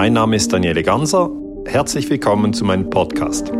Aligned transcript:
Mein 0.00 0.12
Name 0.12 0.36
ist 0.36 0.52
Daniele 0.52 0.84
Ganser. 0.84 1.28
Herzlich 1.66 2.08
willkommen 2.08 2.52
zu 2.52 2.64
meinem 2.64 2.88
Podcast. 2.88 3.50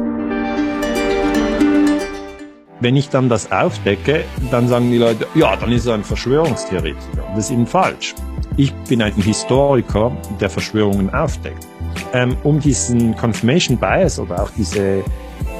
Wenn 2.78 2.94
ich 2.94 3.08
dann 3.08 3.28
das 3.28 3.50
aufdecke, 3.50 4.22
dann 4.52 4.68
sagen 4.68 4.88
die 4.92 4.98
Leute, 4.98 5.26
ja, 5.34 5.56
dann 5.56 5.72
ist 5.72 5.86
er 5.86 5.94
ein 5.94 6.04
Verschwörungstheoretiker. 6.04 7.24
Das 7.34 7.46
ist 7.46 7.50
eben 7.50 7.66
falsch. 7.66 8.14
Ich 8.56 8.72
bin 8.88 9.02
ein 9.02 9.14
Historiker, 9.14 10.16
der 10.40 10.48
Verschwörungen 10.48 11.12
aufdeckt. 11.12 11.66
Ähm, 12.12 12.36
um 12.44 12.60
diesen 12.60 13.16
Confirmation 13.16 13.76
Bias 13.76 14.20
oder 14.20 14.44
auch 14.44 14.50
diese, 14.56 15.02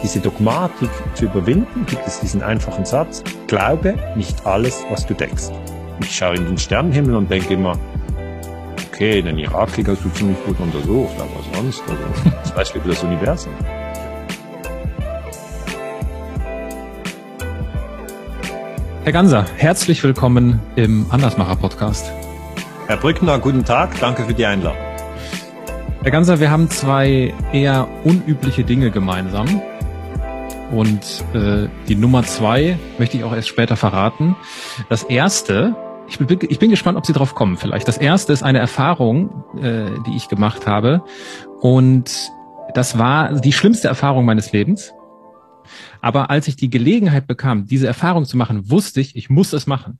diese 0.04 0.20
Dogmatik 0.20 0.90
zu 1.14 1.24
überwinden, 1.24 1.86
gibt 1.86 2.06
es 2.06 2.20
diesen 2.20 2.40
einfachen 2.40 2.84
Satz, 2.84 3.24
glaube 3.48 3.96
nicht 4.14 4.46
alles, 4.46 4.84
was 4.90 5.04
du 5.04 5.14
denkst. 5.14 5.48
Ich 6.02 6.14
schaue 6.14 6.36
in 6.36 6.44
den 6.44 6.56
Sternenhimmel 6.56 7.16
und 7.16 7.28
denke 7.28 7.54
immer, 7.54 7.76
okay, 8.98 9.22
den 9.22 9.38
Irakkrieg 9.38 9.86
hast 9.86 10.04
du 10.04 10.08
ziemlich 10.08 10.36
gut 10.44 10.58
untersucht, 10.58 11.14
aber 11.20 11.40
sonst, 11.54 11.82
also, 11.82 12.02
das 12.42 12.56
weißt 12.56 12.74
du 12.74 12.78
über 12.80 12.88
das 12.88 13.02
Universum. 13.04 13.52
Herr 19.04 19.12
Ganser, 19.12 19.46
herzlich 19.56 20.02
willkommen 20.02 20.58
im 20.74 21.06
Andersmacher-Podcast. 21.10 22.10
Herr 22.88 22.96
Brückner, 22.96 23.38
guten 23.38 23.64
Tag, 23.64 23.96
danke 24.00 24.24
für 24.24 24.34
die 24.34 24.44
Einladung. 24.44 24.82
Herr 26.02 26.10
Ganser, 26.10 26.40
wir 26.40 26.50
haben 26.50 26.68
zwei 26.68 27.32
eher 27.52 27.86
unübliche 28.02 28.64
Dinge 28.64 28.90
gemeinsam. 28.90 29.62
Und 30.72 31.24
äh, 31.34 31.68
die 31.86 31.94
Nummer 31.94 32.24
zwei 32.24 32.76
möchte 32.98 33.16
ich 33.16 33.22
auch 33.22 33.32
erst 33.32 33.46
später 33.46 33.76
verraten. 33.76 34.34
Das 34.88 35.04
erste 35.04 35.76
ich 36.08 36.18
bin, 36.18 36.38
ich 36.48 36.58
bin 36.58 36.70
gespannt, 36.70 36.96
ob 36.96 37.06
Sie 37.06 37.12
drauf 37.12 37.34
kommen 37.34 37.56
vielleicht. 37.56 37.86
Das 37.86 37.98
erste 37.98 38.32
ist 38.32 38.42
eine 38.42 38.58
Erfahrung, 38.58 39.44
äh, 39.60 39.90
die 40.06 40.16
ich 40.16 40.28
gemacht 40.28 40.66
habe. 40.66 41.02
Und 41.60 42.30
das 42.74 42.98
war 42.98 43.40
die 43.40 43.52
schlimmste 43.52 43.88
Erfahrung 43.88 44.24
meines 44.24 44.52
Lebens. 44.52 44.92
Aber 46.00 46.30
als 46.30 46.48
ich 46.48 46.56
die 46.56 46.70
Gelegenheit 46.70 47.26
bekam, 47.26 47.66
diese 47.66 47.86
Erfahrung 47.86 48.24
zu 48.24 48.36
machen, 48.36 48.70
wusste 48.70 49.00
ich, 49.00 49.16
ich 49.16 49.28
muss 49.28 49.52
es 49.52 49.66
machen. 49.66 49.98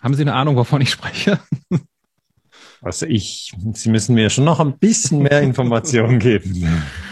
Haben 0.00 0.14
Sie 0.14 0.22
eine 0.22 0.34
Ahnung, 0.34 0.56
wovon 0.56 0.80
ich 0.80 0.90
spreche? 0.90 1.38
Also 2.82 3.06
ich, 3.06 3.54
Sie 3.74 3.90
müssen 3.90 4.14
mir 4.14 4.28
schon 4.28 4.44
noch 4.44 4.58
ein 4.58 4.76
bisschen 4.78 5.22
mehr 5.22 5.40
Informationen 5.40 6.18
geben. 6.18 6.66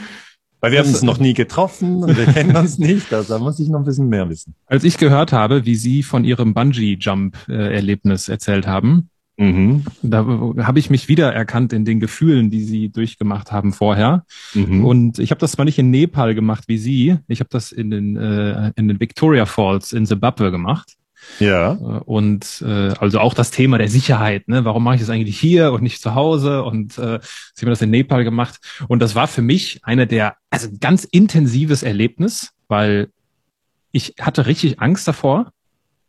Weil 0.60 0.72
wir 0.72 0.80
haben 0.80 0.88
uns 0.88 1.02
noch 1.02 1.18
nie 1.18 1.32
getroffen 1.32 2.02
und 2.02 2.16
wir 2.16 2.26
kennen 2.26 2.54
uns 2.54 2.78
nicht, 2.78 3.12
also 3.12 3.34
da 3.34 3.42
muss 3.42 3.58
ich 3.58 3.68
noch 3.68 3.78
ein 3.80 3.84
bisschen 3.84 4.08
mehr 4.08 4.28
wissen. 4.28 4.54
Als 4.66 4.84
ich 4.84 4.98
gehört 4.98 5.32
habe, 5.32 5.64
wie 5.64 5.74
Sie 5.74 6.02
von 6.02 6.24
Ihrem 6.24 6.52
Bungee-Jump-Erlebnis 6.52 8.28
erzählt 8.28 8.66
haben, 8.66 9.08
mhm. 9.38 9.84
da 10.02 10.18
habe 10.18 10.78
ich 10.78 10.90
mich 10.90 11.08
wiedererkannt 11.08 11.72
in 11.72 11.86
den 11.86 11.98
Gefühlen, 11.98 12.50
die 12.50 12.62
Sie 12.62 12.90
durchgemacht 12.90 13.52
haben 13.52 13.72
vorher. 13.72 14.24
Mhm. 14.54 14.84
Und 14.84 15.18
ich 15.18 15.30
habe 15.30 15.40
das 15.40 15.52
zwar 15.52 15.64
nicht 15.64 15.78
in 15.78 15.90
Nepal 15.90 16.34
gemacht 16.34 16.64
wie 16.66 16.78
Sie, 16.78 17.16
ich 17.26 17.40
habe 17.40 17.50
das 17.50 17.72
in 17.72 17.90
den, 17.90 18.16
äh, 18.16 18.72
in 18.76 18.86
den 18.88 19.00
Victoria 19.00 19.46
Falls 19.46 19.92
in 19.92 20.04
Zimbabwe 20.04 20.50
gemacht. 20.50 20.96
Ja. 21.38 21.72
Äh, 21.72 21.76
und 22.04 22.62
äh, 22.66 22.92
also 22.98 23.20
auch 23.20 23.34
das 23.34 23.50
Thema 23.50 23.78
der 23.78 23.88
Sicherheit, 23.88 24.48
ne? 24.48 24.64
Warum 24.64 24.84
mache 24.84 24.96
ich 24.96 25.00
das 25.00 25.10
eigentlich 25.10 25.38
hier 25.38 25.72
und 25.72 25.82
nicht 25.82 26.00
zu 26.00 26.14
Hause? 26.14 26.62
Und 26.62 26.98
äh, 26.98 27.20
sie 27.54 27.64
haben 27.64 27.70
das 27.70 27.82
in 27.82 27.90
Nepal 27.90 28.24
gemacht. 28.24 28.58
Und 28.88 29.00
das 29.00 29.14
war 29.14 29.28
für 29.28 29.42
mich 29.42 29.80
eine 29.82 30.06
der, 30.06 30.36
also 30.50 30.68
ganz 30.80 31.04
intensives 31.04 31.82
Erlebnis, 31.82 32.52
weil 32.68 33.08
ich 33.92 34.14
hatte 34.20 34.46
richtig 34.46 34.80
Angst 34.80 35.06
davor. 35.08 35.52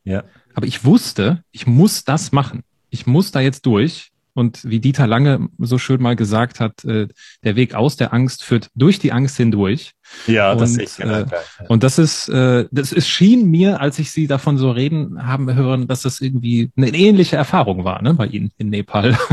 Ja. 0.03 0.23
Aber 0.53 0.67
ich 0.67 0.83
wusste, 0.83 1.43
ich 1.51 1.67
muss 1.67 2.03
das 2.03 2.31
machen. 2.31 2.63
Ich 2.89 3.07
muss 3.07 3.31
da 3.31 3.39
jetzt 3.39 3.65
durch. 3.65 4.10
Und 4.33 4.61
wie 4.63 4.79
Dieter 4.79 5.07
Lange 5.07 5.49
so 5.57 5.77
schön 5.77 6.01
mal 6.01 6.15
gesagt 6.15 6.59
hat, 6.59 6.83
äh, 6.85 7.07
der 7.43 7.55
Weg 7.55 7.75
aus 7.75 7.95
der 7.95 8.13
Angst 8.13 8.43
führt 8.43 8.69
durch 8.75 8.99
die 8.99 9.11
Angst 9.11 9.37
hindurch. 9.37 9.93
Ja, 10.27 10.53
das 10.55 10.71
und, 10.71 10.75
sehe 10.75 10.83
ich 10.85 10.97
genau. 10.97 11.19
Äh, 11.19 11.25
und 11.67 11.83
das 11.83 11.99
ist, 11.99 12.29
äh, 12.29 12.65
das 12.71 12.91
ist 12.91 13.07
schien 13.07 13.49
mir, 13.49 13.81
als 13.81 13.99
ich 13.99 14.11
Sie 14.11 14.27
davon 14.27 14.57
so 14.57 14.71
reden 14.71 15.27
haben 15.27 15.53
hören, 15.53 15.87
dass 15.87 16.01
das 16.01 16.21
irgendwie 16.21 16.71
eine 16.77 16.89
ähnliche 16.89 17.35
Erfahrung 17.35 17.83
war, 17.83 18.01
ne, 18.01 18.13
bei 18.13 18.27
Ihnen 18.27 18.51
in 18.57 18.69
Nepal. 18.69 19.17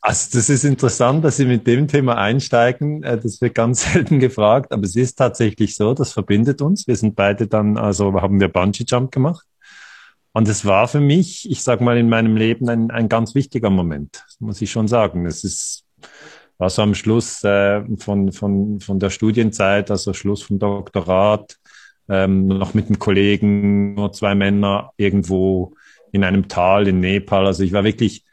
Also 0.00 0.38
das 0.38 0.48
ist 0.48 0.64
interessant, 0.64 1.22
dass 1.22 1.36
Sie 1.36 1.44
mit 1.44 1.66
dem 1.66 1.86
Thema 1.86 2.16
einsteigen. 2.16 3.02
Äh, 3.02 3.18
das 3.18 3.42
wird 3.42 3.54
ganz 3.54 3.82
selten 3.92 4.20
gefragt, 4.20 4.72
aber 4.72 4.84
es 4.84 4.96
ist 4.96 5.16
tatsächlich 5.16 5.76
so, 5.76 5.92
das 5.92 6.12
verbindet 6.12 6.62
uns. 6.62 6.86
Wir 6.86 6.96
sind 6.96 7.14
beide 7.14 7.46
dann, 7.46 7.76
also 7.76 8.14
haben 8.14 8.40
wir 8.40 8.48
Bungee 8.48 8.84
Jump 8.88 9.12
gemacht. 9.12 9.44
Und 10.38 10.46
es 10.46 10.64
war 10.64 10.86
für 10.86 11.00
mich, 11.00 11.50
ich 11.50 11.64
sag 11.64 11.80
mal, 11.80 11.98
in 11.98 12.08
meinem 12.08 12.36
Leben 12.36 12.68
ein, 12.68 12.92
ein 12.92 13.08
ganz 13.08 13.34
wichtiger 13.34 13.70
Moment, 13.70 14.24
muss 14.38 14.62
ich 14.62 14.70
schon 14.70 14.86
sagen. 14.86 15.26
Es 15.26 15.42
ist, 15.42 15.84
war 16.58 16.70
so 16.70 16.82
am 16.82 16.94
Schluss 16.94 17.42
äh, 17.42 17.82
von, 17.96 18.30
von, 18.30 18.78
von 18.78 19.00
der 19.00 19.10
Studienzeit, 19.10 19.90
also 19.90 20.12
Schluss 20.12 20.42
vom 20.42 20.60
Doktorat, 20.60 21.58
ähm, 22.08 22.46
noch 22.46 22.72
mit 22.72 22.86
einem 22.86 23.00
Kollegen, 23.00 23.94
nur 23.94 24.12
zwei 24.12 24.36
Männer 24.36 24.92
irgendwo 24.96 25.74
in 26.12 26.22
einem 26.22 26.46
Tal 26.46 26.86
in 26.86 27.00
Nepal. 27.00 27.44
Also 27.44 27.64
ich 27.64 27.72
war 27.72 27.82
wirklich, 27.82 28.24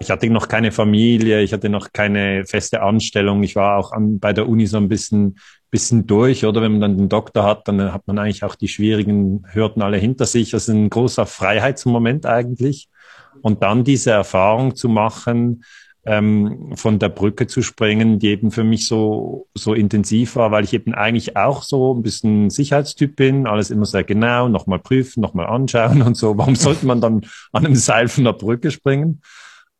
ich 0.00 0.10
hatte 0.10 0.28
noch 0.28 0.48
keine 0.48 0.72
Familie, 0.72 1.42
ich 1.42 1.52
hatte 1.52 1.68
noch 1.68 1.92
keine 1.92 2.44
feste 2.44 2.82
Anstellung. 2.82 3.44
Ich 3.44 3.54
war 3.54 3.76
auch 3.76 3.92
an, 3.92 4.18
bei 4.18 4.32
der 4.32 4.48
Uni 4.48 4.66
so 4.66 4.78
ein 4.78 4.88
bisschen 4.88 5.38
bisschen 5.70 6.06
durch, 6.06 6.44
oder? 6.44 6.62
Wenn 6.62 6.72
man 6.72 6.80
dann 6.80 6.96
den 6.96 7.08
Doktor 7.08 7.44
hat, 7.44 7.68
dann 7.68 7.92
hat 7.92 8.06
man 8.06 8.18
eigentlich 8.18 8.44
auch 8.44 8.54
die 8.54 8.68
schwierigen 8.68 9.44
Hürden 9.52 9.82
alle 9.82 9.98
hinter 9.98 10.26
sich. 10.26 10.50
Das 10.50 10.68
ist 10.68 10.74
ein 10.74 10.90
großer 10.90 11.26
Freiheitsmoment 11.26 12.26
eigentlich. 12.26 12.88
Und 13.42 13.62
dann 13.62 13.84
diese 13.84 14.10
Erfahrung 14.10 14.74
zu 14.74 14.88
machen, 14.88 15.62
ähm, 16.08 16.72
von 16.74 16.98
der 16.98 17.10
Brücke 17.10 17.46
zu 17.46 17.60
springen, 17.60 18.18
die 18.18 18.28
eben 18.28 18.50
für 18.50 18.64
mich 18.64 18.86
so, 18.86 19.46
so 19.54 19.74
intensiv 19.74 20.36
war, 20.36 20.50
weil 20.50 20.64
ich 20.64 20.72
eben 20.72 20.94
eigentlich 20.94 21.36
auch 21.36 21.62
so 21.62 21.94
ein 21.94 22.02
bisschen 22.02 22.48
Sicherheitstyp 22.48 23.14
bin, 23.14 23.46
alles 23.46 23.70
immer 23.70 23.84
sehr 23.84 24.04
genau, 24.04 24.48
nochmal 24.48 24.78
prüfen, 24.78 25.20
nochmal 25.20 25.46
anschauen 25.46 26.00
und 26.00 26.16
so. 26.16 26.38
Warum 26.38 26.56
sollte 26.56 26.86
man 26.86 27.02
dann 27.02 27.26
an 27.52 27.66
einem 27.66 27.74
Seil 27.74 28.08
von 28.08 28.24
der 28.24 28.32
Brücke 28.32 28.70
springen? 28.70 29.20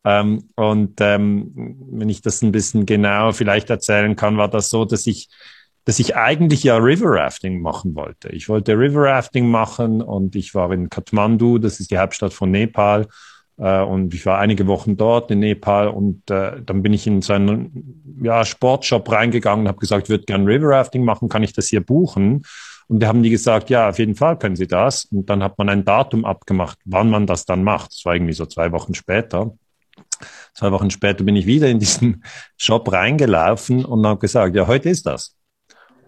Ähm, 0.04 0.44
und 0.54 1.00
ähm, 1.00 1.78
wenn 1.92 2.08
ich 2.10 2.20
das 2.20 2.42
ein 2.42 2.52
bisschen 2.52 2.84
genauer 2.84 3.32
vielleicht 3.32 3.70
erzählen 3.70 4.14
kann, 4.14 4.36
war 4.36 4.48
das 4.48 4.68
so, 4.68 4.84
dass 4.84 5.06
ich 5.06 5.28
dass 5.88 5.98
ich 5.98 6.16
eigentlich 6.16 6.64
ja 6.64 6.76
River 6.76 7.12
Rafting 7.12 7.62
machen 7.62 7.94
wollte. 7.94 8.28
Ich 8.28 8.50
wollte 8.50 8.78
River 8.78 9.04
Rafting 9.04 9.50
machen 9.50 10.02
und 10.02 10.36
ich 10.36 10.54
war 10.54 10.70
in 10.70 10.90
Kathmandu, 10.90 11.56
das 11.56 11.80
ist 11.80 11.90
die 11.90 11.96
Hauptstadt 11.96 12.34
von 12.34 12.50
Nepal. 12.50 13.06
Äh, 13.56 13.80
und 13.80 14.12
ich 14.12 14.26
war 14.26 14.38
einige 14.38 14.66
Wochen 14.66 14.98
dort 14.98 15.30
in 15.30 15.38
Nepal 15.38 15.88
und 15.88 16.30
äh, 16.30 16.60
dann 16.62 16.82
bin 16.82 16.92
ich 16.92 17.06
in 17.06 17.22
so 17.22 17.32
einen 17.32 18.20
ja, 18.22 18.44
Sportshop 18.44 19.10
reingegangen 19.10 19.64
und 19.64 19.68
habe 19.68 19.78
gesagt, 19.78 20.02
ich 20.02 20.10
würde 20.10 20.26
gern 20.26 20.44
River 20.44 20.68
Rafting 20.68 21.04
machen, 21.04 21.30
kann 21.30 21.42
ich 21.42 21.54
das 21.54 21.68
hier 21.68 21.80
buchen? 21.80 22.42
Und 22.88 23.00
da 23.00 23.06
haben 23.06 23.22
die 23.22 23.30
gesagt, 23.30 23.70
ja, 23.70 23.88
auf 23.88 23.98
jeden 23.98 24.14
Fall 24.14 24.38
können 24.38 24.56
Sie 24.56 24.66
das. 24.66 25.06
Und 25.06 25.30
dann 25.30 25.42
hat 25.42 25.56
man 25.56 25.70
ein 25.70 25.86
Datum 25.86 26.26
abgemacht, 26.26 26.76
wann 26.84 27.08
man 27.08 27.26
das 27.26 27.46
dann 27.46 27.64
macht. 27.64 27.94
Das 27.94 28.04
war 28.04 28.14
irgendwie 28.14 28.34
so 28.34 28.44
zwei 28.44 28.72
Wochen 28.72 28.92
später. 28.92 29.56
Zwei 30.52 30.70
Wochen 30.70 30.90
später 30.90 31.24
bin 31.24 31.34
ich 31.34 31.46
wieder 31.46 31.68
in 31.68 31.78
diesen 31.78 32.24
Shop 32.58 32.92
reingelaufen 32.92 33.86
und 33.86 34.06
habe 34.06 34.20
gesagt, 34.20 34.54
ja, 34.54 34.66
heute 34.66 34.90
ist 34.90 35.06
das. 35.06 35.37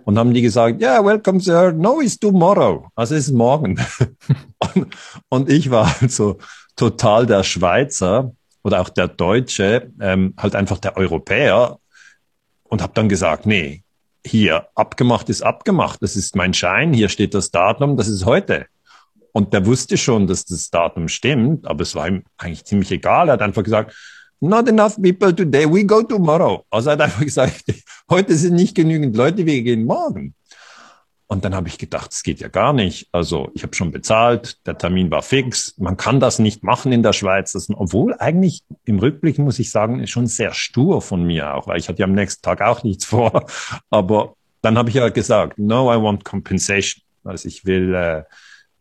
Und 0.05 0.19
haben 0.19 0.33
die 0.35 0.43
gesagt, 0.43 0.81
ja, 0.81 0.95
yeah, 0.95 1.05
welcome 1.05 1.41
sir, 1.41 1.73
no, 1.73 2.01
it's 2.01 2.19
tomorrow. 2.19 2.89
Also 2.95 3.15
es 3.15 3.29
ist 3.29 3.35
morgen. 3.35 3.79
und, 4.75 4.97
und, 5.29 5.51
ich 5.51 5.71
war 5.71 5.95
also 6.01 6.39
total 6.77 7.27
der 7.27 7.43
Schweizer 7.45 8.33
oder 8.63 8.81
auch 8.81 8.89
der 8.89 9.09
Deutsche, 9.09 9.91
ähm, 10.01 10.35
halt 10.37 10.55
einfach 10.55 10.79
der 10.79 10.97
Europäer 10.97 11.79
und 12.65 12.83
habe 12.83 12.93
dann 12.95 13.09
gesagt, 13.09 13.47
nee, 13.47 13.83
hier, 14.25 14.67
abgemacht 14.75 15.29
ist 15.29 15.43
abgemacht, 15.43 16.03
das 16.03 16.17
ist 16.17 16.37
mein 16.37 16.55
Schein, 16.55 16.93
hier 16.93 17.09
steht 17.09 17.35
das 17.35 17.51
Datum, 17.51 17.97
das 17.97 18.09
ist 18.09 18.25
heute. 18.25 18.67
Und 19.33 19.53
der 19.53 19.65
wusste 19.65 19.97
schon, 19.97 20.27
dass 20.27 20.45
das 20.45 20.71
Datum 20.71 21.09
stimmt, 21.09 21.67
aber 21.67 21.83
es 21.83 21.95
war 21.95 22.09
ihm 22.09 22.25
eigentlich 22.37 22.65
ziemlich 22.65 22.91
egal. 22.91 23.29
Er 23.29 23.35
hat 23.35 23.43
einfach 23.43 23.63
gesagt, 23.63 23.95
not 24.41 24.69
enough 24.69 24.97
people 25.01 25.35
today, 25.35 25.67
we 25.67 25.85
go 25.85 26.03
tomorrow. 26.03 26.65
Also 26.71 26.91
er 26.91 26.93
hat 26.95 27.01
einfach 27.03 27.21
gesagt, 27.25 27.65
heute 28.11 28.35
sind 28.37 28.55
nicht 28.55 28.75
genügend 28.75 29.17
Leute, 29.17 29.47
wir 29.47 29.63
gehen 29.63 29.85
morgen. 29.85 30.35
Und 31.31 31.45
dann 31.45 31.55
habe 31.55 31.69
ich 31.69 31.79
gedacht, 31.79 32.11
es 32.11 32.25
geht 32.25 32.41
ja 32.41 32.49
gar 32.49 32.73
nicht. 32.73 33.09
Also 33.13 33.53
ich 33.55 33.63
habe 33.63 33.73
schon 33.77 33.93
bezahlt, 33.93 34.67
der 34.67 34.77
Termin 34.77 35.13
war 35.13 35.23
fix. 35.23 35.79
Man 35.79 35.97
kann 35.97 36.19
das 36.19 36.41
nicht 36.41 36.65
machen 36.65 36.91
in 36.91 37.05
der 37.05 37.13
Schweiz. 37.13 37.53
Das, 37.53 37.69
obwohl 37.71 38.17
eigentlich 38.19 38.65
im 38.85 38.99
Rückblick 38.99 39.39
muss 39.39 39.61
ich 39.61 39.71
sagen, 39.71 40.01
ist 40.01 40.11
schon 40.11 40.27
sehr 40.27 40.53
stur 40.53 41.01
von 41.01 41.23
mir 41.23 41.55
auch, 41.55 41.69
weil 41.69 41.79
ich 41.79 41.89
hatte 41.89 42.01
ja 42.01 42.07
am 42.07 42.15
nächsten 42.15 42.43
Tag 42.43 42.63
auch 42.63 42.83
nichts 42.83 43.05
vor. 43.05 43.47
Aber 43.91 44.35
dann 44.61 44.77
habe 44.77 44.89
ich 44.89 44.97
ja 44.97 45.09
gesagt, 45.09 45.57
no, 45.57 45.95
I 45.95 46.03
want 46.03 46.25
compensation. 46.25 47.05
Also 47.23 47.47
ich 47.47 47.65
will, 47.65 47.95
äh, 47.95 48.25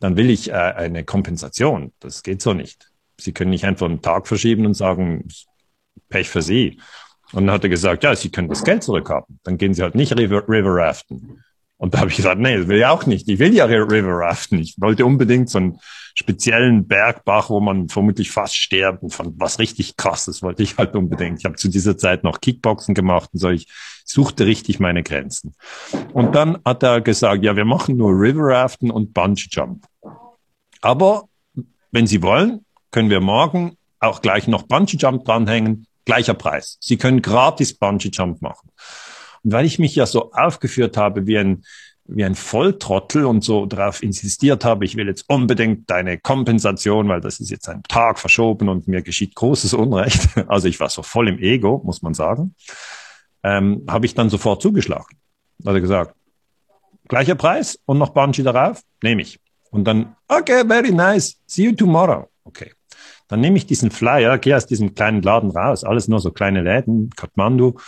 dann 0.00 0.16
will 0.16 0.28
ich 0.28 0.50
äh, 0.50 0.54
eine 0.54 1.04
Kompensation. 1.04 1.92
Das 2.00 2.24
geht 2.24 2.42
so 2.42 2.52
nicht. 2.52 2.90
Sie 3.16 3.32
können 3.32 3.50
nicht 3.50 3.64
einfach 3.64 3.86
einen 3.86 4.02
Tag 4.02 4.26
verschieben 4.26 4.66
und 4.66 4.74
sagen, 4.74 5.28
Pech 6.08 6.28
für 6.28 6.42
Sie. 6.42 6.80
Und 7.32 7.46
dann 7.46 7.54
hat 7.54 7.64
er 7.64 7.70
gesagt, 7.70 8.04
ja, 8.04 8.14
Sie 8.14 8.30
können 8.30 8.48
das 8.48 8.64
Geld 8.64 8.82
zurückhaben. 8.82 9.38
Dann 9.44 9.58
gehen 9.58 9.74
Sie 9.74 9.82
halt 9.82 9.94
nicht 9.94 10.16
River, 10.16 10.48
River 10.48 10.74
Raften. 10.74 11.42
Und 11.76 11.94
da 11.94 12.00
habe 12.00 12.10
ich 12.10 12.16
gesagt, 12.16 12.38
nee, 12.38 12.58
das 12.58 12.68
will 12.68 12.78
ich 12.78 12.84
auch 12.84 13.06
nicht. 13.06 13.28
Ich 13.28 13.38
will 13.38 13.54
ja 13.54 13.64
River 13.64 14.18
Raften. 14.18 14.58
Ich 14.58 14.74
wollte 14.78 15.06
unbedingt 15.06 15.48
so 15.48 15.58
einen 15.58 15.78
speziellen 16.14 16.86
Bergbach, 16.86 17.48
wo 17.48 17.60
man 17.60 17.88
vermutlich 17.88 18.30
fast 18.30 18.54
sterben 18.54 19.08
von 19.08 19.34
was 19.38 19.58
richtig 19.58 19.96
krasses 19.96 20.42
wollte 20.42 20.62
ich 20.62 20.76
halt 20.76 20.94
unbedingt. 20.94 21.38
Ich 21.38 21.44
habe 21.46 21.56
zu 21.56 21.68
dieser 21.68 21.96
Zeit 21.96 22.24
noch 22.24 22.40
Kickboxen 22.40 22.94
gemacht 22.94 23.30
und 23.32 23.38
so. 23.38 23.48
Ich 23.48 23.66
suchte 24.04 24.44
richtig 24.44 24.80
meine 24.80 25.02
Grenzen. 25.02 25.54
Und 26.12 26.34
dann 26.34 26.58
hat 26.64 26.82
er 26.82 27.00
gesagt, 27.00 27.44
ja, 27.44 27.56
wir 27.56 27.64
machen 27.64 27.96
nur 27.96 28.10
River 28.10 28.48
Raften 28.48 28.90
und 28.90 29.14
Bungee 29.14 29.48
Jump. 29.50 29.86
Aber 30.82 31.28
wenn 31.92 32.06
Sie 32.06 32.22
wollen, 32.22 32.64
können 32.90 33.08
wir 33.08 33.20
morgen 33.20 33.76
auch 34.00 34.20
gleich 34.20 34.48
noch 34.48 34.64
Bungee 34.64 34.96
Jump 34.98 35.24
dranhängen. 35.24 35.86
Gleicher 36.04 36.34
Preis. 36.34 36.78
Sie 36.80 36.96
können 36.96 37.22
gratis 37.22 37.74
Bungee 37.74 38.10
Jump 38.12 38.42
machen. 38.42 38.70
Und 39.42 39.52
weil 39.52 39.64
ich 39.64 39.78
mich 39.78 39.94
ja 39.94 40.06
so 40.06 40.32
aufgeführt 40.32 40.96
habe 40.96 41.26
wie 41.26 41.38
ein, 41.38 41.64
wie 42.04 42.24
ein 42.24 42.34
Volltrottel 42.34 43.24
und 43.24 43.44
so 43.44 43.66
darauf 43.66 44.02
insistiert 44.02 44.64
habe, 44.64 44.84
ich 44.84 44.96
will 44.96 45.06
jetzt 45.06 45.24
unbedingt 45.28 45.88
deine 45.88 46.18
Kompensation, 46.18 47.08
weil 47.08 47.20
das 47.20 47.40
ist 47.40 47.50
jetzt 47.50 47.68
ein 47.68 47.82
Tag 47.84 48.18
verschoben 48.18 48.68
und 48.68 48.88
mir 48.88 49.02
geschieht 49.02 49.34
großes 49.34 49.74
Unrecht. 49.74 50.28
Also 50.48 50.68
ich 50.68 50.80
war 50.80 50.88
so 50.88 51.02
voll 51.02 51.28
im 51.28 51.38
Ego, 51.38 51.80
muss 51.84 52.02
man 52.02 52.14
sagen. 52.14 52.54
Ähm, 53.42 53.84
habe 53.88 54.06
ich 54.06 54.14
dann 54.14 54.28
sofort 54.28 54.60
zugeschlagen. 54.60 55.16
Also 55.64 55.80
gesagt, 55.80 56.14
gleicher 57.08 57.34
Preis 57.34 57.78
und 57.86 57.98
noch 57.98 58.10
Bungee 58.10 58.42
darauf, 58.42 58.82
nehme 59.02 59.22
ich. 59.22 59.38
Und 59.70 59.84
dann, 59.84 60.16
okay, 60.26 60.64
very 60.66 60.90
nice, 60.90 61.38
see 61.46 61.64
you 61.64 61.72
tomorrow. 61.72 62.28
Okay. 62.44 62.72
Dann 63.30 63.40
nehme 63.40 63.56
ich 63.56 63.66
diesen 63.66 63.90
Flyer, 63.90 64.36
gehe 64.38 64.56
aus 64.56 64.66
diesem 64.66 64.94
kleinen 64.94 65.22
Laden 65.22 65.50
raus, 65.50 65.84
alles 65.84 66.08
nur 66.08 66.20
so 66.20 66.30
kleine 66.30 66.62
Läden, 66.62 67.10
Kathmandu, 67.10 67.78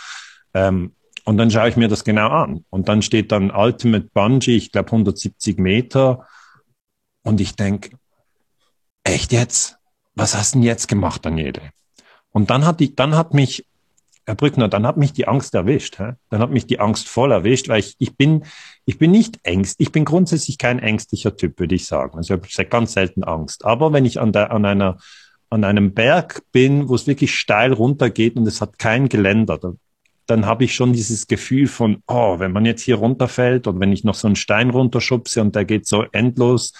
ähm, 0.53 0.93
und 1.25 1.37
dann 1.37 1.49
schaue 1.51 1.69
ich 1.69 1.77
mir 1.77 1.87
das 1.87 2.03
genau 2.03 2.29
an. 2.29 2.65
Und 2.69 2.89
dann 2.89 3.01
steht 3.01 3.31
dann 3.31 3.51
Ultimate 3.51 4.09
Bungee, 4.13 4.57
ich 4.57 4.71
glaube 4.71 4.87
170 4.87 5.57
Meter. 5.57 6.27
Und 7.23 7.39
ich 7.39 7.55
denke, 7.55 7.91
echt 9.03 9.31
jetzt? 9.31 9.77
Was 10.15 10.35
hast 10.35 10.53
du 10.53 10.59
denn 10.59 10.67
jetzt 10.67 10.87
gemacht, 10.87 11.25
Daniele? 11.25 11.61
Und 12.31 12.49
dann 12.49 12.65
hat 12.65 12.79
die, 12.79 12.95
dann 12.95 13.15
hat 13.15 13.33
mich, 13.33 13.65
Herr 14.25 14.35
Brückner, 14.35 14.67
dann 14.67 14.85
hat 14.85 14.97
mich 14.97 15.13
die 15.13 15.27
Angst 15.27 15.53
erwischt. 15.55 15.97
Hä? 15.97 16.13
Dann 16.29 16.41
hat 16.41 16.51
mich 16.51 16.67
die 16.67 16.79
Angst 16.79 17.07
voll 17.07 17.31
erwischt, 17.31 17.69
weil 17.69 17.79
ich, 17.79 17.95
ich 17.99 18.17
bin, 18.17 18.45
ich 18.85 18.97
bin 18.97 19.11
nicht 19.11 19.39
ängst, 19.43 19.79
ich 19.79 19.91
bin 19.91 20.03
grundsätzlich 20.05 20.57
kein 20.57 20.79
ängstlicher 20.79 21.37
Typ, 21.37 21.57
würde 21.59 21.75
ich 21.75 21.87
sagen. 21.87 22.17
Also 22.17 22.35
ich 22.35 22.57
habe 22.57 22.67
ganz 22.67 22.93
selten 22.93 23.23
Angst. 23.23 23.63
Aber 23.63 23.93
wenn 23.93 24.05
ich 24.05 24.19
an 24.19 24.33
der, 24.33 24.51
an 24.51 24.65
einer, 24.65 24.97
an 25.53 25.63
einem 25.63 25.93
Berg 25.93 26.41
bin, 26.51 26.89
wo 26.89 26.95
es 26.95 27.07
wirklich 27.07 27.37
steil 27.37 27.73
runtergeht 27.73 28.35
und 28.35 28.47
es 28.47 28.61
hat 28.61 28.79
kein 28.79 29.09
Geländer, 29.09 29.57
da 29.57 29.73
dann 30.25 30.45
habe 30.45 30.63
ich 30.63 30.73
schon 30.73 30.93
dieses 30.93 31.27
Gefühl 31.27 31.67
von, 31.67 32.01
oh, 32.07 32.39
wenn 32.39 32.51
man 32.51 32.65
jetzt 32.65 32.81
hier 32.81 32.95
runterfällt 32.95 33.67
oder 33.67 33.79
wenn 33.79 33.91
ich 33.91 34.03
noch 34.03 34.15
so 34.15 34.27
einen 34.27 34.35
Stein 34.35 34.69
runterschubse 34.69 35.41
und 35.41 35.55
der 35.55 35.65
geht 35.65 35.85
so 35.85 36.03
endlos, 36.11 36.73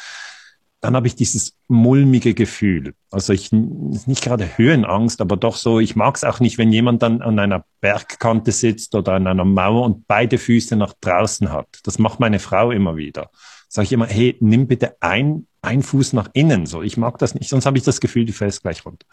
dann 0.80 0.96
habe 0.96 1.08
ich 1.08 1.16
dieses 1.16 1.56
mulmige 1.68 2.34
Gefühl. 2.34 2.94
Also 3.10 3.32
ich 3.32 3.52
nicht 3.54 4.22
gerade 4.22 4.58
Höhenangst, 4.58 5.22
aber 5.22 5.38
doch 5.38 5.56
so, 5.56 5.80
ich 5.80 5.96
mag 5.96 6.16
es 6.16 6.26
auch 6.26 6.42
nicht, 6.42 6.58
wenn 6.58 6.74
jemand 6.74 7.02
dann 7.02 7.22
an 7.22 7.40
einer 7.40 7.66
Bergkante 7.80 8.52
sitzt 8.52 8.94
oder 8.94 9.14
an 9.14 9.28
einer 9.28 9.46
Mauer 9.46 9.86
und 9.86 10.08
beide 10.08 10.38
Füße 10.38 10.76
nach 10.76 10.94
draußen 11.00 11.52
hat. 11.52 11.68
Das 11.84 12.00
macht 12.00 12.20
meine 12.20 12.40
Frau 12.40 12.72
immer 12.72 12.98
wieder. 12.98 13.30
Sage 13.74 13.88
ich 13.88 13.92
immer, 13.92 14.06
hey, 14.06 14.38
nimm 14.40 14.68
bitte 14.68 14.98
ein, 15.00 15.48
ein 15.64 15.82
Fuß 15.82 16.14
nach 16.14 16.30
innen. 16.34 16.68
So, 16.68 16.84
ich 16.84 16.96
mag 16.96 17.18
das 17.18 17.34
nicht, 17.34 17.50
sonst 17.50 17.66
habe 17.66 17.76
ich 17.76 17.84
das 17.84 18.00
Gefühl, 18.00 18.24
du 18.24 18.32
fällst 18.32 18.62
gleich 18.62 18.86
runter. 18.86 19.08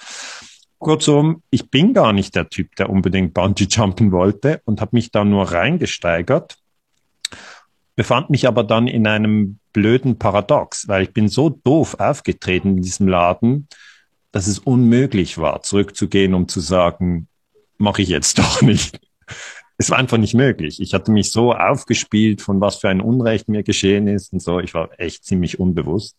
Kurzum, 0.77 1.43
ich 1.49 1.71
bin 1.71 1.95
gar 1.95 2.12
nicht 2.12 2.35
der 2.35 2.51
Typ, 2.51 2.77
der 2.77 2.91
unbedingt 2.91 3.33
Bungee 3.33 3.65
jumpen 3.71 4.12
wollte 4.12 4.61
und 4.67 4.83
habe 4.83 4.91
mich 4.93 5.11
da 5.12 5.25
nur 5.25 5.51
reingesteigert, 5.51 6.59
befand 7.97 8.29
mich 8.29 8.47
aber 8.47 8.62
dann 8.62 8.87
in 8.87 9.07
einem 9.07 9.61
blöden 9.73 10.19
Paradox, 10.19 10.87
weil 10.89 11.05
ich 11.05 11.15
bin 11.15 11.29
so 11.29 11.49
doof 11.49 11.95
aufgetreten 11.99 12.77
in 12.77 12.83
diesem 12.83 13.09
Laden, 13.09 13.67
dass 14.31 14.47
es 14.47 14.59
unmöglich 14.59 15.39
war, 15.39 15.62
zurückzugehen, 15.62 16.35
um 16.35 16.49
zu 16.49 16.61
sagen, 16.61 17.29
mache 17.79 18.03
ich 18.03 18.11
jetzt 18.11 18.39
doch 18.39 18.61
nicht. 18.61 19.01
Es 19.81 19.91
war 19.91 19.97
einfach 19.97 20.19
nicht 20.19 20.35
möglich. 20.35 20.79
Ich 20.79 20.93
hatte 20.93 21.11
mich 21.11 21.32
so 21.32 21.55
aufgespielt, 21.55 22.43
von 22.43 22.61
was 22.61 22.77
für 22.77 22.91
ein 22.91 23.00
Unrecht 23.00 23.49
mir 23.49 23.62
geschehen 23.62 24.09
ist 24.09 24.31
und 24.31 24.43
so. 24.43 24.61
Ich 24.61 24.75
war 24.75 24.91
echt 24.99 25.25
ziemlich 25.25 25.59
unbewusst. 25.59 26.17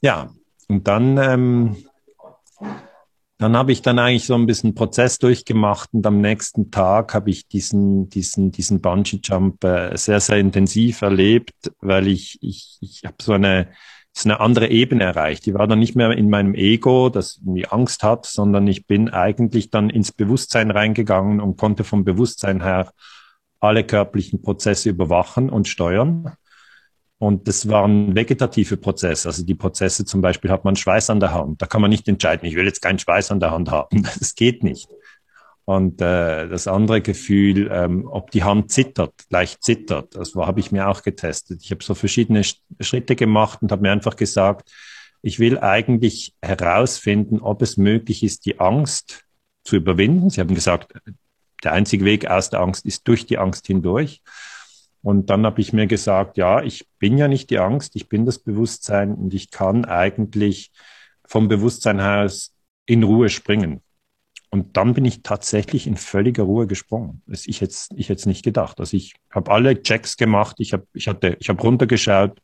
Ja, 0.00 0.34
und 0.66 0.88
dann 0.88 1.18
ähm, 1.18 1.76
dann 3.38 3.56
habe 3.56 3.70
ich 3.70 3.80
dann 3.80 4.00
eigentlich 4.00 4.26
so 4.26 4.34
ein 4.34 4.46
bisschen 4.46 4.74
Prozess 4.74 5.18
durchgemacht 5.18 5.90
und 5.92 6.04
am 6.04 6.20
nächsten 6.20 6.72
Tag 6.72 7.14
habe 7.14 7.30
ich 7.30 7.46
diesen, 7.46 8.08
diesen, 8.08 8.50
diesen 8.50 8.80
Bungee 8.80 9.20
Jump 9.22 9.62
äh, 9.62 9.96
sehr, 9.96 10.18
sehr 10.18 10.38
intensiv 10.38 11.02
erlebt, 11.02 11.70
weil 11.80 12.08
ich, 12.08 12.38
ich, 12.42 12.78
ich 12.80 13.02
habe 13.04 13.14
so 13.22 13.34
eine, 13.34 13.68
eine 14.24 14.40
andere 14.40 14.68
Ebene 14.68 15.04
erreicht. 15.04 15.46
Die 15.46 15.54
war 15.54 15.66
dann 15.66 15.78
nicht 15.78 15.96
mehr 15.96 16.10
in 16.12 16.30
meinem 16.30 16.54
Ego, 16.54 17.08
das 17.08 17.38
irgendwie 17.38 17.66
Angst 17.66 18.02
hat, 18.02 18.26
sondern 18.26 18.66
ich 18.66 18.86
bin 18.86 19.08
eigentlich 19.08 19.70
dann 19.70 19.90
ins 19.90 20.12
Bewusstsein 20.12 20.70
reingegangen 20.70 21.40
und 21.40 21.56
konnte 21.56 21.84
vom 21.84 22.04
Bewusstsein 22.04 22.62
her 22.62 22.92
alle 23.60 23.84
körperlichen 23.84 24.42
Prozesse 24.42 24.90
überwachen 24.90 25.50
und 25.50 25.68
steuern. 25.68 26.32
Und 27.18 27.48
das 27.48 27.68
waren 27.68 28.14
vegetative 28.14 28.76
Prozesse. 28.76 29.28
Also 29.28 29.44
die 29.44 29.56
Prozesse 29.56 30.04
zum 30.04 30.20
Beispiel 30.20 30.50
hat 30.50 30.64
man 30.64 30.76
Schweiß 30.76 31.10
an 31.10 31.18
der 31.18 31.34
Hand. 31.34 31.60
Da 31.60 31.66
kann 31.66 31.82
man 31.82 31.90
nicht 31.90 32.06
entscheiden, 32.06 32.46
ich 32.46 32.54
will 32.54 32.64
jetzt 32.64 32.80
keinen 32.80 33.00
Schweiß 33.00 33.32
an 33.32 33.40
der 33.40 33.50
Hand 33.50 33.70
haben. 33.70 34.02
Das 34.18 34.34
geht 34.34 34.62
nicht. 34.62 34.88
Und 35.68 36.00
äh, 36.00 36.48
das 36.48 36.66
andere 36.66 37.02
Gefühl, 37.02 37.68
ähm, 37.70 38.08
ob 38.10 38.30
die 38.30 38.42
Hand 38.42 38.72
zittert, 38.72 39.12
leicht 39.28 39.62
zittert, 39.62 40.14
das 40.14 40.34
habe 40.34 40.60
ich 40.60 40.72
mir 40.72 40.88
auch 40.88 41.02
getestet. 41.02 41.60
Ich 41.62 41.70
habe 41.70 41.84
so 41.84 41.94
verschiedene 41.94 42.42
Schritte 42.80 43.16
gemacht 43.16 43.60
und 43.60 43.70
habe 43.70 43.82
mir 43.82 43.92
einfach 43.92 44.16
gesagt, 44.16 44.72
ich 45.20 45.38
will 45.38 45.58
eigentlich 45.58 46.34
herausfinden, 46.40 47.40
ob 47.40 47.60
es 47.60 47.76
möglich 47.76 48.22
ist, 48.22 48.46
die 48.46 48.60
Angst 48.60 49.26
zu 49.62 49.76
überwinden. 49.76 50.30
Sie 50.30 50.40
haben 50.40 50.54
gesagt, 50.54 50.94
der 51.62 51.74
einzige 51.74 52.06
Weg 52.06 52.30
aus 52.30 52.48
der 52.48 52.60
Angst 52.60 52.86
ist 52.86 53.06
durch 53.06 53.26
die 53.26 53.36
Angst 53.36 53.66
hindurch. 53.66 54.22
Und 55.02 55.28
dann 55.28 55.44
habe 55.44 55.60
ich 55.60 55.74
mir 55.74 55.86
gesagt, 55.86 56.38
ja, 56.38 56.62
ich 56.62 56.88
bin 56.98 57.18
ja 57.18 57.28
nicht 57.28 57.50
die 57.50 57.58
Angst, 57.58 57.94
ich 57.94 58.08
bin 58.08 58.24
das 58.24 58.38
Bewusstsein 58.38 59.12
und 59.12 59.34
ich 59.34 59.50
kann 59.50 59.84
eigentlich 59.84 60.72
vom 61.26 61.46
Bewusstsein 61.46 62.00
aus 62.00 62.54
in 62.86 63.02
Ruhe 63.02 63.28
springen. 63.28 63.82
Und 64.50 64.76
dann 64.76 64.94
bin 64.94 65.04
ich 65.04 65.22
tatsächlich 65.22 65.86
in 65.86 65.96
völliger 65.96 66.44
Ruhe 66.44 66.66
gesprungen. 66.66 67.22
Das 67.26 67.46
ich 67.46 67.60
jetzt 67.60 67.92
ich 67.96 68.08
jetzt 68.08 68.26
nicht 68.26 68.44
gedacht. 68.44 68.80
Also 68.80 68.96
ich 68.96 69.14
habe 69.30 69.50
alle 69.50 69.82
Checks 69.82 70.16
gemacht, 70.16 70.56
ich 70.58 70.72
habe 70.72 70.86
ich 70.94 71.06
ich 71.06 71.48
habe 71.48 71.62
runtergeschaut, 71.62 72.40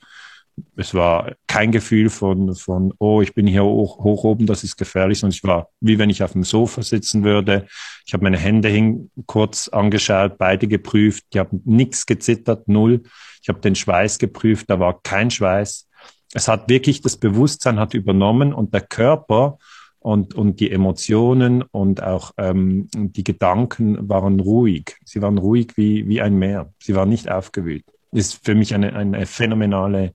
es 0.77 0.95
war 0.95 1.33
kein 1.47 1.73
Gefühl 1.73 2.11
von, 2.11 2.55
von, 2.55 2.93
oh, 2.99 3.21
ich 3.23 3.35
bin 3.35 3.47
hier 3.47 3.65
hoch, 3.65 3.99
hoch 3.99 4.25
oben, 4.25 4.47
das 4.47 4.65
ist 4.65 4.77
gefährlich, 4.77 5.19
sondern 5.19 5.35
ich 5.35 5.45
war 5.45 5.69
wie 5.81 5.99
wenn 5.99 6.11
ich 6.11 6.23
auf 6.23 6.33
dem 6.33 6.45
Sofa 6.45 6.83
sitzen 6.83 7.25
würde. 7.25 7.67
Ich 8.07 8.13
habe 8.13 8.25
meine 8.25 8.39
Hände 8.39 8.69
hin 8.69 9.11
kurz 9.27 9.69
angeschaut, 9.69 10.39
beide 10.39 10.69
geprüft, 10.69 11.25
die 11.33 11.41
haben 11.41 11.61
nichts 11.65 12.07
gezittert, 12.07 12.69
null. 12.69 13.03
Ich 13.43 13.49
habe 13.49 13.61
den 13.61 13.75
Schweiß 13.75 14.19
geprüft, 14.19 14.71
da 14.71 14.79
war 14.79 15.01
kein 15.03 15.31
Schweiß. 15.31 15.89
Es 16.35 16.49
hat 16.49 16.69
wirklich 16.69 17.01
das 17.01 17.17
Bewusstsein 17.17 17.79
hat 17.79 17.95
übernommen 17.95 18.53
und 18.53 18.75
der 18.75 18.81
Körper 18.81 19.59
und, 20.05 20.35
und 20.35 20.61
die 20.61 20.71
Emotionen 20.71 21.63
und 21.63 22.03
auch 22.03 22.33
ähm, 22.37 22.89
die 22.93 23.25
Gedanken 23.25 24.07
waren 24.07 24.39
ruhig. 24.39 24.97
Sie 25.07 25.23
waren 25.23 25.39
ruhig 25.39 25.69
wie, 25.77 26.07
wie 26.07 26.21
ein 26.21 26.39
Meer. 26.39 26.71
Sie 26.79 26.95
waren 26.95 27.09
nicht 27.09 27.31
aufgewühlt. 27.31 27.87
Ist 28.13 28.45
für 28.45 28.55
mich 28.55 28.75
eine, 28.75 28.95
eine 28.95 29.25
phänomenale 29.25 30.13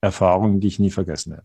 Erfahrung, 0.00 0.60
die 0.60 0.68
ich 0.68 0.78
nie 0.78 0.90
vergessen 0.90 1.32
werde. 1.32 1.44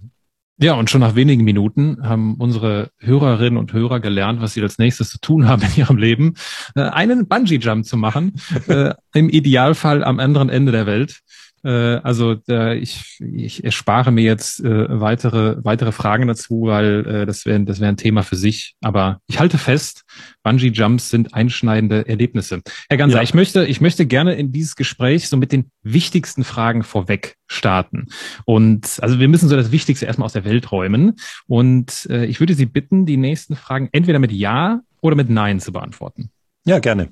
Ja, 0.60 0.76
und 0.76 0.90
schon 0.90 1.02
nach 1.02 1.16
wenigen 1.16 1.44
Minuten 1.44 1.98
haben 2.08 2.36
unsere 2.36 2.92
Hörerinnen 3.00 3.60
und 3.60 3.74
Hörer 3.74 4.00
gelernt, 4.00 4.40
was 4.40 4.54
sie 4.54 4.62
als 4.62 4.78
nächstes 4.78 5.10
zu 5.10 5.20
tun 5.20 5.50
haben 5.50 5.64
in 5.64 5.76
ihrem 5.76 5.98
Leben, 5.98 6.36
äh, 6.76 6.84
einen 6.84 7.28
Bungee-Jump 7.28 7.86
zu 7.86 7.98
machen, 7.98 8.40
äh, 8.68 8.94
im 9.14 9.28
Idealfall 9.28 10.06
am 10.06 10.20
anderen 10.20 10.48
Ende 10.48 10.72
der 10.72 10.86
Welt. 10.86 11.20
Äh, 11.64 11.70
also 11.70 12.36
äh, 12.50 12.78
ich, 12.78 13.20
ich 13.20 13.64
erspare 13.64 14.12
mir 14.12 14.24
jetzt 14.24 14.60
äh, 14.60 15.00
weitere, 15.00 15.58
weitere 15.64 15.92
Fragen 15.92 16.28
dazu, 16.28 16.64
weil 16.64 17.06
äh, 17.06 17.26
das 17.26 17.46
wäre 17.46 17.62
das 17.64 17.80
wär 17.80 17.90
ein 17.90 17.98
Thema 17.98 18.24
für 18.24 18.36
sich. 18.36 18.76
Aber 18.82 19.20
ich 19.28 19.40
halte 19.40 19.58
fest, 19.58 20.04
Bungee-Jumps 20.44 21.10
sind 21.10 21.34
einschneidende 21.34 22.08
Erlebnisse. 22.08 22.62
Herr 22.90 22.98
Ganser, 22.98 23.18
ja. 23.18 23.24
ich 23.24 23.34
möchte, 23.34 23.66
ich 23.66 23.82
möchte 23.82 24.06
gerne 24.06 24.36
in 24.36 24.52
dieses 24.52 24.76
Gespräch 24.76 25.30
so 25.30 25.38
mit 25.38 25.52
den 25.52 25.72
wichtigsten 25.82 26.44
Fragen 26.44 26.84
vorweg 26.84 27.36
starten. 27.48 28.08
Und 28.46 29.00
also 29.02 29.20
wir 29.20 29.28
müssen 29.28 29.50
so 29.50 29.56
das 29.56 29.72
Wichtigste 29.72 30.06
erstmal 30.06 30.26
aus 30.26 30.34
der 30.34 30.46
Welt 30.46 30.72
räumen. 30.72 31.16
Und 31.48 32.08
äh, 32.10 32.26
ich 32.26 32.40
würde 32.40 32.54
Sie 32.54 32.66
bitten, 32.66 33.06
die 33.06 33.18
nächsten 33.18 33.56
Fragen 33.56 33.90
entweder 33.92 34.20
mit 34.20 34.32
Ja 34.32 34.82
oder 35.02 35.16
mit 35.16 35.30
Nein 35.30 35.60
zu 35.60 35.72
beantworten. 35.72 36.30
Ja, 36.66 36.80
gerne. 36.80 37.10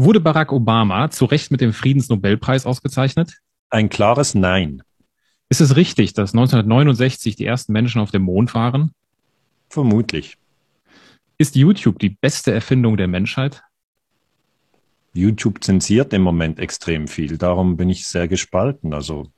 Wurde 0.00 0.20
Barack 0.20 0.52
Obama 0.52 1.10
zu 1.10 1.24
Recht 1.24 1.50
mit 1.50 1.60
dem 1.60 1.72
Friedensnobelpreis 1.72 2.66
ausgezeichnet? 2.66 3.38
Ein 3.68 3.88
klares 3.88 4.34
Nein. 4.34 4.82
Ist 5.48 5.60
es 5.60 5.74
richtig, 5.74 6.12
dass 6.12 6.34
1969 6.34 7.34
die 7.34 7.44
ersten 7.44 7.72
Menschen 7.72 8.00
auf 8.00 8.12
dem 8.12 8.22
Mond 8.22 8.54
waren? 8.54 8.92
Vermutlich. 9.68 10.36
Ist 11.36 11.56
YouTube 11.56 11.98
die 11.98 12.10
beste 12.10 12.52
Erfindung 12.52 12.96
der 12.96 13.08
Menschheit? 13.08 13.62
YouTube 15.14 15.64
zensiert 15.64 16.12
im 16.12 16.22
Moment 16.22 16.60
extrem 16.60 17.08
viel. 17.08 17.36
Darum 17.36 17.76
bin 17.76 17.88
ich 17.88 18.06
sehr 18.06 18.28
gespalten. 18.28 18.94
Also 18.94 19.32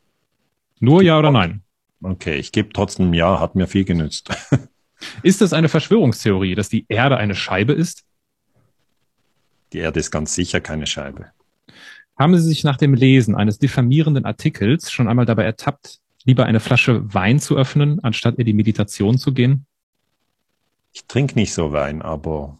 nur 0.78 1.02
ja 1.02 1.18
oder 1.18 1.30
nein? 1.30 1.62
Okay, 2.02 2.36
ich 2.36 2.52
gebe 2.52 2.72
trotzdem 2.74 3.14
ja, 3.14 3.40
hat 3.40 3.54
mir 3.54 3.66
viel 3.66 3.84
genützt. 3.84 4.28
Ist 5.22 5.40
es 5.40 5.54
eine 5.54 5.70
Verschwörungstheorie, 5.70 6.54
dass 6.54 6.68
die 6.68 6.84
Erde 6.88 7.16
eine 7.16 7.34
Scheibe 7.34 7.72
ist? 7.72 8.04
Die 9.72 9.78
Erde 9.78 10.00
ist 10.00 10.10
ganz 10.10 10.34
sicher 10.34 10.60
keine 10.60 10.86
Scheibe. 10.86 11.26
Haben 12.18 12.36
Sie 12.36 12.42
sich 12.42 12.64
nach 12.64 12.76
dem 12.76 12.94
Lesen 12.94 13.34
eines 13.34 13.58
diffamierenden 13.58 14.26
Artikels 14.26 14.90
schon 14.90 15.08
einmal 15.08 15.26
dabei 15.26 15.44
ertappt, 15.44 16.00
lieber 16.24 16.44
eine 16.44 16.60
Flasche 16.60 17.14
Wein 17.14 17.40
zu 17.40 17.56
öffnen, 17.56 18.00
anstatt 18.00 18.36
in 18.36 18.46
die 18.46 18.52
Meditation 18.52 19.16
zu 19.16 19.32
gehen? 19.32 19.64
Ich 20.92 21.06
trinke 21.06 21.34
nicht 21.34 21.54
so 21.54 21.72
Wein, 21.72 22.02
aber 22.02 22.58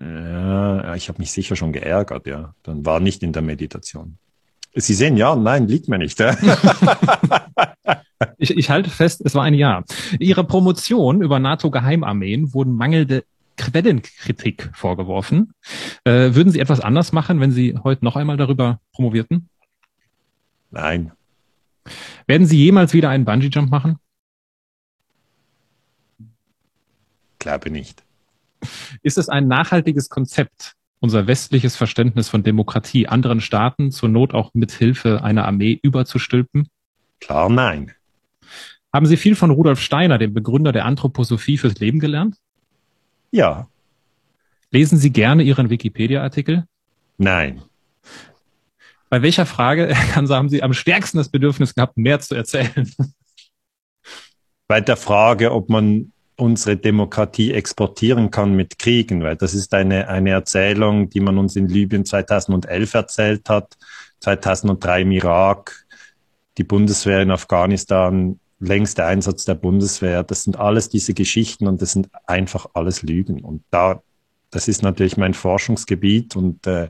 ja, 0.00 0.94
ich 0.96 1.08
habe 1.08 1.20
mich 1.20 1.30
sicher 1.30 1.54
schon 1.54 1.72
geärgert, 1.72 2.26
ja. 2.26 2.54
Dann 2.64 2.84
war 2.84 2.98
nicht 2.98 3.22
in 3.22 3.32
der 3.32 3.42
Meditation. 3.42 4.18
Sie 4.74 4.94
sehen 4.94 5.16
ja, 5.16 5.36
nein, 5.36 5.68
liegt 5.68 5.88
mir 5.88 5.98
nicht. 5.98 6.20
ich, 8.38 8.56
ich 8.56 8.70
halte 8.70 8.90
fest, 8.90 9.22
es 9.24 9.36
war 9.36 9.44
ein 9.44 9.54
Ja. 9.54 9.84
Ihrer 10.18 10.42
Promotion 10.42 11.22
über 11.22 11.38
NATO-Geheimarmeen 11.38 12.54
wurden 12.54 12.74
mangelnde 12.74 13.22
Quellenkritik 13.56 14.70
vorgeworfen. 14.74 15.52
Äh, 16.04 16.34
würden 16.34 16.50
Sie 16.50 16.60
etwas 16.60 16.80
anders 16.80 17.12
machen, 17.12 17.40
wenn 17.40 17.52
Sie 17.52 17.78
heute 17.82 18.04
noch 18.04 18.16
einmal 18.16 18.36
darüber 18.36 18.80
promovierten? 18.92 19.48
Nein. 20.70 21.12
Werden 22.26 22.46
Sie 22.46 22.56
jemals 22.56 22.92
wieder 22.92 23.10
einen 23.10 23.24
Bungee-Jump 23.24 23.70
machen? 23.70 23.98
Glaube 27.38 27.70
nicht. 27.70 28.02
Ist 29.02 29.18
es 29.18 29.28
ein 29.28 29.46
nachhaltiges 29.46 30.08
Konzept, 30.08 30.72
unser 31.00 31.26
westliches 31.26 31.76
Verständnis 31.76 32.28
von 32.28 32.42
Demokratie 32.42 33.06
anderen 33.06 33.40
Staaten 33.40 33.92
zur 33.92 34.08
Not 34.08 34.32
auch 34.32 34.52
mit 34.54 34.72
Hilfe 34.72 35.22
einer 35.22 35.44
Armee 35.44 35.78
überzustülpen? 35.82 36.68
Klar, 37.20 37.50
nein. 37.50 37.92
Haben 38.92 39.06
Sie 39.06 39.16
viel 39.16 39.36
von 39.36 39.50
Rudolf 39.50 39.80
Steiner, 39.80 40.18
dem 40.18 40.32
Begründer 40.32 40.72
der 40.72 40.86
Anthroposophie, 40.86 41.58
fürs 41.58 41.78
Leben 41.80 42.00
gelernt? 42.00 42.36
Ja. 43.34 43.68
Lesen 44.70 44.96
Sie 44.96 45.10
gerne 45.10 45.42
Ihren 45.42 45.68
Wikipedia-Artikel? 45.68 46.68
Nein. 47.18 47.62
Bei 49.08 49.22
welcher 49.22 49.44
Frage, 49.44 49.92
haben 50.14 50.48
Sie 50.48 50.62
am 50.62 50.72
stärksten 50.72 51.18
das 51.18 51.30
Bedürfnis 51.30 51.74
gehabt, 51.74 51.96
mehr 51.96 52.20
zu 52.20 52.36
erzählen? 52.36 52.88
Bei 54.68 54.80
der 54.80 54.96
Frage, 54.96 55.50
ob 55.50 55.68
man 55.68 56.12
unsere 56.36 56.76
Demokratie 56.76 57.52
exportieren 57.52 58.30
kann 58.30 58.54
mit 58.54 58.78
Kriegen, 58.78 59.24
weil 59.24 59.34
das 59.34 59.52
ist 59.52 59.74
eine, 59.74 60.06
eine 60.06 60.30
Erzählung, 60.30 61.10
die 61.10 61.20
man 61.20 61.36
uns 61.36 61.56
in 61.56 61.66
Libyen 61.66 62.04
2011 62.04 62.94
erzählt 62.94 63.48
hat, 63.48 63.76
2003 64.20 65.02
im 65.02 65.10
Irak, 65.10 65.84
die 66.56 66.64
Bundeswehr 66.64 67.20
in 67.20 67.32
Afghanistan, 67.32 68.38
längster 68.58 69.06
Einsatz 69.06 69.44
der 69.44 69.54
Bundeswehr. 69.54 70.22
Das 70.22 70.44
sind 70.44 70.58
alles 70.58 70.88
diese 70.88 71.14
Geschichten 71.14 71.66
und 71.66 71.82
das 71.82 71.92
sind 71.92 72.08
einfach 72.26 72.66
alles 72.74 73.02
Lügen. 73.02 73.40
Und 73.42 73.62
da, 73.70 74.02
das 74.50 74.68
ist 74.68 74.82
natürlich 74.82 75.16
mein 75.16 75.34
Forschungsgebiet 75.34 76.36
und 76.36 76.66
äh, 76.66 76.88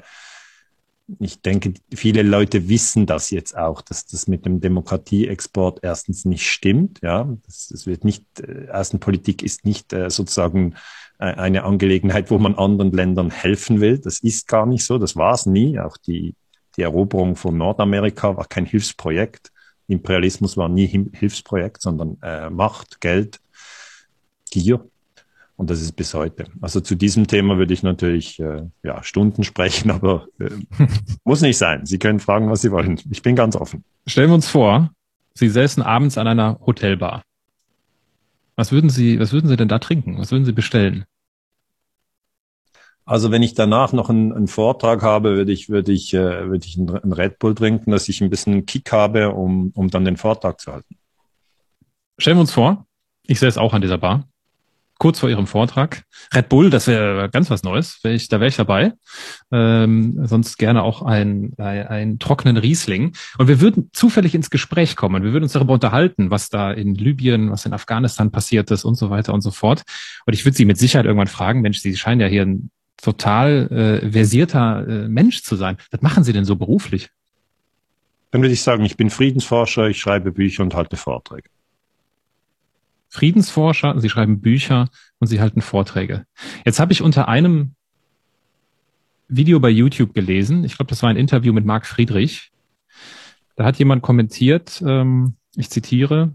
ich 1.18 1.42
denke, 1.42 1.74
viele 1.94 2.22
Leute 2.22 2.68
wissen 2.68 3.06
das 3.06 3.30
jetzt 3.30 3.56
auch, 3.56 3.82
dass 3.82 4.06
das 4.06 4.26
mit 4.26 4.46
dem 4.46 4.60
Demokratieexport 4.60 5.80
erstens 5.82 6.24
nicht 6.24 6.48
stimmt. 6.50 7.00
Ja, 7.02 7.28
das, 7.44 7.68
das 7.68 7.86
wird 7.86 8.04
nicht, 8.04 8.24
äh, 8.40 8.70
Außenpolitik 8.70 9.42
ist 9.42 9.64
nicht 9.66 9.92
äh, 9.92 10.08
sozusagen 10.08 10.74
äh, 11.18 11.24
eine 11.24 11.64
Angelegenheit, 11.64 12.30
wo 12.30 12.38
man 12.38 12.54
anderen 12.54 12.92
Ländern 12.92 13.30
helfen 13.30 13.80
will. 13.80 13.98
Das 13.98 14.20
ist 14.20 14.48
gar 14.48 14.66
nicht 14.66 14.84
so. 14.84 14.98
Das 14.98 15.14
war 15.14 15.34
es 15.34 15.44
nie. 15.44 15.78
Auch 15.78 15.98
die, 15.98 16.34
die 16.76 16.82
Eroberung 16.82 17.36
von 17.36 17.56
Nordamerika 17.56 18.36
war 18.36 18.46
kein 18.46 18.66
Hilfsprojekt. 18.66 19.52
Imperialismus 19.88 20.56
war 20.56 20.68
nie 20.68 20.86
Hilfsprojekt, 20.86 21.82
sondern 21.82 22.16
äh, 22.22 22.50
Macht, 22.50 23.00
Geld, 23.00 23.40
Gier. 24.50 24.84
Und 25.56 25.70
das 25.70 25.80
ist 25.80 25.92
bis 25.92 26.14
heute. 26.14 26.46
Also 26.60 26.80
zu 26.80 26.96
diesem 26.96 27.26
Thema 27.26 27.58
würde 27.58 27.74
ich 27.74 27.82
natürlich 27.82 28.40
äh, 28.40 28.62
ja, 28.82 29.02
Stunden 29.04 29.44
sprechen, 29.44 29.90
aber 29.90 30.26
äh, 30.40 30.50
muss 31.24 31.42
nicht 31.42 31.58
sein. 31.58 31.86
Sie 31.86 31.98
können 31.98 32.18
fragen, 32.18 32.50
was 32.50 32.62
Sie 32.62 32.72
wollen. 32.72 33.00
Ich 33.10 33.22
bin 33.22 33.36
ganz 33.36 33.54
offen. 33.54 33.84
Stellen 34.06 34.30
wir 34.30 34.34
uns 34.34 34.48
vor, 34.48 34.90
Sie 35.34 35.48
säßen 35.48 35.82
abends 35.82 36.18
an 36.18 36.26
einer 36.26 36.58
Hotelbar. 36.64 37.22
Was 38.56 38.72
würden 38.72 38.90
Sie, 38.90 39.18
was 39.18 39.32
würden 39.32 39.48
Sie 39.48 39.56
denn 39.56 39.68
da 39.68 39.78
trinken? 39.78 40.18
Was 40.18 40.30
würden 40.30 40.44
Sie 40.44 40.52
bestellen? 40.52 41.04
Also 43.06 43.30
wenn 43.30 43.42
ich 43.42 43.54
danach 43.54 43.92
noch 43.92 44.08
einen, 44.08 44.32
einen 44.32 44.48
Vortrag 44.48 45.02
habe, 45.02 45.36
würde 45.36 45.52
ich, 45.52 45.68
würde 45.68 45.92
ich, 45.92 46.14
äh, 46.14 46.48
würde 46.48 46.66
ich 46.66 46.78
einen 46.78 47.12
Red 47.12 47.38
Bull 47.38 47.54
trinken, 47.54 47.90
dass 47.90 48.08
ich 48.08 48.20
ein 48.20 48.30
bisschen 48.30 48.66
Kick 48.66 48.92
habe, 48.92 49.32
um, 49.32 49.72
um 49.74 49.90
dann 49.90 50.04
den 50.04 50.16
Vortrag 50.16 50.60
zu 50.60 50.72
halten. 50.72 50.96
Stellen 52.18 52.36
wir 52.38 52.42
uns 52.42 52.52
vor, 52.52 52.86
ich 53.26 53.40
säße 53.40 53.60
auch 53.60 53.74
an 53.74 53.82
dieser 53.82 53.98
Bar 53.98 54.26
kurz 54.98 55.20
vor 55.20 55.28
ihrem 55.28 55.46
Vortrag. 55.46 56.04
Red 56.32 56.48
Bull, 56.48 56.70
das 56.70 56.86
wäre 56.86 57.28
ganz 57.28 57.50
was 57.50 57.62
Neues. 57.62 57.98
Wär 58.02 58.12
ich, 58.12 58.28
da 58.28 58.40
wäre 58.40 58.48
ich 58.48 58.56
dabei. 58.56 58.92
Ähm, 59.52 60.20
sonst 60.26 60.56
gerne 60.56 60.82
auch 60.82 61.02
ein, 61.02 61.52
ein, 61.58 61.86
ein 61.86 62.18
trockenen 62.18 62.56
Riesling. 62.56 63.14
Und 63.38 63.48
wir 63.48 63.60
würden 63.60 63.90
zufällig 63.92 64.34
ins 64.34 64.50
Gespräch 64.50 64.96
kommen. 64.96 65.22
Wir 65.22 65.32
würden 65.32 65.44
uns 65.44 65.52
darüber 65.52 65.74
unterhalten, 65.74 66.30
was 66.30 66.48
da 66.48 66.72
in 66.72 66.94
Libyen, 66.94 67.50
was 67.50 67.66
in 67.66 67.72
Afghanistan 67.72 68.30
passiert 68.30 68.70
ist 68.70 68.84
und 68.84 68.94
so 68.94 69.10
weiter 69.10 69.34
und 69.34 69.40
so 69.40 69.50
fort. 69.50 69.82
Und 70.26 70.32
ich 70.32 70.44
würde 70.44 70.56
Sie 70.56 70.64
mit 70.64 70.78
Sicherheit 70.78 71.06
irgendwann 71.06 71.26
fragen, 71.26 71.60
Mensch, 71.60 71.80
Sie 71.80 71.96
scheinen 71.96 72.20
ja 72.20 72.26
hier 72.26 72.42
ein 72.42 72.70
total 72.96 74.00
äh, 74.02 74.10
versierter 74.10 74.86
äh, 74.86 75.08
Mensch 75.08 75.42
zu 75.42 75.56
sein. 75.56 75.76
Was 75.90 76.02
machen 76.02 76.24
Sie 76.24 76.32
denn 76.32 76.44
so 76.44 76.56
beruflich? 76.56 77.10
Dann 78.30 78.42
würde 78.42 78.54
ich 78.54 78.62
sagen, 78.62 78.84
ich 78.84 78.96
bin 78.96 79.10
Friedensforscher, 79.10 79.88
ich 79.88 80.00
schreibe 80.00 80.32
Bücher 80.32 80.62
und 80.62 80.74
halte 80.74 80.96
Vorträge. 80.96 81.48
Friedensforscher, 83.08 84.00
sie 84.00 84.10
schreiben 84.10 84.40
Bücher 84.40 84.88
und 85.20 85.28
sie 85.28 85.40
halten 85.40 85.60
Vorträge. 85.60 86.26
Jetzt 86.66 86.80
habe 86.80 86.92
ich 86.92 87.00
unter 87.00 87.28
einem 87.28 87.76
Video 89.28 89.60
bei 89.60 89.70
YouTube 89.70 90.14
gelesen, 90.14 90.64
ich 90.64 90.76
glaube, 90.76 90.90
das 90.90 91.02
war 91.02 91.10
ein 91.10 91.16
Interview 91.16 91.52
mit 91.52 91.64
Marc 91.64 91.86
Friedrich. 91.86 92.50
Da 93.54 93.64
hat 93.64 93.78
jemand 93.78 94.02
kommentiert, 94.02 94.82
ähm, 94.84 95.36
ich 95.54 95.70
zitiere, 95.70 96.34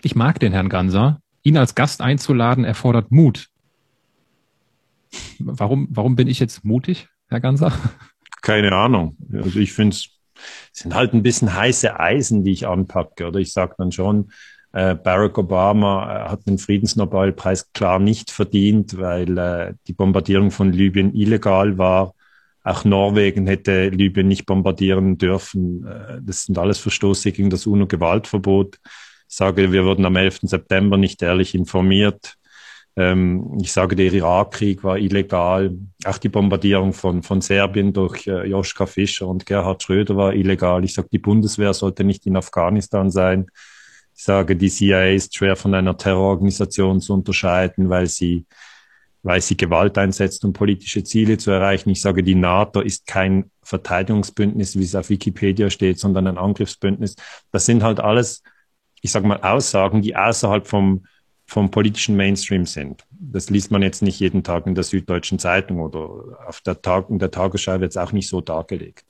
ich 0.00 0.14
mag 0.14 0.40
den 0.40 0.52
Herrn 0.52 0.70
Ganser. 0.70 1.20
Ihn 1.42 1.58
als 1.58 1.74
Gast 1.74 2.00
einzuladen 2.00 2.64
erfordert 2.64 3.10
Mut. 3.10 3.48
Warum, 5.38 5.88
warum 5.90 6.16
bin 6.16 6.28
ich 6.28 6.40
jetzt 6.40 6.64
mutig, 6.64 7.08
Herr 7.28 7.40
Ganser? 7.40 7.72
Keine 8.42 8.72
Ahnung. 8.72 9.16
Also 9.32 9.58
ich 9.58 9.72
finde 9.72 9.94
es 9.94 10.18
sind 10.72 10.94
halt 10.94 11.14
ein 11.14 11.22
bisschen 11.22 11.54
heiße 11.54 11.98
Eisen, 11.98 12.44
die 12.44 12.52
ich 12.52 12.66
anpacke. 12.66 13.26
Oder 13.26 13.40
ich 13.40 13.52
sage 13.52 13.74
dann 13.78 13.92
schon, 13.92 14.30
äh, 14.72 14.94
Barack 14.94 15.38
Obama 15.38 16.26
äh, 16.26 16.28
hat 16.28 16.46
den 16.46 16.58
Friedensnobelpreis 16.58 17.72
klar 17.72 17.98
nicht 17.98 18.30
verdient, 18.30 18.98
weil 18.98 19.36
äh, 19.38 19.74
die 19.86 19.92
Bombardierung 19.92 20.50
von 20.50 20.72
Libyen 20.72 21.14
illegal 21.14 21.78
war. 21.78 22.14
Auch 22.62 22.84
Norwegen 22.84 23.46
hätte 23.46 23.88
Libyen 23.88 24.28
nicht 24.28 24.44
bombardieren 24.44 25.16
dürfen. 25.16 25.86
Das 26.22 26.42
sind 26.42 26.58
alles 26.58 26.78
Verstoße 26.78 27.32
gegen 27.32 27.48
das 27.48 27.66
UNO-Gewaltverbot. 27.66 28.78
Ich 28.84 29.36
sage, 29.36 29.72
wir 29.72 29.86
wurden 29.86 30.04
am 30.04 30.16
11. 30.16 30.40
September 30.42 30.98
nicht 30.98 31.22
ehrlich 31.22 31.54
informiert. 31.54 32.34
Ähm, 32.98 33.56
ich 33.62 33.72
sage, 33.72 33.94
der 33.94 34.12
Irakkrieg 34.12 34.82
war 34.82 34.98
illegal. 34.98 35.70
Auch 36.04 36.18
die 36.18 36.28
Bombardierung 36.28 36.92
von, 36.92 37.22
von 37.22 37.40
Serbien 37.40 37.92
durch 37.92 38.26
Joschka 38.26 38.86
Fischer 38.86 39.28
und 39.28 39.46
Gerhard 39.46 39.84
Schröder 39.84 40.16
war 40.16 40.34
illegal. 40.34 40.84
Ich 40.84 40.94
sage, 40.94 41.08
die 41.12 41.20
Bundeswehr 41.20 41.72
sollte 41.74 42.02
nicht 42.02 42.26
in 42.26 42.36
Afghanistan 42.36 43.08
sein. 43.12 43.46
Ich 44.16 44.24
sage, 44.24 44.56
die 44.56 44.68
CIA 44.68 45.10
ist 45.10 45.36
schwer 45.36 45.54
von 45.54 45.74
einer 45.74 45.96
Terrororganisation 45.96 47.00
zu 47.00 47.14
unterscheiden, 47.14 47.88
weil 47.88 48.06
sie, 48.08 48.46
weil 49.22 49.40
sie 49.42 49.56
Gewalt 49.56 49.96
einsetzt, 49.96 50.44
um 50.44 50.52
politische 50.52 51.04
Ziele 51.04 51.38
zu 51.38 51.52
erreichen. 51.52 51.90
Ich 51.90 52.00
sage, 52.00 52.24
die 52.24 52.34
NATO 52.34 52.80
ist 52.80 53.06
kein 53.06 53.52
Verteidigungsbündnis, 53.62 54.76
wie 54.76 54.82
es 54.82 54.96
auf 54.96 55.08
Wikipedia 55.08 55.70
steht, 55.70 56.00
sondern 56.00 56.26
ein 56.26 56.36
Angriffsbündnis. 56.36 57.14
Das 57.52 57.64
sind 57.64 57.84
halt 57.84 58.00
alles, 58.00 58.42
ich 59.02 59.12
sage 59.12 59.28
mal, 59.28 59.40
Aussagen, 59.42 60.02
die 60.02 60.16
außerhalb 60.16 60.66
vom, 60.66 61.04
vom 61.48 61.70
politischen 61.70 62.14
Mainstream 62.14 62.66
sind. 62.66 63.06
Das 63.10 63.48
liest 63.48 63.70
man 63.70 63.80
jetzt 63.80 64.02
nicht 64.02 64.20
jeden 64.20 64.44
Tag 64.44 64.66
in 64.66 64.74
der 64.74 64.84
Süddeutschen 64.84 65.38
Zeitung 65.38 65.80
oder 65.80 66.38
auf 66.46 66.60
der 66.60 66.82
Tag, 66.82 67.08
in 67.08 67.18
der 67.18 67.30
Tagesschau 67.30 67.80
wird 67.80 67.90
es 67.90 67.96
auch 67.96 68.12
nicht 68.12 68.28
so 68.28 68.42
dargelegt. 68.42 69.06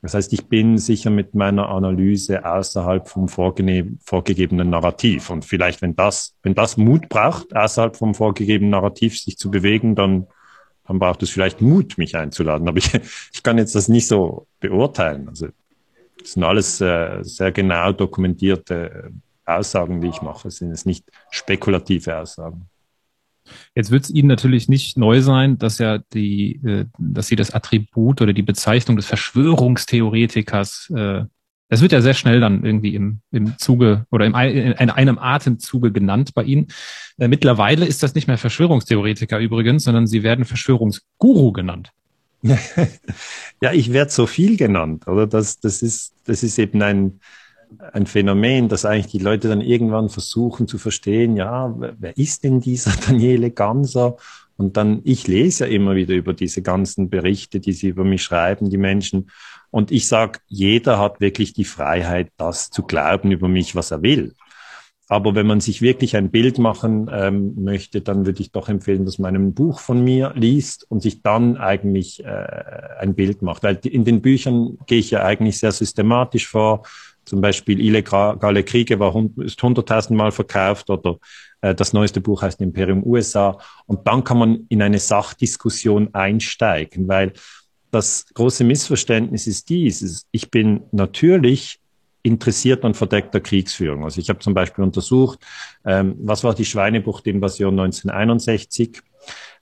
Das 0.00 0.14
heißt, 0.14 0.32
ich 0.32 0.46
bin 0.46 0.78
sicher 0.78 1.10
mit 1.10 1.34
meiner 1.34 1.68
Analyse 1.68 2.46
außerhalb 2.46 3.08
vom 3.08 3.26
vorgegebenen 3.26 4.70
Narrativ. 4.70 5.30
Und 5.30 5.44
vielleicht, 5.44 5.82
wenn 5.82 5.96
das, 5.96 6.36
wenn 6.44 6.54
das 6.54 6.76
Mut 6.76 7.08
braucht, 7.08 7.54
außerhalb 7.56 7.96
vom 7.96 8.14
vorgegebenen 8.14 8.70
Narrativ 8.70 9.18
sich 9.18 9.36
zu 9.36 9.50
bewegen, 9.50 9.96
dann, 9.96 10.28
dann 10.86 11.00
braucht 11.00 11.24
es 11.24 11.30
vielleicht 11.30 11.60
Mut, 11.60 11.98
mich 11.98 12.16
einzuladen. 12.16 12.68
Aber 12.68 12.78
ich, 12.78 12.94
ich 13.32 13.42
kann 13.42 13.58
jetzt 13.58 13.74
das 13.74 13.88
nicht 13.88 14.06
so 14.06 14.46
beurteilen. 14.60 15.28
Also, 15.28 15.48
das 16.20 16.34
sind 16.34 16.44
alles 16.44 16.80
äh, 16.80 17.18
sehr 17.22 17.50
genau 17.50 17.90
dokumentierte 17.90 19.10
Aussagen, 19.48 20.00
die 20.00 20.08
ich 20.08 20.22
mache. 20.22 20.50
Sind 20.50 20.70
es 20.70 20.84
nicht 20.84 21.04
spekulative 21.30 22.16
Aussagen. 22.16 22.68
Jetzt 23.74 23.90
wird 23.90 24.04
es 24.04 24.10
Ihnen 24.10 24.28
natürlich 24.28 24.68
nicht 24.68 24.96
neu 24.96 25.20
sein, 25.22 25.58
dass 25.58 25.78
ja 25.78 25.98
die, 26.12 26.56
äh, 26.64 26.84
dass 26.98 27.28
Sie 27.28 27.36
das 27.36 27.50
Attribut 27.52 28.20
oder 28.20 28.32
die 28.32 28.42
Bezeichnung 28.42 28.96
des 28.96 29.06
Verschwörungstheoretikers, 29.06 30.92
äh, 30.94 31.24
das 31.70 31.82
wird 31.82 31.92
ja 31.92 32.00
sehr 32.00 32.14
schnell 32.14 32.40
dann 32.40 32.64
irgendwie 32.64 32.94
im, 32.94 33.20
im 33.30 33.58
Zuge 33.58 34.06
oder 34.10 34.24
im, 34.24 34.34
in 34.34 34.90
einem 34.90 35.18
Atemzuge 35.18 35.92
genannt 35.92 36.34
bei 36.34 36.44
Ihnen. 36.44 36.68
Äh, 37.18 37.28
mittlerweile 37.28 37.86
ist 37.86 38.02
das 38.02 38.14
nicht 38.14 38.26
mehr 38.26 38.38
Verschwörungstheoretiker 38.38 39.38
übrigens, 39.38 39.84
sondern 39.84 40.06
Sie 40.06 40.22
werden 40.22 40.44
Verschwörungsguru 40.44 41.52
genannt. 41.52 41.90
ja, 43.62 43.72
ich 43.72 43.92
werde 43.92 44.10
so 44.10 44.26
viel 44.26 44.56
genannt, 44.56 45.08
oder? 45.08 45.26
Das, 45.26 45.58
das 45.58 45.82
ist, 45.82 46.14
das 46.24 46.42
ist 46.42 46.58
eben 46.58 46.80
ein, 46.82 47.20
ein 47.92 48.06
Phänomen, 48.06 48.68
dass 48.68 48.84
eigentlich 48.84 49.12
die 49.12 49.18
Leute 49.18 49.48
dann 49.48 49.60
irgendwann 49.60 50.08
versuchen 50.08 50.66
zu 50.66 50.78
verstehen, 50.78 51.36
ja, 51.36 51.74
wer 51.76 52.16
ist 52.16 52.44
denn 52.44 52.60
dieser 52.60 52.92
Daniele 53.06 53.50
Ganser? 53.50 54.16
Und 54.56 54.76
dann, 54.76 55.00
ich 55.04 55.28
lese 55.28 55.66
ja 55.66 55.70
immer 55.70 55.94
wieder 55.94 56.14
über 56.14 56.34
diese 56.34 56.62
ganzen 56.62 57.10
Berichte, 57.10 57.60
die 57.60 57.72
sie 57.72 57.88
über 57.88 58.04
mich 58.04 58.22
schreiben, 58.22 58.70
die 58.70 58.76
Menschen. 58.76 59.30
Und 59.70 59.92
ich 59.92 60.08
sage, 60.08 60.40
jeder 60.48 60.98
hat 60.98 61.20
wirklich 61.20 61.52
die 61.52 61.64
Freiheit, 61.64 62.32
das 62.36 62.70
zu 62.70 62.82
glauben 62.82 63.30
über 63.30 63.48
mich, 63.48 63.76
was 63.76 63.92
er 63.92 64.02
will. 64.02 64.34
Aber 65.10 65.34
wenn 65.34 65.46
man 65.46 65.60
sich 65.60 65.80
wirklich 65.80 66.16
ein 66.16 66.30
Bild 66.30 66.58
machen 66.58 67.08
ähm, 67.10 67.54
möchte, 67.62 68.02
dann 68.02 68.26
würde 68.26 68.42
ich 68.42 68.52
doch 68.52 68.68
empfehlen, 68.68 69.06
dass 69.06 69.18
man 69.18 69.34
ein 69.34 69.54
Buch 69.54 69.80
von 69.80 70.04
mir 70.04 70.34
liest 70.36 70.84
und 70.90 71.00
sich 71.00 71.22
dann 71.22 71.56
eigentlich 71.56 72.22
äh, 72.24 72.46
ein 72.98 73.14
Bild 73.14 73.40
macht. 73.40 73.62
Weil 73.62 73.76
in 73.84 74.04
den 74.04 74.20
Büchern 74.20 74.76
gehe 74.86 74.98
ich 74.98 75.10
ja 75.10 75.24
eigentlich 75.24 75.58
sehr 75.58 75.72
systematisch 75.72 76.46
vor. 76.46 76.82
Zum 77.28 77.40
Beispiel 77.40 77.80
Illegale 77.80 78.64
Kriege 78.64 78.98
war, 78.98 79.14
ist 79.38 79.62
hunderttausendmal 79.62 80.32
verkauft 80.32 80.88
oder 80.88 81.18
äh, 81.60 81.74
das 81.74 81.92
neueste 81.92 82.20
Buch 82.20 82.42
heißt 82.42 82.60
Imperium 82.60 83.04
USA. 83.04 83.58
Und 83.86 84.06
dann 84.06 84.24
kann 84.24 84.38
man 84.38 84.66
in 84.68 84.80
eine 84.80 84.98
Sachdiskussion 84.98 86.14
einsteigen, 86.14 87.06
weil 87.06 87.32
das 87.90 88.26
große 88.34 88.64
Missverständnis 88.64 89.46
ist 89.46 89.68
dies. 89.68 90.26
Ich 90.30 90.50
bin 90.50 90.82
natürlich 90.92 91.80
interessiert 92.22 92.84
an 92.84 92.94
verdeckter 92.94 93.40
Kriegsführung. 93.40 94.04
Also 94.04 94.20
ich 94.20 94.28
habe 94.28 94.38
zum 94.40 94.54
Beispiel 94.54 94.84
untersucht, 94.84 95.40
ähm, 95.84 96.16
was 96.20 96.44
war 96.44 96.54
die 96.54 96.64
Schweinebucht-Invasion 96.64 97.78
1961? 97.78 99.02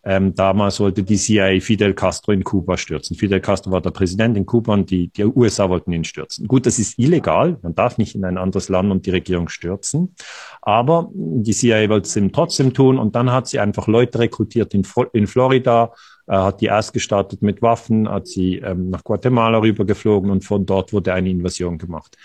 Ähm, 0.09 0.37
damals 0.37 0.79
wollte 0.79 1.03
die 1.03 1.17
CIA 1.17 1.59
Fidel 1.61 1.93
Castro 1.93 2.31
in 2.31 2.45
Kuba 2.45 2.77
stürzen. 2.77 3.17
Fidel 3.17 3.41
Castro 3.41 3.73
war 3.73 3.81
der 3.81 3.91
Präsident 3.91 4.37
in 4.37 4.47
Kuba 4.47 4.73
und 4.73 4.89
die, 4.89 5.09
die 5.09 5.25
USA 5.25 5.69
wollten 5.69 5.91
ihn 5.93 6.05
stürzen. 6.05 6.47
Gut, 6.47 6.65
das 6.65 6.79
ist 6.79 6.97
illegal. 6.97 7.59
Man 7.63 7.75
darf 7.75 7.99
nicht 7.99 8.15
in 8.15 8.25
ein 8.25 8.39
anderes 8.39 8.69
Land 8.69 8.93
und 8.93 9.05
die 9.05 9.11
Regierung 9.11 9.49
stürzen. 9.49 10.15
Aber 10.63 11.11
die 11.13 11.53
CIA 11.53 11.89
wollte 11.89 12.07
es 12.07 12.15
eben 12.15 12.31
trotzdem 12.31 12.73
tun 12.73 12.99
und 12.99 13.17
dann 13.17 13.33
hat 13.33 13.49
sie 13.49 13.59
einfach 13.59 13.89
Leute 13.89 14.21
rekrutiert 14.21 14.75
in, 14.75 14.87
in 15.13 15.27
Florida, 15.27 15.93
äh, 16.29 16.37
hat 16.37 16.61
die 16.61 16.71
ausgestattet 16.71 17.43
mit 17.43 17.61
Waffen, 17.61 18.09
hat 18.09 18.29
sie 18.29 18.59
ähm, 18.59 18.91
nach 18.91 19.03
Guatemala 19.03 19.59
rübergeflogen 19.59 20.31
und 20.31 20.45
von 20.45 20.65
dort 20.65 20.93
wurde 20.93 21.15
eine 21.15 21.31
Invasion 21.31 21.79
gemacht 21.79 22.17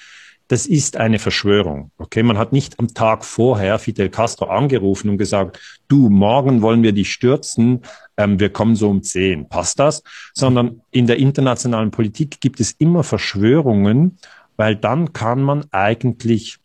das 0.52 0.66
ist 0.66 0.98
eine 0.98 1.18
Verschwörung. 1.18 1.92
Okay, 1.98 2.24
man 2.24 2.38
hat 2.38 2.52
nicht 2.52 2.78
am 2.78 2.94
Tag 2.94 3.24
vorher 3.24 3.80
Fidel 3.80 4.10
Castro 4.10 4.48
angerufen 4.48 5.08
und 5.08 5.18
gesagt, 5.18 5.62
du, 5.88 6.10
morgen 6.10 6.62
wollen 6.62 6.84
wir 6.84 6.92
dich 6.92 7.14
stürzen, 7.14 7.84
ähm, 8.18 8.38
wir 8.38 8.50
kommen 8.50 8.76
so 8.76 8.90
um 8.90 9.02
zehn. 9.02 9.48
Passt 9.48 9.80
das? 9.80 10.04
Sondern 10.34 10.82
in 10.92 11.08
der 11.08 11.20
internationalen 11.20 11.92
Politik 11.92 12.42
gibt 12.42 12.60
es 12.60 12.74
immer 12.74 13.06
Verschwörungen, 13.06 14.18
weil 14.58 14.76
dann 14.76 15.14
kann 15.14 15.42
man 15.42 15.64
eigentlich 15.72 16.58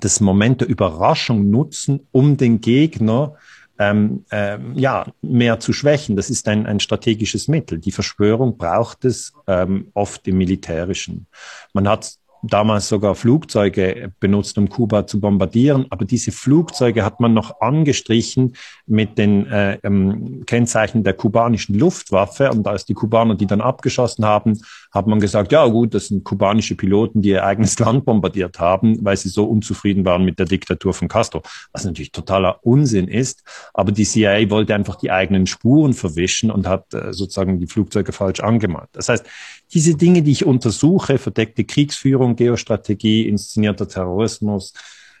das 0.00 0.20
Moment 0.20 0.62
der 0.62 0.68
Überraschung 0.68 1.50
nutzen, 1.50 2.08
um 2.12 2.38
den 2.38 2.62
Gegner 2.62 3.34
ähm, 3.78 4.24
ähm, 4.30 4.72
ja, 4.74 5.06
mehr 5.20 5.60
zu 5.60 5.74
schwächen. 5.74 6.16
Das 6.16 6.30
ist 6.30 6.48
ein, 6.48 6.66
ein 6.66 6.80
strategisches 6.80 7.46
Mittel. 7.46 7.78
Die 7.78 7.92
Verschwörung 7.92 8.56
braucht 8.56 9.04
es 9.04 9.34
ähm, 9.46 9.88
oft 9.92 10.26
im 10.28 10.38
Militärischen. 10.38 11.26
Man 11.74 11.86
hat 11.86 12.16
damals 12.42 12.88
sogar 12.88 13.14
Flugzeuge 13.14 14.12
benutzt, 14.18 14.58
um 14.58 14.68
Kuba 14.68 15.06
zu 15.06 15.20
bombardieren. 15.20 15.86
Aber 15.90 16.04
diese 16.04 16.32
Flugzeuge 16.32 17.04
hat 17.04 17.20
man 17.20 17.34
noch 17.34 17.60
angestrichen 17.60 18.54
mit 18.86 19.16
den 19.16 19.46
äh, 19.46 19.78
ähm, 19.84 20.42
Kennzeichen 20.46 21.04
der 21.04 21.14
kubanischen 21.14 21.78
Luftwaffe. 21.78 22.50
Und 22.50 22.66
als 22.66 22.84
die 22.84 22.94
Kubaner 22.94 23.36
die 23.36 23.46
dann 23.46 23.60
abgeschossen 23.60 24.24
haben, 24.24 24.60
hat 24.92 25.06
man 25.06 25.20
gesagt, 25.20 25.52
ja 25.52 25.66
gut, 25.66 25.94
das 25.94 26.08
sind 26.08 26.22
kubanische 26.22 26.76
Piloten, 26.76 27.22
die 27.22 27.30
ihr 27.30 27.44
eigenes 27.44 27.78
Land 27.80 28.04
bombardiert 28.04 28.60
haben, 28.60 29.04
weil 29.04 29.16
sie 29.16 29.30
so 29.30 29.44
unzufrieden 29.44 30.04
waren 30.04 30.24
mit 30.24 30.38
der 30.38 30.46
Diktatur 30.46 30.92
von 30.92 31.08
Castro. 31.08 31.42
Was 31.72 31.84
natürlich 31.84 32.12
totaler 32.12 32.58
Unsinn 32.62 33.08
ist. 33.08 33.42
Aber 33.72 33.90
die 33.90 34.04
CIA 34.04 34.50
wollte 34.50 34.74
einfach 34.74 34.96
die 34.96 35.10
eigenen 35.10 35.46
Spuren 35.46 35.94
verwischen 35.94 36.50
und 36.50 36.68
hat 36.68 36.92
äh, 36.92 37.12
sozusagen 37.12 37.58
die 37.58 37.66
Flugzeuge 37.66 38.12
falsch 38.12 38.40
angemalt. 38.40 38.90
Das 38.92 39.08
heißt, 39.08 39.24
diese 39.72 39.96
Dinge, 39.96 40.22
die 40.22 40.32
ich 40.32 40.44
untersuche, 40.44 41.18
verdeckte 41.18 41.64
Kriegsführung, 41.64 42.36
Geostrategie, 42.36 43.26
inszenierter 43.26 43.88
Terrorismus, 43.88 44.74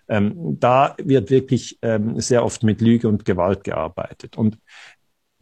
ähm, 0.08 0.58
da 0.60 0.94
wird 1.02 1.30
wirklich 1.30 1.78
ähm, 1.80 2.20
sehr 2.20 2.44
oft 2.44 2.62
mit 2.62 2.80
Lüge 2.82 3.08
und 3.08 3.24
Gewalt 3.24 3.64
gearbeitet. 3.64 4.36
Und 4.36 4.58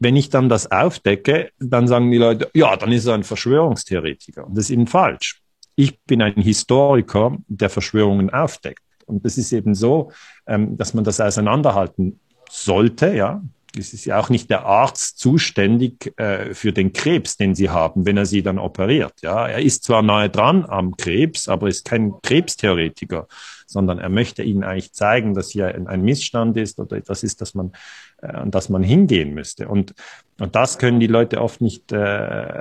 wenn 0.00 0.16
ich 0.16 0.30
dann 0.30 0.48
das 0.48 0.70
aufdecke, 0.70 1.50
dann 1.60 1.86
sagen 1.86 2.10
die 2.10 2.18
Leute, 2.18 2.50
ja, 2.54 2.76
dann 2.76 2.90
ist 2.90 3.06
er 3.06 3.14
ein 3.14 3.22
Verschwörungstheoretiker. 3.22 4.46
Und 4.46 4.56
das 4.56 4.64
ist 4.64 4.70
eben 4.70 4.86
falsch. 4.86 5.40
Ich 5.76 6.00
bin 6.02 6.20
ein 6.22 6.34
Historiker, 6.34 7.36
der 7.46 7.70
Verschwörungen 7.70 8.30
aufdeckt. 8.30 8.82
Und 9.06 9.24
das 9.24 9.38
ist 9.38 9.52
eben 9.52 9.74
so, 9.74 10.10
ähm, 10.46 10.76
dass 10.76 10.94
man 10.94 11.04
das 11.04 11.20
auseinanderhalten 11.20 12.18
sollte, 12.50 13.14
ja 13.14 13.42
es 13.78 13.92
ist 13.92 14.04
ja 14.04 14.18
auch 14.18 14.30
nicht 14.30 14.50
der 14.50 14.64
Arzt 14.64 15.18
zuständig 15.18 16.12
äh, 16.18 16.54
für 16.54 16.72
den 16.72 16.92
Krebs, 16.92 17.36
den 17.36 17.54
Sie 17.54 17.70
haben, 17.70 18.06
wenn 18.06 18.16
er 18.16 18.26
Sie 18.26 18.42
dann 18.42 18.58
operiert. 18.58 19.14
Ja, 19.22 19.46
er 19.46 19.60
ist 19.60 19.84
zwar 19.84 20.02
nahe 20.02 20.28
dran 20.28 20.64
am 20.66 20.96
Krebs, 20.96 21.48
aber 21.48 21.68
ist 21.68 21.84
kein 21.84 22.14
Krebstheoretiker, 22.22 23.28
sondern 23.70 23.98
er 23.98 24.09
möchte 24.09 24.42
Ihnen 24.42 24.64
eigentlich 24.64 24.92
zeigen, 24.92 25.33
dass 25.35 25.50
hier 25.50 25.68
ein, 25.68 26.02
Missstand 26.02 26.56
ist 26.56 26.78
oder 26.80 26.96
etwas 26.96 27.22
ist, 27.22 27.40
dass 27.40 27.54
man, 27.54 27.72
äh, 28.20 28.26
an 28.26 28.50
das 28.50 28.68
man 28.68 28.83
hingehen 28.83 29.33
müsste. 29.33 29.68
Und, 29.68 29.94
und 30.40 30.56
das 30.56 30.78
können 30.78 30.98
die 30.98 31.06
Leute 31.06 31.40
oft 31.40 31.61
nicht 31.61 31.92
äh, 31.92 31.96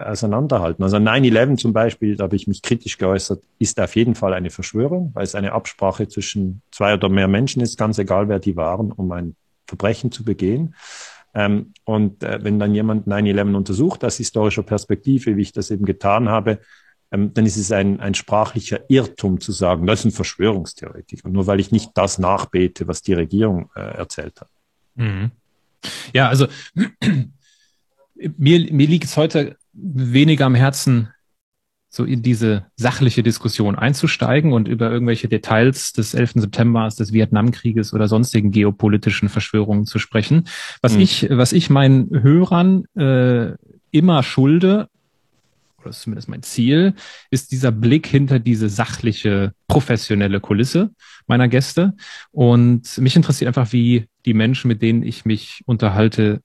auseinanderhalten. 0.05 0.83
Also 0.83 0.97
9-11 0.97 1.57
zum 1.57 1.73
Beispiel, 1.73 2.15
da 2.15 2.25
habe 2.25 2.35
ich 2.35 2.47
mich 2.47 2.61
kritisch 2.61 2.97
geäußert, 2.97 3.41
ist 3.57 3.79
auf 3.79 3.95
jeden 3.95 4.13
Fall 4.13 4.33
eine 4.33 4.51
Verschwörung, 4.51 5.11
weil 5.15 5.23
es 5.23 5.33
eine 5.33 5.53
Absprache 5.53 6.07
zwischen 6.07 6.61
zwei 6.71 6.93
oder 6.93 7.09
mehr 7.09 7.27
Menschen 7.27 7.61
ist, 7.61 7.77
ganz 7.77 7.97
egal, 7.97 8.29
wer 8.29 8.39
die 8.39 8.55
waren, 8.55 8.91
um 8.91 9.11
ein 9.11 9.35
Verbrechen 9.67 10.11
zu 10.11 10.23
begehen. 10.23 10.75
Ähm, 11.33 11.73
und 11.85 12.23
äh, 12.23 12.39
wenn 12.43 12.59
dann 12.59 12.73
jemand 12.73 13.07
9-11 13.07 13.55
untersucht 13.55 14.05
aus 14.05 14.17
historischer 14.17 14.63
Perspektive, 14.63 15.37
wie 15.37 15.41
ich 15.41 15.53
das 15.53 15.71
eben 15.71 15.85
getan 15.85 16.29
habe, 16.29 16.59
ähm, 17.11 17.33
dann 17.33 17.45
ist 17.45 17.57
es 17.57 17.71
ein, 17.71 17.99
ein 17.99 18.13
sprachlicher 18.13 18.81
Irrtum 18.89 19.39
zu 19.41 19.51
sagen, 19.51 19.87
das 19.87 19.99
ist 19.99 20.05
ein 20.05 20.11
Verschwörungstheoretiker, 20.11 21.29
nur 21.29 21.47
weil 21.47 21.59
ich 21.59 21.71
nicht 21.71 21.91
das 21.95 22.19
nachbete, 22.19 22.87
was 22.87 23.01
die 23.01 23.13
Regierung 23.13 23.69
äh, 23.75 23.81
erzählt 23.81 24.39
hat. 24.41 24.49
Mhm. 24.95 25.31
Ja, 26.13 26.27
also 26.27 26.47
mir, 28.37 28.71
mir 28.71 28.87
liegt 28.87 29.05
es 29.05 29.17
heute 29.17 29.57
weniger 29.73 30.45
am 30.45 30.55
Herzen, 30.55 31.09
so 31.91 32.03
in 32.03 32.21
diese 32.21 32.67
sachliche 32.75 33.23
Diskussion 33.23 33.75
einzusteigen 33.75 34.53
und 34.53 34.67
über 34.67 34.91
irgendwelche 34.91 35.27
Details 35.27 35.91
des 35.91 36.13
11. 36.13 36.33
September, 36.35 36.87
des 36.87 37.13
Vietnamkrieges 37.13 37.93
oder 37.93 38.07
sonstigen 38.07 38.51
geopolitischen 38.51 39.27
Verschwörungen 39.27 39.85
zu 39.85 39.97
sprechen. 39.97 40.47
Was 40.81 40.93
mhm. 40.93 41.01
ich, 41.01 41.27
was 41.31 41.51
ich 41.51 41.71
meinen 41.71 42.09
Hörern 42.21 42.85
äh, 42.95 43.55
immer 43.89 44.21
schulde, 44.21 44.87
oder 45.81 45.89
ist 45.91 46.01
zumindest 46.01 46.29
mein 46.29 46.43
Ziel, 46.43 46.93
ist 47.31 47.51
dieser 47.51 47.71
Blick 47.71 48.07
hinter 48.07 48.39
diese 48.39 48.69
sachliche, 48.69 49.53
professionelle 49.67 50.39
Kulisse 50.39 50.91
meiner 51.27 51.47
Gäste. 51.47 51.93
Und 52.31 52.97
mich 52.97 53.15
interessiert 53.15 53.47
einfach, 53.47 53.71
wie 53.71 54.07
die 54.25 54.33
Menschen, 54.33 54.67
mit 54.67 54.81
denen 54.81 55.03
ich 55.03 55.25
mich 55.25 55.61
unterhalte, 55.65 56.41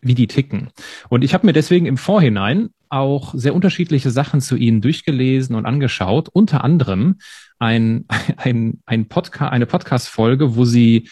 wie 0.00 0.14
die 0.14 0.26
ticken. 0.26 0.70
Und 1.08 1.24
ich 1.24 1.34
habe 1.34 1.46
mir 1.46 1.52
deswegen 1.52 1.86
im 1.86 1.96
Vorhinein 1.96 2.70
auch 2.88 3.34
sehr 3.34 3.54
unterschiedliche 3.54 4.10
Sachen 4.10 4.40
zu 4.40 4.56
ihnen 4.56 4.80
durchgelesen 4.80 5.56
und 5.56 5.66
angeschaut, 5.66 6.28
unter 6.32 6.62
anderem 6.62 7.16
ein, 7.58 8.04
ein, 8.36 8.80
ein 8.86 9.06
Podcast, 9.06 9.52
eine 9.52 9.66
Podcast-Folge, 9.66 10.56
wo 10.56 10.64
sie 10.64 11.08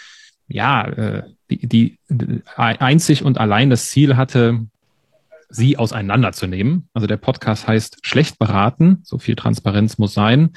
ja 0.46 0.86
äh, 0.86 1.22
die, 1.50 1.66
die 1.66 2.42
einzig 2.56 3.22
und 3.22 3.38
allein 3.38 3.70
das 3.70 3.90
Ziel 3.90 4.16
hatte, 4.16 4.66
sie 5.48 5.76
auseinanderzunehmen. 5.76 6.88
Also 6.94 7.06
der 7.06 7.16
Podcast 7.16 7.66
heißt 7.66 7.98
Schlecht 8.02 8.38
beraten, 8.38 8.98
so 9.02 9.18
viel 9.18 9.36
Transparenz 9.36 9.98
muss 9.98 10.14
sein. 10.14 10.50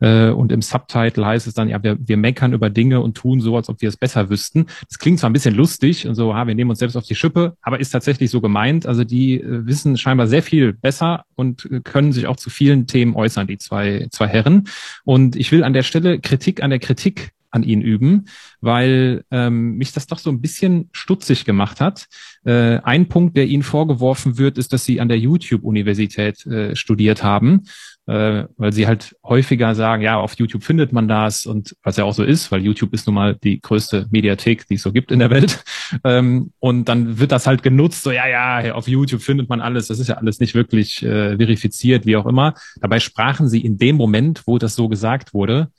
Äh, 0.00 0.30
und 0.30 0.52
im 0.52 0.62
Subtitle 0.62 1.24
heißt 1.24 1.46
es 1.46 1.54
dann, 1.54 1.68
ja, 1.68 1.82
wir, 1.82 1.96
wir 2.00 2.16
meckern 2.16 2.52
über 2.52 2.70
Dinge 2.70 3.00
und 3.00 3.16
tun 3.16 3.40
so, 3.40 3.56
als 3.56 3.68
ob 3.68 3.80
wir 3.80 3.88
es 3.88 3.96
besser 3.96 4.30
wüssten. 4.30 4.66
Das 4.88 4.98
klingt 4.98 5.20
zwar 5.20 5.30
ein 5.30 5.32
bisschen 5.32 5.54
lustig 5.54 6.06
und 6.06 6.14
so, 6.14 6.34
ha, 6.34 6.46
wir 6.46 6.54
nehmen 6.54 6.70
uns 6.70 6.78
selbst 6.78 6.96
auf 6.96 7.04
die 7.04 7.14
Schippe, 7.14 7.56
aber 7.62 7.80
ist 7.80 7.90
tatsächlich 7.90 8.30
so 8.30 8.40
gemeint. 8.40 8.86
Also 8.86 9.04
die 9.04 9.40
äh, 9.40 9.66
wissen 9.66 9.96
scheinbar 9.96 10.26
sehr 10.26 10.42
viel 10.42 10.72
besser 10.72 11.24
und 11.34 11.68
äh, 11.70 11.80
können 11.80 12.12
sich 12.12 12.26
auch 12.26 12.36
zu 12.36 12.50
vielen 12.50 12.86
Themen 12.86 13.14
äußern, 13.14 13.46
die 13.46 13.58
zwei, 13.58 14.06
zwei 14.10 14.28
Herren. 14.28 14.68
Und 15.04 15.36
ich 15.36 15.52
will 15.52 15.64
an 15.64 15.72
der 15.72 15.82
Stelle 15.82 16.20
Kritik 16.20 16.62
an 16.62 16.70
der 16.70 16.78
Kritik 16.78 17.32
an 17.54 17.62
ihn 17.62 17.80
üben, 17.80 18.26
weil 18.60 19.24
ähm, 19.30 19.76
mich 19.76 19.92
das 19.92 20.06
doch 20.06 20.18
so 20.18 20.30
ein 20.30 20.40
bisschen 20.40 20.90
stutzig 20.92 21.44
gemacht 21.44 21.80
hat. 21.80 22.06
Äh, 22.44 22.78
ein 22.78 23.08
Punkt, 23.08 23.36
der 23.36 23.46
ihnen 23.46 23.62
vorgeworfen 23.62 24.38
wird, 24.38 24.58
ist, 24.58 24.72
dass 24.72 24.84
sie 24.84 25.00
an 25.00 25.08
der 25.08 25.18
YouTube-Universität 25.18 26.44
äh, 26.46 26.76
studiert 26.76 27.22
haben 27.22 27.62
äh, 28.06 28.44
weil 28.56 28.72
sie 28.72 28.86
halt 28.86 29.16
häufiger 29.24 29.74
sagen, 29.74 30.02
ja, 30.02 30.18
auf 30.18 30.34
YouTube 30.34 30.62
findet 30.62 30.92
man 30.92 31.08
das 31.08 31.46
und 31.46 31.74
was 31.82 31.96
ja 31.96 32.04
auch 32.04 32.12
so 32.12 32.22
ist, 32.22 32.52
weil 32.52 32.62
YouTube 32.62 32.92
ist 32.92 33.06
nun 33.06 33.14
mal 33.14 33.34
die 33.34 33.60
größte 33.60 34.06
Mediathek, 34.10 34.66
die 34.68 34.74
es 34.74 34.82
so 34.82 34.92
gibt 34.92 35.10
in 35.10 35.18
der 35.18 35.30
Welt. 35.30 35.62
Ähm, 36.02 36.52
und 36.58 36.88
dann 36.88 37.18
wird 37.18 37.30
das 37.30 37.46
halt 37.46 37.62
genutzt, 37.62 38.02
so 38.02 38.10
ja, 38.10 38.26
ja, 38.26 38.74
auf 38.74 38.88
YouTube 38.88 39.22
findet 39.22 39.48
man 39.48 39.60
alles, 39.60 39.86
das 39.88 40.00
ist 40.00 40.08
ja 40.08 40.16
alles 40.16 40.40
nicht 40.40 40.54
wirklich 40.54 41.02
äh, 41.02 41.36
verifiziert, 41.36 42.04
wie 42.04 42.16
auch 42.16 42.26
immer. 42.26 42.54
Dabei 42.80 43.00
sprachen 43.00 43.48
sie 43.48 43.60
in 43.60 43.78
dem 43.78 43.96
Moment, 43.96 44.42
wo 44.46 44.58
das 44.58 44.74
so 44.74 44.88
gesagt 44.88 45.34
wurde, 45.34 45.70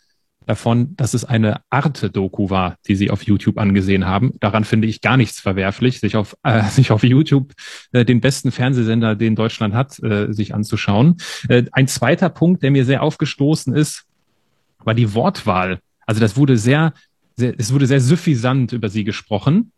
davon, 0.45 0.95
dass 0.95 1.13
es 1.13 1.25
eine 1.25 1.61
Arte-Doku 1.69 2.49
war, 2.49 2.77
die 2.87 2.95
sie 2.95 3.11
auf 3.11 3.23
YouTube 3.23 3.57
angesehen 3.57 4.05
haben. 4.05 4.33
Daran 4.39 4.63
finde 4.63 4.87
ich 4.87 5.01
gar 5.01 5.17
nichts 5.17 5.39
verwerflich, 5.39 5.99
sich 5.99 6.15
auf, 6.15 6.35
äh, 6.43 6.63
sich 6.69 6.91
auf 6.91 7.03
YouTube 7.03 7.53
äh, 7.91 8.05
den 8.05 8.21
besten 8.21 8.51
Fernsehsender, 8.51 9.15
den 9.15 9.35
Deutschland 9.35 9.73
hat, 9.73 10.01
äh, 10.03 10.31
sich 10.31 10.53
anzuschauen. 10.53 11.17
Äh, 11.49 11.63
ein 11.71 11.87
zweiter 11.87 12.29
Punkt, 12.29 12.63
der 12.63 12.71
mir 12.71 12.85
sehr 12.85 13.03
aufgestoßen 13.03 13.73
ist, 13.73 14.05
war 14.79 14.93
die 14.93 15.13
Wortwahl. 15.13 15.79
Also 16.05 16.21
das 16.21 16.37
wurde 16.37 16.57
sehr, 16.57 16.93
sehr 17.35 17.53
es 17.57 17.73
wurde 17.73 17.87
sehr 17.87 18.01
suffisant 18.01 18.71
über 18.71 18.89
sie 18.89 19.03
gesprochen. 19.03 19.71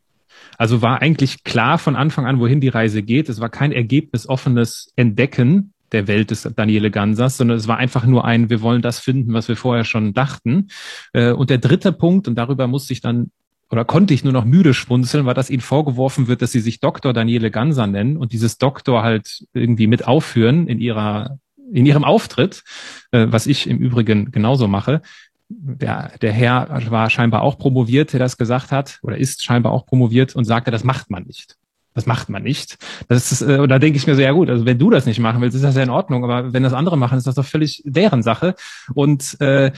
Also 0.58 0.82
war 0.82 1.01
eigentlich 1.01 1.43
klar 1.43 1.77
von 1.77 1.95
Anfang 1.95 2.25
an, 2.25 2.39
wohin 2.39 2.62
die 2.62 2.67
Reise 2.67 3.03
geht. 3.03 3.30
Es 3.30 3.39
war 3.39 3.49
kein 3.49 3.71
ergebnisoffenes 3.71 4.91
Entdecken, 4.95 5.73
der 5.91 6.08
Welt 6.08 6.32
des 6.32 6.43
Daniele 6.56 6.91
Gansas, 6.91 7.38
sondern 7.38 7.58
es 7.58 7.67
war 7.67 7.78
einfach 7.78 8.06
nur 8.06 8.26
ein, 8.26 8.50
wir 8.50 8.62
wollen 8.62 8.82
das 8.82 9.00
finden, 9.00 9.34
was 9.34 9.47
wir 9.47 9.56
vorher 9.56 9.86
schon 9.86 10.13
dachten. 10.13 10.67
Äh, 11.13 11.32
und 11.32 11.50
der 11.50 11.58
dritte 11.58 11.91
Punkt, 11.91 12.28
und 12.28 12.36
darüber 12.36 12.67
musste 12.67 12.93
ich 12.93 13.02
dann 13.02 13.32
oder 13.69 13.84
konnte 13.84 14.13
ich 14.13 14.23
nur 14.23 14.32
noch 14.32 14.45
müde 14.45 14.73
schmunzeln, 14.73 15.26
war, 15.26 15.34
dass 15.34 15.50
ihnen 15.50 15.62
vorgeworfen 15.62 16.28
wird, 16.28 16.41
dass 16.41 16.54
sie 16.54 16.62
sich 16.62 16.80
Dr. 16.80 17.12
Daniele 17.12 17.52
Ganser 17.52 17.86
nennen 17.86 18.15
und 18.15 18.32
dieses 18.32 18.58
Doktor 18.58 19.04
halt 19.04 19.43
irgendwie 19.54 19.88
mit 19.88 20.08
aufführen 20.08 20.67
in 20.67 20.80
ihrer 20.80 21.38
in 21.71 21.86
ihrem 21.86 22.06
Auftritt, 22.06 22.63
äh, 23.12 23.28
was 23.30 23.45
ich 23.45 23.67
im 23.67 23.78
Übrigen 23.78 24.32
genauso 24.32 24.67
mache. 24.69 25.02
Der, 25.50 26.13
der 26.21 26.32
Herr 26.32 26.82
war 26.89 27.10
scheinbar 27.10 27.41
auch 27.41 27.58
promoviert, 27.58 28.13
der 28.13 28.19
das 28.19 28.38
gesagt 28.38 28.71
hat, 28.71 29.00
oder 29.02 29.17
ist 29.17 29.43
scheinbar 29.43 29.71
auch 29.71 29.86
promoviert 29.86 30.36
und 30.36 30.45
sagte, 30.45 30.71
das 30.71 30.84
macht 30.84 31.10
man 31.10 31.23
nicht. 31.23 31.56
Das 31.97 32.05
macht 32.05 32.29
man 32.29 32.43
nicht. 32.43 32.77
Das 33.07 33.31
ist, 33.31 33.41
äh, 33.41 33.67
da 33.67 33.79
denke 33.79 33.97
ich 33.97 34.05
mir 34.05 34.13
so, 34.13 34.21
ja 34.21 34.31
gut, 34.31 34.51
also 34.51 34.67
wenn 34.67 34.77
du 34.77 34.91
das 34.91 35.07
nicht 35.07 35.17
machen 35.17 35.41
willst, 35.41 35.55
ist 35.55 35.63
das 35.63 35.75
ja 35.75 35.81
in 35.81 35.89
Ordnung, 35.89 36.23
aber 36.23 36.53
wenn 36.53 36.62
das 36.62 36.73
andere 36.73 36.95
machen, 36.95 37.17
ist 37.17 37.25
das 37.25 37.33
doch 37.33 37.43
völlig 37.43 37.81
deren 37.86 38.21
Sache. 38.21 38.53
Und 38.93 39.41
äh, 39.41 39.71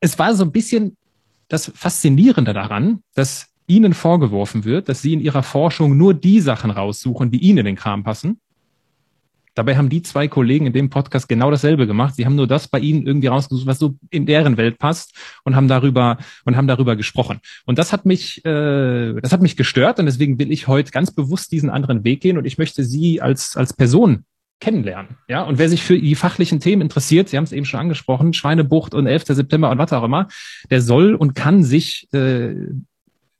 es 0.00 0.18
war 0.18 0.34
so 0.34 0.42
ein 0.42 0.50
bisschen 0.50 0.96
das 1.46 1.70
Faszinierende 1.72 2.54
daran, 2.54 3.04
dass 3.14 3.46
ihnen 3.68 3.94
vorgeworfen 3.94 4.64
wird, 4.64 4.88
dass 4.88 5.00
sie 5.00 5.12
in 5.12 5.20
ihrer 5.20 5.44
Forschung 5.44 5.96
nur 5.96 6.12
die 6.12 6.40
Sachen 6.40 6.72
raussuchen, 6.72 7.30
die 7.30 7.38
ihnen 7.38 7.58
in 7.58 7.66
den 7.66 7.76
Kram 7.76 8.02
passen 8.02 8.40
Dabei 9.54 9.76
haben 9.76 9.88
die 9.88 10.02
zwei 10.02 10.28
Kollegen 10.28 10.66
in 10.66 10.72
dem 10.72 10.90
Podcast 10.90 11.28
genau 11.28 11.50
dasselbe 11.50 11.86
gemacht. 11.86 12.14
Sie 12.14 12.24
haben 12.24 12.36
nur 12.36 12.46
das 12.46 12.68
bei 12.68 12.78
ihnen 12.78 13.06
irgendwie 13.06 13.28
rausgesucht, 13.28 13.66
was 13.66 13.78
so 13.78 13.96
in 14.10 14.26
deren 14.26 14.56
Welt 14.56 14.78
passt 14.78 15.14
und 15.44 15.56
haben 15.56 15.68
darüber 15.68 16.18
und 16.44 16.56
haben 16.56 16.68
darüber 16.68 16.96
gesprochen. 16.96 17.40
Und 17.66 17.78
das 17.78 17.92
hat 17.92 18.06
mich, 18.06 18.44
äh, 18.44 19.14
das 19.20 19.32
hat 19.32 19.42
mich 19.42 19.56
gestört 19.56 19.98
und 19.98 20.06
deswegen 20.06 20.38
will 20.38 20.52
ich 20.52 20.68
heute 20.68 20.90
ganz 20.90 21.10
bewusst 21.10 21.52
diesen 21.52 21.70
anderen 21.70 22.04
Weg 22.04 22.20
gehen 22.20 22.38
und 22.38 22.44
ich 22.44 22.58
möchte 22.58 22.84
Sie 22.84 23.20
als 23.20 23.56
als 23.56 23.72
Person 23.72 24.24
kennenlernen. 24.60 25.16
Ja, 25.26 25.42
und 25.42 25.58
wer 25.58 25.68
sich 25.68 25.82
für 25.82 25.98
die 25.98 26.14
fachlichen 26.14 26.60
Themen 26.60 26.82
interessiert, 26.82 27.28
Sie 27.28 27.36
haben 27.36 27.44
es 27.44 27.52
eben 27.52 27.64
schon 27.64 27.80
angesprochen, 27.80 28.34
Schweinebucht 28.34 28.94
und 28.94 29.06
11. 29.06 29.24
September 29.28 29.70
und 29.70 29.78
was 29.78 29.92
auch 29.92 30.04
immer, 30.04 30.28
der 30.70 30.82
soll 30.82 31.14
und 31.14 31.34
kann 31.34 31.64
sich 31.64 32.08
äh, 32.12 32.54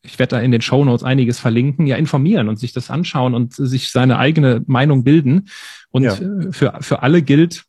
ich 0.02 0.18
werde 0.18 0.36
da 0.36 0.40
in 0.40 0.50
den 0.50 0.62
Show 0.62 0.84
Notes 0.84 1.04
einiges 1.04 1.38
verlinken, 1.38 1.86
ja 1.86 1.96
informieren 1.96 2.48
und 2.48 2.58
sich 2.58 2.72
das 2.72 2.90
anschauen 2.90 3.34
und 3.34 3.54
sich 3.54 3.90
seine 3.90 4.18
eigene 4.18 4.62
Meinung 4.66 5.04
bilden. 5.04 5.48
Und 5.90 6.04
ja. 6.04 6.14
Äh, 6.14 6.52
für, 6.52 6.78
für 6.80 7.02
alle 7.02 7.22
gilt 7.22 7.64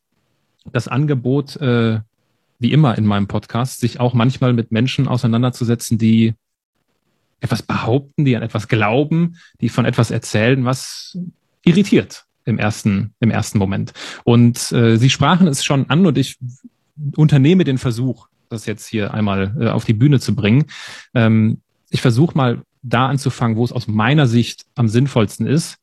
das 0.71 0.87
Angebot, 0.87 1.57
äh, 1.57 1.99
wie 2.59 2.71
immer 2.71 2.97
in 2.97 3.05
meinem 3.05 3.27
Podcast, 3.27 3.79
sich 3.79 3.99
auch 3.99 4.13
manchmal 4.13 4.53
mit 4.53 4.71
Menschen 4.71 5.07
auseinanderzusetzen, 5.07 5.97
die 5.97 6.35
etwas 7.39 7.63
behaupten, 7.63 8.23
die 8.23 8.35
an 8.35 8.43
etwas 8.43 8.67
glauben, 8.67 9.37
die 9.59 9.69
von 9.69 9.85
etwas 9.85 10.11
erzählen, 10.11 10.63
was 10.63 11.17
irritiert 11.65 12.25
im 12.45 12.59
ersten, 12.59 13.13
im 13.19 13.31
ersten 13.31 13.57
Moment. 13.57 13.93
Und 14.23 14.71
äh, 14.71 14.97
Sie 14.97 15.09
sprachen 15.09 15.47
es 15.47 15.63
schon 15.63 15.89
an 15.89 16.05
und 16.05 16.17
ich 16.17 16.37
unternehme 17.15 17.63
den 17.63 17.79
Versuch, 17.79 18.27
das 18.49 18.67
jetzt 18.67 18.85
hier 18.87 19.13
einmal 19.13 19.55
äh, 19.59 19.69
auf 19.69 19.85
die 19.85 19.93
Bühne 19.93 20.19
zu 20.19 20.35
bringen. 20.35 20.65
Ähm, 21.15 21.61
ich 21.91 22.01
versuche 22.01 22.35
mal 22.35 22.63
da 22.81 23.07
anzufangen, 23.07 23.57
wo 23.57 23.63
es 23.63 23.71
aus 23.71 23.87
meiner 23.87 24.25
Sicht 24.25 24.65
am 24.75 24.87
sinnvollsten 24.87 25.45
ist. 25.45 25.77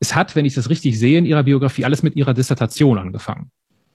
Es 0.00 0.14
hat, 0.14 0.34
wenn 0.34 0.44
ich 0.44 0.54
das 0.54 0.70
richtig 0.70 0.98
sehe, 0.98 1.18
in 1.18 1.26
Ihrer 1.26 1.44
Biografie 1.44 1.84
alles 1.84 2.02
mit 2.02 2.16
Ihrer 2.16 2.34
Dissertation 2.34 2.98
angefangen. 2.98 3.50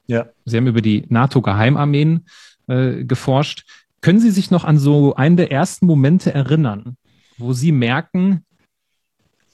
Ja. 0.07 0.27
Sie 0.45 0.55
haben 0.55 0.67
über 0.67 0.81
die 0.81 1.05
NATO-Geheimarmeen 1.09 2.25
äh, 2.67 3.03
geforscht. 3.03 3.65
Können 4.01 4.19
Sie 4.19 4.31
sich 4.31 4.49
noch 4.49 4.63
an 4.63 4.77
so 4.77 5.15
einen 5.15 5.35
der 5.35 5.51
ersten 5.51 5.85
Momente 5.85 6.33
erinnern, 6.33 6.95
wo 7.37 7.53
Sie 7.53 7.71
merken, 7.71 8.45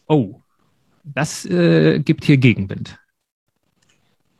oh, 0.08 0.42
das 1.04 1.46
äh, 1.46 2.00
gibt 2.00 2.26
hier 2.26 2.38
Gegenwind? 2.38 3.00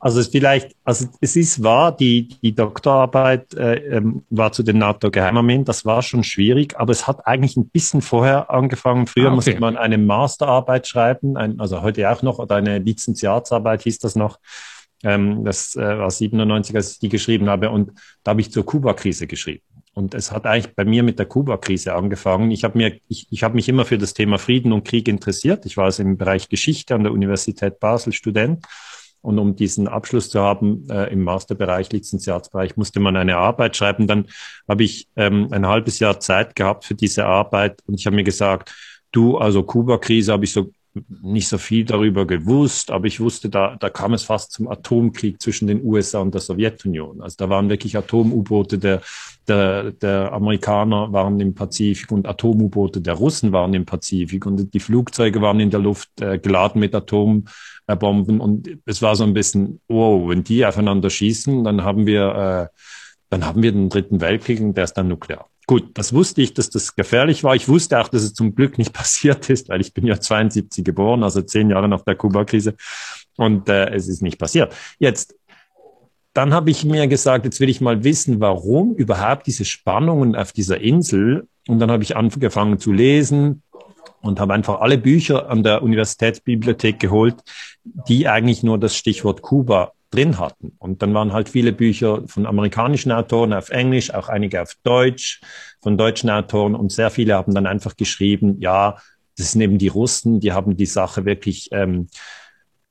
Also 0.06 0.20
es 0.20 0.28
vielleicht, 0.28 0.76
also 0.84 1.08
es 1.20 1.34
ist 1.34 1.64
wahr, 1.64 1.90
die, 1.90 2.28
die 2.28 2.54
Doktorarbeit 2.54 3.54
äh, 3.54 3.96
ähm, 3.96 4.22
war 4.30 4.52
zu 4.52 4.62
den 4.62 4.78
NATO-Geheimarmeen, 4.78 5.64
das 5.64 5.84
war 5.84 6.00
schon 6.00 6.22
schwierig, 6.22 6.78
aber 6.78 6.92
es 6.92 7.08
hat 7.08 7.26
eigentlich 7.26 7.56
ein 7.56 7.70
bisschen 7.70 8.02
vorher 8.02 8.48
angefangen. 8.48 9.08
Früher 9.08 9.24
ah, 9.24 9.26
okay. 9.30 9.34
musste 9.34 9.58
man 9.58 9.76
eine 9.76 9.98
Masterarbeit 9.98 10.86
schreiben, 10.86 11.36
ein, 11.36 11.58
also 11.58 11.82
heute 11.82 12.08
auch 12.08 12.22
noch, 12.22 12.38
oder 12.38 12.54
eine 12.54 12.78
Lizenziatsarbeit 12.78 13.82
hieß 13.82 13.98
das 13.98 14.14
noch. 14.14 14.38
Ähm, 15.02 15.44
das 15.44 15.74
äh, 15.74 15.98
war 15.98 16.08
97, 16.08 16.76
als 16.76 16.92
ich 16.92 16.98
die 17.00 17.08
geschrieben 17.08 17.50
habe, 17.50 17.70
und 17.70 17.90
da 18.22 18.30
habe 18.30 18.40
ich 18.40 18.52
zur 18.52 18.64
Kuba-Krise 18.64 19.26
geschrieben. 19.26 19.64
Und 19.92 20.14
es 20.14 20.30
hat 20.30 20.46
eigentlich 20.46 20.72
bei 20.76 20.84
mir 20.84 21.02
mit 21.02 21.18
der 21.18 21.26
Kuba-Krise 21.26 21.96
angefangen. 21.96 22.52
Ich 22.52 22.62
habe 22.62 22.78
mir, 22.78 23.00
ich, 23.08 23.26
ich 23.32 23.42
habe 23.42 23.56
mich 23.56 23.68
immer 23.68 23.84
für 23.84 23.98
das 23.98 24.14
Thema 24.14 24.38
Frieden 24.38 24.72
und 24.72 24.86
Krieg 24.86 25.08
interessiert. 25.08 25.66
Ich 25.66 25.76
war 25.76 25.86
also 25.86 26.04
im 26.04 26.16
Bereich 26.16 26.48
Geschichte 26.48 26.94
an 26.94 27.02
der 27.02 27.12
Universität 27.12 27.80
Basel 27.80 28.12
Student 28.12 28.64
und 29.22 29.38
um 29.38 29.56
diesen 29.56 29.88
Abschluss 29.88 30.30
zu 30.30 30.40
haben 30.40 30.88
äh, 30.90 31.12
im 31.12 31.22
Masterbereich, 31.22 31.92
Lizenziatsbereich, 31.92 32.76
musste 32.76 33.00
man 33.00 33.16
eine 33.16 33.36
Arbeit 33.36 33.76
schreiben. 33.76 34.06
Dann 34.06 34.26
habe 34.68 34.84
ich 34.84 35.08
ähm, 35.16 35.48
ein 35.50 35.66
halbes 35.66 35.98
Jahr 35.98 36.20
Zeit 36.20 36.54
gehabt 36.54 36.84
für 36.84 36.94
diese 36.94 37.26
Arbeit 37.26 37.80
und 37.86 37.94
ich 37.94 38.06
habe 38.06 38.16
mir 38.16 38.24
gesagt, 38.24 38.74
du, 39.12 39.38
also 39.38 39.62
Kuba-Krise 39.62 40.32
habe 40.32 40.44
ich 40.44 40.52
so 40.52 40.70
nicht 41.08 41.48
so 41.48 41.58
viel 41.58 41.84
darüber 41.84 42.26
gewusst, 42.26 42.90
aber 42.90 43.06
ich 43.06 43.20
wusste, 43.20 43.48
da, 43.48 43.76
da 43.76 43.90
kam 43.90 44.12
es 44.14 44.22
fast 44.22 44.52
zum 44.52 44.68
Atomkrieg 44.68 45.40
zwischen 45.40 45.66
den 45.66 45.84
USA 45.84 46.20
und 46.20 46.34
der 46.34 46.40
Sowjetunion. 46.40 47.20
Also 47.20 47.36
da 47.38 47.48
waren 47.48 47.68
wirklich 47.68 47.96
Atom-U-Boote 47.96 48.78
der, 48.78 49.02
der, 49.48 49.92
der 49.92 50.32
Amerikaner 50.32 51.12
waren 51.12 51.38
im 51.40 51.54
Pazifik 51.54 52.10
und 52.12 52.26
Atom-U-Boote 52.26 53.00
der 53.00 53.14
Russen 53.14 53.52
waren 53.52 53.74
im 53.74 53.84
Pazifik 53.84 54.46
und 54.46 54.72
die 54.72 54.80
Flugzeuge 54.80 55.40
waren 55.40 55.60
in 55.60 55.70
der 55.70 55.80
Luft 55.80 56.08
äh, 56.20 56.38
geladen 56.38 56.80
mit 56.80 56.94
Atom 56.94 57.44
Bomben. 57.94 58.40
Und 58.40 58.68
es 58.84 59.00
war 59.00 59.14
so 59.14 59.22
ein 59.22 59.34
bisschen, 59.34 59.80
wow, 59.86 60.28
wenn 60.28 60.42
die 60.42 60.66
aufeinander 60.66 61.08
schießen, 61.08 61.62
dann 61.62 61.84
haben 61.84 62.06
wir, 62.06 62.70
äh, 62.72 62.78
dann 63.30 63.46
haben 63.46 63.62
wir 63.62 63.70
den 63.70 63.88
dritten 63.88 64.20
Weltkrieg 64.20 64.60
und 64.60 64.76
der 64.76 64.84
ist 64.84 64.94
dann 64.94 65.08
nuklear. 65.08 65.48
Gut, 65.68 65.90
das 65.94 66.12
wusste 66.12 66.42
ich, 66.42 66.54
dass 66.54 66.70
das 66.70 66.94
gefährlich 66.94 67.42
war. 67.42 67.56
Ich 67.56 67.68
wusste 67.68 68.00
auch, 68.00 68.08
dass 68.08 68.22
es 68.22 68.34
zum 68.34 68.54
Glück 68.54 68.78
nicht 68.78 68.92
passiert 68.92 69.50
ist, 69.50 69.68
weil 69.68 69.80
ich 69.80 69.92
bin 69.92 70.06
ja 70.06 70.20
72 70.20 70.84
geboren, 70.84 71.22
also 71.22 71.42
zehn 71.42 71.70
Jahre 71.70 71.88
nach 71.88 72.02
der 72.02 72.14
Kuba-Krise. 72.14 72.74
Und 73.36 73.68
äh, 73.68 73.90
es 73.90 74.08
ist 74.08 74.22
nicht 74.22 74.38
passiert. 74.38 74.74
Jetzt, 74.98 75.34
dann 76.32 76.54
habe 76.54 76.70
ich 76.70 76.84
mir 76.84 77.06
gesagt, 77.08 77.44
jetzt 77.44 77.60
will 77.60 77.68
ich 77.68 77.80
mal 77.80 78.04
wissen, 78.04 78.40
warum 78.40 78.94
überhaupt 78.94 79.46
diese 79.46 79.64
Spannungen 79.64 80.36
auf 80.36 80.52
dieser 80.52 80.80
Insel. 80.80 81.48
Und 81.66 81.80
dann 81.80 81.90
habe 81.90 82.02
ich 82.02 82.16
angefangen 82.16 82.78
zu 82.78 82.92
lesen, 82.92 83.62
und 84.26 84.40
habe 84.40 84.54
einfach 84.54 84.80
alle 84.80 84.98
Bücher 84.98 85.48
an 85.48 85.62
der 85.62 85.82
Universitätsbibliothek 85.82 86.98
geholt, 86.98 87.36
die 87.84 88.28
eigentlich 88.28 88.62
nur 88.62 88.78
das 88.78 88.96
Stichwort 88.96 89.42
Kuba 89.42 89.92
drin 90.10 90.38
hatten. 90.38 90.72
Und 90.78 91.02
dann 91.02 91.14
waren 91.14 91.32
halt 91.32 91.48
viele 91.48 91.72
Bücher 91.72 92.22
von 92.26 92.46
amerikanischen 92.46 93.12
Autoren 93.12 93.52
auf 93.52 93.70
Englisch, 93.70 94.12
auch 94.12 94.28
einige 94.28 94.62
auf 94.62 94.74
Deutsch, 94.82 95.40
von 95.80 95.98
deutschen 95.98 96.30
Autoren 96.30 96.74
und 96.74 96.92
sehr 96.92 97.10
viele 97.10 97.34
haben 97.34 97.54
dann 97.54 97.66
einfach 97.66 97.96
geschrieben, 97.96 98.60
ja, 98.60 98.98
das 99.36 99.52
sind 99.52 99.60
eben 99.60 99.78
die 99.78 99.88
Russen, 99.88 100.40
die 100.40 100.52
haben 100.52 100.76
die 100.76 100.86
Sache 100.86 101.24
wirklich 101.24 101.68
ähm, 101.72 102.08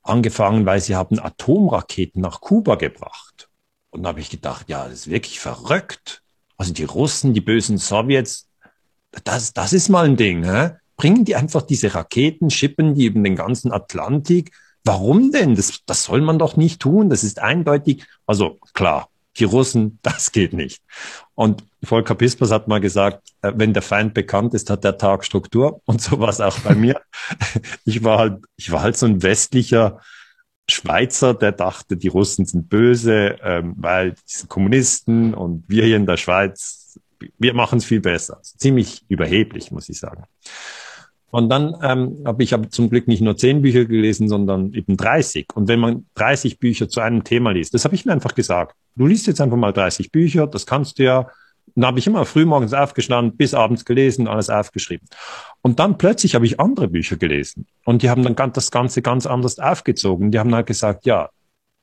angefangen, 0.03 0.65
weil 0.65 0.79
sie 0.79 0.95
haben 0.95 1.19
Atomraketen 1.19 2.21
nach 2.21 2.41
Kuba 2.41 2.75
gebracht. 2.75 3.49
Und 3.89 4.03
da 4.03 4.09
habe 4.09 4.19
ich 4.19 4.29
gedacht, 4.29 4.69
ja, 4.69 4.83
das 4.83 4.93
ist 4.93 5.09
wirklich 5.09 5.39
verrückt. 5.39 6.21
Also 6.57 6.73
die 6.73 6.83
Russen, 6.83 7.33
die 7.33 7.41
bösen 7.41 7.77
Sowjets, 7.77 8.49
das, 9.23 9.53
das 9.53 9.73
ist 9.73 9.89
mal 9.89 10.05
ein 10.05 10.17
Ding. 10.17 10.43
Hä? 10.43 10.71
bringen 10.97 11.25
die 11.25 11.35
einfach 11.35 11.61
diese 11.61 11.93
Raketen, 11.93 12.49
schippen 12.49 12.95
die 12.95 13.05
über 13.05 13.21
den 13.21 13.35
ganzen 13.35 13.71
Atlantik. 13.71 14.51
Warum 14.85 15.31
denn? 15.31 15.55
Das, 15.55 15.81
das 15.85 16.03
soll 16.03 16.21
man 16.21 16.39
doch 16.39 16.55
nicht 16.55 16.79
tun. 16.79 17.09
Das 17.09 17.23
ist 17.23 17.39
eindeutig. 17.39 18.05
Also 18.25 18.59
klar, 18.73 19.09
Die 19.37 19.43
Russen, 19.43 19.99
das 20.03 20.31
geht 20.31 20.53
nicht. 20.53 20.81
Und 21.33 21.63
Volker 21.83 22.15
Pispers 22.15 22.51
hat 22.51 22.67
mal 22.67 22.79
gesagt, 22.79 23.33
äh, 23.41 23.51
wenn 23.55 23.73
der 23.73 23.81
Feind 23.81 24.13
bekannt 24.13 24.53
ist, 24.53 24.69
hat 24.69 24.83
der 24.83 24.97
Tag 24.97 25.25
Struktur. 25.25 25.81
Und 25.85 26.01
so 26.01 26.19
war 26.19 26.29
es 26.29 26.39
auch 26.39 26.59
bei 26.59 26.75
mir. 26.75 27.01
Ich 27.85 28.03
war 28.03 28.19
halt, 28.19 28.43
ich 28.55 28.71
war 28.71 28.81
halt 28.81 28.97
so 28.97 29.05
ein 29.05 29.21
westlicher 29.23 29.99
Schweizer, 30.69 31.33
der 31.33 31.51
dachte, 31.51 31.97
die 31.97 32.07
Russen 32.07 32.45
sind 32.45 32.69
böse, 32.69 33.37
ähm, 33.43 33.75
weil 33.77 34.11
die 34.13 34.17
sind 34.25 34.49
Kommunisten 34.49 35.33
und 35.33 35.63
wir 35.67 35.85
hier 35.85 35.97
in 35.97 36.07
der 36.07 36.17
Schweiz, 36.17 36.99
wir 37.37 37.53
machen 37.53 37.77
es 37.77 37.85
viel 37.85 38.01
besser. 38.01 38.39
Ziemlich 38.41 39.05
überheblich, 39.07 39.71
muss 39.71 39.89
ich 39.89 39.99
sagen. 39.99 40.23
Und 41.35 41.49
dann 41.49 41.75
ähm, 41.83 42.23
habe 42.25 42.43
ich 42.43 42.53
aber 42.53 42.69
zum 42.69 42.89
Glück 42.89 43.09
nicht 43.09 43.19
nur 43.19 43.35
zehn 43.35 43.61
Bücher 43.61 43.83
gelesen, 43.83 44.29
sondern 44.29 44.71
eben 44.71 44.95
30. 44.95 45.47
Und 45.53 45.67
wenn 45.67 45.81
man 45.81 46.05
30 46.15 46.59
Bücher 46.59 46.87
zu 46.87 47.01
einem 47.01 47.25
Thema 47.25 47.51
liest, 47.51 47.73
das 47.73 47.83
habe 47.83 47.93
ich 47.93 48.05
mir 48.05 48.13
einfach 48.13 48.35
gesagt. 48.35 48.73
Du 48.95 49.05
liest 49.05 49.27
jetzt 49.27 49.41
einfach 49.41 49.57
mal 49.57 49.73
30 49.73 50.13
Bücher, 50.13 50.47
das 50.47 50.65
kannst 50.65 50.97
du 50.97 51.03
ja. 51.03 51.27
Dann 51.75 51.87
habe 51.87 51.99
ich 51.99 52.07
immer 52.07 52.23
früh 52.23 52.45
morgens 52.45 52.73
aufgestanden, 52.73 53.35
bis 53.35 53.53
abends 53.53 53.83
gelesen, 53.83 54.29
alles 54.29 54.49
aufgeschrieben. 54.49 55.09
Und 55.61 55.77
dann 55.79 55.97
plötzlich 55.97 56.35
habe 56.35 56.45
ich 56.45 56.61
andere 56.61 56.87
Bücher 56.87 57.17
gelesen. 57.17 57.67
Und 57.83 58.01
die 58.01 58.09
haben 58.09 58.23
dann 58.23 58.53
das 58.53 58.71
Ganze 58.71 59.01
ganz 59.01 59.25
anders 59.25 59.59
aufgezogen. 59.59 60.31
Die 60.31 60.39
haben 60.39 60.55
halt 60.55 60.67
gesagt, 60.67 61.05
ja, 61.05 61.31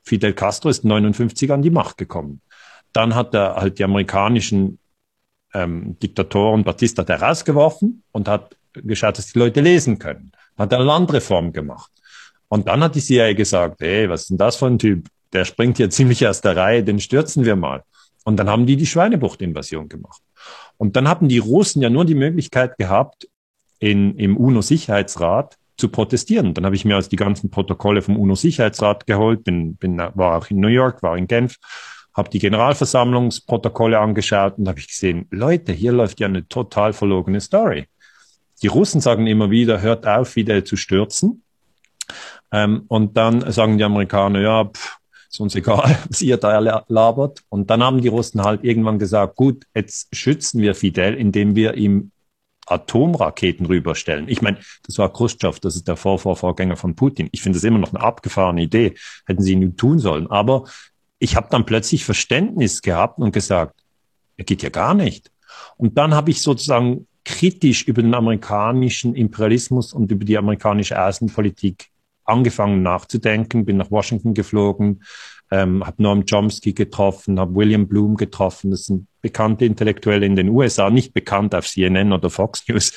Fidel 0.01 0.33
Castro 0.33 0.69
ist 0.69 0.83
59 0.83 1.51
an 1.51 1.61
die 1.61 1.69
Macht 1.69 1.99
gekommen. 1.99 2.41
Dann 2.91 3.13
hat 3.13 3.35
er 3.35 3.57
halt 3.57 3.77
die 3.77 3.83
amerikanischen 3.83 4.79
ähm, 5.53 5.99
Diktatoren 5.99 6.63
Batista 6.63 7.05
herausgeworfen 7.05 8.01
und 8.11 8.27
hat 8.27 8.57
geschaut, 8.73 9.17
dass 9.17 9.33
die 9.33 9.39
Leute 9.39 9.61
lesen 9.61 9.99
können. 9.99 10.31
Hat 10.57 10.73
eine 10.73 10.83
Landreform 10.83 11.53
gemacht. 11.53 11.91
Und 12.47 12.67
dann 12.67 12.83
hat 12.83 12.95
die 12.95 13.01
CIA 13.01 13.33
gesagt, 13.33 13.81
hey, 13.81 14.09
was 14.09 14.21
ist 14.21 14.29
denn 14.29 14.37
das 14.37 14.55
für 14.55 14.67
ein 14.67 14.79
Typ? 14.79 15.07
Der 15.31 15.45
springt 15.45 15.77
hier 15.77 15.89
ziemlich 15.91 16.27
aus 16.27 16.41
der 16.41 16.55
Reihe, 16.55 16.83
den 16.83 16.99
stürzen 16.99 17.45
wir 17.45 17.55
mal. 17.55 17.83
Und 18.25 18.37
dann 18.37 18.49
haben 18.49 18.65
die 18.65 18.77
die 18.77 18.85
Schweinebucht-Invasion 18.85 19.89
gemacht. 19.89 20.21
Und 20.77 20.95
dann 20.95 21.07
hatten 21.07 21.27
die 21.27 21.39
Russen 21.39 21.81
ja 21.81 21.89
nur 21.89 22.05
die 22.05 22.15
Möglichkeit 22.15 22.77
gehabt, 22.77 23.27
in, 23.79 24.17
im 24.17 24.37
UNO-Sicherheitsrat 24.37 25.57
zu 25.77 25.89
protestieren. 25.89 26.53
Dann 26.53 26.65
habe 26.65 26.75
ich 26.75 26.85
mir 26.85 26.95
also 26.95 27.09
die 27.09 27.15
ganzen 27.15 27.49
Protokolle 27.49 28.01
vom 28.01 28.17
UNO-Sicherheitsrat 28.17 29.05
geholt, 29.07 29.43
bin, 29.43 29.75
bin, 29.75 29.97
war 29.97 30.37
auch 30.37 30.49
in 30.49 30.59
New 30.59 30.67
York, 30.67 31.03
war 31.03 31.17
in 31.17 31.27
Genf, 31.27 31.57
habe 32.13 32.29
die 32.29 32.39
Generalversammlungsprotokolle 32.39 33.99
angeschaut 33.99 34.57
und 34.57 34.67
habe 34.67 34.79
ich 34.79 34.87
gesehen, 34.87 35.27
Leute, 35.31 35.73
hier 35.73 35.91
läuft 35.91 36.19
ja 36.19 36.27
eine 36.27 36.47
total 36.47 36.93
verlogene 36.93 37.41
Story. 37.41 37.87
Die 38.63 38.67
Russen 38.67 39.01
sagen 39.01 39.27
immer 39.27 39.51
wieder, 39.51 39.81
hört 39.81 40.07
auf, 40.07 40.29
Fidel 40.29 40.63
zu 40.63 40.77
stürzen. 40.77 41.43
Ähm, 42.51 42.85
und 42.87 43.17
dann 43.17 43.51
sagen 43.51 43.77
die 43.77 43.83
Amerikaner, 43.83 44.39
ja, 44.39 44.65
pff, 44.65 44.97
ist 45.29 45.39
uns 45.39 45.55
egal, 45.55 45.97
was 46.09 46.21
ihr 46.21 46.37
da 46.37 46.57
labert. 46.87 47.41
Und 47.49 47.69
dann 47.69 47.83
haben 47.83 48.01
die 48.01 48.07
Russen 48.07 48.43
halt 48.43 48.63
irgendwann 48.63 48.99
gesagt, 48.99 49.35
gut, 49.35 49.65
jetzt 49.75 50.15
schützen 50.15 50.61
wir 50.61 50.75
Fidel, 50.75 51.15
indem 51.15 51.55
wir 51.55 51.73
ihm 51.75 52.11
Atomraketen 52.65 53.65
rüberstellen. 53.65 54.29
Ich 54.29 54.41
meine, 54.41 54.59
das 54.85 54.97
war 54.97 55.11
Khrushchev, 55.11 55.59
das 55.59 55.75
ist 55.75 55.87
der 55.87 55.97
Vorvorvorgänger 55.97 56.77
von 56.77 56.95
Putin. 56.95 57.27
Ich 57.31 57.41
finde 57.41 57.57
das 57.57 57.63
immer 57.65 57.79
noch 57.79 57.93
eine 57.93 58.03
abgefahrene 58.03 58.61
Idee. 58.61 58.95
Hätten 59.25 59.41
sie 59.41 59.53
ihn 59.53 59.75
tun 59.75 59.99
sollen. 59.99 60.27
Aber 60.27 60.65
ich 61.19 61.35
habe 61.35 61.47
dann 61.49 61.65
plötzlich 61.65 62.05
Verständnis 62.05 62.81
gehabt 62.81 63.19
und 63.19 63.33
gesagt, 63.33 63.81
er 64.37 64.45
geht 64.45 64.63
ja 64.63 64.69
gar 64.69 64.93
nicht. 64.93 65.31
Und 65.75 65.97
dann 65.97 66.13
habe 66.13 66.31
ich 66.31 66.41
sozusagen 66.41 67.07
kritisch 67.25 67.87
über 67.87 68.01
den 68.01 68.13
amerikanischen 68.13 69.15
Imperialismus 69.15 69.93
und 69.93 70.11
über 70.11 70.25
die 70.25 70.37
amerikanische 70.37 71.01
Außenpolitik 71.01 71.87
angefangen 72.25 72.83
nachzudenken, 72.83 73.65
bin 73.65 73.77
nach 73.77 73.91
Washington 73.91 74.33
geflogen, 74.33 75.03
ähm, 75.51 75.85
habe 75.85 76.01
Noam 76.01 76.25
Chomsky 76.25 76.73
getroffen, 76.73 77.39
habe 77.39 77.55
William 77.55 77.87
Bloom 77.87 78.15
getroffen. 78.15 78.71
Das 78.71 78.85
sind 78.85 79.07
bekannte 79.21 79.65
Intellektuelle 79.65 80.25
in 80.25 80.35
den 80.35 80.49
USA, 80.49 80.89
nicht 80.89 81.13
bekannt 81.13 81.53
auf 81.53 81.67
CNN 81.67 82.11
oder 82.11 82.29
Fox 82.29 82.67
News, 82.67 82.93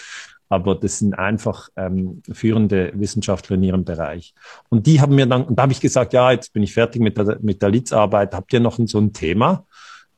aber 0.48 0.74
das 0.76 1.00
sind 1.00 1.14
einfach 1.14 1.68
ähm, 1.76 2.22
führende 2.32 2.92
Wissenschaftler 2.94 3.56
in 3.56 3.64
ihrem 3.64 3.84
Bereich. 3.84 4.32
Und 4.68 4.86
die 4.86 5.00
haben 5.00 5.14
mir 5.14 5.26
dann, 5.26 5.44
und 5.44 5.58
da 5.58 5.64
habe 5.64 5.72
ich 5.72 5.80
gesagt, 5.80 6.12
ja, 6.12 6.30
jetzt 6.30 6.52
bin 6.52 6.62
ich 6.62 6.72
fertig 6.72 7.02
mit 7.02 7.18
der, 7.18 7.38
mit 7.42 7.62
der 7.62 7.70
Litzarbeit, 7.70 8.32
habt 8.32 8.52
ihr 8.52 8.60
noch 8.60 8.78
so 8.84 8.98
ein 8.98 9.12
Thema 9.12 9.66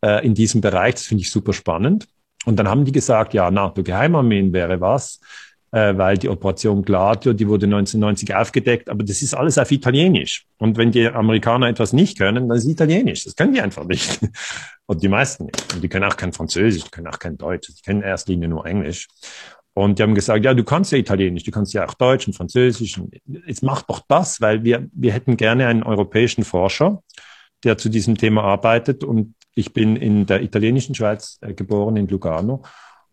äh, 0.02 0.24
in 0.24 0.34
diesem 0.34 0.60
Bereich? 0.60 0.96
Das 0.96 1.04
finde 1.04 1.22
ich 1.22 1.30
super 1.30 1.52
spannend. 1.52 2.06
Und 2.44 2.56
dann 2.56 2.68
haben 2.68 2.84
die 2.84 2.92
gesagt, 2.92 3.34
ja, 3.34 3.50
NATO-Geheimarmeen 3.50 4.52
wäre 4.52 4.80
was, 4.80 5.20
äh, 5.70 5.96
weil 5.96 6.16
die 6.16 6.28
Operation 6.28 6.82
Gladio, 6.82 7.32
die 7.32 7.46
wurde 7.48 7.66
1990 7.66 8.34
aufgedeckt, 8.34 8.88
aber 8.88 9.04
das 9.04 9.22
ist 9.22 9.34
alles 9.34 9.58
auf 9.58 9.70
Italienisch. 9.70 10.46
Und 10.58 10.76
wenn 10.76 10.90
die 10.90 11.08
Amerikaner 11.08 11.68
etwas 11.68 11.92
nicht 11.92 12.18
können, 12.18 12.48
dann 12.48 12.56
ist 12.56 12.64
es 12.64 12.70
Italienisch. 12.70 13.24
Das 13.24 13.36
können 13.36 13.52
die 13.52 13.60
einfach 13.60 13.84
nicht. 13.84 14.20
Und 14.86 15.02
die 15.02 15.08
meisten 15.08 15.44
nicht. 15.44 15.74
Und 15.74 15.82
die 15.82 15.88
können 15.88 16.04
auch 16.04 16.16
kein 16.16 16.32
Französisch, 16.32 16.84
die 16.84 16.90
können 16.90 17.08
auch 17.08 17.18
kein 17.18 17.36
Deutsch, 17.36 17.68
die 17.68 17.82
kennen 17.82 18.00
in 18.00 18.08
erster 18.08 18.32
Linie 18.32 18.48
nur 18.48 18.64
Englisch. 18.64 19.08
Und 19.74 19.98
die 19.98 20.02
haben 20.02 20.14
gesagt, 20.14 20.44
ja, 20.44 20.54
du 20.54 20.64
kannst 20.64 20.90
ja 20.90 20.98
Italienisch, 20.98 21.44
du 21.44 21.50
kannst 21.50 21.72
ja 21.72 21.86
auch 21.86 21.94
Deutsch 21.94 22.26
und 22.26 22.32
Französisch. 22.32 23.00
Jetzt 23.46 23.62
mach 23.62 23.82
doch 23.82 24.00
das, 24.08 24.40
weil 24.40 24.64
wir, 24.64 24.88
wir 24.92 25.12
hätten 25.12 25.36
gerne 25.36 25.66
einen 25.66 25.82
europäischen 25.82 26.42
Forscher, 26.42 27.02
der 27.62 27.78
zu 27.78 27.88
diesem 27.88 28.16
Thema 28.16 28.42
arbeitet 28.42 29.04
und 29.04 29.34
ich 29.58 29.72
bin 29.72 29.96
in 29.96 30.24
der 30.24 30.42
italienischen 30.42 30.94
Schweiz 30.94 31.38
äh, 31.40 31.52
geboren, 31.52 31.96
in 31.96 32.06
Lugano, 32.06 32.62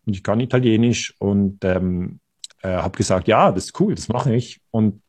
und 0.04 0.14
ich 0.14 0.22
kann 0.22 0.38
Italienisch 0.38 1.14
und 1.18 1.64
ähm, 1.64 2.20
äh, 2.62 2.68
habe 2.68 2.96
gesagt, 2.96 3.26
ja, 3.26 3.50
das 3.50 3.66
ist 3.66 3.80
cool, 3.80 3.96
das 3.96 4.08
mache 4.08 4.36
ich. 4.36 4.60
Und 4.70 5.02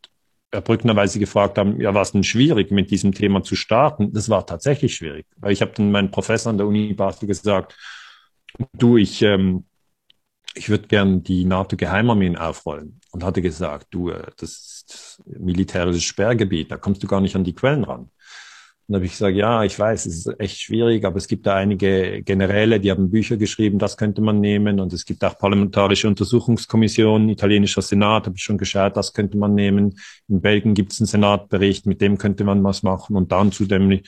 erbrückenderweise 0.50 1.20
gefragt 1.20 1.60
haben, 1.60 1.80
ja, 1.80 1.94
war 1.94 2.02
es 2.02 2.14
denn 2.14 2.24
schwierig, 2.24 2.72
mit 2.72 2.90
diesem 2.90 3.12
Thema 3.12 3.44
zu 3.44 3.56
starten? 3.56 4.12
Das 4.14 4.30
war 4.30 4.48
tatsächlich 4.48 4.96
schwierig, 4.96 5.28
weil 5.38 5.52
ich 5.52 5.62
habe 5.62 5.74
dann 5.76 5.92
meinen 5.92 6.10
Professor 6.10 6.50
an 6.50 6.58
der 6.58 6.66
Uni 6.66 6.94
Basel 6.96 7.28
gesagt, 7.28 7.78
du, 8.74 8.98
ich, 8.98 9.22
ähm, 9.22 9.66
ich 10.56 10.70
würde 10.70 10.88
gern 10.88 11.22
die 11.22 11.46
NATO-Geheimarmeen 11.46 12.36
aufrollen. 12.36 13.00
Und 13.12 13.24
hatte 13.24 13.44
gesagt, 13.44 13.88
du, 13.92 14.10
äh, 14.10 14.32
das 14.38 14.52
ist 14.88 15.22
militärisches 15.26 16.04
Sperrgebiet, 16.04 16.72
da 16.72 16.78
kommst 16.78 17.04
du 17.04 17.08
gar 17.08 17.22
nicht 17.22 17.36
an 17.36 17.44
die 17.44 17.54
Quellen 17.54 17.84
ran. 17.84 18.10
Und 18.88 18.94
da 18.94 18.98
habe 19.00 19.06
ich 19.06 19.12
gesagt, 19.12 19.36
ja, 19.36 19.66
ich 19.66 19.78
weiß, 19.78 20.06
es 20.06 20.26
ist 20.26 20.40
echt 20.40 20.62
schwierig, 20.62 21.04
aber 21.04 21.18
es 21.18 21.28
gibt 21.28 21.46
da 21.46 21.56
einige 21.56 22.24
Generäle, 22.24 22.80
die 22.80 22.90
haben 22.90 23.12
Bücher 23.12 23.36
geschrieben, 23.36 23.80
das 23.80 23.98
könnte 23.98 24.22
man 24.22 24.40
nehmen. 24.40 24.80
Und 24.80 24.94
es 24.94 25.04
gibt 25.04 25.26
auch 25.26 25.38
parlamentarische 25.38 26.08
Untersuchungskommissionen, 26.08 27.28
italienischer 27.28 27.82
Senat, 27.82 28.28
habe 28.28 28.38
ich 28.38 28.44
schon 28.44 28.58
geschaut, 28.58 28.96
das 28.96 29.12
könnte 29.12 29.38
man 29.38 29.56
nehmen. 29.56 30.00
In 30.30 30.40
Belgien 30.40 30.74
gibt 30.74 30.94
es 30.94 31.02
einen 31.02 31.08
Senatbericht, 31.08 31.86
mit 31.86 32.00
dem 32.00 32.18
könnte 32.18 32.46
man 32.46 32.64
was 32.64 32.82
machen. 32.82 33.18
Und 33.18 33.34
dann 33.34 33.52
zudem 33.52 34.00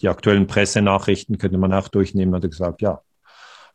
die 0.00 0.08
aktuellen 0.08 0.46
Pressenachrichten 0.46 1.38
könnte 1.38 1.58
man 1.58 1.72
auch 1.72 1.88
durchnehmen. 1.88 2.32
Hat 2.36 2.44
er 2.44 2.50
gesagt, 2.50 2.80
ja, 2.80 3.00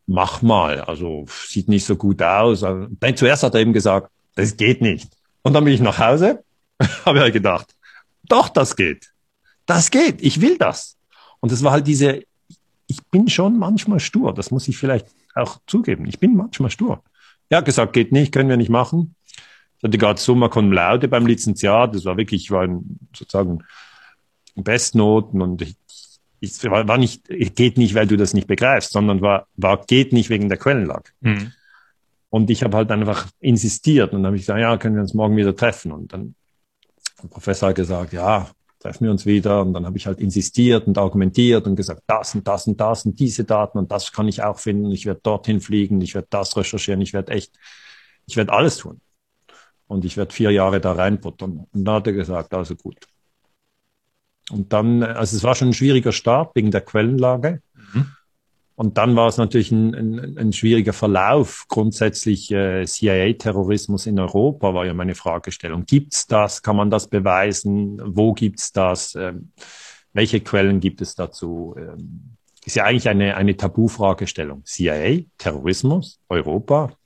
mach 0.06 0.40
mal. 0.40 0.80
Also 0.80 1.26
sieht 1.28 1.68
nicht 1.68 1.84
so 1.84 1.96
gut 1.96 2.22
aus. 2.22 2.64
Also, 2.64 2.86
dann 3.00 3.16
zuerst 3.18 3.42
hat 3.42 3.52
er 3.52 3.60
eben 3.60 3.74
gesagt, 3.74 4.10
das 4.34 4.56
geht 4.56 4.80
nicht. 4.80 5.10
Und 5.42 5.52
dann 5.52 5.64
bin 5.64 5.74
ich 5.74 5.80
nach 5.82 5.98
Hause, 5.98 6.42
habe 7.04 7.26
ich 7.26 7.34
gedacht, 7.34 7.74
doch, 8.26 8.48
das 8.48 8.74
geht 8.74 9.13
das 9.66 9.90
geht, 9.90 10.20
ich 10.22 10.40
will 10.40 10.58
das. 10.58 10.96
Und 11.40 11.52
es 11.52 11.62
war 11.62 11.72
halt 11.72 11.86
diese, 11.86 12.22
ich 12.86 13.02
bin 13.10 13.28
schon 13.28 13.58
manchmal 13.58 14.00
stur, 14.00 14.34
das 14.34 14.50
muss 14.50 14.68
ich 14.68 14.76
vielleicht 14.76 15.06
auch 15.34 15.58
zugeben. 15.66 16.06
Ich 16.06 16.18
bin 16.18 16.36
manchmal 16.36 16.70
stur. 16.70 17.02
Er 17.48 17.58
hat 17.58 17.64
gesagt, 17.64 17.92
geht 17.92 18.12
nicht, 18.12 18.32
können 18.32 18.48
wir 18.48 18.56
nicht 18.56 18.70
machen. 18.70 19.14
Ich 19.78 19.84
hatte 19.84 19.98
gerade 19.98 20.20
Summa 20.20 20.48
con 20.48 20.72
Laude 20.72 21.08
beim 21.08 21.26
Lizenziat, 21.26 21.94
das 21.94 22.04
war 22.04 22.16
wirklich, 22.16 22.44
ich 22.44 22.50
war 22.50 22.64
in, 22.64 22.98
sozusagen 23.14 23.64
Bestnoten 24.54 25.42
und 25.42 25.62
ich, 25.62 25.76
ich 26.40 26.62
war, 26.64 26.98
nicht, 26.98 27.26
geht 27.28 27.78
nicht, 27.78 27.94
weil 27.94 28.06
du 28.06 28.16
das 28.16 28.34
nicht 28.34 28.46
begreifst, 28.46 28.92
sondern 28.92 29.20
war, 29.20 29.46
war 29.56 29.84
geht 29.84 30.12
nicht 30.12 30.30
wegen 30.30 30.48
der 30.48 30.58
Quellenlage. 30.58 31.10
Mhm. 31.20 31.52
Und 32.30 32.50
ich 32.50 32.62
habe 32.62 32.76
halt 32.76 32.90
einfach 32.90 33.28
insistiert 33.40 34.12
und 34.12 34.22
dann 34.22 34.26
habe 34.26 34.36
ich 34.36 34.42
gesagt, 34.42 34.60
ja, 34.60 34.76
können 34.76 34.96
wir 34.96 35.02
uns 35.02 35.14
morgen 35.14 35.36
wieder 35.36 35.54
treffen. 35.54 35.92
Und 35.92 36.12
dann 36.12 36.34
der 37.22 37.28
Professor 37.28 37.68
hat 37.68 37.76
gesagt, 37.76 38.12
ja, 38.12 38.50
treffen 38.84 39.04
wir 39.04 39.10
uns 39.10 39.24
wieder. 39.24 39.62
Und 39.62 39.72
dann 39.72 39.86
habe 39.86 39.96
ich 39.96 40.06
halt 40.06 40.20
insistiert 40.20 40.86
und 40.86 40.98
argumentiert 40.98 41.66
und 41.66 41.74
gesagt, 41.74 42.02
das 42.06 42.34
und 42.34 42.46
das 42.46 42.66
und 42.66 42.78
das 42.80 43.06
und 43.06 43.18
diese 43.18 43.44
Daten 43.44 43.78
und 43.78 43.90
das 43.90 44.12
kann 44.12 44.28
ich 44.28 44.42
auch 44.42 44.58
finden. 44.58 44.92
Ich 44.92 45.06
werde 45.06 45.20
dorthin 45.22 45.60
fliegen, 45.60 46.00
ich 46.00 46.14
werde 46.14 46.28
das 46.30 46.56
recherchieren, 46.56 47.00
ich 47.00 47.12
werde 47.14 47.32
echt, 47.32 47.58
ich 48.26 48.36
werde 48.36 48.52
alles 48.52 48.76
tun. 48.76 49.00
Und 49.86 50.04
ich 50.04 50.16
werde 50.16 50.34
vier 50.34 50.50
Jahre 50.50 50.80
da 50.80 50.92
reinputtern. 50.92 51.66
Und 51.72 51.84
dann 51.84 51.94
hat 51.94 52.06
er 52.06 52.12
gesagt, 52.14 52.52
also 52.54 52.74
gut. 52.74 52.96
Und 54.50 54.72
dann, 54.72 55.02
also 55.02 55.36
es 55.36 55.42
war 55.42 55.54
schon 55.54 55.68
ein 55.68 55.74
schwieriger 55.74 56.12
Start 56.12 56.54
wegen 56.54 56.70
der 56.70 56.80
Quellenlage. 56.82 57.62
Mhm. 57.74 58.06
Und 58.76 58.98
dann 58.98 59.14
war 59.14 59.28
es 59.28 59.36
natürlich 59.36 59.70
ein, 59.70 59.94
ein, 59.94 60.38
ein 60.38 60.52
schwieriger 60.52 60.92
Verlauf. 60.92 61.66
Grundsätzlich 61.68 62.50
äh, 62.50 62.84
CIA-Terrorismus 62.84 64.06
in 64.06 64.18
Europa 64.18 64.74
war 64.74 64.84
ja 64.84 64.94
meine 64.94 65.14
Fragestellung. 65.14 65.84
Gibt's 65.86 66.26
das? 66.26 66.62
Kann 66.62 66.76
man 66.76 66.90
das 66.90 67.08
beweisen? 67.08 68.00
Wo 68.04 68.32
gibt's 68.32 68.72
das? 68.72 69.14
Ähm, 69.14 69.52
welche 70.12 70.40
Quellen 70.40 70.80
gibt 70.80 71.02
es 71.02 71.14
dazu? 71.14 71.74
Ähm, 71.78 72.36
ist 72.64 72.76
ja 72.76 72.84
eigentlich 72.84 73.08
eine, 73.08 73.36
eine 73.36 73.56
Tabu-Fragestellung. 73.56 74.64
CIA, 74.64 75.22
Terrorismus, 75.38 76.20
Europa, 76.28 76.96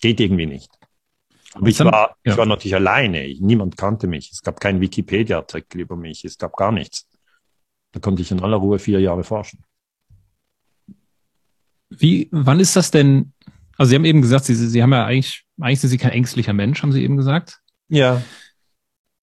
geht 0.00 0.20
irgendwie 0.20 0.46
nicht. 0.46 0.70
Aber 1.52 1.68
ich 1.68 1.78
war, 1.80 2.16
ich 2.22 2.36
war 2.36 2.46
natürlich 2.46 2.74
alleine. 2.74 3.34
Niemand 3.40 3.76
kannte 3.76 4.06
mich. 4.06 4.30
Es 4.30 4.42
gab 4.42 4.60
keinen 4.60 4.80
Wikipedia-Artikel 4.80 5.80
über 5.80 5.96
mich. 5.96 6.24
Es 6.24 6.38
gab 6.38 6.56
gar 6.56 6.72
nichts. 6.72 7.06
Da 7.92 8.00
konnte 8.00 8.22
ich 8.22 8.30
in 8.30 8.42
aller 8.42 8.58
Ruhe 8.58 8.78
vier 8.78 9.00
Jahre 9.00 9.24
forschen. 9.24 9.64
Wie, 11.90 12.28
wann 12.32 12.60
ist 12.60 12.76
das 12.76 12.90
denn? 12.90 13.32
Also 13.76 13.90
Sie 13.90 13.96
haben 13.96 14.04
eben 14.04 14.22
gesagt, 14.22 14.44
Sie, 14.46 14.54
Sie 14.54 14.82
haben 14.82 14.92
ja 14.92 15.04
eigentlich, 15.04 15.44
eigentlich 15.60 15.80
sind 15.80 15.90
Sie 15.90 15.98
kein 15.98 16.12
ängstlicher 16.12 16.52
Mensch, 16.52 16.82
haben 16.82 16.92
Sie 16.92 17.02
eben 17.02 17.16
gesagt. 17.16 17.60
Ja. 17.88 18.22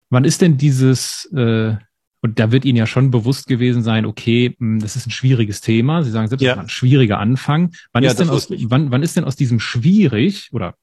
Wann 0.10 0.26
ist 0.26 0.42
denn 0.42 0.58
dieses, 0.58 1.26
äh, 1.34 1.76
und 2.22 2.40
da 2.40 2.52
wird 2.52 2.66
Ihnen 2.66 2.78
ja 2.78 2.86
schon 2.86 3.12
bewusst 3.12 3.48
gewesen 3.48 3.84
sein, 3.84 4.06
okay, 4.06 4.56
hm, 4.60 4.80
das 4.80 4.96
ist 4.96 5.08
ein 5.08 5.12
schwieriges 5.12 5.62
Thema. 5.62 6.04
Sie 6.04 6.12
sagen 6.12 6.28
selbst, 6.28 6.44
ja. 6.44 6.58
ein 6.58 6.70
schwieriger 6.70 7.20
Anfang. 7.20 7.72
Wann, 7.94 8.04
ja, 8.04 8.12
ist 8.12 8.20
denn 8.20 8.30
aus, 8.30 8.50
wann, 8.50 8.92
wann 8.92 9.04
ist 9.04 9.16
denn 9.16 9.24
aus 9.24 9.36
diesem 9.36 9.60
schwierig, 9.60 10.50
oder 10.52 10.76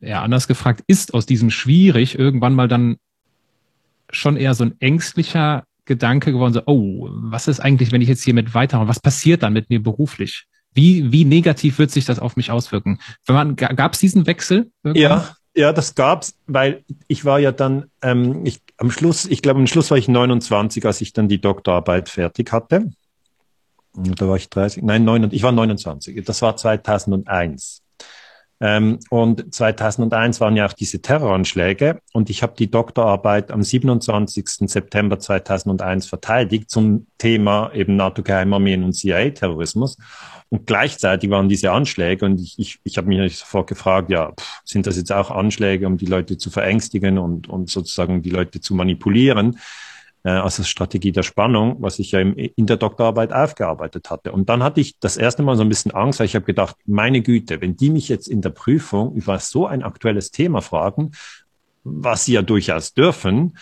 eher 0.00 0.22
anders 0.22 0.48
gefragt, 0.48 0.82
ist 0.86 1.14
aus 1.14 1.26
diesem 1.26 1.50
schwierig 1.50 2.18
irgendwann 2.18 2.54
mal 2.54 2.68
dann 2.68 2.96
schon 4.10 4.36
eher 4.36 4.54
so 4.54 4.64
ein 4.64 4.74
ängstlicher 4.80 5.64
Gedanke 5.84 6.32
geworden, 6.32 6.54
so, 6.54 6.62
oh, 6.66 7.08
was 7.10 7.48
ist 7.48 7.60
eigentlich, 7.60 7.92
wenn 7.92 8.00
ich 8.00 8.08
jetzt 8.08 8.24
hiermit 8.24 8.54
weitermache? 8.54 8.88
Was 8.88 9.00
passiert 9.00 9.42
dann 9.42 9.52
mit 9.52 9.70
mir 9.70 9.82
beruflich? 9.82 10.46
Wie, 10.74 11.12
wie 11.12 11.24
negativ 11.24 11.78
wird 11.78 11.90
sich 11.90 12.04
das 12.04 12.18
auf 12.18 12.36
mich 12.36 12.50
auswirken? 12.50 12.98
Gab 13.26 13.92
es 13.92 14.00
diesen 14.00 14.26
Wechsel? 14.26 14.70
Irgendwann? 14.82 15.02
Ja, 15.02 15.36
ja, 15.56 15.72
das 15.72 15.94
gab's, 15.94 16.36
weil 16.46 16.84
ich 17.06 17.24
war 17.24 17.38
ja 17.38 17.52
dann, 17.52 17.90
ähm, 18.02 18.44
ich, 18.44 18.60
am 18.76 18.90
Schluss, 18.90 19.24
ich 19.24 19.40
glaube, 19.40 19.60
am 19.60 19.68
Schluss 19.68 19.90
war 19.90 19.98
ich 19.98 20.08
29, 20.08 20.84
als 20.84 21.00
ich 21.00 21.12
dann 21.12 21.28
die 21.28 21.40
Doktorarbeit 21.40 22.08
fertig 22.08 22.50
hatte. 22.50 22.90
Da 23.92 24.28
war 24.28 24.36
ich 24.36 24.50
30, 24.50 24.82
nein, 24.82 25.04
29, 25.04 25.36
ich 25.36 25.42
war 25.44 25.52
29. 25.52 26.24
Das 26.24 26.42
war 26.42 26.56
2001. 26.56 27.82
Ähm, 28.60 28.98
und 29.10 29.54
2001 29.54 30.40
waren 30.40 30.56
ja 30.56 30.66
auch 30.66 30.72
diese 30.72 31.00
Terroranschläge 31.00 32.00
und 32.12 32.30
ich 32.30 32.42
habe 32.42 32.54
die 32.56 32.70
Doktorarbeit 32.70 33.50
am 33.50 33.62
27. 33.62 34.70
September 34.70 35.18
2001 35.18 36.06
verteidigt 36.06 36.70
zum 36.70 37.06
Thema 37.18 37.72
eben 37.74 37.96
NATO-Geheimarmeen 37.96 38.84
und 38.84 38.92
CIA-Terrorismus. 38.92 39.98
Und 40.54 40.68
gleichzeitig 40.68 41.30
waren 41.30 41.48
diese 41.48 41.72
Anschläge 41.72 42.24
und 42.24 42.40
ich, 42.40 42.56
ich, 42.60 42.78
ich 42.84 42.96
habe 42.96 43.08
mich 43.08 43.38
sofort 43.38 43.66
gefragt, 43.66 44.08
ja, 44.08 44.30
pff, 44.30 44.60
sind 44.64 44.86
das 44.86 44.96
jetzt 44.96 45.10
auch 45.10 45.32
Anschläge, 45.32 45.84
um 45.88 45.96
die 45.96 46.06
Leute 46.06 46.38
zu 46.38 46.48
verängstigen 46.48 47.18
und, 47.18 47.48
und 47.48 47.70
sozusagen 47.70 48.22
die 48.22 48.30
Leute 48.30 48.60
zu 48.60 48.72
manipulieren? 48.72 49.58
äh, 50.22 50.30
also 50.30 50.62
Strategie 50.62 51.10
der 51.10 51.24
Spannung, 51.24 51.78
was 51.80 51.98
ich 51.98 52.12
ja 52.12 52.20
im, 52.20 52.36
in 52.36 52.66
der 52.66 52.76
Doktorarbeit 52.76 53.32
aufgearbeitet 53.32 54.10
hatte. 54.10 54.30
Und 54.30 54.48
dann 54.48 54.62
hatte 54.62 54.80
ich 54.80 54.96
das 55.00 55.16
erste 55.16 55.42
Mal 55.42 55.56
so 55.56 55.62
ein 55.64 55.68
bisschen 55.68 55.90
Angst, 55.90 56.20
weil 56.20 56.26
ich 56.26 56.36
habe 56.36 56.46
gedacht, 56.46 56.76
meine 56.86 57.20
Güte, 57.20 57.60
wenn 57.60 57.76
die 57.76 57.90
mich 57.90 58.08
jetzt 58.08 58.28
in 58.28 58.40
der 58.40 58.50
Prüfung 58.50 59.12
über 59.16 59.40
so 59.40 59.66
ein 59.66 59.82
aktuelles 59.82 60.30
Thema 60.30 60.62
fragen, 60.62 61.10
was 61.82 62.26
sie 62.26 62.34
ja 62.34 62.42
durchaus 62.42 62.94
dürfen, 62.94 63.58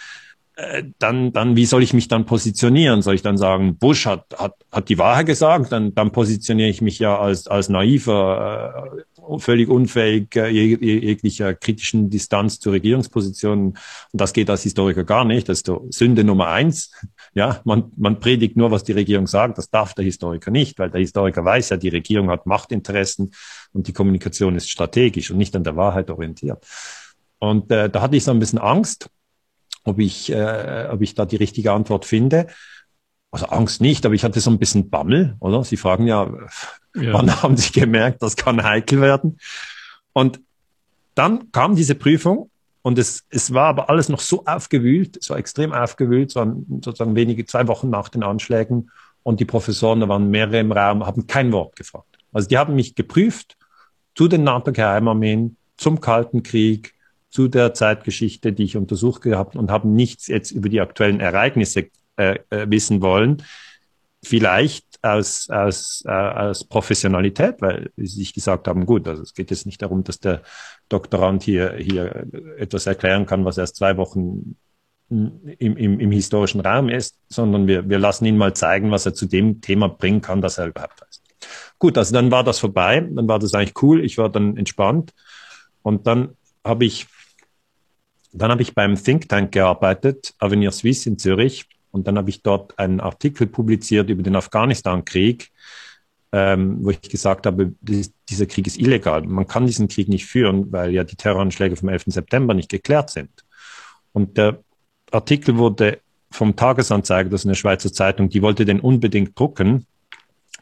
äh, 0.56 0.84
dann, 0.98 1.32
dann, 1.32 1.56
wie 1.56 1.64
soll 1.64 1.82
ich 1.82 1.94
mich 1.94 2.08
dann 2.08 2.26
positionieren? 2.26 3.00
Soll 3.00 3.14
ich 3.14 3.22
dann 3.22 3.38
sagen, 3.38 3.76
Bush 3.76 4.04
hat, 4.04 4.26
hat, 4.38 4.54
hat 4.70 4.88
die 4.90 4.98
Wahrheit 4.98 5.26
gesagt? 5.26 5.72
Dann, 5.72 5.94
dann 5.94 6.12
positioniere 6.12 6.68
ich 6.68 6.82
mich 6.82 6.98
ja 6.98 7.18
als, 7.18 7.46
als 7.46 7.70
naiver, 7.70 8.84
äh, 8.94 9.38
völlig 9.38 9.70
unfähig 9.70 10.36
äh, 10.36 10.48
jeglicher 10.48 11.54
kritischen 11.54 12.10
Distanz 12.10 12.60
zur 12.60 12.74
Regierungsposition. 12.74 13.68
Und 13.68 13.76
das 14.12 14.34
geht 14.34 14.50
als 14.50 14.62
Historiker 14.62 15.04
gar 15.04 15.24
nicht. 15.24 15.48
Das 15.48 15.62
ist 15.62 15.70
Sünde 15.90 16.24
Nummer 16.24 16.48
eins. 16.48 16.92
Ja, 17.34 17.62
man, 17.64 17.90
man 17.96 18.20
predigt 18.20 18.58
nur, 18.58 18.70
was 18.72 18.84
die 18.84 18.92
Regierung 18.92 19.26
sagt. 19.26 19.56
Das 19.56 19.70
darf 19.70 19.94
der 19.94 20.04
Historiker 20.04 20.50
nicht, 20.50 20.78
weil 20.78 20.90
der 20.90 21.00
Historiker 21.00 21.42
weiß 21.42 21.70
ja, 21.70 21.78
die 21.78 21.88
Regierung 21.88 22.28
hat 22.28 22.44
Machtinteressen 22.44 23.32
und 23.72 23.88
die 23.88 23.94
Kommunikation 23.94 24.54
ist 24.54 24.68
strategisch 24.68 25.30
und 25.30 25.38
nicht 25.38 25.56
an 25.56 25.64
der 25.64 25.74
Wahrheit 25.74 26.10
orientiert. 26.10 26.62
Und 27.38 27.70
äh, 27.70 27.88
da 27.88 28.02
hatte 28.02 28.16
ich 28.16 28.24
so 28.24 28.32
ein 28.32 28.38
bisschen 28.38 28.58
Angst 28.58 29.08
ob 29.84 29.98
ich, 29.98 30.30
äh, 30.30 30.88
ob 30.90 31.02
ich 31.02 31.14
da 31.14 31.24
die 31.24 31.36
richtige 31.36 31.72
Antwort 31.72 32.04
finde. 32.04 32.46
Also 33.30 33.46
Angst 33.46 33.80
nicht, 33.80 34.04
aber 34.04 34.14
ich 34.14 34.24
hatte 34.24 34.40
so 34.40 34.50
ein 34.50 34.58
bisschen 34.58 34.90
Bammel, 34.90 35.36
oder? 35.40 35.64
Sie 35.64 35.76
fragen 35.76 36.06
ja, 36.06 36.30
ja. 36.94 37.12
wann 37.12 37.42
haben 37.42 37.56
Sie 37.56 37.72
gemerkt, 37.72 38.22
das 38.22 38.36
kann 38.36 38.62
heikel 38.62 39.00
werden? 39.00 39.38
Und 40.12 40.40
dann 41.14 41.50
kam 41.52 41.74
diese 41.74 41.94
Prüfung 41.94 42.50
und 42.82 42.98
es, 42.98 43.24
es 43.30 43.54
war 43.54 43.66
aber 43.68 43.88
alles 43.88 44.08
noch 44.08 44.20
so 44.20 44.44
aufgewühlt, 44.44 45.22
so 45.22 45.34
extrem 45.34 45.72
aufgewühlt, 45.72 46.30
so 46.30 46.64
sozusagen 46.80 47.14
wenige, 47.14 47.46
zwei 47.46 47.68
Wochen 47.68 47.90
nach 47.90 48.08
den 48.08 48.22
Anschlägen. 48.22 48.90
Und 49.22 49.38
die 49.38 49.44
Professoren, 49.44 50.00
da 50.00 50.08
waren 50.08 50.30
mehrere 50.30 50.58
im 50.58 50.72
Raum, 50.72 51.06
haben 51.06 51.26
kein 51.28 51.52
Wort 51.52 51.76
gefragt. 51.76 52.18
Also 52.32 52.48
die 52.48 52.58
haben 52.58 52.74
mich 52.74 52.94
geprüft 52.94 53.56
zu 54.16 54.26
den 54.26 54.42
NATO-Geheimarmeen, 54.42 55.56
zum 55.76 56.00
Kalten 56.00 56.42
Krieg, 56.42 56.91
zu 57.32 57.48
der 57.48 57.72
Zeitgeschichte, 57.72 58.52
die 58.52 58.64
ich 58.64 58.76
untersucht 58.76 59.22
gehabt 59.22 59.56
und 59.56 59.70
haben 59.70 59.94
nichts 59.94 60.28
jetzt 60.28 60.50
über 60.50 60.68
die 60.68 60.82
aktuellen 60.82 61.18
Ereignisse 61.18 61.88
äh, 62.16 62.38
äh, 62.50 62.66
wissen 62.68 63.00
wollen. 63.00 63.42
Vielleicht 64.22 64.84
aus, 65.02 65.48
aus, 65.50 66.04
äh, 66.06 66.10
aus 66.10 66.64
Professionalität, 66.64 67.56
weil 67.60 67.90
sie 67.96 68.18
sich 68.18 68.34
gesagt 68.34 68.68
haben, 68.68 68.84
gut, 68.84 69.08
also 69.08 69.22
es 69.22 69.32
geht 69.32 69.50
jetzt 69.50 69.64
nicht 69.64 69.80
darum, 69.80 70.04
dass 70.04 70.20
der 70.20 70.42
Doktorand 70.90 71.42
hier, 71.42 71.74
hier 71.78 72.26
etwas 72.58 72.86
erklären 72.86 73.24
kann, 73.24 73.46
was 73.46 73.56
erst 73.56 73.76
zwei 73.76 73.96
Wochen 73.96 74.56
im, 75.08 75.76
im, 75.76 76.00
im 76.00 76.10
historischen 76.10 76.60
Raum 76.60 76.90
ist, 76.90 77.18
sondern 77.28 77.66
wir, 77.66 77.88
wir 77.88 77.98
lassen 77.98 78.26
ihn 78.26 78.36
mal 78.36 78.54
zeigen, 78.54 78.90
was 78.90 79.06
er 79.06 79.14
zu 79.14 79.24
dem 79.24 79.62
Thema 79.62 79.88
bringen 79.88 80.20
kann, 80.20 80.42
das 80.42 80.58
er 80.58 80.66
überhaupt 80.66 81.00
weiß. 81.00 81.22
Gut, 81.78 81.96
also 81.96 82.12
dann 82.12 82.30
war 82.30 82.44
das 82.44 82.58
vorbei, 82.58 83.00
dann 83.00 83.26
war 83.26 83.38
das 83.38 83.54
eigentlich 83.54 83.82
cool, 83.82 84.04
ich 84.04 84.18
war 84.18 84.28
dann 84.28 84.58
entspannt 84.58 85.12
und 85.80 86.06
dann 86.06 86.36
habe 86.62 86.84
ich 86.84 87.06
dann 88.32 88.50
habe 88.50 88.62
ich 88.62 88.74
beim 88.74 88.96
Think 89.02 89.28
Tank 89.28 89.52
gearbeitet, 89.52 90.34
Avenir 90.38 90.72
Suisse 90.72 91.08
in 91.08 91.18
Zürich. 91.18 91.66
Und 91.90 92.06
dann 92.06 92.16
habe 92.16 92.30
ich 92.30 92.42
dort 92.42 92.78
einen 92.78 93.00
Artikel 93.00 93.46
publiziert 93.46 94.08
über 94.08 94.22
den 94.22 94.34
Afghanistan-Krieg, 94.34 95.50
ähm, 96.32 96.78
wo 96.80 96.90
ich 96.90 97.02
gesagt 97.02 97.44
habe, 97.44 97.74
dieser 97.82 98.46
Krieg 98.46 98.66
ist 98.66 98.78
illegal. 98.78 99.22
Man 99.22 99.46
kann 99.46 99.66
diesen 99.66 99.88
Krieg 99.88 100.08
nicht 100.08 100.24
führen, 100.24 100.72
weil 100.72 100.92
ja 100.92 101.04
die 101.04 101.16
Terroranschläge 101.16 101.76
vom 101.76 101.90
11. 101.90 102.04
September 102.06 102.54
nicht 102.54 102.70
geklärt 102.70 103.10
sind. 103.10 103.30
Und 104.12 104.38
der 104.38 104.58
Artikel 105.10 105.58
wurde 105.58 106.00
vom 106.30 106.56
Tagesanzeiger, 106.56 107.28
das 107.28 107.42
ist 107.42 107.46
eine 107.46 107.54
Schweizer 107.54 107.92
Zeitung, 107.92 108.30
die 108.30 108.40
wollte 108.40 108.64
den 108.64 108.80
unbedingt 108.80 109.38
drucken, 109.38 109.86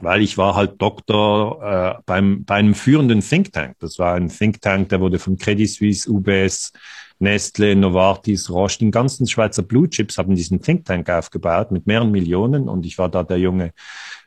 weil 0.01 0.23
ich 0.23 0.37
war 0.37 0.57
halt 0.57 0.83
Doktor 0.83 1.63
äh, 1.63 2.03
beim, 2.07 2.45
bei 2.45 2.57
einem 2.57 2.75
führenden 2.75 3.21
Think 3.21 3.53
Tank. 3.53 3.77
Das 3.79 4.01
war 4.01 4.15
ein 4.15 4.29
Think 4.29 4.61
Tank, 4.61 4.89
der 4.89 5.01
wurde 5.01 5.21
von 5.21 5.37
Credit 5.37 5.71
Suisse, 5.71 6.11
UBS, 6.11 6.73
Nestle, 7.21 7.77
Novartis, 7.77 8.51
Roche, 8.51 8.79
den 8.79 8.91
ganzen 8.91 9.27
Schweizer 9.27 9.63
Blue 9.63 9.89
Chips 9.89 10.19
haben 10.19 10.35
diesen 10.35 10.61
Think 10.63 10.87
Tank 10.87 11.09
aufgebaut 11.11 11.71
mit 11.71 11.87
mehreren 11.87 12.11
Millionen 12.11 12.69
und 12.69 12.87
ich 12.87 12.99
war 12.99 13.11
da 13.11 13.23
der 13.23 13.39
junge 13.39 13.73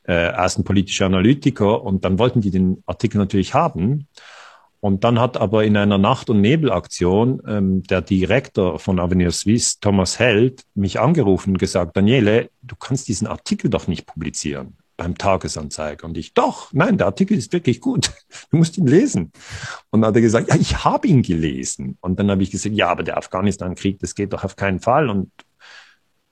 äh, 0.04 0.30
außenpolitische 0.32 1.06
Analytiker 1.06 1.84
und 1.84 2.06
dann 2.06 2.20
wollten 2.20 2.42
die 2.42 2.52
den 2.52 2.84
Artikel 2.86 3.18
natürlich 3.18 3.54
haben. 3.54 4.08
Und 4.80 5.06
dann 5.06 5.20
hat 5.20 5.38
aber 5.38 5.64
in 5.64 5.78
einer 5.78 5.98
Nacht- 5.98 6.30
und 6.30 6.42
Nebelaktion 6.42 7.42
ähm, 7.48 7.84
der 7.84 8.02
Direktor 8.02 8.80
von 8.80 9.00
Avenir 9.00 9.32
Suisse, 9.32 9.78
Thomas 9.80 10.20
Held, 10.20 10.66
mich 10.76 11.00
angerufen 11.00 11.52
und 11.52 11.58
gesagt, 11.58 11.98
Daniele, 11.98 12.50
du 12.62 12.76
kannst 12.76 13.08
diesen 13.08 13.26
Artikel 13.26 13.70
doch 13.70 13.88
nicht 13.88 14.06
publizieren 14.06 14.78
beim 14.98 15.18
Tagesanzeiger. 15.18 16.06
Und 16.06 16.18
ich, 16.18 16.34
doch, 16.34 16.72
nein, 16.74 16.98
der 16.98 17.08
Artikel 17.08 17.38
ist 17.38 17.54
wirklich 17.54 17.82
gut. 17.82 18.12
Du 18.50 18.58
musst 18.58 18.78
ihn 18.78 18.88
lesen. 18.88 19.32
Und 19.90 20.02
dann 20.02 20.10
hat 20.10 20.16
er 20.16 20.22
gesagt, 20.22 20.50
ja, 20.50 20.56
ich 20.56 20.84
habe 20.84 21.08
ihn 21.08 21.22
gelesen. 21.22 21.98
Und 22.02 22.20
dann 22.20 22.30
habe 22.30 22.44
ich 22.44 22.52
gesagt, 22.52 22.76
ja, 22.76 22.90
aber 22.90 23.04
der 23.04 23.18
Afghanistan-Krieg, 23.18 24.00
das 24.00 24.16
geht 24.16 24.34
doch 24.34 24.44
auf 24.44 24.56
keinen 24.56 24.80
Fall. 24.80 25.10
Und 25.10 25.32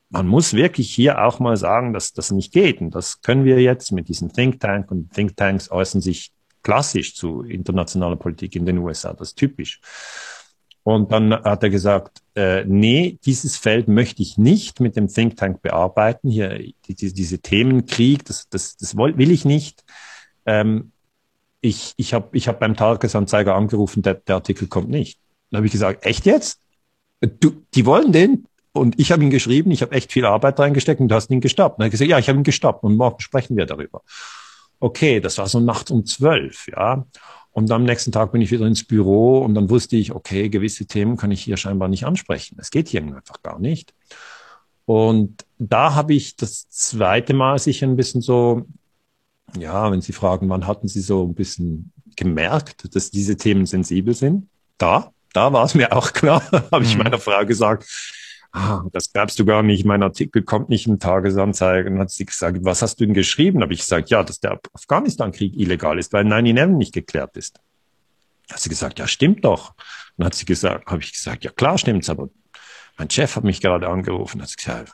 man 0.09 0.27
muss 0.27 0.53
wirklich 0.53 0.93
hier 0.93 1.23
auch 1.23 1.39
mal 1.39 1.57
sagen, 1.57 1.93
dass 1.93 2.13
das 2.13 2.31
nicht 2.31 2.53
geht. 2.53 2.81
Und 2.81 2.93
das 2.93 3.21
können 3.21 3.45
wir 3.45 3.59
jetzt 3.61 3.91
mit 3.91 4.07
diesem 4.07 4.31
Think 4.33 4.59
Tank. 4.59 4.91
Und 4.91 5.13
Think 5.13 5.35
Tanks 5.35 5.71
äußern 5.71 6.01
sich 6.01 6.31
klassisch 6.63 7.15
zu 7.15 7.41
internationaler 7.41 8.17
Politik 8.17 8.55
in 8.55 8.65
den 8.65 8.77
USA. 8.77 9.13
Das 9.13 9.29
ist 9.29 9.37
typisch. 9.37 9.79
Und 10.83 11.11
dann 11.11 11.31
hat 11.31 11.63
er 11.63 11.69
gesagt, 11.69 12.21
äh, 12.35 12.65
nee, 12.65 13.19
dieses 13.23 13.57
Feld 13.57 13.87
möchte 13.87 14.23
ich 14.23 14.37
nicht 14.37 14.79
mit 14.79 14.95
dem 14.95 15.07
Think 15.07 15.37
Tank 15.37 15.61
bearbeiten. 15.61 16.29
Hier 16.29 16.57
die, 16.57 16.95
die, 16.95 17.13
diese 17.13 17.39
Themenkrieg, 17.39 18.25
das, 18.25 18.49
das, 18.49 18.77
das 18.77 18.97
will 18.97 19.31
ich 19.31 19.45
nicht. 19.45 19.83
Ähm, 20.45 20.91
ich 21.61 21.93
ich 21.97 22.13
habe 22.13 22.35
ich 22.35 22.47
hab 22.47 22.59
beim 22.59 22.75
Tagesanzeiger 22.75 23.53
angerufen, 23.55 24.01
der, 24.01 24.15
der 24.15 24.35
Artikel 24.35 24.67
kommt 24.67 24.89
nicht. 24.89 25.19
Dann 25.51 25.57
habe 25.57 25.67
ich 25.67 25.71
gesagt, 25.71 26.05
echt 26.05 26.25
jetzt? 26.25 26.59
Du, 27.39 27.63
die 27.75 27.85
wollen 27.85 28.11
den? 28.11 28.47
Und 28.73 28.99
ich 28.99 29.11
habe 29.11 29.21
ihn 29.21 29.29
geschrieben, 29.29 29.69
ich 29.71 29.81
habe 29.81 29.93
echt 29.93 30.11
viel 30.11 30.25
Arbeit 30.25 30.59
reingesteckt 30.59 31.01
und 31.01 31.09
du 31.09 31.15
hast 31.15 31.29
ihn 31.29 31.41
gestoppt. 31.41 31.77
Dann 31.77 31.83
habe 31.83 31.87
ich 31.89 31.91
gesagt, 31.91 32.09
ja, 32.09 32.17
ich 32.17 32.29
habe 32.29 32.39
ihn 32.39 32.43
gestoppt 32.43 32.83
und 32.83 32.95
morgen 32.95 33.19
sprechen 33.19 33.57
wir 33.57 33.65
darüber. 33.65 34.01
Okay, 34.79 35.19
das 35.19 35.37
war 35.37 35.47
so 35.47 35.59
nachts 35.59 35.91
um 35.91 36.05
zwölf, 36.05 36.67
ja. 36.67 37.05
Und 37.51 37.69
am 37.71 37.83
nächsten 37.83 38.11
Tag 38.11 38.31
bin 38.31 38.41
ich 38.41 38.51
wieder 38.51 38.65
ins 38.65 38.83
Büro 38.83 39.39
und 39.39 39.55
dann 39.55 39.69
wusste 39.69 39.97
ich, 39.97 40.13
okay, 40.13 40.49
gewisse 40.49 40.85
Themen 40.85 41.17
kann 41.17 41.31
ich 41.31 41.41
hier 41.41 41.57
scheinbar 41.57 41.89
nicht 41.89 42.05
ansprechen. 42.05 42.57
Es 42.59 42.71
geht 42.71 42.87
hier 42.87 43.01
einfach 43.01 43.41
gar 43.43 43.59
nicht. 43.59 43.93
Und 44.85 45.45
da 45.59 45.93
habe 45.93 46.13
ich 46.13 46.35
das 46.35 46.69
zweite 46.69 47.33
Mal 47.33 47.59
sicher 47.59 47.87
ein 47.87 47.97
bisschen 47.97 48.21
so, 48.21 48.65
ja, 49.57 49.91
wenn 49.91 50.01
Sie 50.01 50.13
fragen, 50.13 50.49
wann 50.49 50.65
hatten 50.65 50.87
Sie 50.87 51.01
so 51.01 51.23
ein 51.25 51.33
bisschen 51.33 51.91
gemerkt, 52.15 52.95
dass 52.95 53.11
diese 53.11 53.35
Themen 53.35 53.65
sensibel 53.65 54.13
sind? 54.13 54.47
Da, 54.77 55.11
da 55.33 55.53
war 55.53 55.65
es 55.65 55.75
mir 55.75 55.95
auch 55.95 56.13
klar, 56.13 56.41
habe 56.71 56.83
ich 56.83 56.95
mhm. 56.95 57.03
meiner 57.03 57.19
Frau 57.19 57.45
gesagt. 57.45 57.85
Ah, 58.51 58.83
das 58.91 59.11
glaubst 59.11 59.39
du 59.39 59.45
gar 59.45 59.63
nicht, 59.63 59.85
mein 59.85 60.03
Artikel 60.03 60.43
kommt 60.43 60.69
nicht 60.69 60.87
im 60.87 60.99
Tagesanzeiger. 60.99 61.89
Und 61.89 61.99
hat 61.99 62.11
sie 62.11 62.25
gesagt, 62.25 62.59
was 62.61 62.81
hast 62.81 62.99
du 62.99 63.05
denn 63.05 63.13
geschrieben? 63.13 63.61
Habe 63.61 63.73
ich 63.73 63.81
gesagt, 63.81 64.09
ja, 64.09 64.23
dass 64.23 64.39
der 64.39 64.59
Afghanistan-Krieg 64.73 65.55
illegal 65.55 65.99
ist, 65.99 66.13
weil 66.13 66.25
9-11 66.25 66.67
nicht 66.67 66.93
geklärt 66.93 67.37
ist. 67.37 67.59
Hat 68.51 68.59
sie 68.59 68.69
gesagt, 68.69 68.99
ja, 68.99 69.07
stimmt 69.07 69.45
doch. 69.45 69.73
Dann 70.17 70.25
hat 70.25 70.35
sie 70.35 70.45
gesagt, 70.45 70.87
habe 70.87 71.01
ich 71.01 71.13
gesagt, 71.13 71.43
ja 71.43 71.51
klar 71.51 71.77
stimmt's, 71.77 72.09
aber 72.09 72.29
mein 72.97 73.09
Chef 73.09 73.35
hat 73.35 73.43
mich 73.43 73.61
gerade 73.61 73.87
angerufen, 73.87 74.41
hat 74.41 74.55
gesagt, 74.55 74.93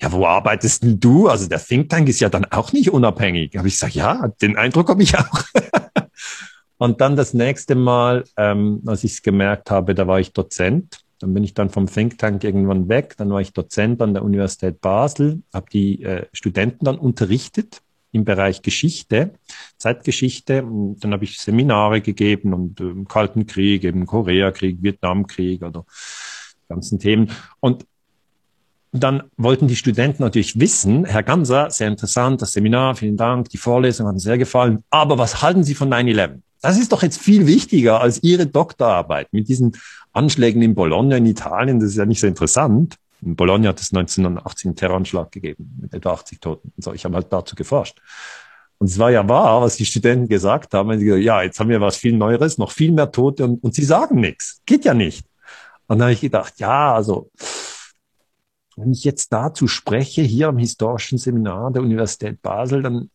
ja, 0.00 0.12
wo 0.12 0.26
arbeitest 0.26 0.84
denn 0.84 1.00
du? 1.00 1.28
Also 1.28 1.48
der 1.48 1.58
Think 1.58 1.88
Tank 1.88 2.08
ist 2.08 2.20
ja 2.20 2.28
dann 2.28 2.44
auch 2.46 2.72
nicht 2.72 2.90
unabhängig. 2.90 3.56
Habe 3.56 3.68
ich 3.68 3.74
gesagt, 3.74 3.94
ja, 3.94 4.28
den 4.40 4.56
Eindruck 4.56 4.88
habe 4.90 5.02
ich 5.02 5.16
auch. 5.18 5.42
und 6.78 7.00
dann 7.00 7.16
das 7.16 7.34
nächste 7.34 7.74
Mal, 7.74 8.24
ähm, 8.36 8.82
als 8.86 9.02
ich 9.02 9.12
es 9.14 9.22
gemerkt 9.22 9.70
habe, 9.70 9.94
da 9.94 10.06
war 10.06 10.20
ich 10.20 10.32
Dozent. 10.32 11.00
Dann 11.20 11.34
bin 11.34 11.44
ich 11.44 11.54
dann 11.54 11.70
vom 11.70 11.86
Think 11.86 12.18
Tank 12.18 12.44
irgendwann 12.44 12.88
weg. 12.88 13.14
Dann 13.16 13.30
war 13.30 13.40
ich 13.40 13.52
Dozent 13.52 14.00
an 14.02 14.14
der 14.14 14.24
Universität 14.24 14.80
Basel, 14.80 15.42
habe 15.52 15.66
die 15.70 16.02
äh, 16.02 16.26
Studenten 16.32 16.84
dann 16.84 16.98
unterrichtet 16.98 17.82
im 18.12 18.24
Bereich 18.24 18.62
Geschichte, 18.62 19.32
Zeitgeschichte. 19.76 20.64
Und 20.64 21.02
dann 21.02 21.12
habe 21.12 21.24
ich 21.24 21.40
Seminare 21.40 22.00
gegeben 22.00 22.54
und 22.54 22.80
im 22.80 23.06
Kalten 23.06 23.46
Krieg, 23.46 23.84
eben 23.84 24.06
Koreakrieg, 24.06 24.82
Vietnamkrieg 24.82 25.62
oder 25.62 25.84
ganzen 26.68 26.98
Themen. 26.98 27.30
Und 27.60 27.86
dann 28.92 29.24
wollten 29.36 29.68
die 29.68 29.76
Studenten 29.76 30.22
natürlich 30.22 30.58
wissen, 30.58 31.04
Herr 31.04 31.22
Ganser, 31.22 31.70
sehr 31.70 31.88
interessant, 31.88 32.40
das 32.40 32.52
Seminar, 32.52 32.94
vielen 32.94 33.16
Dank, 33.16 33.50
die 33.50 33.58
Vorlesung 33.58 34.06
hat 34.06 34.14
uns 34.14 34.22
sehr 34.22 34.38
gefallen, 34.38 34.82
aber 34.88 35.18
was 35.18 35.42
halten 35.42 35.62
Sie 35.62 35.74
von 35.74 35.92
9-11? 35.92 36.40
Das 36.60 36.78
ist 36.78 36.92
doch 36.92 37.02
jetzt 37.02 37.20
viel 37.20 37.46
wichtiger 37.46 38.00
als 38.00 38.22
Ihre 38.22 38.46
Doktorarbeit 38.46 39.28
mit 39.32 39.48
diesen 39.48 39.76
Anschlägen 40.12 40.62
in 40.62 40.74
Bologna 40.74 41.16
in 41.16 41.26
Italien, 41.26 41.80
das 41.80 41.90
ist 41.90 41.96
ja 41.96 42.06
nicht 42.06 42.20
so 42.20 42.26
interessant. 42.26 42.96
In 43.20 43.36
Bologna 43.36 43.68
hat 43.68 43.80
es 43.80 43.92
1918 43.92 44.68
einen 44.68 44.76
Terroranschlag 44.76 45.30
gegeben 45.30 45.78
mit 45.80 45.94
etwa 45.94 46.12
80 46.12 46.40
Toten. 46.40 46.72
Und 46.76 46.82
so, 46.82 46.92
ich 46.92 47.04
habe 47.04 47.14
halt 47.14 47.32
dazu 47.32 47.54
geforscht. 47.54 48.00
Und 48.78 48.88
es 48.88 48.98
war 48.98 49.10
ja 49.10 49.28
wahr, 49.28 49.60
was 49.60 49.76
die 49.76 49.84
Studenten 49.84 50.28
gesagt 50.28 50.72
haben. 50.74 50.96
Sie 50.98 51.04
gesagt, 51.04 51.24
ja, 51.24 51.42
jetzt 51.42 51.58
haben 51.58 51.68
wir 51.68 51.80
was 51.80 51.96
viel 51.96 52.16
Neueres, 52.16 52.58
noch 52.58 52.70
viel 52.70 52.92
mehr 52.92 53.10
Tote 53.10 53.44
und, 53.44 53.62
und 53.62 53.74
sie 53.74 53.84
sagen 53.84 54.20
nichts. 54.20 54.60
Geht 54.66 54.84
ja 54.84 54.94
nicht. 54.94 55.26
Und 55.88 55.98
dann 55.98 56.02
habe 56.02 56.12
ich 56.12 56.20
gedacht, 56.20 56.54
ja, 56.58 56.94
also 56.94 57.30
wenn 58.76 58.92
ich 58.92 59.02
jetzt 59.02 59.32
dazu 59.32 59.66
spreche, 59.66 60.22
hier 60.22 60.48
am 60.48 60.58
historischen 60.58 61.18
Seminar 61.18 61.72
der 61.72 61.82
Universität 61.82 62.40
Basel, 62.40 62.82
dann 62.82 63.10